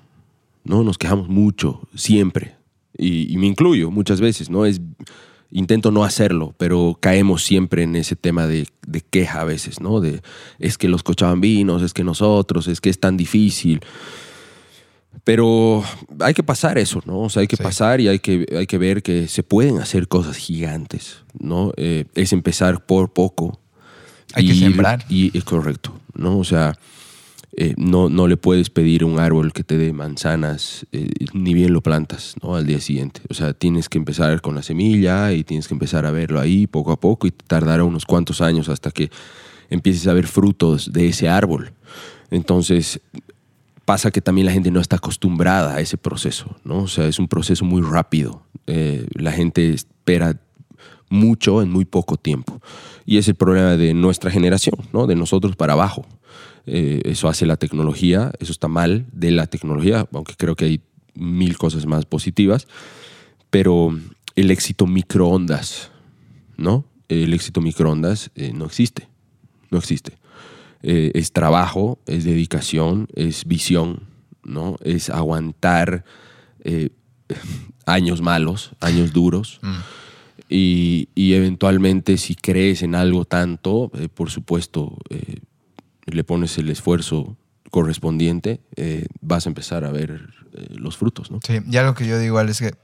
¿no? 0.64 0.82
Nos 0.82 0.98
quejamos 0.98 1.28
mucho, 1.28 1.86
siempre. 1.94 2.56
Y, 2.96 3.32
y 3.32 3.36
me 3.36 3.46
incluyo 3.46 3.90
muchas 3.90 4.20
veces, 4.20 4.50
¿no? 4.50 4.64
Es, 4.66 4.80
intento 5.50 5.90
no 5.92 6.02
hacerlo, 6.04 6.54
pero 6.58 6.96
caemos 7.00 7.44
siempre 7.44 7.82
en 7.84 7.94
ese 7.96 8.16
tema 8.16 8.46
de, 8.46 8.66
de 8.86 9.00
queja 9.02 9.42
a 9.42 9.44
veces, 9.44 9.80
¿no? 9.80 10.00
De 10.00 10.22
es 10.58 10.78
que 10.78 10.88
los 10.88 11.02
cochabambinos, 11.02 11.82
es 11.82 11.92
que 11.92 12.02
nosotros, 12.02 12.66
es 12.66 12.80
que 12.80 12.90
es 12.90 12.98
tan 12.98 13.16
difícil. 13.16 13.80
Pero 15.24 15.82
hay 16.20 16.34
que 16.34 16.42
pasar 16.42 16.76
eso, 16.76 17.00
¿no? 17.06 17.20
O 17.20 17.30
sea, 17.30 17.40
hay 17.40 17.46
que 17.46 17.56
Sí. 17.56 17.62
pasar 17.62 18.00
y 18.00 18.08
hay 18.08 18.18
que, 18.18 18.46
hay 18.56 18.66
que 18.66 18.76
ver 18.78 19.02
que 19.02 19.26
se 19.26 19.42
pueden 19.42 19.78
hacer 19.78 20.06
cosas 20.06 20.36
gigantes, 20.36 21.18
¿no? 21.38 21.72
Eh, 21.78 22.04
es 22.14 22.32
empezar 22.34 22.84
por 22.84 23.12
poco. 23.12 23.58
Hay 24.34 24.46
que 24.46 24.52
ir- 24.52 24.58
sembrar. 24.60 25.04
Y 25.08 25.36
es 25.36 25.44
correcto, 25.44 25.98
¿no? 26.14 26.38
O 26.38 26.44
sea, 26.44 26.76
eh, 27.56 27.72
no, 27.78 28.10
no 28.10 28.26
le 28.28 28.36
puedes 28.36 28.68
pedir 28.68 29.02
a 29.04 29.06
un 29.06 29.18
árbol 29.18 29.52
que 29.54 29.62
te 29.64 29.78
dé 29.78 29.92
manzanas, 29.94 30.84
eh, 30.92 31.08
ni 31.32 31.54
bien 31.54 31.72
lo 31.72 31.80
plantas, 31.82 32.34
¿no? 32.42 32.56
Al 32.56 32.66
día 32.66 32.80
siguiente. 32.80 33.22
O 33.30 33.34
sea, 33.34 33.54
tienes 33.54 33.88
que 33.88 33.96
empezar 33.96 34.40
con 34.42 34.54
la 34.56 34.62
semilla 34.62 35.32
y 35.32 35.44
tienes 35.44 35.68
que 35.68 35.74
empezar 35.74 36.04
a 36.04 36.10
verlo 36.10 36.38
ahí 36.40 36.66
poco 36.66 36.92
a 36.92 37.00
poco 37.00 37.26
y 37.26 37.30
tardará 37.30 37.84
unos 37.84 38.04
cuantos 38.04 38.40
años 38.42 38.68
hasta 38.68 38.90
que 38.90 39.10
empieces 39.70 40.06
a 40.08 40.12
ver 40.12 40.26
frutos 40.26 40.92
de 40.92 41.08
ese 41.08 41.28
árbol. 41.28 41.72
Entonces, 42.30 43.00
pasa 43.84 44.10
que 44.10 44.20
también 44.20 44.46
la 44.46 44.52
gente 44.52 44.70
no 44.70 44.80
está 44.80 44.96
acostumbrada 44.96 45.74
a 45.74 45.80
ese 45.80 45.96
proceso, 45.96 46.56
¿no? 46.64 46.82
O 46.82 46.88
sea, 46.88 47.06
es 47.06 47.18
un 47.18 47.28
proceso 47.28 47.64
muy 47.64 47.82
rápido. 47.82 48.42
Eh, 48.66 49.06
la 49.14 49.32
gente 49.32 49.72
espera 49.72 50.40
mucho 51.10 51.62
en 51.62 51.70
muy 51.70 51.84
poco 51.84 52.16
tiempo. 52.16 52.60
Y 53.04 53.18
es 53.18 53.28
el 53.28 53.34
problema 53.34 53.76
de 53.76 53.94
nuestra 53.94 54.30
generación, 54.30 54.76
¿no? 54.92 55.06
De 55.06 55.14
nosotros 55.14 55.56
para 55.56 55.74
abajo. 55.74 56.06
Eh, 56.66 57.02
eso 57.04 57.28
hace 57.28 57.46
la 57.46 57.56
tecnología, 57.56 58.32
eso 58.40 58.52
está 58.52 58.68
mal 58.68 59.06
de 59.12 59.30
la 59.30 59.46
tecnología, 59.46 60.08
aunque 60.12 60.34
creo 60.36 60.56
que 60.56 60.64
hay 60.64 60.80
mil 61.14 61.58
cosas 61.58 61.86
más 61.86 62.06
positivas. 62.06 62.66
Pero 63.50 63.96
el 64.34 64.50
éxito 64.50 64.86
microondas, 64.86 65.90
¿no? 66.56 66.84
El 67.08 67.34
éxito 67.34 67.60
microondas 67.60 68.30
eh, 68.34 68.52
no 68.54 68.64
existe, 68.64 69.08
no 69.70 69.78
existe. 69.78 70.16
Eh, 70.86 71.12
es 71.14 71.32
trabajo, 71.32 71.98
es 72.06 72.24
dedicación, 72.24 73.08
es 73.14 73.46
visión, 73.46 74.02
¿no? 74.44 74.76
Es 74.82 75.08
aguantar 75.08 76.04
eh, 76.62 76.90
años 77.86 78.20
malos, 78.20 78.72
años 78.80 79.14
duros. 79.14 79.60
Mm. 79.62 79.74
Y, 80.50 81.08
y 81.14 81.32
eventualmente 81.32 82.18
si 82.18 82.34
crees 82.34 82.82
en 82.82 82.94
algo 82.94 83.24
tanto, 83.24 83.90
eh, 83.94 84.08
por 84.12 84.30
supuesto, 84.30 84.98
le 86.04 86.22
pones 86.22 86.58
el 86.58 86.68
esfuerzo 86.68 87.38
correspondiente, 87.70 88.60
vas 89.22 89.46
a 89.46 89.48
empezar 89.48 89.84
a 89.84 89.90
ver 89.90 90.28
los 90.68 90.98
frutos, 90.98 91.30
¿no? 91.30 91.40
Sí, 91.44 91.60
y 91.66 91.76
algo 91.78 91.94
que 91.94 92.06
yo 92.06 92.18
digo 92.18 92.38
es 92.42 92.58
que 92.60 92.74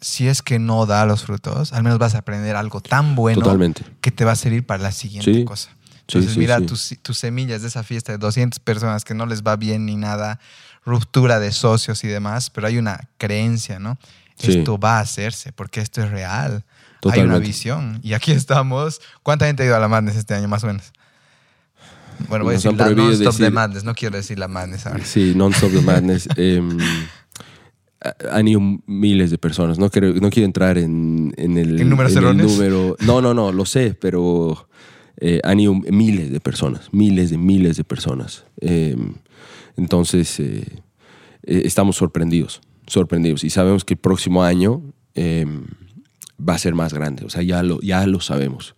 si 0.00 0.28
es 0.28 0.42
que 0.42 0.58
no 0.58 0.84
da 0.86 1.06
los 1.06 1.24
frutos, 1.24 1.72
al 1.72 1.82
menos 1.82 1.98
vas 1.98 2.14
a 2.14 2.18
aprender 2.18 2.54
algo 2.54 2.80
tan 2.82 3.14
bueno 3.16 3.40
Totalmente. 3.40 3.82
que 4.02 4.10
te 4.10 4.24
va 4.26 4.32
a 4.32 4.36
servir 4.36 4.64
para 4.66 4.82
la 4.82 4.92
siguiente 4.92 5.32
Sí. 5.32 5.44
cosa. 5.44 5.75
Entonces, 6.08 6.32
sí, 6.34 6.38
mira 6.38 6.58
sí. 6.58 6.66
Tus, 6.66 6.94
tus 7.02 7.18
semillas 7.18 7.62
de 7.62 7.68
esa 7.68 7.82
fiesta 7.82 8.12
de 8.12 8.18
200 8.18 8.60
personas 8.60 9.04
que 9.04 9.14
no 9.14 9.26
les 9.26 9.42
va 9.42 9.56
bien 9.56 9.86
ni 9.86 9.96
nada, 9.96 10.38
ruptura 10.84 11.40
de 11.40 11.50
socios 11.52 12.04
y 12.04 12.08
demás, 12.08 12.50
pero 12.50 12.66
hay 12.68 12.78
una 12.78 13.08
creencia, 13.18 13.78
¿no? 13.78 13.98
Esto 14.40 14.78
va 14.78 14.98
a 14.98 15.00
hacerse 15.00 15.52
porque 15.52 15.80
esto 15.80 16.02
es 16.02 16.10
real. 16.10 16.52
Hay 16.52 16.60
una 16.60 17.00
Totalmente. 17.00 17.46
visión. 17.46 18.00
Y 18.02 18.12
aquí 18.14 18.32
estamos. 18.32 19.00
¿Cuánta 19.22 19.46
gente 19.46 19.62
ha 19.62 19.66
ido 19.66 19.76
a 19.76 19.78
la 19.80 19.88
Madness 19.88 20.16
este 20.16 20.34
año, 20.34 20.46
más 20.48 20.62
o 20.64 20.66
menos? 20.66 20.92
Bueno, 22.28 22.44
voy 22.44 22.54
a 22.54 22.56
decir 22.56 22.72
la 22.74 22.90
non-stop 22.90 23.34
de 23.36 23.50
Madness. 23.50 23.84
No 23.84 23.94
quiero 23.94 24.16
decir 24.16 24.38
la 24.38 24.48
Madness 24.48 24.86
ahora. 24.86 25.04
Sí, 25.04 25.32
Non-Stop 25.36 25.70
the 25.72 25.80
Madness. 25.82 26.28
em, 26.36 26.76
ha- 28.02 28.14
han 28.36 28.48
ido 28.48 28.60
miles 28.86 29.30
de 29.30 29.38
personas. 29.38 29.78
No 29.78 29.90
quiero, 29.90 30.12
no 30.14 30.30
quiero 30.30 30.46
entrar 30.46 30.78
en, 30.78 31.32
en 31.36 31.58
el, 31.58 31.80
¿En 31.80 31.88
números 31.90 32.12
el 32.12 32.18
erróneos? 32.18 32.52
número. 32.52 32.96
No, 33.00 33.20
no, 33.20 33.34
no, 33.34 33.52
lo 33.52 33.64
sé, 33.66 33.94
pero 34.00 34.68
eh, 35.20 35.40
han 35.44 35.60
ido 35.60 35.74
miles 35.74 36.30
de 36.30 36.40
personas, 36.40 36.88
miles 36.92 37.30
de 37.30 37.38
miles 37.38 37.76
de 37.76 37.84
personas. 37.84 38.44
Em, 38.60 39.14
entonces, 39.76 40.38
eh, 40.40 40.64
eh, 41.44 41.62
estamos 41.64 41.96
sorprendidos, 41.96 42.60
sorprendidos. 42.86 43.44
Y 43.44 43.50
sabemos 43.50 43.84
que 43.84 43.94
el 43.94 43.98
próximo 44.00 44.42
año 44.42 44.82
em, 45.14 45.64
va 46.38 46.54
a 46.54 46.58
ser 46.58 46.74
más 46.74 46.92
grande. 46.92 47.24
O 47.24 47.30
sea, 47.30 47.42
ya 47.42 47.62
lo, 47.62 47.80
ya 47.80 48.06
lo 48.06 48.20
sabemos. 48.20 48.74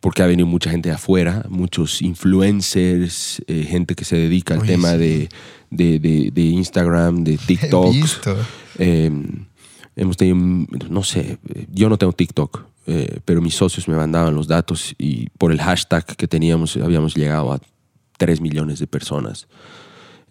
porque 0.00 0.22
ha 0.22 0.26
venido 0.26 0.48
mucha 0.48 0.68
gente 0.70 0.88
de 0.88 0.96
afuera, 0.96 1.44
muchos 1.48 2.02
influencers, 2.02 3.40
gente 3.46 3.94
que 3.94 4.04
se 4.04 4.16
dedica 4.16 4.54
al 4.54 4.60
Oye, 4.62 4.72
tema 4.72 4.92
sí. 4.92 4.98
de, 4.98 5.28
de, 5.70 5.98
de- 6.00 6.30
de 6.32 6.42
Instagram, 6.42 7.22
de 7.22 7.36
TikTok. 7.46 7.94
Eh, 8.78 9.10
hemos 9.94 10.16
tenido, 10.16 10.36
no 10.90 11.02
sé, 11.04 11.38
yo 11.70 11.88
no 11.88 11.98
tengo 11.98 12.12
TikTok, 12.12 12.64
eh, 12.86 13.20
pero 13.24 13.40
mis 13.40 13.54
socios 13.54 13.88
me 13.88 13.96
mandaban 13.96 14.34
los 14.34 14.48
datos 14.48 14.94
y 14.98 15.28
por 15.38 15.52
el 15.52 15.60
hashtag 15.60 16.04
que 16.16 16.26
teníamos 16.28 16.76
habíamos 16.76 17.14
llegado 17.14 17.52
a 17.52 17.60
3 18.18 18.40
millones 18.40 18.78
de 18.78 18.86
personas. 18.86 19.46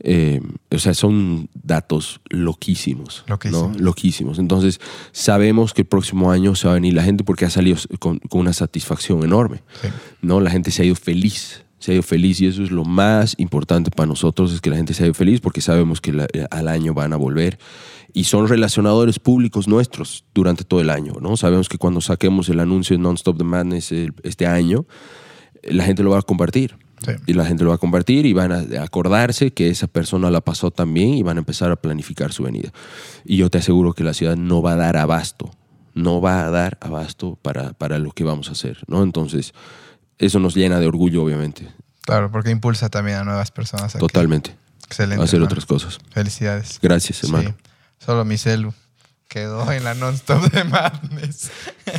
Eh, 0.03 0.41
o 0.71 0.79
sea, 0.79 0.93
son 0.95 1.47
datos 1.53 2.21
loquísimos. 2.29 3.23
Loquísimos. 3.27 3.71
¿no? 3.77 3.79
Loquísimos. 3.79 4.39
Entonces, 4.39 4.79
sabemos 5.11 5.73
que 5.73 5.81
el 5.83 5.87
próximo 5.87 6.31
año 6.31 6.55
se 6.55 6.67
va 6.67 6.73
a 6.73 6.75
venir 6.75 6.93
la 6.95 7.03
gente 7.03 7.23
porque 7.23 7.45
ha 7.45 7.49
salido 7.51 7.77
con, 7.99 8.17
con 8.17 8.41
una 8.41 8.53
satisfacción 8.53 9.23
enorme. 9.23 9.61
Sí. 9.81 9.89
¿no? 10.21 10.39
La 10.39 10.49
gente 10.49 10.71
se 10.71 10.81
ha 10.81 10.85
ido 10.85 10.95
feliz, 10.95 11.63
se 11.77 11.91
ha 11.91 11.93
ido 11.93 12.03
feliz 12.03 12.41
y 12.41 12.47
eso 12.47 12.63
es 12.63 12.71
lo 12.71 12.83
más 12.83 13.35
importante 13.37 13.91
para 13.91 14.07
nosotros, 14.07 14.51
es 14.53 14.59
que 14.61 14.71
la 14.71 14.77
gente 14.77 14.95
se 14.95 15.03
ha 15.03 15.05
ido 15.05 15.13
feliz 15.13 15.39
porque 15.39 15.61
sabemos 15.61 16.01
que 16.01 16.13
la- 16.13 16.27
eh, 16.33 16.47
al 16.49 16.67
año 16.67 16.95
van 16.95 17.13
a 17.13 17.17
volver 17.17 17.59
y 18.13 18.25
son 18.25 18.47
relacionadores 18.47 19.19
públicos 19.19 19.67
nuestros 19.67 20.25
durante 20.33 20.63
todo 20.63 20.81
el 20.81 20.89
año, 20.89 21.13
¿no? 21.21 21.37
Sabemos 21.37 21.69
que 21.69 21.77
cuando 21.77 22.01
saquemos 22.01 22.49
el 22.49 22.59
anuncio 22.59 22.95
de 22.97 23.03
Non-Stop 23.03 23.37
the 23.37 23.43
Madness 23.43 23.91
el- 23.91 24.13
este 24.23 24.47
año, 24.47 24.85
eh, 25.63 25.73
la 25.73 25.83
gente 25.85 26.03
lo 26.03 26.11
va 26.11 26.19
a 26.19 26.21
compartir. 26.21 26.77
Sí. 27.05 27.13
Y 27.25 27.33
la 27.33 27.45
gente 27.47 27.63
lo 27.63 27.71
va 27.71 27.77
a 27.77 27.79
compartir 27.79 28.27
y 28.27 28.33
van 28.33 28.51
a 28.51 28.83
acordarse 28.83 29.51
que 29.53 29.69
esa 29.71 29.87
persona 29.87 30.29
la 30.29 30.41
pasó 30.41 30.69
también 30.69 31.15
y 31.15 31.23
van 31.23 31.37
a 31.37 31.39
empezar 31.39 31.71
a 31.71 31.75
planificar 31.75 32.31
su 32.31 32.43
venida. 32.43 32.71
Y 33.25 33.37
yo 33.37 33.49
te 33.49 33.57
aseguro 33.57 33.93
que 33.93 34.03
la 34.03 34.13
ciudad 34.13 34.35
no 34.37 34.61
va 34.61 34.73
a 34.73 34.75
dar 34.75 34.97
abasto, 34.97 35.49
no 35.95 36.21
va 36.21 36.45
a 36.45 36.51
dar 36.51 36.77
abasto 36.79 37.39
para, 37.41 37.73
para 37.73 37.97
lo 37.97 38.11
que 38.11 38.23
vamos 38.23 38.49
a 38.49 38.51
hacer, 38.51 38.77
¿no? 38.87 39.01
Entonces, 39.01 39.53
eso 40.19 40.37
nos 40.39 40.53
llena 40.53 40.79
de 40.79 40.85
orgullo, 40.85 41.23
obviamente, 41.23 41.69
Claro, 42.01 42.29
porque 42.31 42.51
impulsa 42.51 42.89
también 42.89 43.17
a 43.17 43.23
nuevas 43.23 43.49
personas. 43.49 43.95
a 43.95 43.97
que- 43.97 44.05
totalmente, 44.05 44.55
Excelente. 44.85 45.21
a 45.21 45.25
hacer 45.25 45.37
hermano. 45.37 45.51
otras 45.53 45.65
cosas. 45.65 45.97
Felicidades. 46.11 46.77
Gracias, 46.83 47.23
hermano. 47.23 47.49
Sí. 47.49 47.55
Solo 48.03 48.25
mi 48.25 48.37
celu 48.37 48.73
quedó 49.27 49.71
en 49.71 49.83
la 49.85 49.93
non-stop 49.93 50.51
de 50.51 50.63
Madness. 50.65 51.51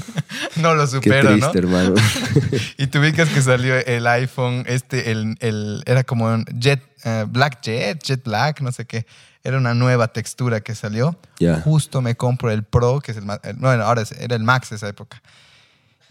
no 0.56 0.74
lo 0.74 0.82
Qué 0.84 0.90
supero, 0.90 1.30
triste, 1.30 1.60
¿no? 1.62 1.78
hermano. 1.78 1.94
Y 2.78 2.88
tú 2.88 2.98
ubicas 2.98 3.28
que 3.30 3.40
salió 3.40 3.74
el 3.76 4.06
iPhone, 4.06 4.64
este, 4.66 5.10
el, 5.12 5.36
el- 5.40 5.82
era 5.86 6.04
como 6.04 6.26
un 6.26 6.44
Jet, 6.58 6.82
eh, 7.04 7.24
Black 7.28 7.60
Jet, 7.62 8.02
Jet 8.02 8.22
Black, 8.24 8.60
no 8.60 8.70
sé 8.72 8.84
qué. 8.84 9.06
Era 9.44 9.56
una 9.56 9.74
nueva 9.74 10.08
textura 10.08 10.60
que 10.60 10.74
salió. 10.74 11.18
Justo 11.64 12.00
me 12.02 12.16
compro 12.16 12.50
el 12.50 12.64
Pro, 12.64 13.00
que 13.00 13.12
es 13.12 13.16
el 13.18 13.24
el- 13.44 13.56
bueno, 13.56 13.82
ahora 13.84 14.02
es- 14.02 14.12
era 14.12 14.36
el 14.36 14.42
Max 14.42 14.72
esa 14.72 14.88
época. 14.88 15.22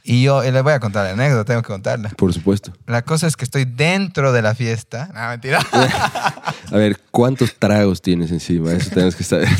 Y 0.03 0.23
yo 0.23 0.41
eh, 0.41 0.51
le 0.51 0.61
voy 0.61 0.73
a 0.73 0.79
contar 0.79 1.05
la 1.05 1.11
anécdota, 1.11 1.45
tengo 1.45 1.61
que 1.61 1.67
contarla. 1.67 2.09
Por 2.09 2.33
supuesto. 2.33 2.73
La 2.87 3.03
cosa 3.03 3.27
es 3.27 3.37
que 3.37 3.45
estoy 3.45 3.65
dentro 3.65 4.31
de 4.31 4.41
la 4.41 4.55
fiesta. 4.55 5.09
No, 5.13 5.29
mentira. 5.29 5.59
A 6.71 6.77
ver, 6.77 6.99
¿cuántos 7.11 7.55
tragos 7.57 8.01
tienes 8.01 8.31
encima? 8.31 8.73
Eso 8.73 8.89
tenemos 8.89 9.15
que 9.15 9.23
saber. 9.23 9.49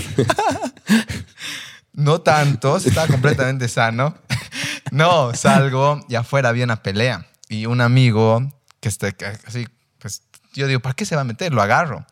No 1.94 2.22
tantos, 2.22 2.86
estaba 2.86 3.08
completamente 3.08 3.68
sano. 3.68 4.16
No, 4.92 5.34
salgo 5.34 6.02
y 6.10 6.16
afuera 6.16 6.50
había 6.50 6.66
una 6.66 6.84
pelea. 6.84 7.26
Y 7.48 7.66
un 7.66 7.80
amigo 7.80 8.42
que 8.82 8.90
está 8.90 9.14
así, 9.46 9.66
pues 10.00 10.24
yo 10.54 10.68
digo, 10.68 10.82
¿para 10.82 10.96
qué 10.96 11.06
se 11.06 11.16
va 11.16 11.22
a 11.22 11.24
meter? 11.24 11.54
Lo 11.54 11.62
agarro. 11.62 12.06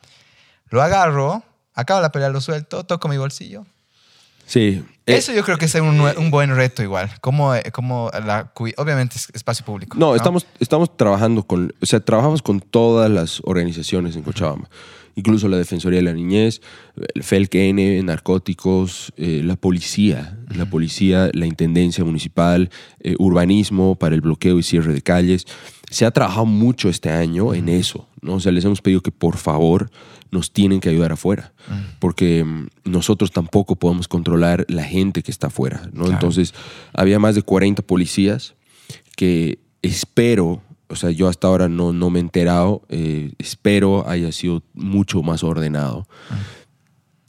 Lo 0.70 0.82
agarro, 0.82 1.44
acaba 1.74 2.00
la 2.00 2.12
pelea, 2.12 2.30
lo 2.30 2.40
suelto, 2.40 2.86
toco 2.86 3.10
mi 3.10 3.18
bolsillo. 3.18 3.66
Sí. 4.46 4.86
Eh, 5.10 5.18
Eso 5.18 5.34
yo 5.34 5.44
creo 5.44 5.58
que 5.58 5.66
es 5.66 5.76
un, 5.76 5.98
nue- 5.98 6.18
un 6.18 6.32
buen 6.32 6.56
reto 6.56 6.84
igual. 6.84 7.10
Como, 7.22 7.54
eh, 7.56 7.64
como 7.72 8.10
la, 8.26 8.52
obviamente 8.78 9.16
es 9.18 9.30
espacio 9.34 9.66
público. 9.66 9.98
No, 9.98 10.16
estamos, 10.16 10.46
estamos 10.60 10.96
trabajando 10.96 11.44
con, 11.44 11.74
o 11.82 11.86
sea, 11.86 12.00
trabajamos 12.00 12.42
con 12.42 12.60
todas 12.62 13.10
las 13.10 13.42
organizaciones 13.44 14.16
en 14.16 14.24
Cochabamba, 14.24 14.70
incluso 15.16 15.48
la 15.48 15.58
Defensoría 15.58 16.00
de 16.00 16.04
la 16.04 16.14
Niñez, 16.14 16.62
el 17.16 17.24
FELCN, 17.24 18.06
narcóticos, 18.06 19.12
eh, 19.18 19.42
la 19.44 19.56
policía, 19.56 20.38
la 20.56 20.66
policía, 20.66 21.30
la 21.34 21.46
Intendencia 21.46 22.04
Municipal, 22.06 22.70
eh, 23.02 23.16
urbanismo 23.20 23.96
para 23.96 24.16
el 24.16 24.22
bloqueo 24.22 24.60
y 24.60 24.64
cierre 24.64 24.94
de 24.94 25.02
calles. 25.02 25.46
Se 25.90 26.06
ha 26.06 26.12
trabajado 26.12 26.46
mucho 26.46 26.88
este 26.90 27.10
año 27.10 27.54
en 27.56 27.68
eso, 27.70 28.08
¿no? 28.22 28.36
O 28.36 28.40
sea, 28.40 28.52
les 28.52 28.64
hemos 28.66 28.82
pedido 28.82 29.02
que 29.02 29.12
por 29.12 29.38
favor 29.38 29.90
nos 30.32 30.52
tienen 30.52 30.80
que 30.80 30.90
ayudar 30.90 31.12
afuera, 31.12 31.54
porque 32.00 32.44
mm, 32.44 32.68
nosotros 32.86 33.32
tampoco 33.32 33.76
podemos 33.76 34.08
controlar 34.08 34.66
la 34.70 34.84
gente 34.84 35.24
que 35.24 35.32
está 35.32 35.48
afuera, 35.48 35.82
¿no? 35.94 36.04
Claro. 36.04 36.14
Entonces, 36.14 36.54
había 36.94 37.18
más 37.20 37.36
de 37.36 37.42
40 37.42 37.82
policías 37.82 38.56
que 39.16 39.60
espero, 39.82 40.62
o 40.88 40.96
sea, 40.96 41.12
yo 41.12 41.28
hasta 41.28 41.48
ahora 41.48 41.68
no, 41.70 41.94
no 41.94 42.10
me 42.10 42.20
he 42.20 42.22
enterado, 42.22 42.84
eh, 42.90 43.32
espero 43.40 44.08
haya 44.08 44.32
sido 44.32 44.62
mucho 44.74 45.22
más 45.24 45.44
ordenado. 45.44 46.08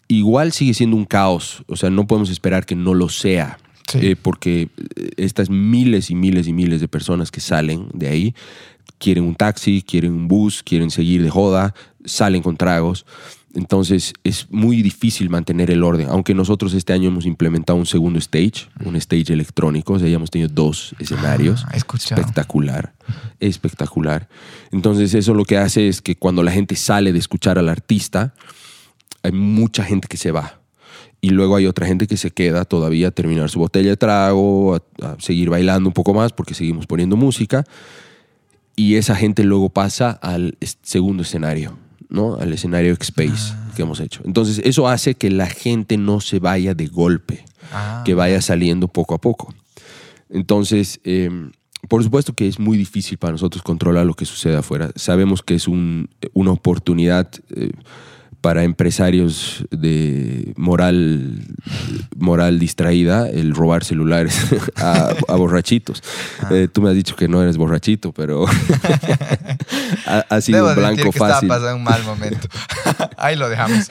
Igual 0.08 0.52
sigue 0.52 0.74
siendo 0.74 0.96
un 0.96 1.04
caos, 1.04 1.62
o 1.68 1.76
sea, 1.76 1.88
no 1.88 2.06
podemos 2.06 2.30
esperar 2.30 2.66
que 2.66 2.74
no 2.74 2.94
lo 2.94 3.08
sea, 3.08 3.58
Sí. 3.88 3.98
eh, 4.02 4.16
porque 4.16 4.68
eh, 4.96 5.10
estas 5.16 5.50
miles 5.50 6.10
y 6.10 6.14
miles 6.14 6.46
y 6.46 6.52
miles 6.52 6.80
de 6.80 6.86
personas 6.86 7.32
que 7.32 7.40
salen 7.40 7.88
de 7.92 8.06
ahí 8.08 8.34
quieren 8.98 9.24
un 9.24 9.34
taxi, 9.34 9.82
quieren 9.82 10.12
un 10.12 10.28
bus, 10.28 10.62
quieren 10.62 10.90
seguir 10.90 11.22
de 11.24 11.30
joda, 11.30 11.74
salen 12.04 12.42
con 12.42 12.56
tragos. 12.56 13.06
Entonces 13.54 14.12
es 14.22 14.46
muy 14.50 14.80
difícil 14.80 15.28
mantener 15.28 15.72
el 15.72 15.82
orden, 15.82 16.08
aunque 16.08 16.34
nosotros 16.34 16.72
este 16.72 16.92
año 16.92 17.08
hemos 17.08 17.26
implementado 17.26 17.76
un 17.76 17.86
segundo 17.86 18.18
stage, 18.20 18.68
un 18.84 18.94
stage 18.94 19.32
electrónico, 19.32 19.94
o 19.94 19.98
sea, 19.98 20.08
ya 20.08 20.14
hemos 20.14 20.30
tenido 20.30 20.48
dos 20.52 20.94
escenarios. 21.00 21.64
Ah. 21.66 21.76
Espectacular, 21.76 22.92
espectacular. 23.40 24.28
Entonces 24.70 25.14
eso 25.14 25.34
lo 25.34 25.44
que 25.44 25.58
hace 25.58 25.88
es 25.88 26.00
que 26.00 26.14
cuando 26.14 26.44
la 26.44 26.52
gente 26.52 26.76
sale 26.76 27.12
de 27.12 27.18
escuchar 27.18 27.58
al 27.58 27.68
artista, 27.68 28.34
hay 29.24 29.32
mucha 29.32 29.82
gente 29.82 30.06
que 30.06 30.16
se 30.16 30.30
va. 30.30 30.60
Y 31.20 31.30
luego 31.30 31.56
hay 31.56 31.66
otra 31.66 31.86
gente 31.86 32.06
que 32.06 32.16
se 32.16 32.30
queda 32.30 32.64
todavía 32.64 33.08
a 33.08 33.10
terminar 33.10 33.50
su 33.50 33.58
botella 33.58 33.90
de 33.90 33.96
trago, 33.96 34.76
a, 34.76 34.82
a 35.06 35.16
seguir 35.18 35.50
bailando 35.50 35.88
un 35.88 35.92
poco 35.92 36.14
más 36.14 36.32
porque 36.32 36.54
seguimos 36.54 36.86
poniendo 36.86 37.16
música. 37.16 37.64
Y 38.76 38.94
esa 38.94 39.16
gente 39.16 39.42
luego 39.42 39.68
pasa 39.68 40.12
al 40.22 40.56
segundo 40.82 41.22
escenario, 41.22 41.76
¿no? 42.10 42.34
Al 42.36 42.52
escenario 42.52 42.92
X-Space 42.94 43.54
que 43.76 43.82
hemos 43.82 44.00
hecho. 44.00 44.20
Entonces 44.24 44.60
eso 44.64 44.88
hace 44.88 45.14
que 45.14 45.30
la 45.30 45.46
gente 45.46 45.96
no 45.96 46.20
se 46.20 46.38
vaya 46.38 46.74
de 46.74 46.86
golpe, 46.86 47.44
Ah. 47.72 48.02
que 48.04 48.14
vaya 48.14 48.42
saliendo 48.42 48.88
poco 48.88 49.14
a 49.14 49.18
poco. 49.18 49.54
Entonces, 50.28 51.00
eh, 51.04 51.30
por 51.88 52.02
supuesto 52.04 52.34
que 52.34 52.46
es 52.48 52.58
muy 52.58 52.76
difícil 52.76 53.16
para 53.18 53.32
nosotros 53.32 53.62
controlar 53.62 54.06
lo 54.06 54.14
que 54.14 54.26
sucede 54.26 54.56
afuera. 54.56 54.90
Sabemos 54.96 55.42
que 55.42 55.54
es 55.54 55.66
un- 55.68 56.08
una 56.34 56.50
oportunidad 56.52 57.30
eh, 57.54 57.70
para 58.40 58.64
empresarios 58.64 59.64
de 59.70 60.52
moral, 60.56 61.42
moral 62.16 62.58
distraída 62.58 63.28
el 63.28 63.54
robar 63.54 63.84
celulares 63.84 64.34
a, 64.76 65.14
a 65.28 65.36
borrachitos. 65.36 66.02
Ah. 66.42 66.48
Eh, 66.50 66.68
tú 66.72 66.80
me 66.82 66.88
has 66.88 66.94
dicho 66.94 67.16
que 67.16 67.28
no 67.28 67.42
eres 67.42 67.56
borrachito, 67.56 68.12
pero 68.12 68.46
ha, 70.06 70.24
ha 70.28 70.40
sido 70.40 70.58
Debo 70.58 70.68
un 70.70 70.74
blanco 70.76 71.10
que 71.10 71.18
fácil. 71.18 71.48
estaba 71.50 71.60
pasando 71.60 71.76
un 71.76 71.84
mal 71.84 72.02
momento. 72.04 72.48
Ahí 73.16 73.36
lo 73.36 73.48
dejamos. 73.48 73.88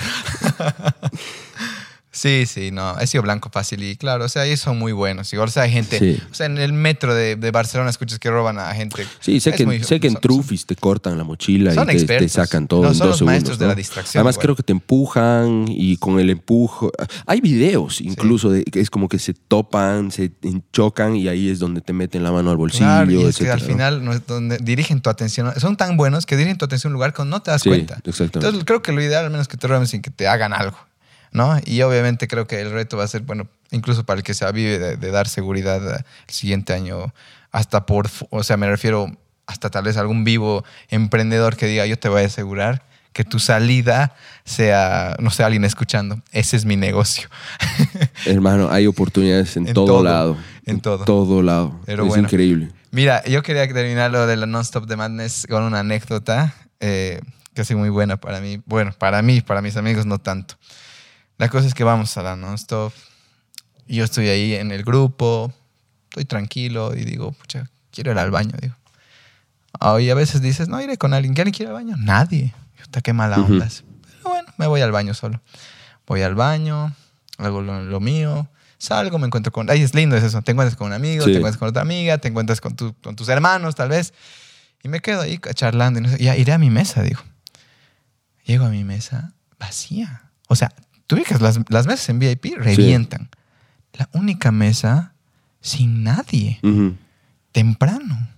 Sí, 2.19 2.45
sí, 2.45 2.71
no, 2.71 2.99
he 2.99 3.07
sido 3.07 3.23
blanco 3.23 3.49
fácil 3.49 3.81
y 3.81 3.95
claro, 3.95 4.25
o 4.25 4.29
sea, 4.29 4.45
ellos 4.45 4.59
son 4.59 4.77
muy 4.77 4.91
buenos. 4.91 5.33
O 5.33 5.47
sea, 5.47 5.63
hay 5.63 5.71
gente, 5.71 5.99
Sí. 5.99 6.21
o 6.29 6.33
sea, 6.33 6.47
en 6.47 6.57
el 6.57 6.73
metro 6.73 7.13
de, 7.15 7.37
de 7.37 7.51
Barcelona 7.51 7.89
escuchas 7.89 8.19
que 8.19 8.29
roban 8.29 8.59
a 8.59 8.73
gente. 8.73 9.05
Sí, 9.21 9.39
sé 9.39 9.51
Es 9.51 9.55
que, 9.55 9.65
muy- 9.65 9.81
sé 9.83 10.01
que 10.01 10.07
en 10.07 10.13
son- 10.13 10.21
Trufis 10.21 10.65
te 10.65 10.75
cortan 10.75 11.17
la 11.17 11.23
mochila 11.23 11.73
Son 11.73 11.89
y 11.89 12.03
te, 12.03 12.27
sacan 12.27 12.67
todo 12.67 12.81
No, 12.83 12.89
en 12.89 12.95
son 12.95 13.07
dos 13.07 13.21
los 13.21 13.25
maestros 13.25 13.57
de 13.57 13.67
la 13.67 13.75
distracción, 13.75 14.19
Además 14.19 14.37
creo 14.37 14.53
que 14.55 14.63
te 14.63 14.73
empujan 14.73 15.65
y 15.69 15.95
con 15.97 16.19
el 16.19 16.29
empujo... 16.29 16.91
Hay 17.25 17.39
videos 17.39 18.01
incluso 18.01 18.51
de 18.51 18.65
que 18.65 18.81
es 18.81 18.89
como 18.89 19.07
que 19.07 19.17
se 19.17 19.33
topan, 19.33 20.11
se 20.11 20.31
chocan 20.73 21.15
y 21.15 21.27
ahí 21.29 21.49
es 21.49 21.59
donde 21.59 21.79
te 21.79 21.93
meten 21.93 22.23
la 22.23 22.31
mano 22.33 22.51
al 22.51 22.57
bolsillo, 22.57 22.85
Claro, 22.85 23.11
y 23.11 23.23
es 23.23 23.37
que 23.37 23.49
al 23.49 23.61
final 23.61 24.03
no 24.03 24.11
es 24.11 24.27
donde 24.27 24.57
dirigen 24.57 24.99
tu 25.01 25.09
atención. 25.09 25.53
Son 25.57 25.77
tan 25.77 25.95
buenos 25.95 26.25
que 26.25 26.35
dirigen 26.35 26.57
tu 26.57 26.65
atención 26.65 26.89
a 26.89 26.91
un 26.91 26.93
lugar 26.95 27.13
que 27.13 27.23
no 27.23 27.41
te 27.41 27.51
das 27.51 27.61
Sí, 27.61 27.69
cuenta. 27.69 27.95
exactamente. 28.03 28.39
Entonces 28.39 28.63
creo 28.65 28.81
que 28.81 28.91
lo 28.91 29.01
ideal 29.01 29.23
al 29.25 29.31
menos 29.31 29.47
que 29.47 29.55
te 29.55 29.67
roben 29.67 29.87
sin 29.87 30.01
que 30.01 30.09
te 30.11 30.27
hagan 30.27 30.51
algo, 30.53 30.77
¿no? 31.31 31.57
Y 31.65 31.81
obviamente 31.81 32.27
creo 32.27 32.47
que 32.47 32.61
el 32.61 32.71
reto 32.71 32.97
va 32.97 33.03
a 33.03 33.07
ser, 33.07 33.21
bueno, 33.21 33.47
incluso 33.71 34.05
para 34.05 34.19
el 34.19 34.23
que 34.23 34.33
se 34.33 34.45
avive 34.45 34.79
de, 34.79 34.97
de 34.97 35.11
dar 35.11 35.27
seguridad 35.27 35.99
eh, 35.99 36.03
el 36.27 36.33
siguiente 36.33 36.73
año, 36.73 37.13
hasta 37.51 37.85
por, 37.85 38.09
o 38.29 38.43
sea, 38.43 38.57
me 38.57 38.67
refiero 38.67 39.11
hasta 39.47 39.69
tal 39.69 39.83
vez 39.85 39.97
algún 39.97 40.23
vivo 40.23 40.63
emprendedor 40.89 41.55
que 41.55 41.65
diga, 41.65 41.85
yo 41.85 41.97
te 41.97 42.07
voy 42.07 42.21
a 42.21 42.25
asegurar 42.27 42.83
que 43.13 43.23
tu 43.23 43.39
salida 43.39 44.15
sea, 44.45 45.15
no 45.19 45.31
sé, 45.31 45.43
alguien 45.43 45.65
escuchando. 45.65 46.21
Ese 46.31 46.55
es 46.55 46.65
mi 46.65 46.75
negocio. 46.75 47.29
Hermano, 48.25 48.69
hay 48.71 48.87
oportunidades 48.87 49.57
en, 49.57 49.67
En 49.67 49.73
todo, 49.73 49.85
todo, 49.87 50.03
lado. 50.03 50.37
en 50.65 50.79
todo. 50.79 51.05
todo 51.05 51.41
lado. 51.41 51.79
Pero 51.85 52.03
es 52.03 52.09
bueno. 52.09 52.23
increíble. 52.23 52.71
Mira, 52.91 53.23
yo 53.25 53.43
quería 53.43 53.67
terminar 53.67 54.11
lo 54.11 54.25
de 54.27 54.37
la 54.37 54.45
Non-Stop 54.45 54.85
de 54.85 54.95
Madness 54.95 55.47
con 55.49 55.63
una 55.63 55.79
anécdota 55.79 56.53
eh, 56.79 57.19
que 57.53 57.61
ha 57.61 57.65
sido 57.65 57.79
muy 57.79 57.89
buena 57.89 58.17
para 58.17 58.39
mí. 58.39 58.61
Bueno, 58.65 58.93
para 58.97 59.21
mí, 59.21 59.41
para 59.41 59.61
mis 59.61 59.75
amigos 59.77 60.05
no 60.05 60.19
tanto. 60.19 60.55
La 61.39 61.49
cosa 61.49 61.65
es 61.67 61.73
que 61.73 61.83
vamos 61.83 62.15
a 62.17 62.21
la 62.21 62.35
Non-Stop. 62.35 62.93
Yo 63.87 64.03
estoy 64.03 64.27
ahí 64.29 64.53
en 64.53 64.71
el 64.71 64.83
grupo, 64.83 65.51
estoy 66.09 66.25
tranquilo 66.25 66.93
y 66.95 67.03
digo, 67.05 67.31
pucha, 67.31 67.67
quiero 67.91 68.11
ir 68.11 68.19
al 68.19 68.29
baño, 68.29 68.55
digo. 68.61 68.75
Y 69.99 70.09
a 70.11 70.13
veces 70.13 70.41
dices, 70.41 70.67
no, 70.67 70.79
iré 70.81 70.97
con 70.97 71.13
alguien. 71.15 71.33
¿Quién 71.33 71.49
quiere 71.49 71.71
ir 71.71 71.75
al 71.77 71.83
baño? 71.83 71.95
Nadie. 71.97 72.53
Puta, 72.83 73.01
qué 73.01 73.13
mala 73.13 73.37
onda. 73.37 73.65
es. 73.65 73.83
Pero 74.17 74.29
bueno, 74.29 74.53
me 74.57 74.67
voy 74.67 74.81
al 74.81 74.91
baño 74.91 75.13
solo. 75.15 75.41
Voy 76.05 76.21
al 76.21 76.35
baño, 76.35 76.93
hago 77.39 77.61
lo, 77.61 77.83
lo 77.83 77.99
mío, 77.99 78.47
salgo, 78.77 79.17
me 79.19 79.27
encuentro 79.27 79.51
con... 79.51 79.69
Ay, 79.69 79.81
es 79.81 79.95
lindo 79.95 80.15
es 80.17 80.23
eso. 80.23 80.41
Te 80.41 80.51
encuentras 80.51 80.75
con 80.75 80.87
un 80.87 80.93
amigo, 80.93 81.23
Sí. 81.25 81.31
te 81.31 81.37
encuentras 81.37 81.57
con 81.57 81.69
otra 81.69 81.81
amiga, 81.83 82.17
te 82.17 82.27
encuentras 82.27 82.59
con, 82.61 82.75
tu- 82.75 82.93
con 83.01 83.15
tus 83.15 83.29
hermanos, 83.29 83.75
tal 83.75 83.89
vez. 83.89 84.13
Y 84.83 84.89
me 84.89 84.99
quedo 85.01 85.21
ahí 85.21 85.39
charlando 85.53 85.99
y 85.99 86.03
no 86.03 86.09
sé. 86.09 86.17
Ya 86.21 86.35
iré 86.35 86.51
a 86.51 86.57
mi 86.57 86.69
mesa, 86.69 87.01
digo. 87.01 87.21
Llego 88.43 88.65
a 88.65 88.69
mi 88.69 88.83
mesa 88.83 89.33
vacía. 89.59 90.23
O 90.47 90.55
sea, 90.55 90.71
tú 91.09 91.15
ubicas, 91.15 91.41
las, 91.41 91.59
las 91.69 91.87
mesas 91.87 92.07
en 92.09 92.19
VIP 92.19 92.55
revientan. 92.57 93.29
La 93.93 94.07
única 94.13 94.51
mesa 94.51 95.13
sin 95.59 96.03
nadie, 96.03 96.59
Ujú. 96.61 96.95
temprano. 97.51 98.29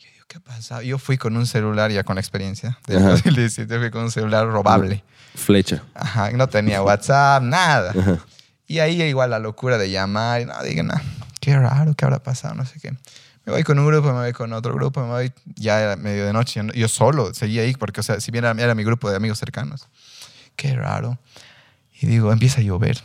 Yo 0.00 0.08
digo, 0.12 0.24
¿qué 0.26 0.38
ha 0.38 0.40
pasado? 0.40 0.82
Yo 0.82 0.98
fui 0.98 1.16
con 1.16 1.36
un 1.36 1.46
celular 1.46 1.92
ya 1.92 2.02
con 2.02 2.16
la 2.16 2.20
experiencia 2.20 2.78
Ajá. 2.88 3.10
2017, 3.10 3.78
fui 3.78 3.90
con 3.90 4.02
un 4.02 4.10
celular 4.10 4.46
robable. 4.48 5.04
Flecha. 5.36 5.84
Ajá, 5.94 6.30
no 6.32 6.48
tenía 6.48 6.82
WhatsApp, 6.82 7.44
nada. 7.44 7.92
Ajá. 7.98 8.18
Y 8.66 8.80
ahí 8.80 9.00
igual 9.02 9.30
la 9.30 9.38
locura 9.38 9.78
de 9.78 9.88
llamar 9.90 10.40
y 10.40 10.46
no, 10.46 10.60
digan, 10.64 10.90
"Ah, 10.90 11.00
qué 11.40 11.56
raro, 11.56 11.94
qué 11.94 12.04
habrá 12.04 12.20
pasado, 12.22 12.54
no 12.56 12.66
sé 12.66 12.80
qué. 12.80 12.90
Me 13.46 13.52
voy 13.52 13.62
con 13.62 13.78
un 13.78 13.86
grupo, 13.86 14.08
me 14.08 14.18
voy 14.18 14.32
con 14.32 14.52
otro 14.52 14.74
grupo, 14.74 15.00
me 15.02 15.08
voy, 15.08 15.32
ya 15.54 15.80
era 15.80 15.96
medio 15.96 16.26
de 16.26 16.32
noche, 16.34 16.60
yo- 16.62 16.72
yo 16.74 16.88
solo 16.88 17.32
seguía 17.32 17.62
ahí 17.62 17.72
porque, 17.74 18.00
o 18.00 18.02
sea, 18.02 18.20
si 18.20 18.30
bien 18.32 18.44
era, 18.44 18.60
era 18.62 18.74
mi 18.74 18.82
grupo 18.84 19.08
de 19.08 19.16
amigos 19.16 19.38
cercanos. 19.38 19.88
Qué 20.56 20.74
raro. 20.74 21.18
Y 22.00 22.06
digo, 22.06 22.32
empieza 22.32 22.60
a 22.60 22.64
llover. 22.64 23.02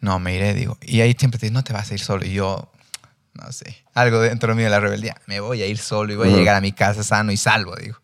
No, 0.00 0.18
me 0.18 0.34
iré, 0.34 0.54
digo. 0.54 0.78
Y 0.80 1.00
ahí 1.00 1.14
siempre 1.18 1.38
te 1.38 1.46
dicen, 1.46 1.54
no 1.54 1.64
te 1.64 1.72
vas 1.72 1.90
a 1.90 1.94
ir 1.94 2.00
solo. 2.00 2.24
Y 2.24 2.32
yo, 2.32 2.70
no 3.34 3.52
sé, 3.52 3.76
algo 3.94 4.20
dentro 4.20 4.54
mío 4.54 4.64
de 4.64 4.70
la 4.70 4.80
rebeldía. 4.80 5.16
Me 5.26 5.40
voy 5.40 5.62
a 5.62 5.66
ir 5.66 5.78
solo 5.78 6.12
y 6.12 6.16
voy 6.16 6.32
a 6.32 6.36
llegar 6.36 6.56
a 6.56 6.60
mi 6.60 6.72
casa 6.72 7.02
sano 7.02 7.32
y 7.32 7.36
salvo, 7.36 7.76
digo. 7.76 7.98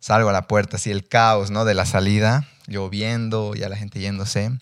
Salgo 0.00 0.30
a 0.30 0.32
la 0.32 0.46
puerta, 0.46 0.76
así 0.76 0.90
el 0.90 1.06
caos, 1.06 1.50
¿no? 1.50 1.64
De 1.64 1.74
la 1.74 1.84
salida, 1.84 2.46
lloviendo, 2.66 3.54
ya 3.54 3.68
la 3.68 3.76
gente 3.76 4.00
yéndose. 4.00 4.52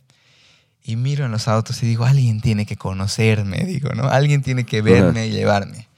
Y 0.82 0.96
miro 0.96 1.24
en 1.26 1.32
los 1.32 1.46
autos 1.46 1.82
y 1.82 1.86
digo, 1.86 2.04
alguien 2.04 2.40
tiene 2.40 2.64
que 2.64 2.76
conocerme, 2.76 3.58
digo, 3.64 3.90
¿no? 3.90 4.08
Alguien 4.08 4.42
tiene 4.42 4.64
que 4.64 4.82
verme 4.82 5.26
y 5.26 5.32
llevarme. 5.32 5.88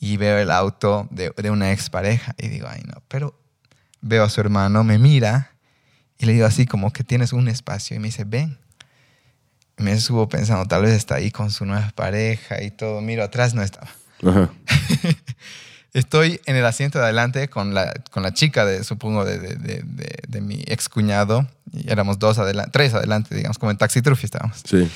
Y 0.00 0.16
veo 0.16 0.38
el 0.38 0.50
auto 0.50 1.08
de, 1.10 1.32
de 1.36 1.50
una 1.50 1.72
expareja 1.72 2.34
y 2.38 2.48
digo, 2.48 2.66
ay, 2.68 2.82
no. 2.84 3.02
Pero 3.08 3.38
veo 4.00 4.24
a 4.24 4.30
su 4.30 4.40
hermano, 4.40 4.84
me 4.84 4.98
mira 4.98 5.51
y 6.22 6.26
le 6.26 6.32
digo 6.32 6.46
así 6.46 6.64
como 6.66 6.92
que 6.92 7.04
tienes 7.04 7.32
un 7.32 7.48
espacio 7.48 7.96
y 7.96 7.98
me 7.98 8.06
dice, 8.06 8.24
ven. 8.24 8.56
Y 9.78 9.82
me 9.82 9.98
subo 10.00 10.28
pensando, 10.28 10.64
tal 10.66 10.82
vez 10.82 10.92
está 10.92 11.16
ahí 11.16 11.30
con 11.30 11.50
su 11.50 11.64
nueva 11.66 11.90
pareja 11.94 12.62
y 12.62 12.70
todo. 12.70 13.00
Miro 13.00 13.24
atrás, 13.24 13.54
no 13.54 13.62
estaba. 13.62 13.88
Ajá. 14.24 14.50
Estoy 15.94 16.40
en 16.46 16.56
el 16.56 16.64
asiento 16.64 16.98
de 16.98 17.04
adelante 17.04 17.48
con 17.48 17.74
la, 17.74 17.92
con 18.10 18.22
la 18.22 18.32
chica, 18.32 18.64
de, 18.64 18.82
supongo, 18.82 19.26
de, 19.26 19.38
de, 19.38 19.56
de, 19.56 20.18
de- 20.26 20.40
mi 20.40 20.62
ex 20.66 20.88
cuñado. 20.88 21.46
Y 21.72 21.90
éramos 21.90 22.18
dos 22.18 22.38
adelante, 22.38 22.70
tres 22.72 22.94
adelante, 22.94 23.34
digamos, 23.34 23.58
como 23.58 23.70
en 23.70 23.76
Taxi 23.76 24.00
Trufi 24.00 24.24
estábamos. 24.24 24.62
Sí. 24.64 24.88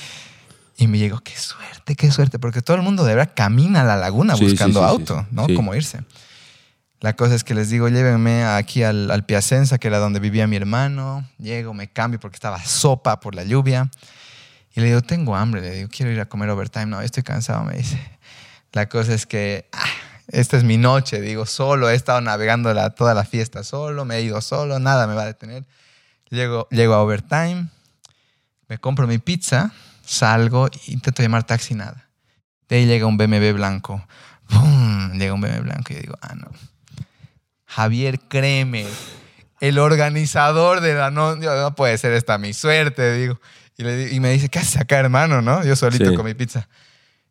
Y 0.77 0.87
me 0.87 0.97
llegó, 0.97 1.19
qué 1.19 1.35
suerte, 1.35 1.95
qué 1.95 2.11
suerte, 2.11 2.39
porque 2.39 2.61
todo 2.61 2.77
el 2.77 2.83
mundo 2.83 3.03
de 3.03 3.13
verdad 3.15 3.33
camina 3.35 3.81
a 3.81 3.83
la 3.83 3.95
laguna 3.95 4.35
Sí, 4.35 4.45
buscando 4.45 4.79
sí, 4.79 4.85
sí, 4.85 4.89
auto. 4.91 5.27
¿no? 5.31 5.45
Sí. 5.45 5.55
Como 5.55 5.75
irse. 5.75 5.99
La 6.99 7.13
cosa 7.13 7.35
es 7.35 7.43
que 7.43 7.53
les 7.53 7.69
digo, 7.69 7.89
llévenme 7.89 8.43
aquí 8.43 8.81
al, 8.83 9.11
al 9.11 9.23
Piacenza, 9.25 9.77
que 9.77 9.87
era 9.87 9.99
donde 9.99 10.19
vivía 10.19 10.47
mi 10.47 10.55
hermano. 10.55 11.27
Llego, 11.37 11.73
me 11.73 11.91
cambio 11.91 12.19
porque 12.19 12.35
estaba 12.35 12.63
sopa 12.63 13.19
por 13.19 13.35
la 13.35 13.43
lluvia. 13.43 13.89
Y 14.75 14.79
le 14.81 14.87
digo, 14.87 15.01
tengo 15.01 15.35
hambre, 15.35 15.61
le 15.61 15.71
digo, 15.71 15.89
quiero 15.91 16.11
ir 16.11 16.19
a 16.19 16.25
comer 16.25 16.49
overtime. 16.49 16.87
No, 16.87 17.01
estoy 17.01 17.21
cansado, 17.23 17.63
me 17.63 17.77
dice. 17.77 17.99
La 18.73 18.89
cosa 18.89 19.13
es 19.13 19.25
que 19.27 19.69
ah, 19.73 19.83
esta 20.29 20.57
es 20.57 20.63
mi 20.63 20.77
noche, 20.77 21.21
digo, 21.21 21.45
solo, 21.45 21.89
he 21.89 21.95
estado 21.95 22.19
navegando 22.21 22.73
la- 22.73 22.89
toda 22.91 23.13
la 23.13 23.23
fiesta 23.25 23.63
solo, 23.63 24.03
me 24.03 24.17
he 24.17 24.21
ido 24.23 24.41
solo, 24.41 24.77
nada 24.79 25.07
me 25.07 25.13
va 25.13 25.23
a 25.23 25.25
detener. 25.27 25.65
Llego, 26.29 26.67
llego 26.69 26.93
a 26.95 27.01
overtime, 27.01 27.69
me 28.67 28.77
compro 28.77 29.07
mi 29.07 29.19
pizza, 29.19 29.71
salgo, 30.03 30.69
intento 30.87 31.21
llamar 31.23 31.45
taxi, 31.45 31.75
nada. 31.75 32.09
De 32.67 32.75
ahí 32.75 32.85
llega 32.85 33.05
un 33.05 33.17
BMW 33.17 33.53
blanco. 33.53 34.05
¡Bum! 34.49 35.13
Llega 35.13 35.33
un 35.33 35.41
BMW 35.41 35.61
blanco 35.61 35.93
y 35.93 35.95
yo 35.95 36.01
digo, 36.01 36.15
ah, 36.21 36.35
no. 36.35 36.49
Javier 37.67 38.19
Kremer, 38.27 38.87
el 39.59 39.77
organizador 39.79 40.81
de 40.81 40.95
la 40.95 41.11
no, 41.11 41.39
yo, 41.41 41.55
no 41.61 41.75
puede 41.75 41.97
ser 41.97 42.13
esta 42.13 42.37
mi 42.37 42.53
suerte, 42.53 43.13
digo. 43.15 43.39
Y, 43.77 43.83
le 43.83 44.11
y 44.11 44.19
me 44.19 44.31
dice, 44.31 44.49
¿qué 44.49 44.59
haces 44.59 44.77
acá, 44.77 44.97
hermano? 44.99 45.41
¿no? 45.41 45.63
Yo 45.63 45.75
solito 45.75 46.09
Sí. 46.09 46.15
con 46.15 46.25
mi 46.25 46.33
pizza. 46.33 46.67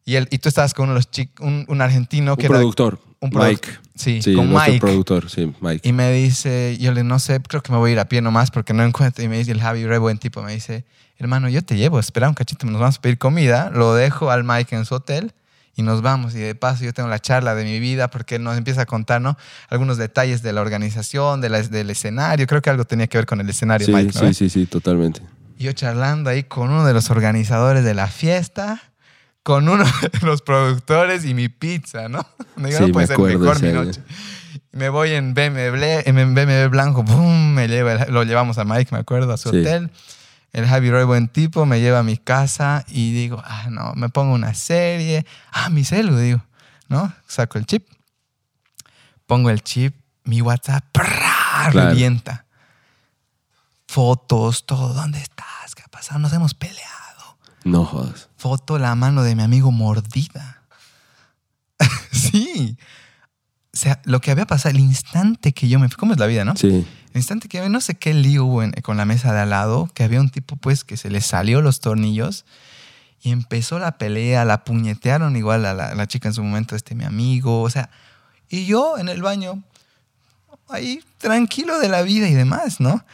Y, 0.05 0.15
él, 0.15 0.29
y 0.31 0.39
tú 0.39 0.49
estabas 0.49 0.73
con 0.75 0.85
uno 0.85 0.93
de 0.93 0.99
los 1.01 1.11
chic- 1.11 1.41
un, 1.41 1.65
un 1.69 1.81
argentino 1.81 2.33
Un 2.33 2.37
que 2.37 2.47
era... 2.47 2.55
productor. 2.55 3.01
Un 3.19 3.31
produ- 3.33 3.49
Mike. 3.49 3.69
Sí, 3.97 4.23
Sí, 4.23 4.35
con 4.35 4.53
Mike. 4.53 4.79
productor, 4.79 5.29
sí, 5.31 5.53
Mike. 5.61 5.89
Y 5.89 5.93
me 5.93 6.13
dice, 6.13 6.77
yo 6.79 6.93
le 6.93 7.03
no 7.03 7.19
sé, 7.19 7.41
creo 7.41 7.63
que 7.63 7.73
me 7.73 7.79
voy 7.79 7.91
a 7.91 7.93
ir 7.95 7.99
a 7.99 8.05
pie 8.05 8.21
nomás 8.21 8.51
porque 8.53 8.73
no 8.75 8.85
encuentro. 8.85 9.25
Y 9.25 9.29
me 9.29 9.39
dice 9.39 9.51
el 9.53 9.61
Javi, 9.61 9.85
re 9.87 9.99
buen 9.99 10.19
tipo, 10.19 10.43
me 10.43 10.53
dice, 10.53 10.85
hermano, 11.19 11.49
yo 11.49 11.63
te 11.63 11.77
llevo, 11.77 11.99
espera 11.99 12.29
un 12.29 12.35
cachito, 12.35 12.67
nos 12.67 12.81
vamos 12.81 12.99
a 12.99 13.01
pedir 13.01 13.19
comida, 13.19 13.71
lo 13.75 13.95
dejo 13.95 14.31
al 14.31 14.45
Mike 14.45 14.77
en 14.77 14.85
su 14.85 14.95
hotel 14.95 15.33
y 15.77 15.83
nos 15.83 16.03
vamos. 16.03 16.35
Y 16.35 16.39
de 16.39 16.55
paso 16.55 16.85
yo 16.85 16.93
tengo 16.93 17.09
la 17.09 17.19
charla 17.21 17.55
de 17.55 17.65
mi 17.65 17.79
vida 17.79 18.09
porque 18.09 18.37
él 18.37 18.43
nos 18.43 18.57
empieza 18.59 18.83
a 18.83 18.87
contar, 18.87 19.21
¿no? 19.21 19.37
Algunos 19.69 19.99
detalles 19.99 20.43
de 20.43 20.53
la 20.53 20.63
organización, 20.63 21.41
de 21.41 21.51
la- 21.51 21.63
del 21.63 21.91
escenario. 21.91 22.47
Creo 22.47 22.63
que 22.63 22.71
algo 22.71 22.85
tenía 22.85 23.07
que 23.07 23.19
ver 23.19 23.27
con 23.27 23.41
el 23.41 23.49
escenario, 23.49 23.87
Sí, 23.87 23.93
Mike, 23.93 24.19
¿no? 24.21 24.27
sí, 24.29 24.35
sí, 24.35 24.49
sí, 24.51 24.67
totalmente. 24.67 25.21
Yo 25.59 25.73
charlando 25.73 26.31
ahí 26.31 26.43
con 26.45 26.71
uno 26.71 26.85
de 26.85 26.93
los 26.95 27.11
organizadores 27.11 27.85
de 27.85 27.95
la 27.95 28.09
fiesta, 28.09 28.83
con 29.43 29.69
uno 29.69 29.85
de 30.13 30.27
los 30.27 30.43
productores 30.43 31.25
y 31.25 31.35
mi 31.35 31.49
pizza, 31.49 32.09
¿no? 32.09 32.27
Me 32.57 32.69
digo, 32.71 32.79
Sí, 32.81 32.87
no 32.87 32.93
puede 32.93 33.05
me 33.05 33.15
ser 33.15 33.19
mejor 33.39 33.63
mi 33.63 33.73
noche. 33.73 34.01
Me 34.73 34.89
voy 34.91 35.13
en 35.13 35.33
BMW, 35.35 36.03
en 36.05 36.35
BMW 36.35 36.69
blanco, 36.69 37.05
¡pum! 37.05 37.53
Me 37.55 37.69
lleva, 37.69 38.07
lo 38.07 38.25
llevamos 38.25 38.59
a 38.59 38.65
Mike, 38.65 38.89
me 38.93 38.99
acuerdo, 38.99 39.33
a 39.33 39.37
su 39.39 39.51
Sí. 39.51 39.59
hotel. 39.61 39.91
El 40.57 40.67
Javi 40.67 40.91
Roy, 40.91 41.05
buen 41.05 41.29
tipo, 41.29 41.67
me 41.67 41.81
lleva 41.81 41.99
a 41.99 42.03
mi 42.03 42.17
casa 42.17 42.83
y 42.89 43.13
digo, 43.13 43.43
ah, 43.45 43.67
no, 43.71 43.93
me 43.95 44.09
pongo 44.09 44.33
una 44.33 44.55
serie. 44.55 45.27
Ah, 45.53 45.69
mi 45.69 45.85
celu, 45.85 46.17
digo, 46.17 46.43
¿no? 46.89 47.13
Saco 47.27 47.59
el 47.59 47.67
chip, 47.67 47.87
pongo 49.27 49.51
el 49.51 49.63
chip, 49.63 49.95
mi 50.25 50.41
WhatsApp. 50.41 50.83
Claro. 50.93 51.91
revienta. 51.91 52.47
Fotos, 53.87 54.65
todo, 54.65 54.95
¿dónde 54.95 55.21
estás? 55.21 55.75
¿Qué 55.75 55.83
ha 55.85 55.89
pasado? 55.89 56.21
Nos 56.21 56.33
hemos 56.33 56.55
peleado. 56.55 57.37
No 57.65 57.85
jodas. 57.85 58.31
Foto 58.39 58.79
la 58.79 58.95
mano 58.95 59.25
de 59.25 59.35
mi 59.35 59.43
amigo 59.43 59.71
mordida. 59.71 60.63
sí. 62.13 62.79
O 63.75 63.77
sea, 63.77 64.01
lo 64.05 64.23
que 64.23 64.31
había 64.31 64.47
pasado, 64.47 64.75
el 64.75 64.81
instante 64.81 65.53
que 65.53 65.69
yo 65.69 65.79
me 65.79 65.89
fui, 65.89 65.99
¿cómo 65.99 66.15
es 66.15 66.19
la 66.19 66.25
vida, 66.25 66.47
no? 66.47 66.57
Sí. 66.57 66.87
Instante 67.17 67.49
que 67.49 67.69
no 67.69 67.81
sé 67.81 67.95
qué 67.95 68.15
lío 68.15 68.45
hubo 68.45 68.63
con 68.83 68.97
la 68.97 69.05
mesa 69.05 69.33
de 69.33 69.41
al 69.41 69.51
lado, 69.51 69.91
que 69.95 70.05
había 70.05 70.21
un 70.21 70.31
tipo 70.31 70.57
pues 70.57 70.85
que 70.85 70.97
se 70.97 71.11
le 71.11 71.21
salió 71.21 71.63
los 71.63 71.81
tornillos 71.81 72.45
y 73.23 73.31
empezó 73.31 73.79
la 73.79 73.99
pelea, 73.99 74.45
la 74.45 74.65
puñetearon 74.65 75.37
igual 75.37 75.65
a 75.67 75.75
la, 75.75 75.95
la 75.95 76.07
chica 76.07 76.29
en 76.29 76.35
su 76.35 76.43
momento, 76.43 76.77
este 76.77 76.95
mi 76.95 77.05
amigo, 77.05 77.63
o 77.63 77.71
sea, 77.71 77.91
y 78.49 78.67
yo 78.67 78.99
en 78.99 79.09
el 79.09 79.23
baño, 79.23 79.63
ahí 80.69 81.01
tranquilo 81.19 81.79
de 81.79 81.89
la 81.89 82.03
vida 82.03 82.29
y 82.29 82.35
demás, 82.35 82.81
¿no? 82.81 83.05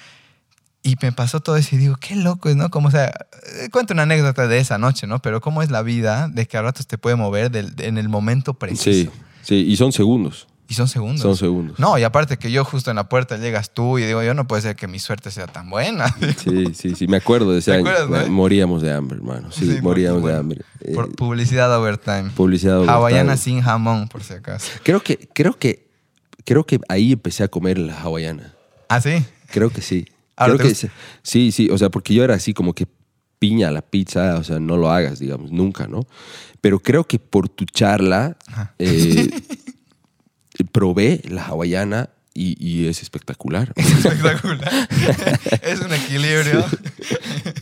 Y 0.82 0.96
me 1.00 1.12
pasó 1.12 1.40
todo 1.40 1.56
eso 1.56 1.76
y 1.76 1.78
digo, 1.78 1.96
qué 1.96 2.16
loco 2.16 2.48
es, 2.48 2.56
¿no? 2.56 2.70
Como, 2.70 2.88
o 2.88 2.90
sea, 2.90 3.06
eh, 3.06 3.68
cuento 3.70 3.94
una 3.94 4.02
anécdota 4.02 4.48
de 4.48 4.58
esa 4.58 4.78
noche, 4.78 5.06
¿no? 5.06 5.22
Pero 5.22 5.40
cómo 5.40 5.62
es 5.62 5.70
la 5.70 5.82
vida 5.82 6.28
de 6.28 6.46
que 6.46 6.56
a 6.56 6.62
ratos 6.62 6.88
te 6.88 6.98
puede 6.98 7.14
mover 7.14 7.52
en 7.54 7.98
el 7.98 8.08
momento 8.08 8.54
preciso. 8.54 9.12
Sí, 9.12 9.20
sí. 9.42 9.54
Y 9.54 9.76
son 9.76 9.92
segundos. 9.92 10.48
Y 10.68 10.74
son 10.74 10.88
segundos. 10.88 11.20
Son 11.20 11.36
segundos. 11.36 11.78
No, 11.78 11.98
y 11.98 12.02
aparte 12.02 12.38
que 12.38 12.50
yo 12.50 12.64
justo 12.64 12.90
en 12.90 12.96
la 12.96 13.08
puerta 13.08 13.36
llegas 13.36 13.74
tú 13.74 13.98
y 13.98 14.04
digo, 14.04 14.22
yo 14.22 14.32
no 14.32 14.46
puede 14.46 14.62
ser 14.62 14.76
que 14.76 14.86
mi 14.86 14.98
suerte 14.98 15.30
sea 15.30 15.46
tan 15.46 15.68
buena. 15.68 16.06
Sí, 16.38 16.72
sí, 16.74 16.94
sí. 16.94 17.06
Me 17.08 17.18
acuerdo 17.18 17.52
de 17.52 17.58
ese 17.58 17.72
¿Te 17.72 17.78
año. 17.78 17.90
acuerdas, 17.90 18.26
no? 18.28 18.32
Moríamos 18.34 18.80
de 18.80 18.92
hambre, 18.92 19.18
hermano. 19.18 19.52
Sí, 19.52 19.66
Sí, 19.70 19.82
moríamos 19.82 20.22
bueno, 20.22 20.34
de 20.36 20.40
hambre. 20.40 20.60
Eh, 20.80 20.94
Por 20.94 21.14
publicidad 21.14 21.76
overtime. 21.76 22.30
publicidad. 22.34 22.76
overtime. 22.78 22.92
Hawaiana 22.96 23.36
sin 23.36 23.60
jamón, 23.60 24.08
por 24.08 24.22
si 24.22 24.32
acaso. 24.34 24.70
Creo 24.82 25.02
que, 25.02 25.28
creo 25.34 25.58
que, 25.58 25.90
creo 26.44 26.64
que 26.64 26.80
ahí 26.88 27.12
empecé 27.12 27.42
a 27.44 27.48
comer 27.48 27.76
la 27.78 28.00
hawaiana. 28.00 28.54
¿Ah, 28.88 29.00
sí? 29.00 29.24
Creo 29.50 29.70
que 29.70 29.82
sí. 29.82 30.06
Ahora 30.36 30.54
Creo 30.54 30.68
que 30.70 30.74
sí, 30.74 30.88
sí, 31.22 31.52
sí, 31.52 31.68
o 31.70 31.76
sea, 31.76 31.90
porque 31.90 32.14
yo 32.14 32.24
era 32.24 32.34
así 32.34 32.54
como 32.54 32.72
que 32.74 32.86
piña 33.38 33.70
la 33.70 33.82
pizza, 33.82 34.36
o 34.36 34.44
sea, 34.44 34.58
no 34.60 34.76
lo 34.78 34.90
hagas, 34.90 35.18
digamos, 35.18 35.50
nunca, 35.52 35.86
¿no? 35.86 36.06
Pero 36.60 36.78
creo 36.78 37.04
que 37.04 37.18
por 37.18 37.48
tu 37.48 37.64
charla 37.64 38.36
eh, 38.78 39.28
probé 40.72 41.22
la 41.28 41.44
hawaiana 41.44 42.10
y, 42.34 42.56
y 42.58 42.88
es 42.88 43.02
espectacular. 43.02 43.72
Espectacular. 43.76 44.70
es 45.62 45.80
un 45.80 45.92
equilibrio 45.92 46.64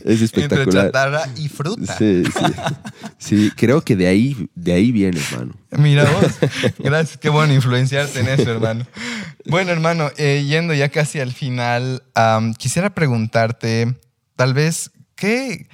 Es 0.05 0.21
entre 0.21 0.25
espectacular. 0.25 0.85
chatarra 0.85 1.23
y 1.35 1.49
fruta. 1.49 1.97
Sí, 1.97 2.23
sí. 2.25 2.53
Sí, 3.17 3.51
creo 3.55 3.81
que 3.81 3.95
de 3.95 4.07
ahí, 4.07 4.49
de 4.55 4.73
ahí 4.73 4.91
viene, 4.91 5.19
hermano. 5.19 5.53
Mira 5.71 6.09
vos. 6.09 6.31
Gracias, 6.79 7.17
qué 7.17 7.29
bueno 7.29 7.53
influenciarte 7.53 8.19
en 8.21 8.29
eso, 8.29 8.49
hermano. 8.49 8.85
Bueno, 9.45 9.71
hermano, 9.71 10.09
eh, 10.17 10.45
yendo 10.47 10.73
ya 10.73 10.89
casi 10.89 11.19
al 11.19 11.33
final, 11.33 12.03
quisiera 12.57 12.93
preguntarte, 12.93 13.95
tal 14.35 14.53
vez, 14.53 14.91
¿qué, 15.15 15.67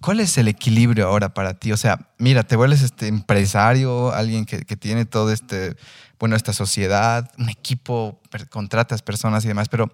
¿Cuál 0.00 0.20
es 0.20 0.38
el 0.38 0.46
equilibrio 0.46 1.08
ahora 1.08 1.34
para 1.34 1.54
ti? 1.54 1.72
O 1.72 1.76
sea, 1.76 2.10
mira, 2.18 2.44
te 2.44 2.54
vuelves 2.54 2.82
este 2.82 3.08
empresario, 3.08 4.12
alguien 4.14 4.44
que, 4.44 4.64
que 4.64 4.76
tiene 4.76 5.04
todo 5.04 5.32
este, 5.32 5.74
bueno, 6.18 6.36
esta 6.36 6.52
sociedad, 6.52 7.30
un 7.38 7.48
equipo, 7.48 8.20
contratas 8.50 9.02
personas 9.02 9.44
y 9.44 9.48
demás, 9.48 9.68
pero 9.68 9.90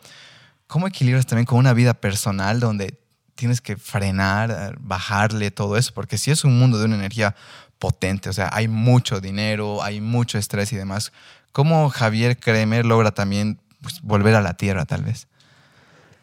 ¿cómo 0.66 0.86
equilibras 0.86 1.26
también 1.26 1.46
con 1.46 1.58
una 1.58 1.74
vida 1.74 1.94
personal 1.94 2.60
donde 2.60 2.98
tienes 3.34 3.60
que 3.60 3.76
frenar, 3.76 4.76
bajarle 4.80 5.50
todo 5.50 5.76
eso? 5.76 5.92
Porque 5.94 6.18
si 6.18 6.30
es 6.30 6.44
un 6.44 6.58
mundo 6.58 6.78
de 6.78 6.84
una 6.84 6.96
energía 6.96 7.34
potente, 7.78 8.28
o 8.28 8.32
sea, 8.32 8.48
hay 8.52 8.68
mucho 8.68 9.20
dinero, 9.20 9.82
hay 9.82 10.00
mucho 10.00 10.38
estrés 10.38 10.72
y 10.72 10.76
demás. 10.76 11.12
¿Cómo 11.50 11.90
Javier 11.90 12.38
Kremer 12.38 12.86
logra 12.86 13.10
también 13.10 13.58
pues, 13.80 14.00
volver 14.02 14.36
a 14.36 14.40
la 14.40 14.54
tierra, 14.56 14.86
tal 14.86 15.02
vez? 15.02 15.26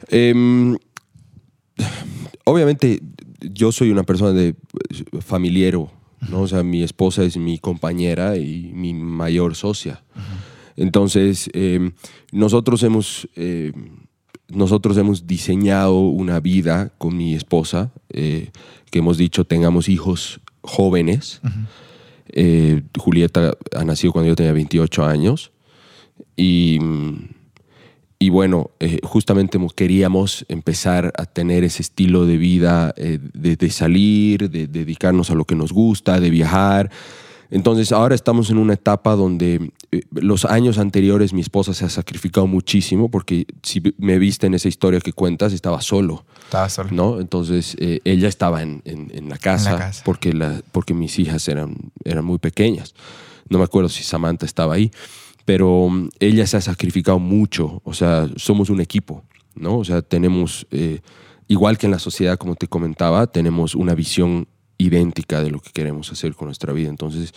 Em, 0.08 0.78
obviamente, 2.46 3.02
yo 3.42 3.72
soy 3.72 3.92
una 3.92 4.04
persona 4.04 4.32
de 4.32 4.48
eh, 4.48 5.22
familiero, 5.22 5.92
¿no? 6.30 6.42
O 6.42 6.48
sea, 6.48 6.64
mi 6.64 6.84
esposa 6.84 7.24
es 7.24 7.38
mi 7.38 7.60
compañera 7.60 8.38
y 8.38 8.72
mi 8.74 8.94
mayor 8.94 9.56
socia. 9.56 10.04
Entonces, 10.76 11.50
em, 11.54 11.92
nosotros 12.32 12.84
hemos. 12.84 13.28
em, 13.36 14.08
nosotros 14.50 14.98
hemos 14.98 15.28
diseñado 15.28 16.00
una 16.00 16.40
vida 16.40 16.92
con 16.98 17.16
mi 17.16 17.36
esposa, 17.36 17.92
eh, 18.10 18.50
que 18.90 18.98
hemos 18.98 19.18
dicho 19.18 19.46
tengamos 19.46 19.90
hijos 19.90 20.42
jóvenes. 20.62 21.40
Eh, 22.30 22.82
Julieta 22.98 23.54
ha 23.76 23.86
nacido 23.86 24.12
cuando 24.12 24.30
yo 24.30 24.36
tenía 24.36 24.54
28 24.54 25.06
años. 25.06 25.52
Y, 26.36 26.80
y 28.22 28.30
bueno, 28.30 28.72
eh, 28.82 29.00
justamente 29.04 29.58
mo- 29.58 29.70
queríamos 29.70 30.46
empezar 30.50 31.14
a 31.18 31.26
tener 31.26 31.64
ese 31.64 31.82
estilo 31.82 32.26
de 32.26 32.36
vida, 32.38 32.94
eh, 32.98 33.18
de, 33.34 33.56
de 33.56 33.70
salir, 33.70 34.50
de, 34.50 34.68
dedicarnos 34.68 35.32
a 35.32 35.36
lo 35.36 35.46
que 35.46 35.56
nos 35.56 35.72
gusta, 35.72 36.20
de 36.20 36.30
viajar. 36.30 36.92
Entonces 37.52 37.92
ahora 37.92 38.14
estamos 38.14 38.50
en 38.52 38.58
una 38.58 38.74
etapa 38.74 39.16
donde 39.16 39.72
eh, 39.92 40.02
los 40.12 40.46
años 40.46 40.78
anteriores 40.78 41.34
mi 41.34 41.42
esposa 41.42 41.74
se 41.74 41.86
ha 41.86 41.90
sacrificado 41.90 42.46
muchísimo 42.46 43.10
porque 43.10 43.48
si 43.64 43.82
me 43.98 44.20
viste 44.20 44.46
en 44.48 44.54
esa 44.54 44.68
historia 44.68 45.00
que 45.00 45.14
cuentas, 45.14 45.54
estaba 45.54 45.82
solo. 45.82 46.26
Estaba 46.44 46.68
solo. 46.70 46.90
¿no? 46.92 47.20
Entonces 47.22 47.76
ella 47.80 48.28
estaba 48.28 48.62
en, 48.62 48.82
en- 48.86 49.12
en 49.16 49.30
la 49.30 49.38
casa, 49.38 49.72
casa. 49.78 50.02
Porque, 50.04 50.34
la, 50.34 50.62
porque 50.74 50.94
mis 50.94 51.18
hijas 51.20 51.48
eran, 51.48 51.76
eran 52.04 52.26
muy 52.26 52.38
pequeñas. 52.38 52.94
No 53.50 53.58
me 53.60 53.64
acuerdo 53.64 53.90
si 53.90 54.04
Samantha 54.04 54.46
estaba 54.46 54.76
ahí, 54.76 54.92
pero 55.50 55.80
um, 55.80 56.10
ella 56.20 56.46
se 56.46 56.58
ha 56.58 56.62
sacrificado 56.62 57.18
mucho. 57.18 57.82
O 57.84 57.96
sea, 57.96 58.30
somos 58.36 58.70
un 58.70 58.82
equipo, 58.82 59.24
¿no? 59.56 59.80
O 59.80 59.84
sea, 59.84 60.04
tenemos, 60.04 60.68
eh, 60.70 61.00
igual 61.48 61.80
que 61.80 61.88
en 61.88 61.92
la 61.92 61.98
sociedad, 61.98 62.38
como 62.38 62.54
te 62.54 62.68
comentaba, 62.68 63.26
tenemos 63.26 63.74
una 63.74 63.96
visión 63.96 64.48
idéntica 64.78 65.42
de 65.42 65.50
lo 65.50 65.60
que 65.60 65.72
queremos 65.72 66.12
hacer 66.12 66.36
con 66.36 66.50
nuestra 66.50 66.72
vida. 66.72 66.90
Entonces, 66.90 67.34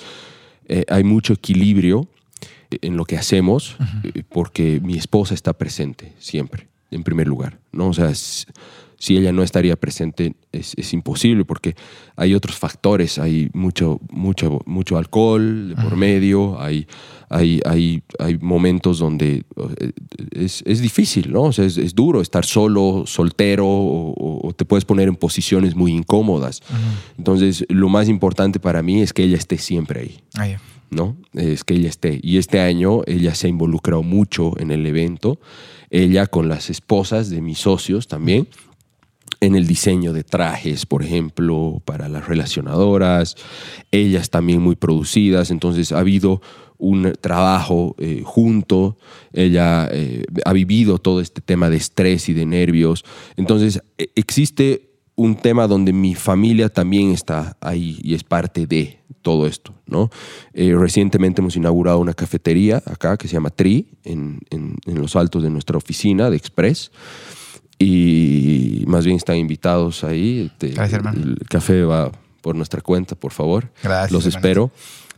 eh, 0.68 0.84
hay 0.90 1.05
mucho 1.05 1.32
equilibrio 1.32 2.06
en 2.82 2.98
lo 2.98 3.06
que 3.06 3.16
hacemos 3.16 3.76
eh, 4.05 4.24
porque 4.28 4.78
mi 4.82 4.98
esposa 4.98 5.32
está 5.32 5.55
presente 5.55 6.12
siempre, 6.18 6.68
en 6.90 7.05
primer 7.05 7.26
lugar, 7.26 7.60
¿no? 7.72 7.89
O 7.89 7.94
sea, 7.94 8.10
s- 8.10 8.44
si 8.98 9.16
ella 9.16 9.32
no 9.32 9.43
estaría 9.43 9.74
presente 9.74 10.34
es, 10.52 10.74
es 10.76 10.93
imposible 10.93 11.44
porque 11.44 11.74
hay 12.14 12.34
otros 12.34 12.56
factores, 12.56 13.18
hay 13.18 13.51
mucho, 13.52 13.98
mucho, 14.10 14.60
mucho 14.64 14.97
alcohol 14.97 15.70
de 15.70 15.74
por 15.82 15.97
medio, 15.97 16.60
hay, 16.60 16.86
hay, 17.33 17.61
hay, 17.65 18.03
hay 18.19 18.39
momentos 18.39 18.99
donde 18.99 19.45
eh, 19.81 19.93
es, 20.33 20.63
es 20.67 20.81
difícil, 20.81 21.33
¿no? 21.33 21.43
O 21.45 21.53
sea, 21.53 21.65
es, 21.65 21.77
es 21.79 21.95
duro 21.95 22.21
estar 22.21 22.45
solo, 22.45 23.05
soltero 23.07 23.67
o, 23.67 24.47
o- 24.49 24.53
te 24.53 24.65
puedes 24.65 24.85
poner 24.85 25.09
en 25.09 25.17
posiciones 25.17 25.75
muy 25.75 25.93
incómodas. 25.93 26.61
Entonces, 27.19 27.65
lo 27.69 27.89
más 27.89 28.09
importante 28.09 28.61
para 28.61 28.83
mí 28.83 29.01
es 29.03 29.13
que 29.13 29.25
ella 29.25 29.37
esté 29.37 29.59
siempre 29.59 30.01
ahí. 30.01 30.21
Ah, 30.35 30.47
ya. 30.49 30.61
¿no? 30.91 31.17
Es 31.33 31.65
que 31.65 31.75
ella 31.75 31.89
esté. 31.89 32.21
Y 32.23 32.37
este 32.37 32.61
año 32.61 33.01
ella 33.07 33.35
se 33.35 33.47
ha 33.47 33.51
involucrado 33.51 34.03
mucho 34.03 34.53
en 34.61 34.71
el 34.71 34.87
evento, 34.87 35.41
ella 35.91 36.27
con 36.27 36.49
las 36.51 36.69
esposas 36.69 37.31
de 37.31 37.41
mis 37.41 37.59
socios 37.59 38.09
también, 38.09 38.47
en 39.41 39.55
el 39.57 39.67
diseño 39.67 40.13
de 40.13 40.23
trajes, 40.23 40.87
por 40.87 41.03
ejemplo, 41.03 41.81
para 41.85 42.09
las 42.09 42.29
relacionadoras, 42.29 43.35
ellas 43.91 44.31
también 44.31 44.61
muy 44.63 44.77
producidas, 44.77 45.51
entonces 45.51 45.91
ha 45.93 45.99
habido 45.99 46.41
un 46.83 47.13
trabajo 47.21 47.95
eh, 47.99 48.23
junto, 48.25 48.97
ella 49.33 49.89
eh, 49.93 50.25
ha 50.45 50.53
vivido 50.53 50.99
todo 50.99 51.21
este 51.21 51.41
tema 51.41 51.71
de 51.71 51.77
estrés 51.77 52.29
y 52.29 52.33
de 52.35 52.45
nervios, 52.45 53.05
entonces 53.37 53.81
e- 53.99 54.11
existe 54.17 54.91
un 55.15 55.37
tema 55.37 55.69
donde 55.69 55.93
mi 55.93 56.15
familia 56.15 56.69
también 56.69 57.11
está 57.13 57.57
ahí 57.61 57.99
y 58.03 58.15
es 58.15 58.25
parte 58.25 58.67
de 58.67 58.99
todo 59.21 59.47
esto, 59.47 59.73
¿no? 59.87 60.11
Eh, 60.55 60.75
recientemente 60.77 61.41
hemos 61.41 61.55
inaugurado 61.55 62.01
una 62.01 62.15
cafetería 62.15 62.83
acá 62.87 63.17
que 63.17 63.29
se 63.29 63.35
llama 63.35 63.51
Tri, 63.51 63.87
en, 64.05 64.41
en- 64.51 64.77
en 64.87 65.01
los 65.01 65.15
altos 65.15 65.43
de 65.45 65.51
nuestra 65.51 65.77
oficina 65.77 66.31
de 66.31 66.37
Express. 66.37 66.91
Y 67.79 68.85
más 68.87 69.05
bien 69.05 69.17
están 69.17 69.37
invitados 69.37 70.05
ahí. 70.05 70.51
Este, 70.53 70.69
Gracias, 70.75 70.93
hermano. 70.99 71.21
El 71.23 71.39
café 71.49 71.83
va 71.85 72.11
por 72.41 72.55
nuestra 72.57 72.81
cuenta, 72.81 73.15
por 73.15 73.33
favor. 73.33 73.71
Gracias, 73.83 74.13
Los 74.13 74.27
hermano. 74.27 74.39
espero. 74.39 74.71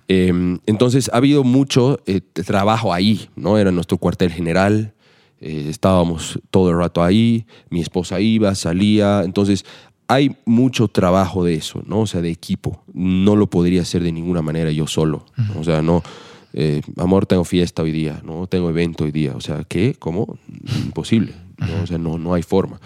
Eh, 0.08 0.58
entonces 0.66 1.10
ha 1.12 1.16
habido 1.16 1.44
mucho 1.44 2.00
eh, 2.06 2.20
trabajo 2.20 2.92
ahí, 2.92 3.28
¿no? 3.36 3.58
Era 3.58 3.70
nuestro 3.70 3.98
cuartel 3.98 4.30
general. 4.30 4.94
eh, 5.40 5.66
estábamos 5.68 6.38
todo 6.50 6.70
el 6.70 6.78
rato 6.78 7.02
ahí, 7.02 7.46
mi 7.70 7.80
esposa 7.80 8.20
iba, 8.20 8.54
salía, 8.54 9.22
entonces 9.24 9.64
hay 10.08 10.36
mucho 10.44 10.88
trabajo 10.88 11.44
de 11.44 11.54
eso, 11.54 11.82
¿no? 11.86 12.00
O 12.00 12.06
sea, 12.06 12.20
de 12.20 12.30
equipo. 12.30 12.82
No 12.92 13.36
lo 13.36 13.48
podría 13.48 13.82
hacer 13.82 14.02
de 14.02 14.12
ninguna 14.12 14.42
manera 14.42 14.70
yo 14.70 14.86
solo. 14.86 15.24
¿no? 15.36 15.60
O 15.60 15.64
sea, 15.64 15.82
no, 15.82 16.02
eh, 16.52 16.82
amor, 16.98 17.26
tengo 17.26 17.44
fiesta 17.44 17.82
hoy 17.82 17.90
día, 17.92 18.20
¿no? 18.24 18.46
Tengo 18.46 18.68
evento 18.68 19.04
hoy 19.04 19.12
día. 19.12 19.32
O 19.34 19.40
sea, 19.40 19.64
¿qué? 19.64 19.94
¿Cómo? 19.98 20.38
Imposible. 20.84 21.32
¿no? 21.58 21.82
O 21.82 21.86
sea, 21.86 21.98
no, 21.98 22.18
no 22.18 22.34
hay 22.34 22.42
forma. 22.42 22.80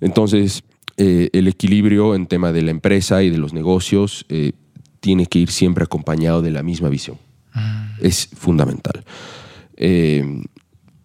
Entonces, 0.00 0.64
eh, 0.96 1.28
el 1.32 1.46
equilibrio 1.46 2.14
en 2.14 2.26
tema 2.26 2.52
de 2.52 2.62
la 2.62 2.70
empresa 2.70 3.22
y 3.22 3.30
de 3.30 3.38
los 3.38 3.52
negocios 3.52 4.24
eh, 4.30 4.52
tiene 5.06 5.26
que 5.26 5.38
ir 5.38 5.52
siempre 5.52 5.84
acompañado 5.84 6.42
de 6.42 6.50
la 6.50 6.64
misma 6.64 6.88
visión. 6.88 7.16
Es 8.00 8.28
fundamental. 8.36 9.04
Eh, 9.76 10.42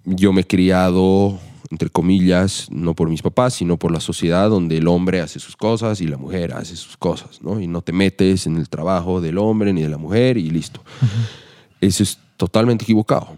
yo 0.05 0.33
me 0.33 0.41
he 0.41 0.47
criado, 0.47 1.39
entre 1.69 1.91
comillas, 1.91 2.67
no 2.71 2.95
por 2.95 3.09
mis 3.09 3.21
papás, 3.21 3.53
sino 3.53 3.77
por 3.77 3.91
la 3.91 3.99
sociedad 3.99 4.49
donde 4.49 4.77
el 4.77 4.87
hombre 4.87 5.21
hace 5.21 5.39
sus 5.39 5.55
cosas 5.55 6.01
y 6.01 6.07
la 6.07 6.17
mujer 6.17 6.51
hace 6.55 6.75
sus 6.77 6.97
cosas, 6.97 7.43
¿no? 7.43 7.61
Y 7.61 7.67
no 7.67 7.83
te 7.83 7.93
metes 7.93 8.47
en 8.47 8.57
el 8.57 8.69
trabajo 8.69 9.21
del 9.21 9.37
hombre 9.37 9.71
ni 9.71 9.83
de 9.83 9.89
la 9.89 9.99
mujer 9.99 10.35
y 10.39 10.49
listo. 10.49 10.81
Eso 11.79 12.01
es 12.01 12.17
totalmente 12.37 12.85
equivocado. 12.85 13.37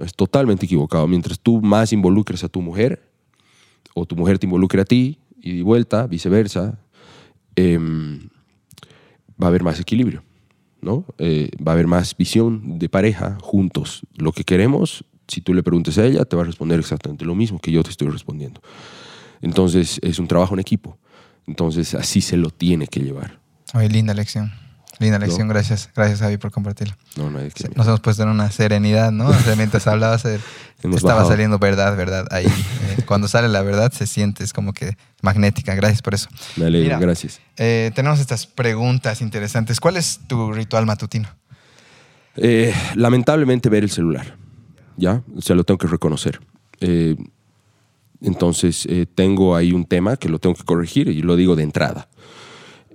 Es 0.00 0.14
totalmente 0.14 0.66
equivocado. 0.66 1.06
Mientras 1.06 1.40
tú 1.40 1.62
más 1.62 1.94
involucres 1.94 2.44
a 2.44 2.50
tu 2.50 2.60
mujer, 2.60 3.08
o 3.94 4.04
tu 4.04 4.16
mujer 4.16 4.38
te 4.38 4.44
involucre 4.44 4.82
a 4.82 4.84
ti, 4.84 5.16
y 5.40 5.56
de 5.56 5.62
vuelta, 5.62 6.06
viceversa, 6.06 6.78
em, 7.56 8.28
va 9.40 9.46
a 9.46 9.48
haber 9.48 9.62
más 9.62 9.80
equilibrio, 9.80 10.22
¿no? 10.80 11.04
Eh, 11.18 11.50
va 11.56 11.72
a 11.72 11.74
haber 11.74 11.86
más 11.86 12.16
visión 12.16 12.78
de 12.78 12.88
pareja 12.88 13.38
juntos. 13.40 14.02
Lo 14.16 14.32
que 14.32 14.44
queremos, 14.44 15.04
si 15.28 15.40
tú 15.40 15.54
le 15.54 15.62
preguntas 15.62 15.98
a 15.98 16.04
ella, 16.04 16.24
te 16.24 16.36
va 16.36 16.42
a 16.42 16.46
responder 16.46 16.78
exactamente 16.78 17.24
lo 17.24 17.34
mismo 17.34 17.58
que 17.58 17.72
yo 17.72 17.82
te 17.82 17.90
estoy 17.90 18.08
respondiendo. 18.08 18.60
Entonces, 19.40 19.98
es 20.02 20.18
un 20.18 20.28
trabajo 20.28 20.54
en 20.54 20.60
equipo. 20.60 20.98
Entonces, 21.46 21.94
así 21.94 22.20
se 22.20 22.36
lo 22.36 22.50
tiene 22.50 22.86
que 22.86 23.00
llevar. 23.00 23.38
Oye, 23.74 23.88
linda 23.88 24.14
lección. 24.14 24.52
Linda 25.00 25.18
lección, 25.18 25.48
gracias. 25.48 25.90
Gracias, 25.94 26.20
Javi, 26.20 26.36
por 26.36 26.50
compartirlo. 26.50 26.94
No, 27.16 27.30
no 27.30 27.38
hay 27.40 27.50
que- 27.50 27.68
Nos 27.74 27.86
hemos 27.86 28.00
puesto 28.00 28.22
en 28.22 28.28
una 28.28 28.50
serenidad, 28.50 29.10
¿no? 29.12 29.26
O 29.28 29.34
sea, 29.34 29.56
mientras 29.56 29.86
hablabas, 29.86 30.24
eh, 30.24 30.38
estaba 30.82 31.14
bajado. 31.14 31.30
saliendo 31.30 31.58
verdad, 31.58 31.96
verdad. 31.96 32.26
Ahí, 32.30 32.46
eh, 32.98 33.02
cuando 33.06 33.26
sale 33.28 33.48
la 33.48 33.62
verdad, 33.62 33.92
se 33.92 34.06
siente, 34.06 34.44
es 34.44 34.52
como 34.52 34.72
que 34.72 34.96
magnética. 35.22 35.74
Gracias 35.74 36.00
por 36.02 36.14
eso. 36.14 36.28
Me 36.56 36.66
alegro, 36.66 36.84
Mira, 36.86 36.98
gracias. 36.98 37.40
Eh, 37.56 37.90
tenemos 37.94 38.20
estas 38.20 38.46
preguntas 38.46 39.20
interesantes. 39.20 39.80
¿Cuál 39.80 39.96
es 39.96 40.20
tu 40.28 40.52
ritual 40.52 40.86
matutino? 40.86 41.28
Eh, 42.36 42.74
lamentablemente 42.94 43.68
ver 43.68 43.84
el 43.84 43.90
celular, 43.90 44.36
¿ya? 44.96 45.22
O 45.36 45.40
sea, 45.40 45.54
lo 45.56 45.64
tengo 45.64 45.78
que 45.78 45.86
reconocer. 45.86 46.40
Eh, 46.80 47.16
entonces, 48.20 48.86
eh, 48.88 49.06
tengo 49.12 49.54
ahí 49.54 49.72
un 49.72 49.84
tema 49.84 50.16
que 50.16 50.28
lo 50.28 50.38
tengo 50.38 50.54
que 50.56 50.64
corregir 50.64 51.08
y 51.08 51.22
lo 51.22 51.36
digo 51.36 51.56
de 51.56 51.62
entrada. 51.62 52.08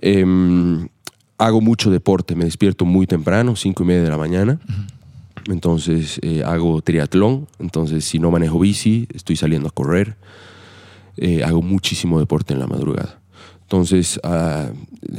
Em, 0.02 0.88
hago 1.40 1.60
mucho 1.60 1.90
deporte, 1.90 2.36
me 2.36 2.44
despierto 2.44 2.84
muy 2.84 3.06
temprano, 3.06 3.56
cinco 3.56 3.82
y 3.82 3.86
media 3.86 4.02
de 4.02 4.10
la 4.10 4.18
mañana. 4.18 4.60
Entonces, 5.46 6.20
eh, 6.22 6.42
hago 6.44 6.82
triatlón. 6.82 7.48
Entonces, 7.58 8.04
si 8.04 8.18
no 8.18 8.30
manejo 8.30 8.60
bici, 8.60 9.08
estoy 9.14 9.36
saliendo 9.36 9.68
a 9.68 9.70
correr. 9.70 10.16
Eh, 11.16 11.42
hago 11.42 11.62
muchísimo 11.62 12.20
deporte 12.20 12.52
en 12.52 12.60
la 12.60 12.66
madrugada. 12.66 13.20
Entonces, 13.62 14.20
ah, 14.22 14.70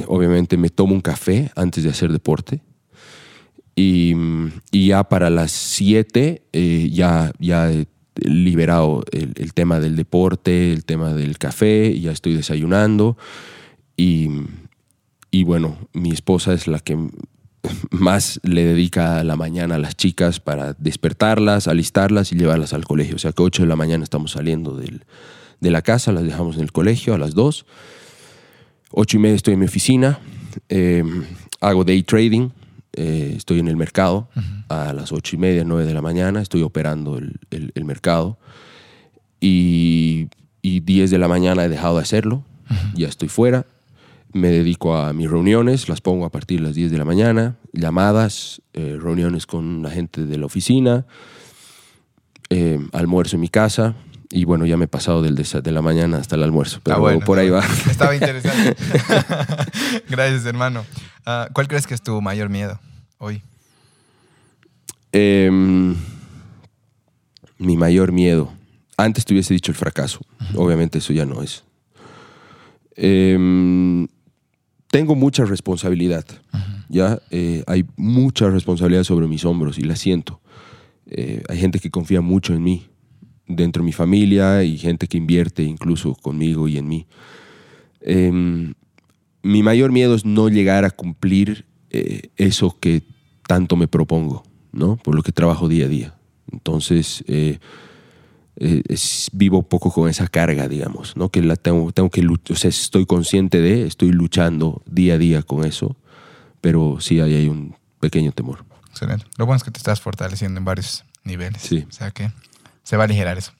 obviamente 0.06 0.56
me 0.56 0.68
tomo 0.68 0.94
un 0.94 1.00
café 1.00 1.50
antes 1.56 1.82
de 1.82 1.90
hacer 1.90 2.12
deporte. 2.12 2.62
Y, 3.74 4.14
y 4.70 4.88
ya 4.88 5.02
para 5.04 5.28
las 5.28 5.50
7 5.50 6.42
eh, 6.52 6.90
ya, 6.92 7.32
ya 7.40 7.72
he 7.72 7.86
liberado 8.14 9.02
el, 9.10 9.32
el 9.36 9.54
tema 9.54 9.80
del 9.80 9.96
deporte, 9.96 10.72
el 10.72 10.84
tema 10.84 11.14
del 11.14 11.38
café, 11.38 11.98
ya 11.98 12.12
estoy 12.12 12.34
desayunando 12.34 13.16
Y, 13.96 14.28
y 15.32 15.42
bueno, 15.44 15.76
mi 15.92 16.12
esposa 16.12 16.52
es 16.52 16.68
la 16.68 16.78
que 16.78 16.96
más 17.90 18.38
le 18.44 18.64
dedica 18.64 19.18
a 19.18 19.24
la 19.24 19.34
mañana 19.34 19.76
a 19.76 19.78
las 19.78 19.96
chicas 19.96 20.38
para 20.40 20.74
despertarlas, 20.74 21.66
alistarlas 21.68 22.30
y 22.32 22.36
llevarlas 22.36 22.72
al 22.72 22.84
colegio. 22.84 23.16
O 23.16 23.18
sea 23.18 23.32
que 23.32 23.42
8 23.42 23.62
de 23.62 23.68
la 23.68 23.76
mañana 23.76 24.04
estamos 24.04 24.32
saliendo 24.32 24.76
del- 24.76 25.04
de 25.60 25.70
la 25.70 25.82
casa, 25.82 26.12
las 26.12 26.24
dejamos 26.24 26.56
en 26.56 26.62
el 26.62 26.72
colegio 26.72 27.14
a 27.14 27.18
las 27.18 27.34
2. 27.34 27.66
8 28.90 29.16
y 29.16 29.20
media 29.20 29.36
estoy 29.36 29.54
en 29.54 29.60
mi 29.60 29.66
oficina, 29.66 30.18
eh, 30.68 31.02
hago 31.60 31.84
day 31.84 32.02
trading, 32.02 32.50
eh, 32.94 33.32
estoy 33.36 33.60
en 33.60 33.68
el 33.68 33.76
mercado 33.76 34.28
a 34.68 34.92
las 34.92 35.12
8 35.12 35.36
y 35.36 35.38
media, 35.38 35.64
9 35.64 35.86
de 35.86 35.94
la 35.94 36.02
mañana, 36.02 36.42
estoy 36.42 36.62
operando 36.62 37.16
el, 37.16 37.36
el- 37.50 37.72
el 37.74 37.84
mercado 37.86 38.36
y, 39.40 40.28
y 40.62 40.80
10 40.80 41.10
de 41.10 41.18
la 41.18 41.28
mañana 41.28 41.64
he 41.64 41.68
dejado 41.68 41.96
de 41.96 42.02
hacerlo, 42.02 42.44
ya 42.94 43.08
estoy 43.08 43.28
fuera, 43.28 43.66
me 44.32 44.48
dedico 44.48 44.96
a 44.96 45.12
mis 45.12 45.30
reuniones, 45.30 45.88
las 45.88 46.00
pongo 46.00 46.24
a 46.24 46.30
partir 46.30 46.60
de 46.60 46.66
las 46.66 46.74
10 46.74 46.90
de 46.90 46.98
la 46.98 47.04
mañana, 47.04 47.56
llamadas, 47.72 48.62
eh, 48.72 48.98
reuniones 49.00 49.46
con 49.46 49.82
la 49.82 49.90
gente 49.90 50.24
de 50.24 50.38
la 50.38 50.46
oficina, 50.46 51.06
eh, 52.50 52.78
almuerzo 52.92 53.36
en 53.36 53.40
mi 53.40 53.48
casa 53.48 53.94
y 54.34 54.44
bueno, 54.44 54.64
ya 54.64 54.78
me 54.78 54.86
he 54.86 54.88
pasado 54.88 55.22
del 55.22 55.34
de 55.36 55.72
la 55.72 55.82
mañana 55.82 56.16
hasta 56.16 56.36
el 56.36 56.42
almuerzo, 56.42 56.80
pero 56.82 56.96
Ah, 56.96 56.98
bueno, 57.00 57.20
por 57.20 57.38
ahí 57.38 57.50
va. 57.50 57.62
Estaba 57.90 58.14
interesante. 58.14 58.74
Gracias, 60.08 60.46
hermano. 60.46 60.86
Ah, 61.26 61.48
¿Cuál 61.52 61.68
crees 61.68 61.86
que 61.86 61.92
es 61.92 62.00
tu 62.00 62.18
mayor 62.22 62.48
miedo 62.48 62.80
hoy? 63.18 63.42
Em, 65.12 65.94
mi 67.58 67.76
mayor 67.76 68.10
miedo. 68.12 68.50
Antes 68.96 69.26
te 69.26 69.34
hubiese 69.34 69.52
dicho 69.52 69.70
el 69.70 69.76
fracaso. 69.76 70.20
Obviamente 70.54 70.98
eso 70.98 71.12
ya 71.12 71.26
no 71.26 71.42
es. 71.42 71.64
Em, 72.96 74.08
tengo 74.92 75.14
mucha 75.14 75.46
responsabilidad. 75.46 76.26
Ya 76.88 77.18
Eh, 77.30 77.64
hay 77.66 77.86
mucha 77.96 78.50
responsabilidad 78.50 79.04
sobre 79.04 79.26
mis 79.26 79.46
hombros 79.46 79.78
y 79.78 79.82
la 79.82 79.96
siento. 79.96 80.42
Eh, 81.06 81.42
hay 81.48 81.58
gente 81.58 81.78
que 81.78 81.90
confía 81.90 82.20
mucho 82.20 82.52
en 82.52 82.62
mí, 82.62 82.86
dentro 83.46 83.82
de 83.82 83.86
mi 83.86 83.92
familia 83.92 84.62
y 84.62 84.76
gente 84.76 85.06
que 85.08 85.16
invierte 85.16 85.62
incluso 85.62 86.14
conmigo 86.14 86.68
y 86.68 86.76
en 86.76 86.88
mí. 86.88 87.06
Em, 88.02 88.74
mi 89.42 89.62
mayor 89.62 89.92
miedo 89.92 90.14
es 90.14 90.26
no 90.26 90.50
llegar 90.50 90.84
a 90.84 90.90
cumplir 90.90 91.64
eh, 91.88 92.28
eso 92.36 92.76
que 92.78 93.02
tanto 93.48 93.76
me 93.76 93.88
propongo, 93.88 94.42
¿no? 94.72 94.96
Por 94.96 95.14
lo 95.14 95.22
que 95.22 95.32
trabajo 95.32 95.68
día 95.68 95.86
a 95.86 95.88
día. 95.88 96.14
Entonces, 96.52 97.24
eh, 98.56 98.82
es- 98.88 99.30
vivo 99.32 99.62
poco 99.62 99.90
con 99.92 100.08
esa 100.08 100.28
carga, 100.28 100.68
digamos, 100.68 101.16
¿no? 101.16 101.28
Que 101.30 101.42
la 101.42 101.56
tengo, 101.56 101.90
tengo 101.92 102.10
que 102.10 102.22
luchar, 102.22 102.56
o 102.56 102.58
sea, 102.58 102.68
estoy 102.68 103.06
consciente 103.06 103.60
de, 103.60 103.86
estoy 103.86 104.12
luchando 104.12 104.82
día 104.86 105.14
a 105.14 105.18
día 105.18 105.42
con 105.42 105.64
eso, 105.64 105.96
pero 106.60 106.98
sí 107.00 107.20
hay, 107.20 107.34
hay 107.34 107.48
un 107.48 107.74
pequeño 108.00 108.32
temor. 108.32 108.64
Excelente. 108.90 109.24
Lo 109.38 109.46
bueno 109.46 109.56
es 109.56 109.64
que 109.64 109.70
te 109.70 109.78
estás 109.78 110.00
fortaleciendo 110.00 110.58
en 110.58 110.64
varios 110.64 111.04
niveles. 111.24 111.62
Sí. 111.62 111.84
O 111.88 111.92
sea 111.92 112.10
que 112.10 112.30
se 112.82 112.96
va 112.96 113.04
a 113.04 113.06
aligerar 113.06 113.38
eso. 113.38 113.52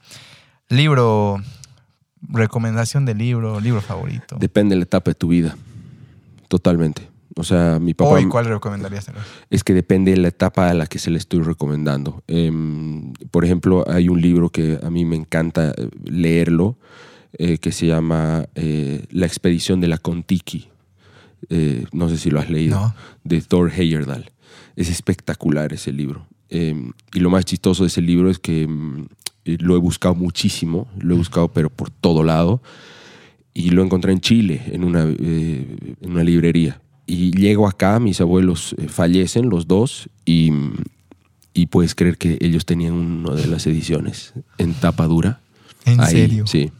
Libro, 0.68 1.40
recomendación 2.22 3.04
de 3.06 3.14
libro, 3.14 3.60
libro 3.60 3.80
favorito. 3.80 4.36
Depende 4.38 4.74
de 4.74 4.80
la 4.80 4.84
etapa 4.84 5.10
de 5.10 5.14
tu 5.14 5.28
vida, 5.28 5.56
totalmente. 6.48 7.08
O 7.34 7.44
sea, 7.44 7.78
mi 7.80 7.94
papá... 7.94 8.10
Hoy, 8.10 8.28
¿cuál 8.28 8.46
recomendarías? 8.46 9.10
Es 9.50 9.64
que 9.64 9.72
depende 9.72 10.10
de 10.10 10.18
la 10.18 10.28
etapa 10.28 10.68
a 10.68 10.74
la 10.74 10.86
que 10.86 10.98
se 10.98 11.10
le 11.10 11.18
estoy 11.18 11.40
recomendando. 11.40 12.22
Em, 12.26 13.12
por 13.30 13.44
ejemplo, 13.44 13.84
hay 13.88 14.08
un 14.08 14.20
libro 14.20 14.50
que 14.50 14.78
a 14.82 14.90
mí 14.90 15.04
me 15.04 15.16
encanta 15.16 15.70
eh, 15.70 15.88
leerlo, 16.04 16.76
eh, 17.38 17.58
que 17.58 17.72
se 17.72 17.86
llama 17.86 18.46
eh, 18.54 19.06
La 19.10 19.26
expedición 19.26 19.80
de 19.80 19.88
la 19.88 19.98
Contiki. 19.98 20.68
No 21.92 22.08
sé 22.08 22.18
si 22.18 22.30
lo 22.30 22.38
has 22.38 22.48
leído. 22.48 22.78
No. 22.78 22.94
De 23.24 23.40
Thor 23.40 23.72
Heyerdahl. 23.72 24.30
Es 24.76 24.88
espectacular 24.88 25.72
ese 25.72 25.92
libro. 25.92 26.26
Em, 26.48 26.92
y 27.14 27.20
lo 27.20 27.30
más 27.30 27.46
chistoso 27.46 27.82
de 27.82 27.88
ese 27.88 28.02
libro 28.02 28.30
es 28.30 28.38
que 28.38 28.68
eh, 29.44 29.56
lo 29.58 29.74
he 29.74 29.78
buscado 29.78 30.14
muchísimo, 30.14 30.86
lo 30.98 31.14
he 31.14 31.16
buscado 31.16 31.48
pero 31.48 31.70
por 31.70 31.90
todo 31.90 32.22
lado, 32.22 32.62
y 33.54 33.70
lo 33.70 33.82
encontré 33.82 34.12
en 34.12 34.20
Chile, 34.20 34.62
en 34.66 34.84
una, 34.84 35.02
en 35.02 35.96
una 36.02 36.22
librería. 36.22 36.80
Y 37.06 37.32
llego 37.32 37.66
acá, 37.66 37.98
mis 37.98 38.20
abuelos 38.20 38.74
eh, 38.78 38.88
fallecen, 38.88 39.48
los 39.48 39.66
dos, 39.66 40.08
y, 40.24 40.52
y 41.52 41.66
puedes 41.66 41.94
creer 41.94 42.16
que 42.16 42.38
ellos 42.40 42.64
tenían 42.64 42.94
una 42.94 43.34
de 43.34 43.46
las 43.46 43.66
ediciones 43.66 44.32
en 44.58 44.74
tapa 44.74 45.06
dura. 45.06 45.40
¿En 45.84 46.00
Ahí, 46.00 46.12
serio? 46.12 46.46
Sí. 46.46 46.70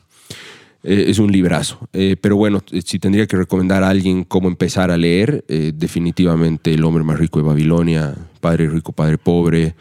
Eh, 0.84 1.06
es 1.08 1.18
un 1.18 1.30
librazo. 1.30 1.88
Eh, 1.92 2.16
pero 2.20 2.36
bueno, 2.36 2.62
si 2.84 2.98
tendría 2.98 3.26
que 3.26 3.36
recomendar 3.36 3.84
a 3.84 3.88
alguien 3.88 4.24
cómo 4.24 4.48
empezar 4.48 4.90
a 4.90 4.96
leer, 4.96 5.44
eh, 5.48 5.72
definitivamente 5.74 6.74
El 6.74 6.84
hombre 6.84 7.04
más 7.04 7.18
rico 7.18 7.38
de 7.38 7.46
Babilonia, 7.46 8.14
Padre 8.40 8.68
rico, 8.68 8.92
Padre 8.92 9.18
pobre, 9.18 9.74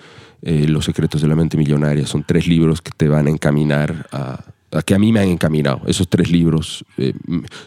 Los 0.44 0.86
secretos 0.86 1.22
de 1.22 1.28
la 1.28 1.36
mente 1.36 1.56
millonaria. 1.56 2.08
Son 2.08 2.24
tres 2.24 2.48
libros 2.48 2.82
que 2.82 2.92
te 2.96 3.08
van 3.08 3.28
a 3.28 3.30
encaminar 3.30 4.08
a, 4.12 4.44
a 4.72 4.82
que 4.82 4.96
a 4.96 5.00
mí 5.00 5.12
me 5.12 5.20
han 5.20 5.28
encaminado. 5.28 5.82
Esos 5.86 6.08
tres 6.08 6.32
libros 6.32 6.84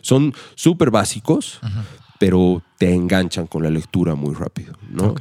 son 0.01 0.33
súper 0.57 0.91
básicos, 0.91 1.61
pero 2.25 2.63
te 2.79 2.95
enganchan 2.95 3.47
con 3.47 3.63
la 3.63 3.71
lectura 3.71 4.15
muy 4.15 4.35
rápido. 4.35 4.73
¿no? 4.91 5.15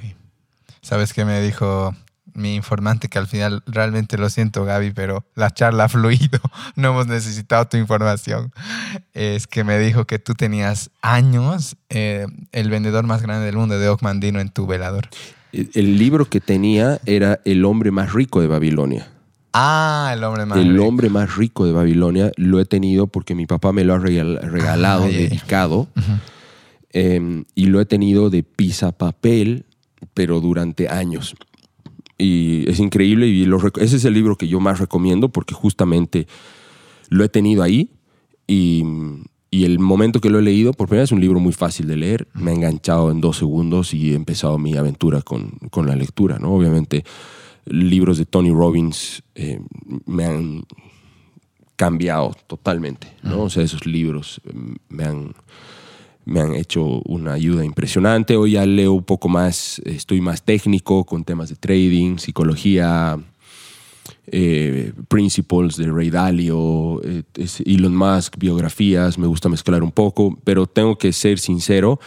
¿Sabes 0.81 1.11
qué 1.13 1.25
me 1.25 1.41
dijo 1.41 1.93
mi 2.33 2.55
informante? 2.55 3.09
Que 3.09 3.19
al 3.19 3.27
final 3.27 3.61
realmente 3.67 4.17
lo 4.17 4.29
siento, 4.29 4.63
Gaby, 4.63 4.91
pero 4.91 5.25
la 5.35 5.51
charla 5.51 5.85
ha 5.85 5.89
fluido. 5.89 6.39
No 6.75 6.89
hemos 6.91 7.07
necesitado 7.07 7.65
tu 7.67 7.75
información. 7.77 8.51
Es 9.13 9.47
que 9.47 9.63
me 9.63 9.77
dijo 9.79 10.05
que 10.05 10.17
tú 10.17 10.33
tenías 10.33 10.89
años 11.01 11.75
eh, 11.89 12.25
el 12.53 12.69
vendedor 12.69 13.05
más 13.05 13.21
grande 13.21 13.45
del 13.45 13.57
mundo 13.57 13.77
de 13.77 13.89
Ockmandino 13.89 14.39
en 14.39 14.49
tu 14.49 14.65
velador. 14.65 15.09
El 15.51 15.69
el 15.75 15.97
libro 15.99 16.25
que 16.25 16.39
tenía 16.39 16.99
era 17.05 17.39
El 17.45 17.63
hombre 17.65 17.91
más 17.91 18.13
rico 18.13 18.39
de 18.41 18.47
Babilonia. 18.47 19.07
Ah, 19.53 20.11
el 20.15 20.23
hombre 20.23 20.45
más 20.47 20.57
el 20.57 20.71
rico. 20.73 20.85
hombre 20.85 21.09
más 21.09 21.35
rico 21.35 21.65
de 21.67 21.73
Babilonia 21.73 22.31
lo 22.37 22.59
he 22.59 22.65
tenido 22.65 23.05
porque 23.05 23.35
mi 23.35 23.45
papá 23.45 23.71
me 23.71 23.83
lo 23.83 23.93
ha 23.93 23.99
regal- 23.99 24.39
regalado, 24.41 25.03
Ah, 25.03 25.09
ya. 25.09 25.17
dedicado, 25.17 25.87
eh, 26.93 27.43
y 27.55 27.65
lo 27.65 27.81
he 27.81 27.85
tenido 27.85 28.29
de 28.29 28.45
papel, 28.97 29.65
pero 30.13 30.39
durante 30.39 30.87
años. 30.87 31.35
Y 32.17 32.69
es 32.69 32.79
increíble 32.79 33.27
y 33.27 33.45
lo 33.45 33.59
ese 33.79 33.97
es 33.97 34.05
el 34.05 34.13
libro 34.13 34.37
que 34.37 34.47
yo 34.47 34.59
más 34.59 34.79
recomiendo 34.79 35.29
porque 35.29 35.53
justamente 35.53 36.27
lo 37.09 37.23
he 37.23 37.29
tenido 37.29 37.63
ahí 37.63 37.89
y, 38.47 38.83
y 39.49 39.65
el 39.65 39.79
momento 39.79 40.21
que 40.21 40.29
lo 40.29 40.39
he 40.39 40.43
leído, 40.43 40.73
por 40.73 40.87
primera 40.87 41.01
vez 41.01 41.09
es 41.09 41.11
un 41.11 41.21
libro 41.21 41.39
muy 41.39 41.53
fácil 41.53 41.87
de 41.87 41.97
leer, 41.97 42.27
me 42.33 42.51
ha 42.51 42.53
enganchado 42.53 43.11
en 43.11 43.19
dos 43.19 43.37
segundos 43.37 43.93
y 43.93 44.11
he 44.11 44.15
empezado 44.15 44.57
mi 44.57 44.75
aventura 44.77 45.21
con, 45.21 45.59
con 45.69 45.87
la 45.87 45.95
lectura, 45.95 46.39
¿no? 46.39 46.53
Obviamente 46.53 47.03
libros 47.65 48.17
de 48.17 48.25
Tony 48.25 48.51
Robbins 48.51 49.23
eh, 49.35 49.59
me 50.05 50.25
han 50.25 50.63
cambiado 51.75 52.35
totalmente, 52.47 53.15
¿no? 53.23 53.43
O 53.43 53.49
sea, 53.49 53.63
esos 53.63 53.85
libros 53.85 54.41
eh, 54.45 54.53
me 54.89 55.03
han, 55.03 55.33
me 56.25 56.39
han 56.41 56.55
hecho 56.55 57.01
una 57.05 57.33
ayuda 57.33 57.63
impresionante. 57.65 58.35
Hoy 58.37 58.51
ya 58.51 58.65
leo 58.65 58.93
un 58.93 59.03
poco 59.03 59.27
más, 59.29 59.81
estoy 59.85 60.21
más 60.21 60.43
técnico 60.43 61.03
con 61.05 61.23
temas 61.23 61.49
de 61.49 61.55
trading, 61.55 62.17
psicología, 62.17 63.17
eh, 64.27 64.93
principles 65.07 65.75
de 65.77 65.91
Ray 65.91 66.09
Dalio, 66.09 67.01
eh, 67.03 67.23
Elon 67.65 67.95
Musk, 67.95 68.37
biografías, 68.37 69.17
me 69.17 69.27
gusta 69.27 69.49
mezclar 69.49 69.83
un 69.83 69.91
poco, 69.91 70.37
pero 70.43 70.65
tengo 70.67 70.97
que 70.97 71.11
ser 71.13 71.39
sincero, 71.39 71.99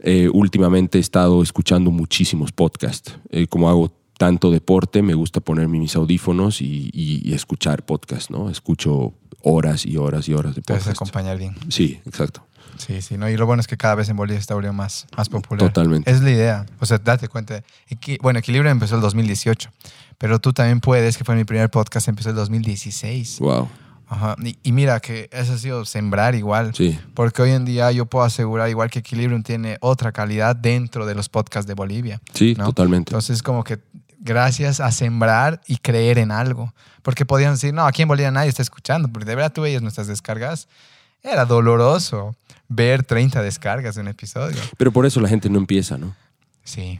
eh, 0.00 0.28
últimamente 0.32 0.98
he 0.98 1.00
estado 1.00 1.42
escuchando 1.42 1.90
muchísimos 1.90 2.50
podcasts. 2.52 3.14
Eh, 3.30 3.46
como 3.46 3.68
hago 3.68 3.92
tanto 4.18 4.50
deporte, 4.50 5.02
me 5.02 5.14
gusta 5.14 5.40
ponerme 5.40 5.78
mis 5.78 5.94
audífonos 5.96 6.60
y, 6.60 6.90
y- 6.92 7.22
y 7.28 7.32
escuchar 7.34 7.84
podcasts, 7.84 8.30
¿no? 8.30 8.50
Escucho 8.50 9.14
horas 9.42 9.84
y 9.86 9.96
horas 9.96 10.28
y 10.28 10.34
horas 10.34 10.54
de 10.54 10.62
Te 10.62 10.74
podcasts. 10.74 10.90
acompañar 11.00 11.38
bien. 11.38 11.54
Sí, 11.68 11.98
exacto. 12.06 12.42
Sí, 12.78 13.02
sí, 13.02 13.16
¿no? 13.16 13.28
Y 13.28 13.36
lo 13.36 13.46
bueno 13.46 13.60
es 13.60 13.66
que 13.66 13.76
cada 13.76 13.94
vez 13.94 14.08
en 14.08 14.16
Bolivia 14.16 14.38
está 14.38 14.54
volviendo 14.54 14.74
más, 14.74 15.06
más 15.16 15.28
popular. 15.28 15.68
Totalmente. 15.68 16.10
Es 16.10 16.20
la 16.20 16.30
idea. 16.30 16.66
O 16.80 16.86
sea, 16.86 16.98
date 16.98 17.28
cuenta. 17.28 17.62
Equi- 17.88 18.18
bueno, 18.20 18.38
Equilibrio 18.38 18.70
empezó 18.70 18.94
el 18.96 19.00
2018, 19.00 19.70
pero 20.18 20.40
tú 20.40 20.52
también 20.52 20.80
puedes, 20.80 21.16
que 21.16 21.24
fue 21.24 21.34
mi 21.36 21.44
primer 21.44 21.70
podcast, 21.70 22.08
empezó 22.08 22.30
el 22.30 22.36
2016. 22.36 23.38
Wow. 23.40 23.68
Ajá. 24.08 24.36
Y, 24.44 24.58
y 24.62 24.72
mira 24.72 25.00
que 25.00 25.30
eso 25.32 25.54
ha 25.54 25.58
sido 25.58 25.84
sembrar 25.86 26.34
igual. 26.34 26.74
Sí. 26.74 26.98
Porque 27.14 27.40
hoy 27.42 27.50
en 27.52 27.64
día 27.64 27.90
yo 27.92 28.06
puedo 28.06 28.24
asegurar, 28.24 28.68
igual 28.68 28.90
que 28.90 28.98
Equilibrium 28.98 29.42
tiene 29.42 29.78
otra 29.80 30.12
calidad 30.12 30.54
dentro 30.54 31.06
de 31.06 31.14
los 31.14 31.28
podcasts 31.30 31.66
de 31.66 31.74
Bolivia. 31.74 32.20
Sí, 32.34 32.54
¿no? 32.58 32.66
totalmente. 32.66 33.10
Entonces, 33.10 33.42
como 33.42 33.64
que 33.64 33.78
gracias 34.18 34.80
a 34.80 34.92
sembrar 34.92 35.60
y 35.66 35.78
creer 35.78 36.18
en 36.18 36.30
algo. 36.30 36.74
Porque 37.02 37.24
podían 37.26 37.52
decir, 37.54 37.72
no, 37.74 37.84
aquí 37.86 38.02
en 38.02 38.08
Bolivia 38.08 38.30
nadie 38.30 38.48
está 38.48 38.62
escuchando, 38.62 39.08
porque 39.08 39.24
de 39.24 39.34
verdad 39.34 39.52
tú 39.52 39.62
veías 39.62 39.82
nuestras 39.82 40.06
descargas. 40.06 40.68
Era 41.22 41.44
doloroso 41.44 42.34
ver 42.68 43.04
30 43.04 43.42
descargas 43.42 43.94
de 43.94 44.00
un 44.00 44.08
episodio. 44.08 44.60
Pero 44.76 44.92
por 44.92 45.06
eso 45.06 45.20
la 45.20 45.28
gente 45.28 45.48
no 45.48 45.58
empieza, 45.58 45.98
¿no? 45.98 46.14
Sí. 46.64 46.98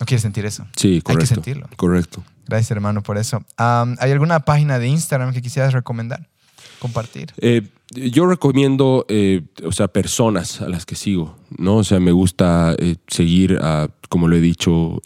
No 0.00 0.06
quieres 0.06 0.22
sentir 0.22 0.44
eso. 0.44 0.66
Sí, 0.76 1.00
correcto. 1.00 1.10
Hay 1.10 1.16
que 1.16 1.26
sentirlo. 1.26 1.68
Correcto. 1.76 2.24
Gracias, 2.46 2.70
hermano, 2.72 3.02
por 3.02 3.18
eso. 3.18 3.44
¿Hay 3.56 4.10
alguna 4.10 4.40
página 4.40 4.78
de 4.78 4.88
Instagram 4.88 5.32
que 5.32 5.42
quisieras 5.42 5.72
recomendar? 5.72 6.28
compartir? 6.82 7.32
Eh, 7.38 7.62
yo 7.94 8.26
recomiendo, 8.26 9.06
eh, 9.08 9.42
o 9.64 9.70
sea, 9.70 9.86
personas 9.86 10.60
a 10.60 10.68
las 10.68 10.84
que 10.84 10.96
sigo, 10.96 11.36
¿no? 11.56 11.76
O 11.76 11.84
sea, 11.84 12.00
me 12.00 12.10
gusta 12.10 12.74
eh, 12.78 12.96
seguir, 13.06 13.58
a, 13.62 13.88
como 14.08 14.26
lo 14.26 14.36
he 14.36 14.40
dicho, 14.40 15.00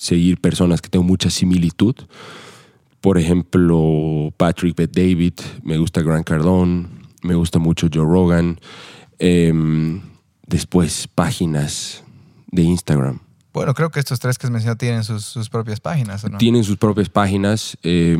seguir 0.00 0.40
personas 0.40 0.80
que 0.80 0.88
tengo 0.88 1.04
mucha 1.04 1.28
similitud. 1.28 1.94
Por 3.02 3.18
ejemplo, 3.18 4.32
Patrick 4.36 4.74
Bet 4.74 4.96
David, 4.96 5.34
me 5.62 5.76
gusta 5.76 6.00
Grant 6.00 6.26
Cardone, 6.26 6.86
me 7.26 7.34
gusta 7.34 7.58
mucho 7.58 7.88
Joe 7.92 8.04
Rogan. 8.04 8.58
Em, 9.18 10.00
después, 10.46 11.08
páginas 11.08 12.04
de 12.50 12.62
Instagram. 12.62 13.20
Bueno, 13.56 13.72
creo 13.72 13.90
que 13.90 14.00
estos 14.00 14.20
tres 14.20 14.36
que 14.36 14.46
has 14.46 14.50
mencionado 14.50 14.76
tienen 14.76 15.02
sus, 15.02 15.24
sus 15.24 15.48
propias 15.48 15.80
páginas, 15.80 16.22
¿o 16.24 16.28
no? 16.28 16.36
Tienen 16.36 16.62
sus 16.62 16.76
propias 16.76 17.08
páginas, 17.08 17.78
eh, 17.82 18.14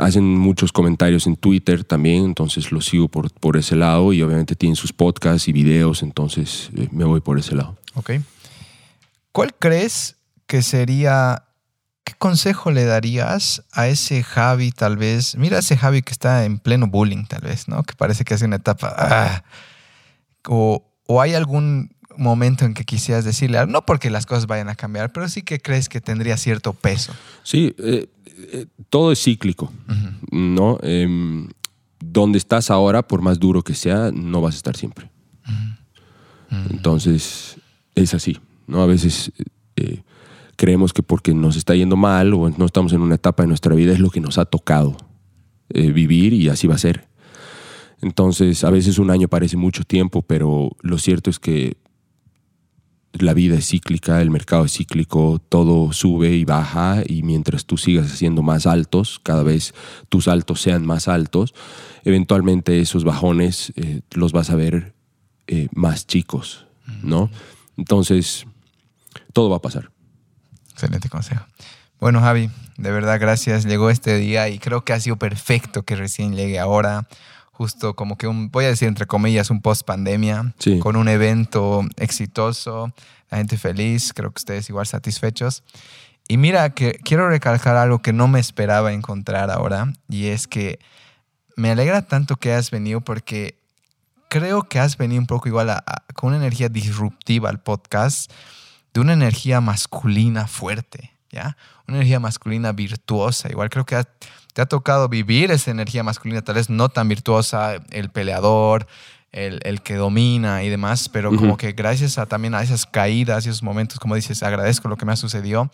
hacen 0.00 0.24
muchos 0.36 0.72
comentarios 0.72 1.28
en 1.28 1.36
Twitter 1.36 1.84
también, 1.84 2.24
entonces 2.24 2.72
los 2.72 2.86
sigo 2.86 3.06
por, 3.06 3.30
por 3.30 3.56
ese 3.56 3.76
lado 3.76 4.12
y 4.12 4.22
obviamente 4.22 4.56
tienen 4.56 4.74
sus 4.74 4.92
podcasts 4.92 5.46
y 5.46 5.52
videos, 5.52 6.02
entonces 6.02 6.68
eh, 6.76 6.88
me 6.90 7.04
voy 7.04 7.20
por 7.20 7.38
ese 7.38 7.54
lado. 7.54 7.76
Ok. 7.94 8.10
¿Cuál 9.30 9.54
crees 9.56 10.16
que 10.48 10.62
sería, 10.62 11.44
qué 12.04 12.14
consejo 12.18 12.70
le 12.70 12.84
darías 12.84 13.62
a 13.72 13.88
ese 13.88 14.22
Javi 14.22 14.72
tal 14.72 14.96
vez? 14.96 15.36
Mira 15.36 15.58
ese 15.58 15.76
Javi 15.76 16.02
que 16.02 16.12
está 16.12 16.44
en 16.44 16.58
pleno 16.58 16.86
bullying 16.86 17.24
tal 17.24 17.42
vez, 17.42 17.68
¿no? 17.68 17.82
Que 17.82 17.94
parece 17.94 18.24
que 18.24 18.34
hace 18.34 18.44
una 18.44 18.56
etapa... 18.56 18.94
ah. 18.96 19.44
O, 20.48 20.82
o 21.06 21.20
hay 21.20 21.34
algún 21.34 21.94
momento 22.16 22.64
en 22.64 22.74
que 22.74 22.84
quisieras 22.84 23.24
decirle, 23.24 23.64
no 23.66 23.84
porque 23.86 24.10
las 24.10 24.26
cosas 24.26 24.46
vayan 24.46 24.68
a 24.68 24.74
cambiar, 24.74 25.12
pero 25.12 25.28
sí 25.28 25.42
que 25.42 25.60
crees 25.60 25.88
que 25.88 26.00
tendría 26.00 26.36
cierto 26.36 26.72
peso. 26.72 27.12
Sí, 27.42 27.74
eh, 27.78 28.08
eh, 28.52 28.66
todo 28.90 29.12
es 29.12 29.22
cíclico, 29.22 29.72
¿no? 30.30 30.78
Em, 30.82 31.48
donde 32.00 32.38
estás 32.38 32.70
ahora, 32.70 33.02
por 33.02 33.22
más 33.22 33.38
duro 33.38 33.62
que 33.62 33.74
sea, 33.74 34.10
no 34.12 34.40
vas 34.40 34.54
a 34.54 34.56
estar 34.56 34.76
siempre. 34.76 35.10
Entonces, 36.68 37.56
es 37.94 38.12
así, 38.12 38.38
¿no? 38.66 38.82
A 38.82 38.86
veces 38.86 39.32
eh, 39.76 40.02
creemos 40.62 40.92
que 40.92 41.02
porque 41.02 41.34
nos 41.34 41.56
está 41.56 41.74
yendo 41.74 41.96
mal 41.96 42.32
o 42.34 42.48
no 42.48 42.66
estamos 42.66 42.92
en 42.92 43.00
una 43.00 43.16
etapa 43.16 43.42
de 43.42 43.48
nuestra 43.48 43.74
vida 43.74 43.92
es 43.92 43.98
lo 43.98 44.10
que 44.10 44.20
nos 44.20 44.38
ha 44.38 44.44
tocado 44.44 44.96
eh, 45.70 45.90
vivir 45.90 46.32
y 46.34 46.48
así 46.50 46.68
va 46.68 46.76
a 46.76 46.78
ser. 46.78 47.08
Entonces, 48.00 48.62
a 48.62 48.70
veces 48.70 49.00
un 49.00 49.10
año 49.10 49.26
parece 49.26 49.56
mucho 49.56 49.82
tiempo, 49.82 50.22
pero 50.22 50.70
lo 50.80 50.98
cierto 50.98 51.30
es 51.30 51.40
que 51.40 51.78
la 53.12 53.34
vida 53.34 53.56
es 53.56 53.70
cíclica, 53.70 54.22
el 54.22 54.30
mercado 54.30 54.66
es 54.66 54.74
cíclico, 54.74 55.40
todo 55.48 55.92
sube 55.92 56.30
y 56.30 56.44
baja 56.44 57.02
y 57.04 57.24
mientras 57.24 57.66
tú 57.66 57.76
sigas 57.76 58.12
haciendo 58.12 58.42
más 58.42 58.64
altos, 58.68 59.18
cada 59.20 59.42
vez 59.42 59.74
tus 60.10 60.28
altos 60.28 60.62
sean 60.62 60.86
más 60.86 61.08
altos, 61.08 61.54
eventualmente 62.04 62.80
esos 62.80 63.02
bajones 63.02 63.72
eh, 63.74 64.02
los 64.12 64.30
vas 64.30 64.50
a 64.50 64.54
ver 64.54 64.94
eh, 65.48 65.66
más 65.74 66.06
chicos, 66.06 66.68
¿no? 67.02 67.30
Entonces, 67.76 68.46
todo 69.32 69.50
va 69.50 69.56
a 69.56 69.62
pasar. 69.62 69.91
Excelente 70.82 71.08
consejo. 71.08 71.44
Bueno, 72.00 72.20
Javi, 72.20 72.50
de 72.76 72.90
verdad, 72.90 73.20
gracias. 73.20 73.64
Llegó 73.64 73.88
este 73.90 74.16
día 74.16 74.48
y 74.48 74.58
creo 74.58 74.84
que 74.84 74.92
ha 74.92 74.98
sido 75.00 75.16
perfecto 75.16 75.84
que 75.84 75.94
recién 75.94 76.34
llegue 76.34 76.58
ahora. 76.58 77.06
Justo 77.52 77.94
como 77.94 78.16
que 78.18 78.26
un, 78.26 78.50
voy 78.50 78.64
a 78.64 78.68
decir 78.68 78.88
entre 78.88 79.06
comillas, 79.06 79.50
un 79.50 79.60
post 79.60 79.86
pandemia, 79.86 80.52
Sí. 80.58 80.80
con 80.80 80.96
un 80.96 81.06
evento 81.08 81.82
exitoso, 81.96 82.92
la 83.30 83.38
gente 83.38 83.56
feliz, 83.58 84.12
creo 84.12 84.30
que 84.32 84.40
ustedes 84.40 84.68
igual 84.68 84.86
satisfechos. 84.86 85.62
Y 86.26 86.38
mira, 86.38 86.70
que 86.70 86.94
quiero 87.04 87.28
recalcar 87.28 87.76
algo 87.76 88.00
que 88.00 88.12
no 88.12 88.26
me 88.26 88.40
esperaba 88.40 88.92
encontrar 88.92 89.50
ahora, 89.50 89.92
y 90.08 90.26
es 90.28 90.48
que 90.48 90.80
me 91.56 91.70
alegra 91.70 92.02
tanto 92.02 92.36
que 92.36 92.52
has 92.52 92.70
venido 92.72 93.00
porque 93.02 93.54
creo 94.28 94.62
que 94.64 94.80
has 94.80 94.96
venido 94.96 95.20
un 95.20 95.26
poco 95.26 95.46
igual 95.48 95.70
a- 95.70 95.84
a- 95.86 96.02
con 96.14 96.28
una 96.28 96.38
energía 96.38 96.68
disruptiva 96.68 97.50
al 97.50 97.60
podcast, 97.60 98.32
de 98.94 99.00
una 99.00 99.12
energía 99.14 99.60
masculina 99.60 100.46
fuerte, 100.46 101.12
¿ya? 101.30 101.56
Una 101.88 101.98
energía 101.98 102.20
masculina 102.20 102.72
virtuosa. 102.72 103.48
Igual 103.50 103.70
creo 103.70 103.84
que 103.86 103.96
ha- 103.96 104.08
te 104.54 104.60
ha 104.60 104.66
tocado 104.66 105.08
vivir 105.08 105.50
esa 105.50 105.70
energía 105.70 106.02
masculina, 106.02 106.42
tal 106.42 106.56
vez 106.56 106.68
no 106.68 106.88
tan 106.90 107.08
virtuosa, 107.08 107.76
el 107.90 108.10
peleador, 108.10 108.86
el, 109.32 109.60
el 109.64 109.80
que 109.80 109.94
domina 109.96 110.62
y 110.62 110.68
demás, 110.68 111.08
pero 111.08 111.30
como 111.34 111.56
que 111.56 111.72
gracias 111.72 112.18
a 112.18 112.26
también 112.26 112.54
a 112.54 112.62
esas 112.62 112.84
caídas 112.84 113.46
y 113.46 113.48
esos 113.48 113.62
momentos, 113.62 113.98
como 113.98 114.14
dices, 114.14 114.42
agradezco 114.42 114.88
lo 114.88 114.96
que 114.98 115.06
me 115.06 115.12
ha 115.12 115.16
sucedido, 115.16 115.70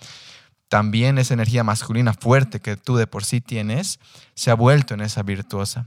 también 0.68 1.18
esa 1.18 1.34
energía 1.34 1.64
masculina 1.64 2.12
fuerte 2.12 2.60
que 2.60 2.76
tú 2.76 2.96
de 2.96 3.06
por 3.08 3.24
sí 3.24 3.40
tienes 3.40 3.98
se 4.34 4.50
ha 4.50 4.54
vuelto 4.54 4.94
en 4.94 5.00
esa 5.00 5.22
virtuosa. 5.22 5.86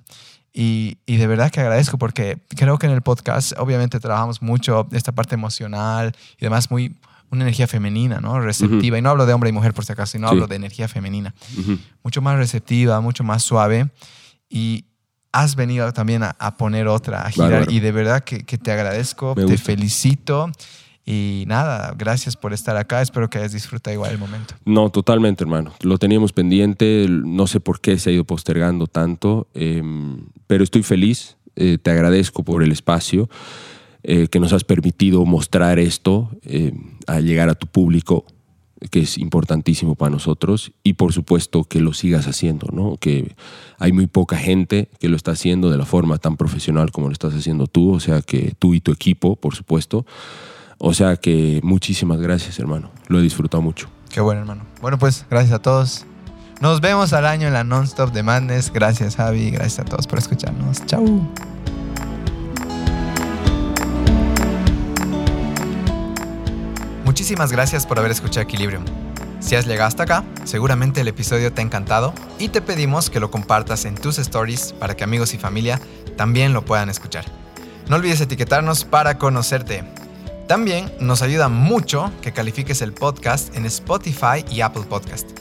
Y, 0.53 0.98
y 1.06 1.16
de 1.16 1.28
verdad 1.28 1.49
que 1.49 1.62
agradezco 1.62 1.98
porque 1.98 2.40
creo 2.58 2.78
que 2.78 2.88
en 2.88 2.91
el 2.91 3.02
podcast 3.02 3.53
obviamente 3.58 4.02
trabajamos 4.02 4.41
mucho 4.41 4.90
esta 4.91 5.14
parte 5.14 5.36
emocional 5.36 6.14
y 6.38 6.41
demás, 6.41 6.70
muy 6.72 6.98
una 7.32 7.44
energía 7.44 7.68
femenina, 7.68 8.20
¿no? 8.20 8.40
Receptiva. 8.41 8.98
Y 8.98 9.02
no 9.02 9.10
hablo 9.10 9.26
de 9.26 9.34
hombre 9.34 9.49
y 9.49 9.53
mujer 9.53 9.74
por 9.74 9.86
si 9.86 9.94
acaso, 9.94 10.12
sino 10.14 10.28
Sí. 10.28 10.34
hablo 10.34 10.48
de 10.48 10.56
energía 10.56 10.88
femenina. 10.88 11.34
Mucho 12.03 12.22
más 12.22 12.38
receptiva, 12.38 12.99
mucho 13.02 13.24
más 13.24 13.41
suave. 13.44 13.90
Y 14.49 14.86
has 15.32 15.56
venido 15.56 15.91
también 15.94 16.24
a, 16.24 16.36
a 16.40 16.58
poner 16.58 16.88
otra, 16.88 17.22
a 17.22 17.32
girar. 17.32 17.52
Bárbaro. 17.52 17.72
Y 17.72 17.80
de 17.80 17.91
verdad 17.94 18.24
que, 18.24 18.44
que 18.44 18.58
te 18.58 18.72
agradezco, 18.72 19.34
Me 19.36 19.44
te 19.45 19.52
gusta. 19.53 19.66
felicito. 19.66 20.52
Y 21.06 21.45
nada, 21.48 21.95
gracias 21.98 22.36
por 22.38 22.53
estar 22.53 22.78
acá. 22.78 23.02
Espero 23.02 23.30
que 23.30 23.40
hayas 23.40 23.53
disfrutado 23.53 23.94
igual 23.94 24.12
el 24.12 24.18
momento. 24.20 24.53
No, 24.66 24.90
totalmente, 24.90 25.44
hermano. 25.44 25.74
Lo 25.82 25.98
teníamos 25.98 26.32
pendiente, 26.32 27.08
no 27.10 27.48
sé 27.48 27.60
por 27.60 27.82
qué 27.82 27.98
se 27.98 28.10
ha 28.12 28.14
ido 28.14 28.24
postergando 28.24 28.86
tanto, 28.88 29.48
eh, 29.56 29.82
pero 30.48 30.64
estoy 30.64 30.84
feliz, 30.84 31.38
eh, 31.56 31.78
te 31.82 31.90
agradezco 31.91 32.44
por 32.44 32.62
el 32.62 32.72
espacio 32.72 33.30
eh, 34.03 34.28
que 34.28 34.40
nos 34.40 34.53
has 34.53 34.64
permitido 34.64 35.26
mostrar 35.26 35.80
esto, 35.80 36.30
eh, 36.44 36.73
a 37.07 37.19
llegar 37.19 37.49
a 37.49 37.56
tu 37.56 37.68
público, 37.68 38.26
que 38.90 39.02
es 39.02 39.18
importantísimo 39.18 39.95
para 39.95 40.10
nosotros, 40.10 40.72
y 40.84 40.94
por 40.94 41.14
supuesto 41.14 41.64
que 41.64 41.80
lo 41.82 41.94
sigas 41.94 42.28
haciendo, 42.28 42.68
¿no? 42.72 42.98
Que 42.98 43.36
hay 43.78 43.91
muy 43.91 44.07
poca 44.07 44.38
gente 44.38 44.90
que 44.99 45.07
lo 45.07 45.15
está 45.15 45.32
haciendo 45.32 45.69
de 45.69 45.78
la 45.78 45.86
forma 45.86 46.18
tan 46.18 46.36
profesional 46.36 46.91
como 46.91 47.07
lo 47.07 47.14
estás 47.14 47.36
haciendo 47.36 47.68
tú, 47.68 47.94
o 47.94 47.99
sea 47.99 48.22
que 48.22 48.53
tú 48.57 48.73
y 48.73 48.82
tu 48.82 48.91
equipo, 48.91 49.36
por 49.36 49.56
supuesto. 49.56 50.06
O 50.80 50.95
sea 50.95 51.15
que 51.15 51.60
muchísimas 51.64 52.19
gracias, 52.19 52.57
hermano. 52.57 52.90
Lo 53.07 53.19
he 53.19 53.22
disfrutado 53.22 53.61
mucho. 53.61 53.88
Qué 54.11 54.19
bueno, 54.19 54.41
hermano. 54.41 54.64
Bueno, 54.82 54.98
pues 54.98 55.28
gracias 55.30 55.53
a 55.53 55.60
todos. 55.60 56.06
Nos 56.60 56.82
vemos 56.82 57.14
al 57.14 57.26
año 57.26 57.48
en 57.48 57.53
la 57.53 57.64
Non-Stop 57.64 58.11
de 58.14 58.23
Madness. 58.23 58.72
Gracias, 58.73 59.15
Javi. 59.15 59.52
Gracias 59.52 59.80
a 59.80 59.86
todos 59.86 60.07
por 60.07 60.19
escucharnos. 60.19 60.86
Chau. 60.86 61.28
Muchísimas 67.12 67.52
gracias 67.52 67.86
por 67.86 68.00
haber 68.00 68.12
escuchado 68.12 68.44
Equilibrium. 68.44 68.86
Si 69.42 69.58
has 69.58 69.68
llegado 69.68 69.90
hasta 69.90 70.04
acá, 70.04 70.24
seguramente 70.46 71.02
el 71.02 71.10
episodio 71.10 71.52
te 71.52 71.60
ha 71.60 71.66
encantado 71.66 72.14
y 72.40 72.48
te 72.48 72.62
pedimos 72.62 73.10
que 73.10 73.20
lo 73.20 73.30
compartas 73.30 73.84
en 73.84 73.96
tus 73.96 74.18
stories 74.18 74.72
para 74.72 74.96
que 74.96 75.04
amigos 75.04 75.34
y 75.34 75.38
familia 75.38 75.82
también 76.16 76.54
lo 76.54 76.64
puedan 76.64 76.90
escuchar. 76.90 77.26
No 77.90 77.98
olvides 77.98 78.22
etiquetarnos 78.22 78.86
para 78.86 79.18
conocerte. 79.18 79.84
También 80.48 80.90
nos 81.02 81.22
ayuda 81.22 81.50
mucho 81.50 82.14
que 82.22 82.32
califiques 82.32 82.82
el 82.82 82.94
podcast 82.94 83.54
en 83.58 83.66
Spotify 83.66 84.46
y 84.50 84.62
Apple 84.62 84.84
Podcast. 84.88 85.32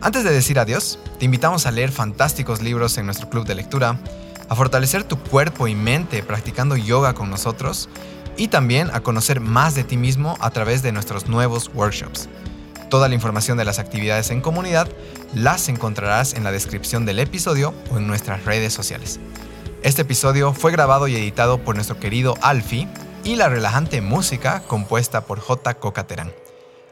Antes 0.00 0.24
de 0.24 0.32
decir 0.32 0.58
adiós, 0.58 0.98
te 1.20 1.26
invitamos 1.26 1.64
a 1.64 1.70
leer 1.70 1.92
fantásticos 1.92 2.60
libros 2.60 2.98
en 2.98 3.06
nuestro 3.06 3.30
club 3.30 3.46
de 3.46 3.54
lectura, 3.54 4.00
a 4.48 4.56
fortalecer 4.56 5.04
tu 5.04 5.16
cuerpo 5.16 5.68
y 5.68 5.76
mente 5.76 6.24
practicando 6.24 6.76
yoga 6.76 7.14
con 7.14 7.30
nosotros 7.30 7.88
y 8.40 8.48
también 8.48 8.88
a 8.94 9.00
conocer 9.00 9.38
más 9.38 9.74
de 9.74 9.84
ti 9.84 9.98
mismo 9.98 10.38
a 10.40 10.50
través 10.50 10.82
de 10.82 10.92
nuestros 10.92 11.28
nuevos 11.28 11.70
workshops. 11.74 12.26
Toda 12.88 13.06
la 13.06 13.14
información 13.14 13.58
de 13.58 13.66
las 13.66 13.78
actividades 13.78 14.30
en 14.30 14.40
comunidad 14.40 14.88
las 15.34 15.68
encontrarás 15.68 16.32
en 16.32 16.42
la 16.42 16.50
descripción 16.50 17.04
del 17.04 17.18
episodio 17.18 17.74
o 17.90 17.98
en 17.98 18.06
nuestras 18.06 18.46
redes 18.46 18.72
sociales. 18.72 19.20
Este 19.82 20.02
episodio 20.02 20.54
fue 20.54 20.72
grabado 20.72 21.06
y 21.06 21.16
editado 21.16 21.62
por 21.62 21.74
nuestro 21.74 22.00
querido 22.00 22.34
Alfie 22.40 22.88
y 23.24 23.36
la 23.36 23.50
relajante 23.50 24.00
música 24.00 24.62
compuesta 24.66 25.26
por 25.26 25.38
J. 25.38 25.74
Cocaterán. 25.74 26.32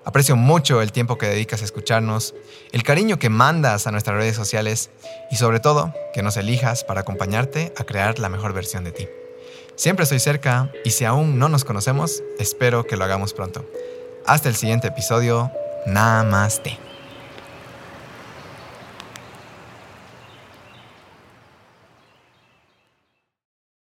Aprecio 0.05 0.37
mucho 0.37 0.83
el 0.83 0.93
tiempo 0.93 1.17
que 1.17 1.29
dedicas 1.29 1.63
a 1.63 1.65
escucharnos, 1.65 2.35
el 2.73 2.83
cariño 2.83 3.19
que 3.19 3.31
mandas 3.31 3.87
a 3.87 3.91
nuestras 3.91 4.19
redes 4.19 4.37
sociales 4.37 4.91
y 5.31 5.37
sobre 5.37 5.61
todo 5.61 5.95
que 6.13 6.23
nos 6.23 6.37
elijas 6.37 6.85
para 6.85 7.01
acompañarte 7.01 7.73
a 7.79 7.85
crear 7.85 8.19
la 8.19 8.29
mejor 8.29 8.53
versión 8.53 8.85
de 8.85 8.93
ti. 8.93 9.09
Siempre 9.79 10.03
estoy 10.03 10.19
cerca 10.19 10.73
y 10.85 10.91
si 10.91 11.05
aún 11.05 11.39
no 11.39 11.49
nos 11.49 11.65
conocemos, 11.65 12.25
espero 12.41 12.85
que 12.85 12.97
lo 12.97 13.05
hagamos 13.05 13.33
pronto. 13.33 13.65
Hasta 14.27 14.49
el 14.49 14.57
siguiente 14.57 14.89
episodio. 14.89 15.53
Namaste. 15.87 16.88